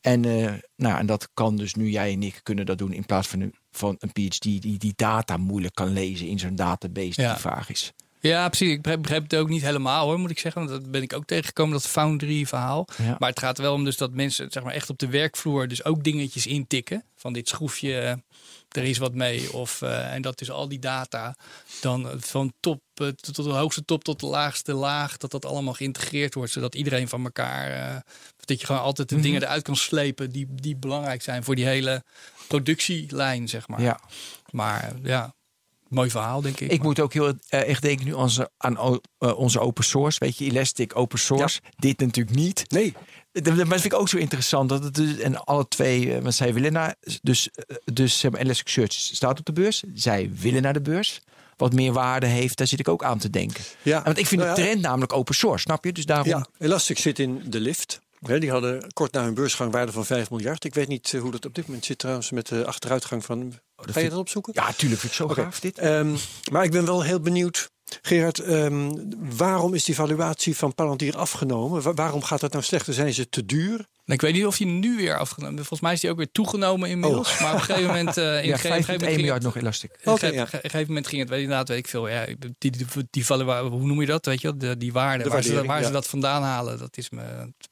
En, 0.00 0.24
eh, 0.24 0.52
nou, 0.76 0.98
en 0.98 1.06
dat 1.06 1.28
kan 1.34 1.56
dus 1.56 1.74
nu 1.74 1.90
jij 1.90 2.12
en 2.12 2.22
ik 2.22 2.40
kunnen 2.42 2.66
dat 2.66 2.78
doen 2.78 2.92
in 2.92 3.06
plaats 3.06 3.28
van 3.28 3.40
een, 3.40 3.54
van 3.70 3.96
een 3.98 4.12
PhD 4.12 4.42
die 4.42 4.78
die 4.78 4.92
data 4.96 5.36
moeilijk 5.36 5.74
kan 5.74 5.92
lezen 5.92 6.26
in 6.28 6.38
zo'n 6.38 6.56
database 6.56 7.20
Ja. 7.22 7.32
die 7.32 7.40
vaag 7.40 7.70
is. 7.70 7.92
Ja, 8.28 8.48
precies. 8.48 8.70
Ik 8.70 8.82
begrijp, 8.82 9.22
het 9.22 9.34
ook 9.34 9.48
niet 9.48 9.62
helemaal 9.62 10.06
hoor, 10.06 10.18
moet 10.18 10.30
ik 10.30 10.38
zeggen. 10.38 10.66
Want 10.66 10.82
dat 10.82 10.90
ben 10.90 11.02
ik 11.02 11.12
ook 11.12 11.24
tegengekomen, 11.24 11.72
dat 11.72 11.86
Foundry 11.86 12.46
verhaal. 12.46 12.88
Ja. 13.02 13.16
Maar 13.18 13.28
het 13.28 13.38
gaat 13.38 13.58
wel 13.58 13.74
om 13.74 13.84
dus 13.84 13.96
dat 13.96 14.12
mensen 14.12 14.50
zeg 14.50 14.62
maar, 14.62 14.72
echt 14.72 14.90
op 14.90 14.98
de 14.98 15.08
werkvloer 15.08 15.68
dus 15.68 15.84
ook 15.84 16.04
dingetjes 16.04 16.46
intikken. 16.46 17.04
Van 17.16 17.32
dit 17.32 17.48
schroefje, 17.48 18.00
eh, 18.00 18.12
er 18.68 18.84
is 18.84 18.98
wat 18.98 19.14
mee. 19.14 19.52
Of, 19.52 19.82
eh, 19.82 20.12
en 20.12 20.22
dat 20.22 20.40
is 20.40 20.50
al 20.50 20.68
die 20.68 20.78
data 20.78 21.36
dan 21.80 22.10
van 22.16 22.52
top 22.60 22.80
eh, 22.94 23.08
tot 23.08 23.34
de 23.34 23.42
hoogste 23.42 23.84
top 23.84 24.04
tot 24.04 24.20
de 24.20 24.26
laagste 24.26 24.72
laag. 24.72 25.16
Dat 25.16 25.30
dat 25.30 25.44
allemaal 25.44 25.74
geïntegreerd 25.74 26.34
wordt. 26.34 26.52
Zodat 26.52 26.74
iedereen 26.74 27.08
van 27.08 27.24
elkaar, 27.24 28.02
dat 28.44 28.60
je 28.60 28.66
gewoon 28.66 28.82
altijd 28.82 29.08
de 29.08 29.20
dingen 29.20 29.42
eruit 29.42 29.62
kan 29.62 29.76
slepen 29.76 30.30
die, 30.30 30.46
die 30.50 30.76
belangrijk 30.76 31.22
zijn 31.22 31.44
voor 31.44 31.54
die 31.54 31.66
hele 31.66 32.02
productielijn, 32.48 33.48
zeg 33.48 33.68
maar. 33.68 33.80
Ja. 33.80 34.00
Maar 34.50 34.92
ja, 35.02 35.34
mooi 35.94 36.10
verhaal 36.10 36.40
denk 36.40 36.60
ik. 36.60 36.70
Ik 36.70 36.76
Maar- 36.78 36.86
moet 36.86 37.00
ook 37.00 37.12
heel 37.12 37.32
eh, 37.48 37.68
echt 37.68 37.82
denken 37.82 38.06
nu 38.06 38.12
aan, 38.14 38.20
onze- 38.20 38.50
aan 38.56 39.00
eh, 39.18 39.38
onze 39.38 39.60
open 39.60 39.84
source. 39.84 40.18
Weet 40.18 40.38
je, 40.38 40.44
Elastic 40.44 40.96
open 40.96 41.18
source. 41.18 41.60
Dit 41.76 42.00
natuurlijk 42.00 42.36
niet. 42.36 42.64
Nee. 42.70 42.94
Dat 43.32 43.44
dat 43.56 43.66
vind 43.68 43.84
ik 43.84 43.94
ook 43.94 44.08
zo 44.08 44.16
interessant. 44.16 44.68
Dat 44.68 44.84
het 44.84 44.94
dus, 44.94 45.18
en 45.18 45.44
alle 45.44 45.68
twee, 45.68 46.14
eh, 46.14 46.22
want 46.22 46.34
zij 46.34 46.54
willen 46.54 46.72
naar. 46.72 46.94
Dus, 47.22 47.50
eh, 47.50 47.76
dus 47.92 48.18
zeg 48.18 48.30
maar, 48.30 48.40
Elasticsearch 48.40 48.92
staat 48.92 49.38
op 49.38 49.44
de 49.44 49.52
beurs. 49.52 49.82
Zij 49.94 50.30
willen 50.40 50.62
naar 50.62 50.72
de 50.72 50.80
beurs. 50.80 51.20
Wat 51.56 51.72
meer 51.72 51.92
waarde 51.92 52.26
heeft, 52.26 52.56
daar 52.58 52.66
zit 52.66 52.80
ik 52.80 52.88
ook 52.88 53.04
aan 53.04 53.18
te 53.18 53.30
denken. 53.30 53.64
Ja. 53.82 54.02
Want 54.02 54.18
ik 54.18 54.26
vind 54.26 54.40
Nou 54.42 54.54
de 54.54 54.60
trend 54.62 54.80
namelijk 54.80 55.12
open 55.12 55.34
source, 55.34 55.62
snap 55.62 55.84
je? 55.84 55.92
Dus 55.92 56.06
daarom. 56.06 56.26
Ja, 56.28 56.46
Elastic 56.58 56.98
zit 56.98 57.18
in 57.18 57.42
de 57.46 57.60
lift. 57.60 58.00
Die 58.24 58.50
hadden 58.50 58.92
kort 58.92 59.12
na 59.12 59.22
hun 59.24 59.34
beursgang 59.34 59.72
waarde 59.72 59.92
van 59.92 60.04
5 60.06 60.30
miljard. 60.30 60.64
Ik 60.64 60.74
weet 60.74 60.88
niet 60.88 61.12
eh, 61.14 61.20
hoe 61.20 61.30
dat 61.30 61.44
op 61.46 61.54
dit 61.54 61.66
moment 61.66 61.84
zit 61.84 61.98
trouwens 61.98 62.30
met 62.30 62.46
de 62.48 62.66
achteruitgang 62.66 63.24
van... 63.24 63.52
Ga 63.76 64.00
je 64.00 64.08
dat 64.10 64.18
opzoeken? 64.18 64.52
Ja, 64.56 64.72
tuurlijk 64.72 65.00
vind 65.00 65.12
ik 65.12 65.18
zo 65.18 65.24
Oké. 65.24 65.34
gaaf 65.42 65.60
dit. 65.60 65.78
Ehm, 65.78 66.14
maar 66.52 66.64
ik 66.64 66.70
ben 66.70 66.84
wel 66.84 67.02
heel 67.02 67.20
benieuwd, 67.20 67.70
Gerard, 68.02 68.38
ehm, 68.38 68.90
waarom 69.36 69.74
is 69.74 69.84
die 69.84 69.94
valuatie 69.94 70.56
van 70.56 70.74
Palantir 70.74 71.16
afgenomen? 71.16 71.82
Wa- 71.82 71.94
waarom 71.94 72.22
gaat 72.22 72.40
dat 72.40 72.52
nou 72.52 72.64
slechter? 72.64 72.94
Zijn 72.94 73.14
ze 73.14 73.28
te 73.28 73.44
duur? 73.46 73.86
Ik 74.06 74.20
weet 74.20 74.32
niet 74.32 74.46
of 74.46 74.58
hij 74.58 74.66
nu 74.66 74.96
weer 74.96 75.18
afgenomen 75.18 75.56
Volgens 75.56 75.80
mij 75.80 75.92
is 75.92 76.02
hij 76.02 76.10
ook 76.10 76.16
weer 76.16 76.32
toegenomen 76.32 76.88
inmiddels. 76.88 77.32
Oh. 77.32 77.40
Maar 77.40 77.52
op 77.52 77.58
een 77.58 77.64
gegeven 77.64 77.86
moment... 77.86 78.16
Uh, 78.18 78.24
in 78.42 78.46
Ja, 78.48 78.52
een 78.52 78.58
gegeven 78.58 78.82
5,1 78.82 78.86
moment 78.86 79.02
ging 79.04 79.16
miljard 79.16 79.42
het- 79.42 79.54
nog 79.54 79.62
elastiek. 79.62 79.90
Op 79.92 79.98
een 80.06 80.12
gegeven- 80.18 80.34
ja. 80.34 80.46
ge- 80.46 80.58
gegeven 80.62 80.86
moment 80.86 81.06
ging 81.06 81.20
het, 81.20 81.30
weet, 81.30 81.40
inderdaad, 81.42 81.68
weet 81.68 81.78
ik 81.78 81.88
veel. 81.88 82.08
Ja, 82.08 82.24
die, 82.38 82.70
die, 82.70 82.86
die 83.10 83.26
vallen, 83.26 83.46
waar- 83.46 83.62
hoe 83.62 83.86
noem 83.86 84.00
je 84.00 84.06
dat? 84.06 84.26
Weet 84.26 84.40
je, 84.40 84.56
de, 84.56 84.76
die 84.76 84.92
waarde. 84.92 85.24
De 85.24 85.30
waar 85.30 85.42
ze, 85.42 85.64
waar 85.64 85.84
ze 85.84 85.90
dat 85.90 86.06
vandaan 86.06 86.42
halen, 86.42 86.78
dat 86.78 86.96
is 86.96 87.10
me. 87.10 87.22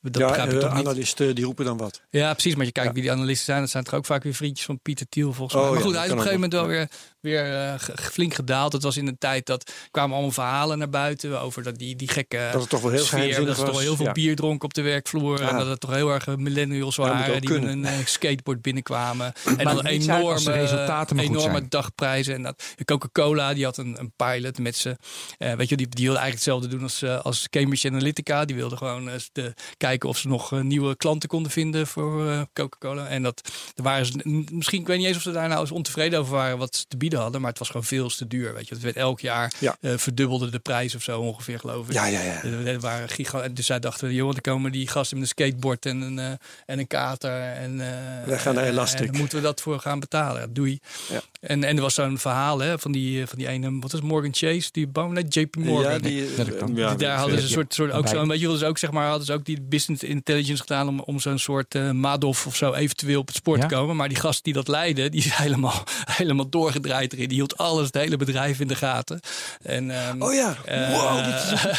Dat 0.00 0.16
ja, 0.22 0.26
begrijp 0.28 0.48
ik 0.48 0.54
eh, 0.54 0.60
toch 0.60 0.74
niet. 0.74 0.86
analisten 0.86 1.34
die 1.34 1.44
roepen 1.44 1.64
dan 1.64 1.76
wat. 1.76 2.00
Ja, 2.10 2.32
precies. 2.32 2.54
Maar 2.54 2.66
je 2.66 2.72
kijkt 2.72 2.88
Ja. 2.88 2.94
wie 2.94 3.02
die 3.02 3.12
analisten 3.12 3.44
zijn. 3.46 3.60
Dat 3.60 3.70
zijn 3.70 3.84
toch 3.84 3.94
ook 3.94 4.06
vaak 4.06 4.22
weer 4.22 4.34
vriendjes 4.34 4.66
van 4.66 4.78
Pieter 4.82 5.06
Thiel, 5.08 5.32
volgens 5.32 5.54
mij. 5.54 5.62
Oh, 5.62 5.68
maar 5.70 5.78
ja, 5.78 5.84
goed, 5.84 5.94
hij 5.94 6.04
is 6.06 6.10
op 6.12 6.16
een 6.18 6.22
gegeven 6.22 6.50
moment 6.50 6.60
wel 6.60 6.66
weer, 6.76 6.88
weer 7.20 7.54
eh, 7.54 7.74
flink 8.10 8.34
gedaald. 8.34 8.72
Het 8.72 8.82
was 8.82 8.96
in 8.96 9.06
een 9.06 9.18
tijd 9.18 9.46
dat 9.46 9.68
er 9.68 9.74
kwamen 9.90 10.12
allemaal 10.12 10.32
verhalen 10.32 10.78
naar 10.78 10.88
buiten 10.90 11.40
over 11.40 11.62
dat 11.62 11.76
die, 11.78 11.96
die 11.96 12.08
gekke 12.08 12.48
Dat 12.52 12.60
het 12.60 12.70
toch 12.70 12.80
wel 12.80 12.90
heel 12.90 13.04
sfeer. 13.04 13.44
Dat 13.44 13.56
ze 13.56 13.62
toch 13.62 13.70
wel 13.72 13.80
heel 13.80 13.96
veel 13.96 14.12
bier 14.12 14.36
dronken 14.36 14.64
op 14.64 14.74
de 14.74 14.82
werkvloer. 14.82 15.40
En 15.42 15.56
dat 15.58 15.66
het 15.66 15.80
toch 15.80 15.90
heel 15.94 16.10
erg 16.12 16.21
millennials 16.26 16.96
waren 16.96 17.40
die 17.40 17.50
met 17.60 17.62
een 17.62 17.84
eh, 17.84 17.92
skateboard 18.04 18.62
binnenkwamen. 18.62 19.32
En 19.56 19.64
dan 19.64 19.76
de 19.76 19.88
enorme, 19.88 20.52
resultaten 20.52 21.18
enorme 21.18 21.68
dagprijzen. 21.68 22.34
En 22.34 22.42
dat 22.42 22.62
Coca-Cola, 22.84 23.54
die 23.54 23.64
had 23.64 23.76
een, 23.76 23.98
een 23.98 24.12
pilot 24.16 24.58
met 24.58 24.76
ze. 24.76 24.96
eh, 25.38 25.52
weet 25.54 25.68
je, 25.68 25.76
die, 25.76 25.88
die 25.88 26.04
wilde 26.04 26.18
eigenlijk 26.20 26.32
hetzelfde 26.34 26.68
doen 26.68 26.82
als, 26.82 27.02
eh, 27.02 27.20
als 27.20 27.48
Cambridge 27.50 27.88
Analytica. 27.88 28.44
Die 28.44 28.56
wilde 28.56 28.76
gewoon 28.76 29.10
de, 29.32 29.54
kijken 29.76 30.08
of 30.08 30.18
ze 30.18 30.28
nog 30.28 30.62
nieuwe 30.62 30.96
klanten 30.96 31.28
konden 31.28 31.52
vinden 31.52 31.86
voor 31.86 32.46
Coca-Cola. 32.52 33.06
En 33.06 33.22
dat 33.22 33.40
daar 33.74 33.84
waren 33.84 34.06
ze, 34.06 34.44
misschien, 34.52 34.80
ik 34.80 34.86
weet 34.86 34.98
niet 34.98 35.06
eens 35.06 35.16
of 35.16 35.22
ze 35.22 35.32
daar 35.32 35.48
nou 35.48 35.60
eens 35.60 35.70
ontevreden 35.70 36.18
over 36.18 36.32
waren 36.32 36.58
wat 36.58 36.76
ze 36.76 36.84
te 36.88 36.96
bieden 36.96 37.18
hadden. 37.20 37.40
Maar 37.40 37.50
het 37.50 37.58
was 37.58 37.68
gewoon 37.68 37.84
veel 37.84 38.08
te 38.08 38.26
duur. 38.26 38.54
Weet 38.54 38.68
je, 38.68 38.74
het 38.74 38.82
werd 38.82 38.96
elk 38.96 39.20
jaar 39.20 39.52
Ja. 39.58 39.76
verdubbelde 39.80 40.50
de 40.50 40.58
prijs 40.58 40.94
of 40.94 41.02
zo 41.02 41.20
ongeveer, 41.20 41.58
geloof 41.58 41.86
ik. 41.86 41.92
Ja, 41.92 42.06
ja, 42.06 42.20
ja. 42.22 42.42
Er 42.42 42.66
er 42.66 42.80
waren 42.80 43.08
giga 43.08 43.48
dus 43.48 43.66
zij 43.66 43.78
dachten, 43.78 44.12
joh, 44.14 44.30
dan 44.30 44.40
komen 44.40 44.72
die 44.72 44.88
gasten 44.88 45.18
met 45.18 45.26
een 45.26 45.44
skateboard 45.44 45.86
en 45.86 46.00
een, 46.12 46.18
eh, 46.18 46.30
en 46.66 46.78
een 46.78 46.86
kater. 46.86 47.40
En, 47.40 47.80
eh, 47.80 48.26
Wij 48.26 48.38
gaan 48.38 48.54
naar 48.54 48.64
eh, 48.64 48.70
Elastic. 48.70 49.08
En 49.12 49.16
moeten 49.18 49.36
we 49.38 49.44
dat 49.44 49.60
voor 49.60 49.78
gaan 49.80 50.00
betalen. 50.00 50.52
Doei. 50.52 50.78
Ja. 51.10 51.20
En, 51.40 51.64
en 51.64 51.76
er 51.76 51.82
was 51.82 51.94
zo'n 51.94 52.18
verhaal 52.18 52.58
hè, 52.58 52.78
van, 52.78 52.92
die, 52.92 53.26
van 53.26 53.38
die 53.38 53.48
ene, 53.48 53.78
wat 53.80 53.92
is 53.92 54.00
Morgan 54.00 54.34
Chase? 54.34 54.68
Die 54.72 54.86
bouw, 54.86 55.08
nee, 55.10 55.24
JP 55.28 55.56
Morgan. 55.56 55.92
Ja, 55.92 55.98
die, 55.98 56.96
daar 56.96 57.16
hadden 57.18 57.36
ze 57.38 57.42
een 57.44 57.50
soort, 57.50 57.74
soort 57.74 57.92
ook 57.92 58.08
zo, 58.08 58.26
weet 58.26 58.40
je, 58.40 58.46
wel, 58.46 58.54
dus 58.58 58.64
ook 58.64 58.78
zeg 58.78 58.90
maar, 58.90 59.06
hadden 59.08 59.26
ze 59.26 59.32
ook 59.32 59.44
die 59.44 59.60
business 59.60 60.02
intelligence 60.02 60.60
gedaan 60.62 60.88
om, 60.88 61.00
om 61.00 61.20
zo'n 61.20 61.38
soort 61.38 61.92
Madoff 61.92 62.46
of 62.46 62.56
zo 62.56 62.72
eventueel 62.72 63.20
op 63.20 63.26
het 63.26 63.36
spoor 63.36 63.56
Ja? 63.56 63.66
te 63.66 63.74
komen. 63.74 63.96
Maar 63.96 64.08
die 64.08 64.16
gast 64.18 64.44
die 64.44 64.52
dat 64.52 64.68
leidde, 64.68 65.08
die 65.08 65.20
is 65.24 65.36
helemaal, 65.44 65.84
helemaal 66.04 66.48
doorgedraaid 66.48 67.12
erin. 67.12 67.28
Die 67.28 67.36
hield 67.36 67.56
alles, 67.58 67.86
het 67.86 67.94
hele 67.94 68.16
bedrijf 68.16 68.60
in 68.60 68.68
de 68.68 68.74
gaten. 68.74 69.20
En, 69.62 69.90
ehm, 69.90 70.22
Oh 70.22 70.34
ja, 70.34 70.56
wow, 70.90 71.24
dit 71.24 71.34
is 71.34 71.50
een 71.64 71.70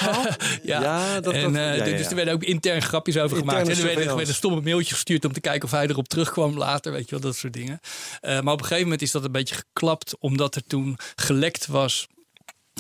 ja, 0.72 0.82
Ja, 0.82 1.20
dat- 1.20 1.34
en, 1.34 1.56
eh, 1.56 1.78
ja, 1.78 1.86
ja, 1.86 1.98
Dus 1.98 2.08
er 2.08 2.16
werden 2.16 2.34
ook 2.34 2.44
intern 2.44 2.82
grapjes 2.82 3.18
over 3.18 3.38
Interne 3.38 3.60
gemaakt. 3.66 3.80
En 3.80 3.88
er 3.90 3.96
werden, 3.96 4.16
werden 4.24 4.36
stomme 4.36 4.62
mailtjes 4.62 4.94
gestuurd 4.94 5.26
om 5.26 5.34
te 5.34 5.42
kijken 5.42 5.64
of 5.64 5.72
hij 5.72 5.88
erop 5.88 6.08
terugkwam 6.08 6.58
later. 6.58 6.92
Weet 6.92 7.06
je 7.10 7.10
wel, 7.10 7.20
dat 7.20 7.36
soort 7.36 7.54
dingen. 7.54 7.80
Eh, 8.20 8.42
maar 8.42 8.54
op 8.54 8.60
een 8.60 8.66
gegeven 8.66 8.84
moment 8.84 9.02
is 9.02 9.12
dat 9.12 9.24
een 9.24 9.32
beetje 9.32 9.56
geklapt, 9.56 10.18
omdat 10.20 10.56
er 10.56 10.64
toen 10.68 10.98
gelekt 11.16 11.68
was 11.68 12.08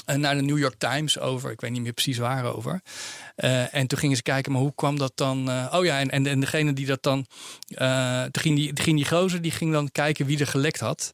eh, 0.05 0.15
naar 0.15 0.35
de 0.35 0.41
New 0.41 0.57
York 0.57 0.75
Times 0.77 1.19
over. 1.19 1.51
Ik 1.51 1.61
weet 1.61 1.71
niet 1.71 1.81
meer 1.81 1.93
precies 1.93 2.17
waarover. 2.17 2.81
Eh 3.35 3.73
en 3.75 3.87
toen 3.87 3.99
gingen 3.99 4.15
ze 4.15 4.23
kijken, 4.23 4.51
maar 4.51 4.61
hoe 4.61 4.75
kwam 4.75 4.97
dat 4.97 5.11
dan? 5.15 5.49
oh 5.71 5.85
ja, 5.85 5.99
en, 5.99 6.09
en, 6.09 6.27
en 6.27 6.39
degene 6.39 6.73
die 6.73 6.85
dat 6.85 7.03
dan. 7.03 7.25
eh 7.67 8.21
toen 8.21 8.41
ging 8.43 8.55
die, 8.55 8.73
toen 8.73 8.85
ging 8.85 8.97
die 8.97 9.07
gozer 9.07 9.41
die 9.41 9.51
ging 9.51 9.71
dan 9.71 9.91
kijken 9.91 10.25
wie 10.25 10.39
er 10.39 10.47
gelekt 10.47 10.79
had. 10.79 11.13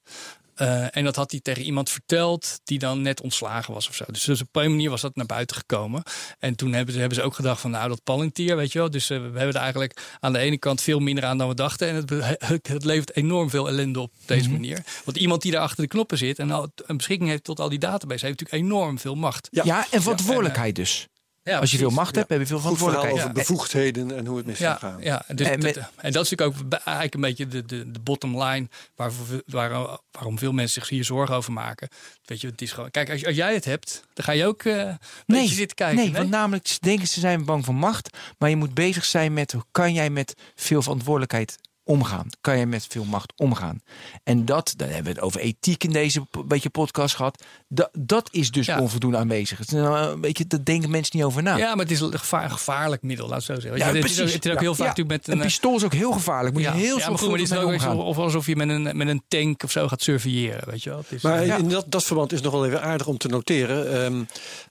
Eh, 0.59 0.95
en 0.97 1.03
dat 1.03 1.15
had 1.15 1.31
hij 1.31 1.39
tegen 1.39 1.63
iemand 1.63 1.89
verteld 1.89 2.59
die 2.63 2.79
dan 2.79 3.01
net 3.01 3.21
ontslagen 3.21 3.73
was 3.73 3.87
of 3.87 3.95
zo. 3.95 4.05
Dus, 4.07 4.23
dus 4.23 4.41
op 4.41 4.55
een 4.55 4.69
manier 4.69 4.89
was 4.89 5.01
dat 5.01 5.15
naar 5.15 5.25
buiten 5.25 5.55
gekomen. 5.55 6.03
En 6.39 6.55
toen 6.55 6.73
hebben 6.73 6.93
ze, 6.93 6.99
hebben 6.99 7.17
ze 7.17 7.23
ook 7.23 7.33
gedacht 7.33 7.61
van 7.61 7.71
nou 7.71 7.89
dat 7.89 8.03
Palantir, 8.03 8.55
weet 8.55 8.71
je 8.71 8.79
wel. 8.79 8.89
Dus 8.89 9.09
eh, 9.09 9.17
we 9.17 9.23
hebben 9.23 9.53
er 9.53 9.61
eigenlijk 9.61 10.17
aan 10.19 10.33
de 10.33 10.39
ene 10.39 10.57
kant 10.57 10.81
veel 10.81 10.99
minder 10.99 11.25
aan 11.25 11.37
dan 11.37 11.47
we 11.47 11.53
dachten. 11.53 11.87
En 11.87 11.95
het, 11.95 12.67
het, 12.67 12.85
levert 12.85 13.15
enorm 13.15 13.49
veel 13.49 13.67
ellende 13.67 13.99
op 13.99 14.13
deze 14.25 14.49
manier. 14.49 14.83
Want 15.05 15.17
iemand 15.17 15.41
die 15.41 15.51
daar 15.51 15.61
achter 15.61 15.83
de 15.83 15.89
knoppen 15.89 16.17
zit 16.17 16.39
en 16.39 16.51
al 16.51 16.71
een 16.75 16.97
beschikking 16.97 17.29
heeft 17.29 17.43
tot 17.43 17.59
al 17.59 17.69
die 17.69 17.79
databases, 17.79 18.21
heeft 18.21 18.39
natuurlijk 18.39 18.71
enorm 18.71 18.99
veel 18.99 19.15
macht. 19.15 19.47
Ja. 19.51 19.63
Ja, 19.65 19.85
en 19.91 20.01
verantwoordelijkheid 20.01 20.75
dus. 20.75 21.07
Ja, 21.49 21.59
Als 21.59 21.71
je 21.71 21.77
veel 21.77 21.89
macht 21.89 22.15
hebt, 22.15 22.29
heb 22.29 22.39
je 22.39 22.45
veel 22.45 22.59
Goed 22.59 22.77
verhaal 22.77 22.89
verantwoordelijkheid. 22.91 23.37
over 23.37 23.53
bevoegdheden 23.53 24.17
en 24.17 24.25
hoe 24.25 24.37
het 24.37 24.45
mis 24.45 24.57
kan 24.57 24.67
Ja, 24.67 24.75
gaan. 24.75 24.97
ja 25.01 25.23
dus 25.27 25.47
En 25.47 25.53
en, 25.53 25.59
met- 25.61 25.77
en 25.77 26.11
dat 26.11 26.23
is 26.23 26.29
natuurlijk 26.29 26.57
ook 26.71 26.73
eigenlijk 26.73 27.13
een 27.13 27.21
beetje 27.21 27.47
de, 27.47 27.65
de, 27.65 27.91
de 27.91 27.99
bottom 27.99 28.43
line 28.43 28.67
waar, 28.95 29.11
waar, 29.45 29.69
waarom 30.11 30.37
veel 30.37 30.51
mensen 30.51 30.81
zich 30.81 30.89
hier 30.89 31.03
zorgen 31.05 31.35
over 31.35 31.53
maken. 31.53 31.87
Weet 32.25 32.41
je, 32.41 32.47
het 32.47 32.61
is 32.61 32.71
gewoon. 32.71 32.91
Kijk, 32.91 33.09
als, 33.11 33.25
als 33.25 33.35
jij 33.35 33.53
het 33.53 33.65
hebt, 33.65 34.03
dan 34.13 34.25
ga 34.25 34.31
je 34.31 34.45
ook 34.45 34.63
eh 34.63 34.73
een 34.77 34.97
Nee, 35.25 35.39
beetje 35.41 35.55
zitten 35.55 35.75
kijken. 35.75 35.97
nee, 36.03 36.11
want 36.13 36.29
namelijk 36.29 36.67
ze 36.67 36.77
denken 36.79 37.07
ze 37.07 37.19
zijn 37.19 37.45
bang 37.45 37.65
voor 37.65 37.75
macht, 37.75 38.17
maar 38.37 38.49
je 38.49 38.55
moet 38.55 38.73
bezig 38.73 39.05
zijn 39.05 39.33
met 39.33 39.51
hoe 39.51 39.63
kan 39.71 39.93
jij 39.93 40.09
met 40.09 40.35
veel 40.55 40.81
verantwoordelijkheid 40.81 41.55
omgaan? 41.89 42.29
Kan 42.41 42.55
jij 42.55 42.65
met 42.65 42.85
veel 42.89 43.03
macht 43.03 43.33
omgaan? 43.35 43.81
En 44.23 44.45
dat, 44.45 44.73
dan 44.77 44.87
hebben 44.87 45.03
we 45.05 45.09
het 45.11 45.21
over 45.21 45.39
ethiek 45.39 45.83
in 45.83 45.91
deze 45.91 46.25
beetje 46.45 46.69
podcast 46.69 47.15
gehad. 47.15 47.43
Dat, 47.67 47.89
dat 47.93 48.29
is 48.31 48.51
dus 48.51 48.65
Ja. 48.65 48.79
onvoldoende 48.81 49.17
aanwezig. 49.17 49.57
Het 49.57 49.67
is 49.67 49.73
nou 49.73 50.11
een 50.11 50.21
beetje, 50.21 50.47
daar 50.47 50.63
denken 50.63 50.89
mensen 50.89 51.15
niet 51.17 51.25
over 51.25 51.43
na. 51.43 51.57
Ja, 51.57 51.69
maar 51.75 51.85
het 51.85 51.91
is 51.93 51.99
een 51.99 52.19
gevaar, 52.19 52.49
gevaarlijk 52.49 53.01
middel, 53.01 53.27
laat 53.27 53.35
het 53.35 53.45
zo 53.45 53.53
zeggen. 53.53 53.71
Ja, 53.79 53.87
je, 53.89 53.95
het, 53.95 53.95
is 53.95 54.09
ook, 54.11 54.15
precies. 54.15 54.33
het 54.33 54.45
is 54.45 54.51
ook 54.51 54.57
Ja, 54.57 54.63
heel 54.63 54.75
vaak 54.75 54.83
ja. 54.83 54.89
natuurlijk 54.89 55.17
met 55.17 55.27
Een 55.27 55.33
een. 55.33 55.39
eh, 55.39 55.45
pistool 55.45 55.75
is 55.75 55.83
ook 55.83 55.93
heel 55.93 56.11
gevaarlijk. 56.11 56.53
Moet 56.53 56.63
je 56.63 56.71
heel 56.71 56.81
ja, 56.81 56.89
maar 56.91 57.01
zorgvuldig 57.01 57.19
goed, 57.19 57.29
maar 57.29 57.57
dit 57.67 57.79
is 57.79 57.83
ook 57.83 57.91
omgaan. 57.93 58.05
of 58.05 58.17
alsof 58.17 58.45
je 58.45 58.55
met 58.55 58.69
een, 58.69 58.97
met 58.97 59.07
een 59.07 59.23
tank 59.27 59.63
of 59.63 59.71
zo 59.71 59.87
gaat 59.87 60.01
surveilleren, 60.01 60.69
weet 60.69 60.83
je 60.83 60.89
wel. 60.89 60.99
Het 60.99 61.11
is, 61.11 61.21
Maar 61.21 61.39
eh, 61.39 61.45
Ja. 61.47 61.55
in 61.57 61.69
dat, 61.69 61.85
dat 61.87 62.03
verband 62.03 62.31
is 62.31 62.41
nog 62.41 62.51
wel 62.51 62.65
even 62.65 62.81
aardig 62.81 63.07
om 63.07 63.17
te 63.17 63.27
noteren 63.27 64.03
ehm, 64.03 64.23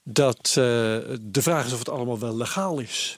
dat 0.03 0.47
eh, 0.47 0.53
de 1.21 1.41
vraag 1.41 1.65
is 1.65 1.73
of 1.73 1.79
het 1.79 1.89
allemaal 1.89 2.19
wel 2.19 2.37
legaal 2.37 2.79
is. 2.79 3.17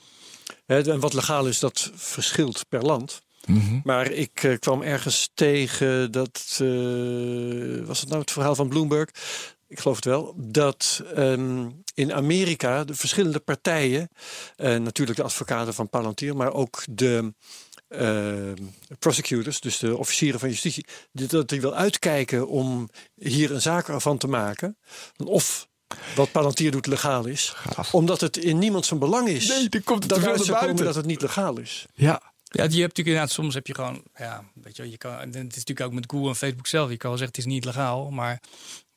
Hè, 0.66 0.92
en 0.92 1.00
wat 1.00 1.14
legaal 1.14 1.46
is, 1.48 1.60
dat 1.60 1.92
verschilt 1.96 2.66
per 2.70 2.82
land. 2.82 3.22
Mhm. 3.48 3.80
Maar 3.84 4.12
ik 4.12 4.44
eh, 4.44 4.60
kwam 4.60 4.82
ergens 4.82 5.32
tegen 5.34 6.12
dat, 6.12 6.60
eh, 6.62 7.86
was 7.86 8.00
het 8.00 8.10
nou 8.10 8.22
het 8.22 8.32
verhaal 8.32 8.56
van 8.56 8.70
Bloomberg? 8.70 9.10
Ik 9.68 9.80
geloof 9.80 9.96
het 9.96 10.06
wel, 10.06 10.34
dat 10.38 11.04
ehm, 11.16 11.70
in 11.94 12.14
Amerika 12.14 12.84
de 12.84 12.96
verschillende 12.96 13.40
partijen, 13.40 14.10
eh, 14.56 14.76
natuurlijk 14.76 15.18
de 15.18 15.24
advocaten 15.24 15.74
van 15.74 15.90
Palantir, 15.90 16.36
maar 16.36 16.54
ook 16.54 16.84
de 16.90 17.34
prosecutors, 19.00 19.60
dus 19.60 19.78
de 19.78 19.98
officieren 19.98 20.40
van 20.40 20.50
justitie, 20.50 20.86
dat 21.12 21.50
die 21.50 21.62
wil 21.62 21.76
uitkijken 21.76 22.48
om 22.48 22.90
hier 23.16 23.52
een 23.52 23.62
zaak 23.62 24.02
van 24.02 24.18
te 24.18 24.28
maken. 24.28 24.78
Of 25.26 25.68
wat 26.16 26.32
Palantir 26.32 26.72
doet 26.72 26.88
legaal 26.88 27.26
is. 27.26 27.54
Gaaf. 27.56 27.94
Omdat 27.94 28.22
het 28.22 28.38
in 28.38 28.60
niemand 28.60 28.86
zijn 28.86 29.00
belang 29.00 29.28
is. 29.28 29.48
Nee, 29.48 29.82
komt 29.82 30.10
dat 30.10 30.18
uit 30.18 30.26
naar 30.26 30.38
komen 30.38 30.60
buiten. 30.60 30.86
dat 30.86 30.96
het 30.96 31.06
niet 31.06 31.22
legaal 31.22 31.60
is. 31.60 31.86
Ja, 31.94 32.31
Ja, 32.54 32.64
je 32.64 32.70
hebt 32.70 32.72
natuurlijk 32.72 33.08
inderdaad, 33.08 33.32
soms 33.32 33.54
heb 33.54 33.68
je 33.68 33.76
gewoon, 33.76 34.04
ja, 34.16 34.44
weet 34.54 34.76
je 34.76 34.90
je 34.90 34.98
kan, 34.98 35.12
het 35.20 35.36
is 35.36 35.36
natuurlijk 35.42 35.82
ook 35.82 35.94
met 35.94 36.12
Google 36.12 36.30
en 36.30 36.36
Facebook 36.36 36.68
zelf. 36.68 36.90
Je 36.90 36.98
kan 36.98 37.10
wel 37.10 37.20
zeggen, 37.20 37.38
het 37.38 37.46
is 37.48 37.54
niet 37.54 37.66
legaal, 37.66 38.10
maar 38.12 38.40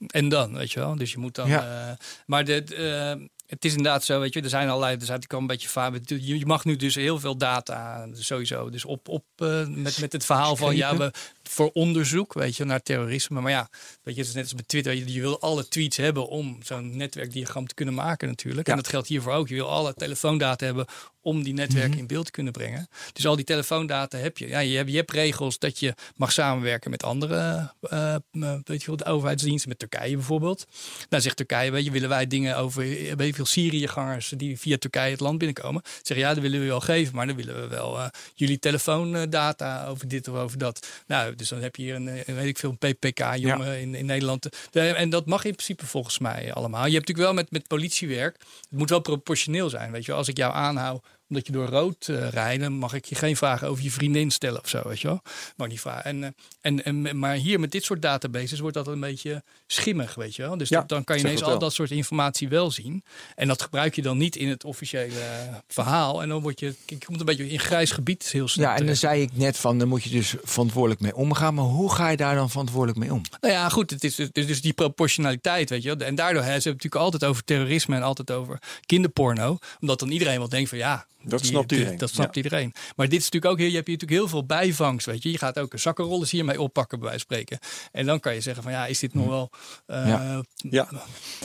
en 0.07 0.29
dan, 0.29 0.55
weet 0.55 0.73
je 0.73 0.81
wel. 0.81 0.97
Dus 0.97 1.13
je 1.13 1.19
moet 1.19 1.35
dan, 1.35 1.49
Ja. 1.49 1.89
eh, 1.91 1.97
maar 2.27 2.45
de, 2.45 2.65
eh, 2.65 3.27
het 3.47 3.65
is 3.65 3.71
inderdaad 3.71 4.05
zo, 4.05 4.21
weet 4.21 4.33
je, 4.35 4.41
er 4.43 4.49
zijn 4.49 4.69
allerlei, 4.69 4.97
er 4.97 5.05
zijn 5.07 5.25
al 5.29 5.39
een 5.39 5.47
beetje 5.47 5.69
vaak, 5.69 6.01
je, 6.05 6.39
je 6.39 6.47
mag 6.47 6.65
nu 6.65 6.77
dus 6.77 6.95
heel 6.95 7.19
veel 7.21 7.37
data, 7.37 8.07
sowieso, 8.13 8.71
dus 8.71 8.85
op, 8.85 9.09
op 9.09 9.25
eh, 9.37 9.67
met, 9.67 9.99
met 9.99 10.13
het 10.13 10.25
verhaal 10.25 10.57
van, 10.57 10.77
ja, 10.77 10.97
we, 10.97 11.13
voor 11.49 11.71
onderzoek, 11.73 12.33
weet 12.33 12.57
je, 12.57 12.65
naar 12.65 12.83
terrorisme. 12.83 13.41
Maar 13.41 13.51
ja, 13.51 13.69
weet 14.03 14.15
je, 14.15 14.21
het 14.21 14.29
is 14.29 14.35
net 14.35 14.43
als 14.43 14.55
met 14.55 14.69
Twitter, 14.69 14.95
je, 14.95 15.13
je 15.13 15.21
wil 15.21 15.41
alle 15.41 15.69
tweets 15.69 15.97
hebben 15.97 16.29
om 16.29 16.59
zo'n 16.63 16.97
netwerkdiagram 16.97 17.67
te 17.67 17.75
kunnen 17.75 17.95
maken 17.95 18.29
natuurlijk. 18.29 18.69
En 18.69 18.77
dat 18.77 18.89
geldt 18.89 19.09
hiervoor 19.09 19.33
ook. 19.33 19.49
Je 19.49 19.55
wil 19.55 19.69
alle 19.69 19.95
telefoondata 19.95 20.65
hebben 20.65 20.87
om 21.25 21.43
die 21.43 21.53
netwerken 21.53 21.99
in 21.99 22.07
beeld 22.07 22.25
te 22.25 22.31
kunnen 22.31 22.53
brengen. 22.53 22.89
Dus 23.13 23.27
al 23.27 23.37
die 23.37 23.45
telefoondata 23.45 24.19
heb 24.19 24.39
je. 24.39 24.49
Ja, 24.49 24.59
je, 24.59 24.77
hebt, 24.77 24.91
je 24.91 24.97
hebt 24.97 25.11
regels 25.11 25.59
dat 25.59 25.79
je 25.79 25.95
mag 26.17 26.33
samenwerken 26.33 26.91
met 26.91 27.03
andere 27.03 27.71
eh, 27.81 28.15
eh, 28.15 28.21
weet 28.65 28.81
je 28.81 28.87
wel, 28.87 28.97
de 28.97 29.05
overheidsdiensten, 29.05 29.69
met 29.69 29.79
Turkije 29.79 30.17
bijvoorbeeld. 30.17 30.65
Nou 31.09 31.23
zegt 31.23 31.37
Turkije, 31.37 31.71
weet 31.71 31.85
je, 31.85 31.91
willen 31.91 32.09
wij 32.09 32.27
dingen 32.27 32.57
over 32.57 32.83
eh, 32.83 33.15
weet 33.17 33.27
je 33.27 33.35
veel 33.35 33.45
Syriëgangers 33.45 34.33
die 34.37 34.59
via 34.59 34.79
Turkije 34.79 35.11
het 35.11 35.21
land 35.21 35.39
binnenkomen. 35.39 35.83
Zeggen 36.03 36.27
ja, 36.27 36.35
dat 36.35 36.43
willen 36.43 36.61
we 36.61 36.67
wel 36.67 36.81
geven, 36.81 37.15
maar 37.15 37.27
dan 37.27 37.37
willen 37.37 37.61
we 37.61 37.69
wel 37.69 38.11
jullie 38.35 38.59
telefoondata 38.59 39.87
over 39.87 40.09
dit 40.09 40.29
of 40.29 40.37
over 40.37 40.59
dat. 40.59 40.87
Nou, 41.07 41.34
dus 41.37 41.49
dan 41.49 41.61
heb 41.63 41.77
je 41.77 41.83
hier 41.83 41.95
een, 41.95 42.09
eh, 42.09 42.35
weet 42.35 42.47
ik 42.47 42.59
veel, 42.59 42.77
een 42.79 42.93
PPK-jongen 42.95 43.81
in, 43.81 43.95
in 43.95 44.07
Nederland. 44.07 44.49
De- 44.71 44.81
en 44.81 45.11
dat 45.11 45.27
mag 45.27 45.45
in 45.45 45.53
principe 45.55 45.87
volgens 45.87 46.19
mij 46.19 46.53
allemaal. 46.53 46.87
Je 46.87 46.95
hebt 46.95 47.07
natuurlijk 47.09 47.35
wel 47.35 47.43
met, 47.45 47.51
met 47.51 47.67
politiewerk, 47.69 48.37
het 48.61 48.79
moet 48.79 48.91
wel 48.91 49.01
proportioneel 49.01 49.69
zijn. 49.71 49.93
Weet 49.93 50.05
je, 50.05 50.13
als 50.13 50.29
ik 50.29 50.37
jou 50.37 50.53
aanhoud 50.55 51.05
omdat 51.35 51.47
je 51.47 51.53
door 51.53 51.67
rood 51.69 52.09
eh 52.09 52.29
rijdt, 52.29 52.63
dan 52.63 52.73
mag 52.73 52.93
ik 52.95 53.05
je 53.05 53.15
geen 53.15 53.37
vragen 53.37 53.69
over 53.69 53.85
je 53.85 53.91
vriendin 53.91 54.31
stellen 54.31 54.61
of 54.61 54.69
zo, 54.69 54.83
weet 54.85 55.01
je 55.01 55.07
wel. 55.09 55.23
Mag 55.57 55.69
niet 55.69 55.81
vragen. 55.81 56.05
En, 56.05 56.25
eh, 56.25 56.31
en, 56.61 56.85
en, 56.85 57.19
maar 57.19 57.35
hier 57.35 57.61
met 57.61 57.71
dit 57.71 57.85
soort 57.85 58.03
databases 58.03 58.59
wordt 58.61 58.77
dat 58.77 58.87
een 58.87 59.01
beetje 59.01 59.43
schimmig, 59.67 60.15
weet 60.15 60.37
je 60.37 60.43
wel. 60.43 60.57
Dus 60.59 60.69
Ja, 60.69 60.79
dat- 60.81 60.89
dan 60.89 61.05
kan 61.05 61.17
je 61.17 61.23
ineens 61.23 61.43
al 61.43 61.59
dat 61.59 61.73
soort 61.73 61.91
informatie 61.91 62.49
wel 62.49 62.71
zien. 62.71 63.05
En 63.35 63.49
dat 63.49 63.63
gebruik 63.63 63.95
je 63.95 64.03
dan 64.03 64.19
niet 64.19 64.37
in 64.37 64.49
het 64.49 64.65
officiële 64.65 65.19
eh, 65.21 65.55
verhaal. 65.69 66.23
En 66.23 66.29
dan 66.29 66.43
word 66.43 66.61
je, 66.61 66.75
je 66.87 66.99
komt 67.07 67.21
een 67.21 67.27
beetje 67.27 67.49
in 67.51 67.61
grijs 67.61 67.91
gebied 67.91 68.29
heel 68.33 68.49
snel. 68.49 68.69
ja, 68.69 68.77
en 68.77 68.87
dan 68.87 68.97
zei 68.97 69.23
ik 69.23 69.37
net 69.37 69.57
van, 69.57 69.79
daar 69.79 69.89
moet 69.89 70.03
je 70.03 70.11
dus 70.11 70.35
verantwoordelijk 70.43 71.01
mee 71.01 71.15
omgaan. 71.17 71.55
Maar 71.55 71.65
hoe 71.65 71.93
ga 71.93 72.09
je 72.09 72.17
daar 72.17 72.35
dan 72.35 72.51
verantwoordelijk 72.51 72.99
mee 72.99 73.13
om? 73.13 73.23
Nou 73.41 73.55
ja, 73.55 73.69
goed, 73.69 73.91
het 73.91 74.05
is 74.05 74.15
dus, 74.15 74.31
dus 74.33 74.61
die 74.61 74.73
proportionaliteit, 74.73 75.71
weet 75.71 75.83
je 75.83 75.97
wel. 75.97 76.07
En 76.07 76.15
daardoor 76.15 76.43
hè, 76.43 76.47
ze 76.49 76.53
hebben 76.53 76.73
het 76.73 76.83
natuurlijk 76.83 77.03
altijd 77.13 77.25
over 77.31 77.45
terrorisme 77.45 77.97
en 77.97 78.03
altijd 78.03 78.31
over 78.31 78.59
kinderporno. 78.87 79.59
Omdat 79.81 79.99
dan 79.99 80.11
iedereen 80.11 80.39
wel 80.39 80.49
denkt 80.49 80.69
van 80.69 80.79
ja, 80.79 81.07
Dat 81.27 81.41
Die- 81.41 81.49
snapt 81.49 81.69
die- 81.69 81.79
iedereen. 81.79 81.99
Dat 81.99 82.11
snapt 82.11 82.37
iedereen. 82.37 82.73
Maar 82.97 83.09
dit 83.09 83.19
is 83.19 83.25
natuurlijk 83.25 83.53
ook 83.53 83.59
heel, 83.59 83.69
je 83.69 83.75
hebt 83.75 83.87
hier 83.87 83.97
natuurlijk 83.97 84.21
heel 84.21 84.31
veel 84.31 84.47
bijvangst. 84.47 85.07
Weet 85.07 85.23
je. 85.23 85.31
je 85.31 85.39
gaat 85.39 85.59
ook 85.59 85.73
een 85.73 85.79
zakkenrollers 85.79 86.31
hiermee 86.31 86.61
oppakken, 86.61 86.99
bij 86.99 87.09
wijze 87.09 87.25
van 87.29 87.37
spreken. 87.37 87.59
En 87.93 88.07
dan 88.07 88.21
kan 88.21 88.35
je 88.35 88.41
zeggen 88.41 88.63
van 88.63 88.73
ja, 88.73 88.87
is 88.87 88.99
dit 88.99 89.15
nog 89.15 89.27
wel. 89.27 89.51
eh, 89.87 90.07
Ja. 90.09 90.43
Ja. 90.57 90.89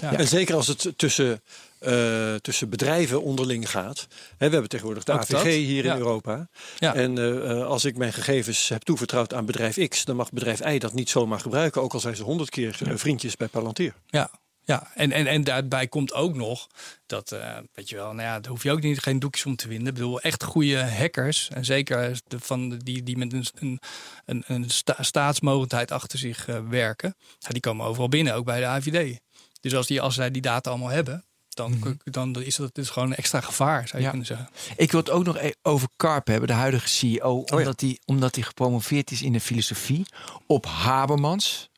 Ja. 0.01 0.13
En 0.13 0.27
zeker 0.27 0.55
als 0.55 0.67
het 0.67 0.93
tussen, 0.95 1.41
eh, 1.79 2.35
tussen 2.35 2.69
bedrijven 2.69 3.21
onderling 3.23 3.69
gaat. 3.69 4.07
Hè, 4.37 4.45
we 4.45 4.51
hebben 4.51 4.69
tegenwoordig 4.69 5.03
de 5.03 5.11
Ook 5.11 5.19
AVG 5.19 5.31
dat. 5.31 5.43
hier 5.43 5.83
Ja. 5.83 5.91
in 5.93 5.97
Europa. 5.99 6.47
Ja. 6.77 6.95
En 6.95 7.17
eh, 7.17 7.65
als 7.65 7.85
ik 7.85 7.97
mijn 7.97 8.13
gegevens 8.13 8.69
heb 8.69 8.81
toevertrouwd 8.83 9.33
aan 9.33 9.45
bedrijf 9.45 9.87
X, 9.87 10.05
dan 10.05 10.15
mag 10.15 10.31
bedrijf 10.31 10.65
Y 10.65 10.77
dat 10.77 10.93
niet 10.93 11.09
zomaar 11.09 11.39
gebruiken. 11.39 11.81
Ook 11.81 11.93
al 11.93 11.99
zijn 11.99 12.15
ze 12.15 12.23
honderd 12.23 12.49
keer 12.49 12.77
vriendjes 12.95 13.35
bij 13.35 13.47
Palantir. 13.47 13.93
Ja, 14.07 14.31
ja. 14.69 14.87
En, 14.95 15.11
en, 15.11 15.27
en 15.27 15.43
daarbij 15.43 15.87
komt 15.87 16.13
ook 16.13 16.35
nog 16.35 16.67
dat, 17.05 17.31
eh, 17.31 17.57
weet 17.73 17.89
je 17.89 17.95
wel, 17.95 18.13
nou 18.13 18.21
ja, 18.27 18.39
daar 18.39 18.51
hoef 18.51 18.63
je 18.63 18.71
ook 18.71 18.81
niet 18.81 18.99
geen 18.99 19.19
doekjes 19.19 19.45
om 19.45 19.55
te 19.55 19.67
winnen. 19.67 19.87
Ik 19.87 19.93
bedoel, 19.93 20.21
echt 20.21 20.43
goede 20.43 20.83
hackers, 20.83 21.49
en 21.49 21.65
zeker 21.65 22.19
de, 22.27 22.39
van 22.39 22.69
de, 22.69 22.77
die, 22.77 23.03
die 23.03 23.17
met 23.17 23.33
een, 23.33 23.79
een, 24.25 24.43
een, 24.47 24.69
sta- 24.69 25.03
staatsmogendheid 25.03 25.91
achter 25.91 26.19
zich 26.19 26.47
eh, 26.47 26.59
werken, 26.69 27.15
ja, 27.39 27.49
die 27.49 27.61
komen 27.61 27.85
overal 27.85 28.09
binnen, 28.09 28.33
ook 28.35 28.45
bij 28.45 28.59
de 28.59 28.65
AVD. 28.65 29.19
Dus 29.61 29.75
als, 29.75 29.87
die, 29.87 30.01
als 30.01 30.15
zij 30.15 30.31
die 30.31 30.41
data 30.41 30.69
allemaal 30.69 30.89
hebben, 30.89 31.23
dan, 31.49 31.99
dan 32.03 32.41
is 32.43 32.55
dat 32.55 32.75
dus 32.75 32.89
gewoon 32.89 33.09
een 33.11 33.15
extra 33.17 33.41
gevaar, 33.41 33.87
zou 33.87 33.97
je 33.97 34.03
Ja. 34.03 34.09
kunnen 34.09 34.27
zeggen. 34.27 34.49
Ik 34.75 34.91
wil 34.91 34.99
het 34.99 35.09
ook 35.09 35.23
nog 35.25 35.37
e- 35.37 35.51
over 35.61 35.87
Karp 35.95 36.27
hebben, 36.27 36.47
de 36.47 36.53
huidige 36.53 36.87
CEO. 36.87 37.43
ja. 37.45 37.57
Omdat 37.57 37.81
hij 37.81 37.99
omdat 38.05 38.35
hij 38.35 38.43
gepromoveerd 38.43 39.11
is 39.11 39.21
in 39.21 39.33
de 39.33 39.39
filosofie 39.39 40.05
op 40.47 40.65
Habermans. 40.65 41.68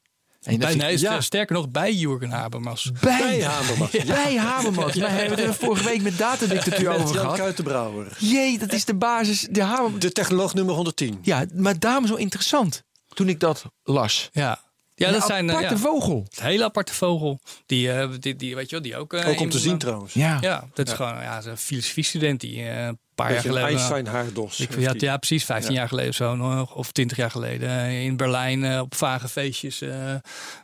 En 0.42 0.60
Bij, 0.60 0.74
ik- 0.94 1.00
ja. 1.00 1.22
Sterker 1.22 1.56
nog, 1.56 1.70
bij 1.70 1.94
Jurgen 1.94 2.30
Habermas. 2.30 2.92
bij, 3.02 3.20
Bij 3.22 3.44
Habermas. 3.44 3.92
Ja. 3.92 4.04
Bij 4.06 4.36
Habermas. 4.38 4.94
We 4.94 5.08
hebben 5.08 5.38
het 5.38 5.48
er 5.48 5.54
vorige 5.54 5.84
week 5.84 6.02
met 6.02 6.18
datadictatuur 6.18 6.90
over 6.90 7.00
Jan 7.06 7.16
gehad. 7.16 7.38
Kuitenbrouwer. 7.38 8.16
Jee, 8.20 8.58
dat 8.58 8.74
is 8.74 8.86
de 8.86 8.94
basis. 8.96 9.48
De 9.50 9.64
Habermas. 9.64 10.00
De 10.00 10.12
technoloog 10.12 10.54
nummer 10.54 10.76
110. 10.76 11.20
Ja, 11.22 11.46
maar 11.54 11.80
daarom 11.80 12.08
zo 12.08 12.16
interessant. 12.16 12.84
Toen 13.14 13.30
ik 13.30 13.40
dat 13.40 13.64
las. 13.84 14.30
Ja, 14.32 14.60
ja 14.96 15.08
Een 15.08 15.14
dat 15.14 15.26
zijn 15.26 15.50
eh, 15.50 15.56
aparte 15.56 15.74
ja, 15.74 15.80
vogel. 15.80 16.26
een 16.38 16.46
hele 16.46 16.64
aparte 16.64 16.94
vogel. 16.94 17.40
Die, 17.66 17.92
eh, 17.92 18.10
die, 18.20 18.36
die, 18.36 18.56
weet 18.56 18.66
je 18.70 18.76
wel, 18.76 18.84
die 18.84 18.98
ook. 18.98 19.14
eh, 19.14 19.28
Ook 19.30 19.40
om 19.40 19.50
te 19.50 19.60
zien 19.60 19.78
trouwens. 19.78 20.14
Ja. 20.14 20.38
Ja, 20.42 20.68
dat 20.74 20.88
is 20.88 20.94
gewoon 20.94 21.14
ja, 21.22 21.42
een 21.46 21.58
filosofie-student 21.58 22.40
die 22.40 22.64
eh, 22.70 22.90
paar 23.16 23.32
jaar 23.34 23.42
geleden. 23.42 23.68
Einstein 23.70 24.08
haardos. 24.08 24.60
Ik, 24.60 24.80
ja, 24.80 24.94
ja, 24.98 25.18
precies. 25.18 25.46
15 25.46 25.72
Ja. 25.74 25.78
jaar 25.80 25.88
geleden 25.88 26.10
of 26.10 26.16
zo, 26.16 26.36
nog, 26.36 26.76
of 26.76 26.92
20 26.92 27.18
jaar 27.18 27.32
geleden. 27.32 27.70
eh, 27.70 28.04
In 28.04 28.18
Berlijn 28.18 28.64
eh, 28.64 28.80
op 28.80 28.96
vage 28.96 29.28
feestjes. 29.28 29.82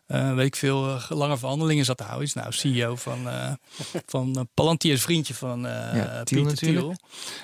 Eh 0.07 0.29
eh, 0.29 0.35
weet 0.35 0.45
ik 0.45 0.55
veel, 0.55 0.87
eh, 0.87 1.03
lange 1.09 1.37
verhandelingen 1.37 1.85
zat 1.85 1.97
te 1.97 2.03
houden. 2.03 2.25
Is 2.27 2.33
nou 2.33 2.51
CEO 2.51 2.95
van, 2.95 3.29
eh 3.29 3.51
van 4.05 4.47
Palantir, 4.53 4.93
is 4.93 5.01
vriendje 5.01 5.33
van 5.33 5.65
eh 5.67 5.71
Ja, 5.95 6.21
Pieter 6.23 6.45
natuurlijk. 6.45 6.55
Thiel. 6.85 6.95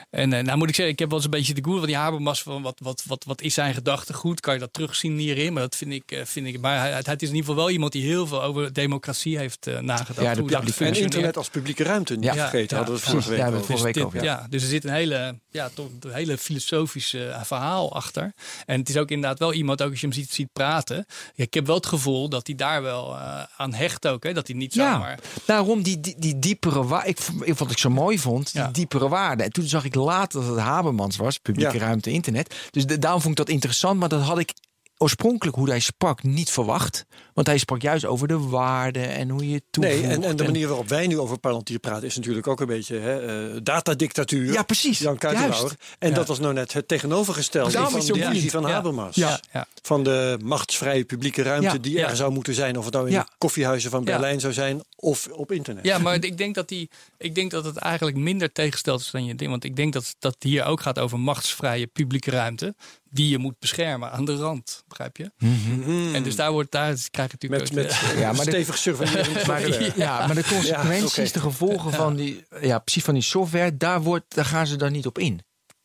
En 0.09 0.29
nou 0.29 0.57
moet 0.57 0.69
ik 0.69 0.75
zeggen, 0.75 0.93
ik 0.93 0.99
heb 0.99 1.07
wel 1.07 1.17
eens 1.17 1.25
een 1.25 1.31
beetje 1.33 1.53
de 1.53 1.63
goede 1.63 1.77
van 1.79 1.87
die 1.87 1.95
Habermas. 1.97 2.43
Van 2.43 2.61
wat, 2.61 2.79
wat, 2.83 3.03
wat, 3.07 3.23
wat 3.23 3.41
is 3.41 3.53
zijn 3.53 3.73
gedachtegoed? 3.73 4.39
Kan 4.39 4.53
je 4.53 4.59
dat 4.59 4.73
terugzien 4.73 5.17
hierin? 5.17 5.53
Maar 5.53 5.61
dat 5.61 5.75
vind 5.75 5.91
ik. 5.91 6.11
eh, 6.11 6.25
Vind 6.25 6.47
ik 6.47 6.59
maar 6.61 6.79
hij, 6.79 6.91
het 6.91 7.07
is 7.21 7.29
in 7.29 7.35
ieder 7.35 7.37
geval 7.49 7.55
wel 7.55 7.69
iemand 7.69 7.91
die 7.91 8.03
heel 8.03 8.27
veel 8.27 8.43
over 8.43 8.73
democratie 8.73 9.37
heeft 9.37 9.67
eh, 9.67 9.79
nagedacht. 9.79 10.21
Ja, 10.21 10.33
de 10.33 10.39
hoe 10.39 10.49
dat 10.49 10.59
publieke- 10.63 10.85
En 10.85 11.01
internet 11.01 11.37
als 11.37 11.49
publieke 11.49 11.83
ruimte 11.83 12.15
niet 12.15 12.23
Ja. 12.23 12.33
vergeten. 12.33 12.77
Ja, 12.77 12.83
hadden 12.83 12.95
we 12.95 13.01
het 13.01 13.09
ja, 13.09 13.11
vorige 13.11 13.29
week 13.29 13.39
over. 13.73 13.85
het 13.85 13.93
dit- 13.93 14.03
over, 14.03 14.17
ja. 14.23 14.39
ja. 14.39 14.47
dus 14.49 14.61
er 14.63 14.67
zit 14.69 14.83
een 14.83 14.93
hele, 14.93 15.39
ja, 15.51 15.69
toch 15.73 15.87
een 15.99 16.11
hele 16.13 16.37
filosofisch 16.37 17.13
eh, 17.13 17.43
verhaal 17.43 17.93
achter. 17.95 18.33
En 18.65 18.79
het 18.79 18.89
is 18.89 18.97
ook 18.97 19.09
inderdaad 19.11 19.39
wel 19.39 19.53
iemand, 19.53 19.81
ook 19.81 19.89
als 19.91 19.99
je 20.01 20.07
hem 20.07 20.15
ziet, 20.15 20.31
ziet 20.31 20.53
praten. 20.53 21.05
Ja, 21.35 21.43
ik 21.43 21.53
heb 21.53 21.65
wel 21.65 21.75
het 21.75 21.85
gevoel 21.85 22.29
dat 22.29 22.47
hij 22.47 22.52
daar 22.55 22.81
wel 22.81 23.15
eh, 23.17 23.43
aan 23.57 23.73
hecht 23.73 24.07
ook. 24.07 24.23
Hè? 24.23 24.33
Dat 24.33 24.47
hij 24.47 24.55
niet 24.55 24.73
Ja, 24.73 24.93
zomaar... 24.93 25.19
daarom 25.45 25.81
die, 25.83 25.99
die, 25.99 26.15
die 26.17 26.39
diepere 26.39 26.83
waarde. 26.85 27.07
Ik, 27.09 27.19
wat 27.57 27.71
ik 27.71 27.77
zo 27.77 27.89
mooi 27.89 28.19
vond, 28.19 28.51
die 28.53 28.61
Ja. 28.61 28.67
diepere 28.71 29.09
waarde. 29.09 29.43
En 29.43 29.51
toen 29.51 29.65
zag 29.67 29.83
ik 29.85 29.95
later 29.95 30.39
dat 30.41 30.49
het 30.49 30.59
Habermans 30.59 31.17
was, 31.17 31.37
publieke 31.37 31.77
Ja. 31.77 31.83
ruimte, 31.83 32.11
internet. 32.11 32.55
Dus 32.71 32.85
de- 32.85 32.99
daarom 32.99 33.21
vond 33.21 33.39
ik 33.39 33.45
dat 33.45 33.55
interessant. 33.55 33.99
Maar 33.99 34.09
dat 34.09 34.21
had 34.21 34.39
ik 34.39 34.53
oorspronkelijk, 34.97 35.57
hoe 35.57 35.69
hij 35.69 35.79
sprak, 35.79 36.23
niet 36.23 36.49
verwacht. 36.51 37.05
Want 37.33 37.47
hij 37.47 37.57
sprak 37.57 37.81
juist 37.81 38.05
over 38.05 38.27
de 38.27 38.37
waarde 38.39 38.99
en 39.01 39.29
hoe 39.29 39.47
je 39.49 39.53
het 39.55 39.63
toevoegt. 39.69 40.01
Nee, 40.01 40.11
en, 40.11 40.23
en 40.23 40.35
de 40.35 40.43
manier 40.43 40.67
waarop 40.67 40.87
wij 40.87 41.07
nu 41.07 41.19
over 41.19 41.37
Palantir 41.37 41.79
praten 41.79 42.07
is 42.07 42.15
natuurlijk 42.15 42.47
ook 42.47 42.59
een 42.61 42.67
beetje 42.67 42.97
hè, 42.99 43.19
eh, 43.53 43.59
datadictatuur. 43.63 44.53
Ja, 44.53 44.63
precies. 44.63 44.99
Jan 44.99 45.17
Kuitenbrouwer. 45.17 45.69
Juist. 45.77 45.95
En 45.99 46.09
Ja. 46.09 46.15
dat 46.15 46.27
was 46.27 46.39
nou 46.39 46.53
net 46.53 46.73
het 46.73 46.87
tegenovergestelde 46.87 47.71
Daarom 47.71 47.91
van 47.91 48.05
de 48.05 48.25
visie 48.31 48.51
van. 48.51 48.63
Habermas. 48.65 49.15
Ja, 49.15 49.39
ja. 49.53 49.67
Van 49.81 50.03
de 50.03 50.37
machtsvrije 50.43 51.03
publieke 51.03 51.41
ruimte 51.41 51.67
Ja. 51.67 51.77
die 51.77 51.93
Ja. 51.97 52.09
er 52.09 52.15
zou 52.15 52.31
moeten 52.31 52.53
zijn. 52.53 52.77
Of 52.77 52.85
het 52.85 52.93
nou 52.93 53.05
in 53.07 53.11
Ja. 53.13 53.21
de 53.23 53.29
koffiehuizen 53.37 53.89
van 53.91 53.99
Ja. 53.99 54.05
Berlijn 54.05 54.39
zou 54.39 54.53
zijn 54.53 54.81
of 55.03 55.27
op 55.27 55.51
internet. 55.51 55.85
Ja, 55.85 55.97
maar 55.97 56.23
ik 56.23 56.37
denk 56.37 56.55
dat, 56.55 56.67
die, 56.67 56.89
ik 57.17 57.35
denk 57.35 57.51
dat 57.51 57.65
het 57.65 57.77
eigenlijk 57.77 58.17
minder 58.17 58.51
tegengesteld 58.51 58.99
is 59.01 59.11
dan 59.11 59.25
je 59.25 59.35
denkt. 59.35 59.51
Want 59.51 59.63
ik 59.63 59.75
denk 59.75 59.93
dat 59.93 60.15
dat 60.19 60.35
hier 60.39 60.65
ook 60.65 60.81
gaat 60.81 60.99
over 60.99 61.19
machtsvrije 61.19 61.87
publieke 61.87 62.31
ruimte. 62.31 62.75
Die 63.09 63.29
je 63.29 63.37
moet 63.37 63.59
beschermen 63.59 64.11
aan 64.11 64.25
de 64.25 64.35
rand. 64.35 64.83
Begrijp 64.87 65.17
je? 65.17 65.31
Mhm. 65.37 66.15
En 66.15 66.23
dus 66.23 66.35
daar, 66.35 66.51
wordt, 66.51 66.71
daar 66.71 66.97
krijg 67.11 67.31
je 67.31 67.37
natuurlijk 67.39 67.61
Met, 67.61 67.71
ook, 67.71 67.75
met 67.75 68.11
eh, 68.11 68.19
Ja, 68.19 68.31
maar 68.35 68.45
de- 68.45 68.51
stevig 68.51 69.45
Maar, 69.47 69.61
de, 69.61 69.91
ja, 69.95 70.27
maar 70.27 70.35
de 70.35 70.43
consequenties, 70.43 71.15
Ja, 71.15 71.33
de 71.33 71.39
gevolgen 71.39 71.91
van 71.91 72.15
die, 72.15 72.45
ja, 72.61 72.79
precies 72.79 73.03
van 73.03 73.13
die 73.13 73.23
software, 73.23 73.77
daar, 73.77 74.01
wordt, 74.01 74.35
daar 74.35 74.45
gaan 74.45 74.67
ze 74.67 74.75
dan 74.75 74.91
niet 74.91 75.05
op 75.05 75.17
in. 75.17 75.41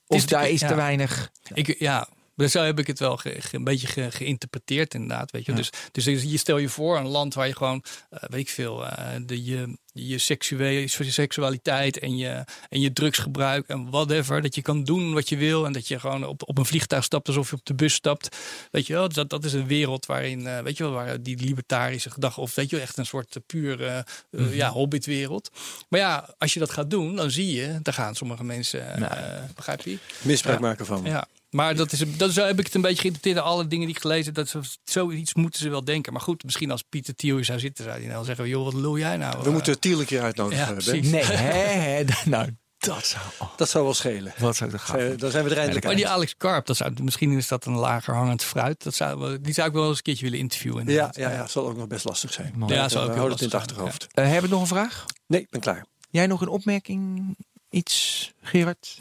Of 0.07 0.17
is 0.17 0.27
daar 0.27 0.49
is 0.49 0.61
ja. 0.61 0.69
te 0.69 0.75
weinig. 0.75 1.31
Ik, 1.55 1.79
ja, 1.79 2.09
maar 2.39 2.49
zo 2.49 2.63
heb 2.63 2.79
ik 2.79 2.87
het 2.87 2.99
wel 2.99 3.17
ge- 3.17 3.37
ge- 3.41 3.57
een 3.57 3.65
beetje 3.65 3.87
ge- 3.87 4.11
geïnterpreteerd 4.11 4.95
inderdaad. 4.95 5.31
Weet 5.31 5.47
je. 5.47 5.53
Dus, 5.53 5.71
dus 5.93 6.05
je 6.05 6.37
stel 6.37 6.59
je 6.59 6.69
voor 6.69 6.97
een 6.99 7.07
land 7.07 7.35
waar 7.35 7.47
je 7.47 7.55
gewoon, 7.57 7.85
eh, 8.11 8.23
weet 8.29 8.41
ik 8.41 8.49
veel, 8.49 8.87
eh, 8.87 9.15
de, 9.27 9.45
je, 9.45 9.79
je 9.93 10.19
seksuele, 10.19 10.81
je 10.81 11.11
seksualiteit 11.11 11.99
en 11.99 12.17
je, 12.17 12.45
en 12.69 12.81
je 12.81 12.93
drugsgebruik 12.93 13.69
en 13.69 13.91
whatever. 13.91 14.43
Dat 14.43 14.55
je 14.55 14.63
kan 14.63 14.85
doen 14.85 15.13
wat 15.15 15.29
je 15.29 15.37
wil 15.37 15.67
en 15.67 15.73
dat 15.73 15.89
je 15.89 16.01
gewoon 16.01 16.27
op, 16.27 16.49
op 16.49 16.59
een 16.59 16.65
vliegtuig 16.67 17.05
stapt 17.05 17.27
alsof 17.29 17.51
je 17.51 17.57
op 17.57 17.65
de 17.67 17.75
bus 17.75 17.95
stapt. 17.95 18.37
Weet 18.71 18.87
je 18.87 18.93
wel, 18.93 19.09
dat, 19.09 19.31
dat 19.31 19.45
is 19.45 19.53
een 19.53 19.67
wereld 19.67 20.07
waarin, 20.07 20.47
eh, 20.47 20.61
weet 20.61 20.77
je 20.77 20.83
wel, 20.85 20.93
waar 20.93 21.23
die 21.23 21.37
libertarische 21.41 22.11
gedachte, 22.11 22.41
of 22.41 22.55
weet 22.55 22.71
je 22.71 22.77
wel, 22.77 22.85
echt 22.85 22.97
een 22.97 23.07
soort 23.07 23.37
uh, 23.37 23.43
puur 23.47 23.83
eh, 23.85 23.99
eh, 24.31 24.55
ja, 24.57 24.71
hobbitwereld. 24.71 25.51
Maar 25.89 26.01
ja, 26.01 26.35
als 26.39 26.53
je 26.55 26.59
dat 26.61 26.71
gaat 26.71 26.91
doen, 26.91 27.17
dan 27.17 27.31
zie 27.31 27.55
je, 27.55 27.79
daar 27.83 27.95
gaan 27.95 28.15
sommige 28.15 28.45
mensen, 28.45 29.11
eh, 29.11 29.43
begrijp 29.55 29.81
je? 29.81 29.99
Misbruik 30.23 30.59
Ja. 30.61 30.67
maken 30.67 30.87
van. 30.87 31.01
Ja. 31.05 31.27
Maar 31.51 31.75
dat 31.77 31.93
is, 31.93 32.03
dat, 32.17 32.31
zo 32.33 32.45
heb 32.47 32.59
ik 32.59 32.65
het 32.67 32.75
een 32.75 32.81
beetje 32.81 33.01
geïnterpreteerd. 33.01 33.45
Alle 33.45 33.67
dingen 33.67 33.87
die 33.87 33.95
ik 33.95 34.01
gelezen 34.01 34.25
heb, 34.25 34.35
dat 34.35 34.49
ze- 34.49 34.77
zoiets 34.85 35.35
moeten 35.35 35.61
ze 35.61 35.69
wel 35.69 35.85
denken. 35.85 36.13
Maar 36.13 36.23
goed, 36.23 36.45
misschien 36.45 36.71
als 36.71 36.83
Pieter 36.89 37.15
Thiel 37.15 37.37
hier 37.37 37.45
zou 37.45 37.59
zitten, 37.59 37.85
zou 37.85 37.99
hij 37.99 38.09
nou 38.09 38.25
zeggen: 38.25 38.49
joh, 38.49 38.65
wat 38.65 38.75
lul 38.75 38.99
jij 38.99 39.17
nou? 39.17 39.39
We 39.39 39.45
Eh, 39.47 39.53
moeten 39.53 39.81
Tiel 39.81 40.01
een 40.01 40.07
keer 40.07 40.23
uitnodigen. 40.23 40.83
Ja. 40.85 41.01
Nee, 41.01 41.25
hè, 41.25 41.79
hè, 41.81 42.05
nou, 42.31 42.51
dat 42.79 43.07
zou. 43.07 43.23
oh, 43.39 43.49
Dat 43.57 43.69
zou 43.69 43.85
wel 43.85 43.95
schelen. 43.95 44.33
wat 44.39 44.57
zou 44.57 44.71
ik 44.75 44.81
gaan? 44.81 44.99
Eh, 44.99 45.19
dan 45.19 45.31
zijn 45.31 45.45
we 45.45 45.51
er 45.51 45.57
eindelijk 45.57 45.85
Maar 45.87 45.97
die 45.97 46.09
Alex 46.09 46.37
Karp, 46.37 46.67
dat 46.67 46.77
zou, 46.77 46.93
misschien 47.03 47.31
is 47.33 47.49
dat 47.49 47.65
een 47.67 47.75
lager 47.77 48.15
hangend 48.15 48.43
fruit. 48.45 48.83
Dat 48.85 48.95
zou, 48.95 49.41
die 49.41 49.55
zou 49.55 49.69
ik 49.69 49.75
wel 49.75 49.89
eens 49.89 49.97
een 49.97 50.03
keertje 50.03 50.25
willen 50.25 50.39
interviewen. 50.39 50.87
Ja, 50.89 51.11
ja, 51.17 51.31
ja, 51.31 51.47
zal 51.47 51.69
ook 51.69 51.77
nog 51.77 51.87
best 51.87 52.05
lastig 52.05 52.33
zijn. 52.33 52.55
Ja, 52.67 52.75
Ja, 52.75 52.89
zou 52.89 53.03
ook 53.05 53.11
heel 53.11 53.19
hou 53.19 53.31
het 53.33 53.41
in 53.41 53.47
het 53.47 53.55
achterhoofd. 53.57 54.07
Eh, 54.13 54.25
hebben 54.25 54.43
we 54.43 54.49
nog 54.51 54.61
een 54.61 54.67
vraag? 54.67 55.05
Nee, 55.27 55.41
ik 55.41 55.51
ben 55.51 55.61
klaar. 55.61 55.85
Jij 56.11 56.27
nog 56.27 56.41
een 56.41 56.49
opmerking? 56.49 57.37
Iets, 57.71 58.33
Gerard? 58.43 58.99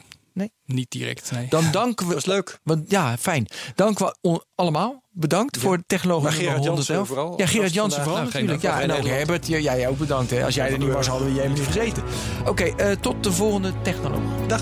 Niet 0.66 0.92
direct, 0.92 1.32
nee. 1.32 1.46
Dan 1.50 1.72
danken 1.72 2.08
we. 2.08 2.14
Dat 2.14 2.26
was 2.26 2.34
leuk. 2.34 2.60
Want, 2.64 2.90
ja, 2.92 3.18
fijn. 3.18 3.48
Dank 3.76 4.00
we 4.00 4.44
allemaal. 4.56 5.04
Bedankt 5.12 5.58
voor 5.58 5.78
de 5.78 5.84
technologie. 5.88 6.24
Maar 6.24 6.38
Gerard 6.38 6.64
Jansen 6.64 6.96
111. 6.96 7.08
vooral. 7.08 7.34
Ja, 7.38 7.46
Gerard 7.46 7.74
Jansen 7.74 8.04
vooral 8.04 8.22
Nou, 8.22 8.34
natuurlijk. 8.34 8.62
Ja, 8.62 8.82
en 8.82 8.92
ook. 8.92 9.08
Herbert. 9.08 9.48
Ja, 9.48 9.60
jij 9.60 9.88
ook 9.88 9.98
bedankt. 9.98 10.32
Hè. 10.32 10.46
Als 10.46 10.56
jij 10.56 10.72
er 10.72 10.78
niet 10.78 10.92
was, 10.92 11.08
hadden 11.08 11.28
we 11.28 11.34
helemaal 11.34 11.58
niet 11.58 11.68
gezeten. 11.68 12.04
Oké, 12.46 12.64
eh, 12.64 12.92
tot 12.92 13.24
de 13.24 13.32
volgende 13.32 13.74
technoloog. 13.82 14.48
Dag. 14.48 14.62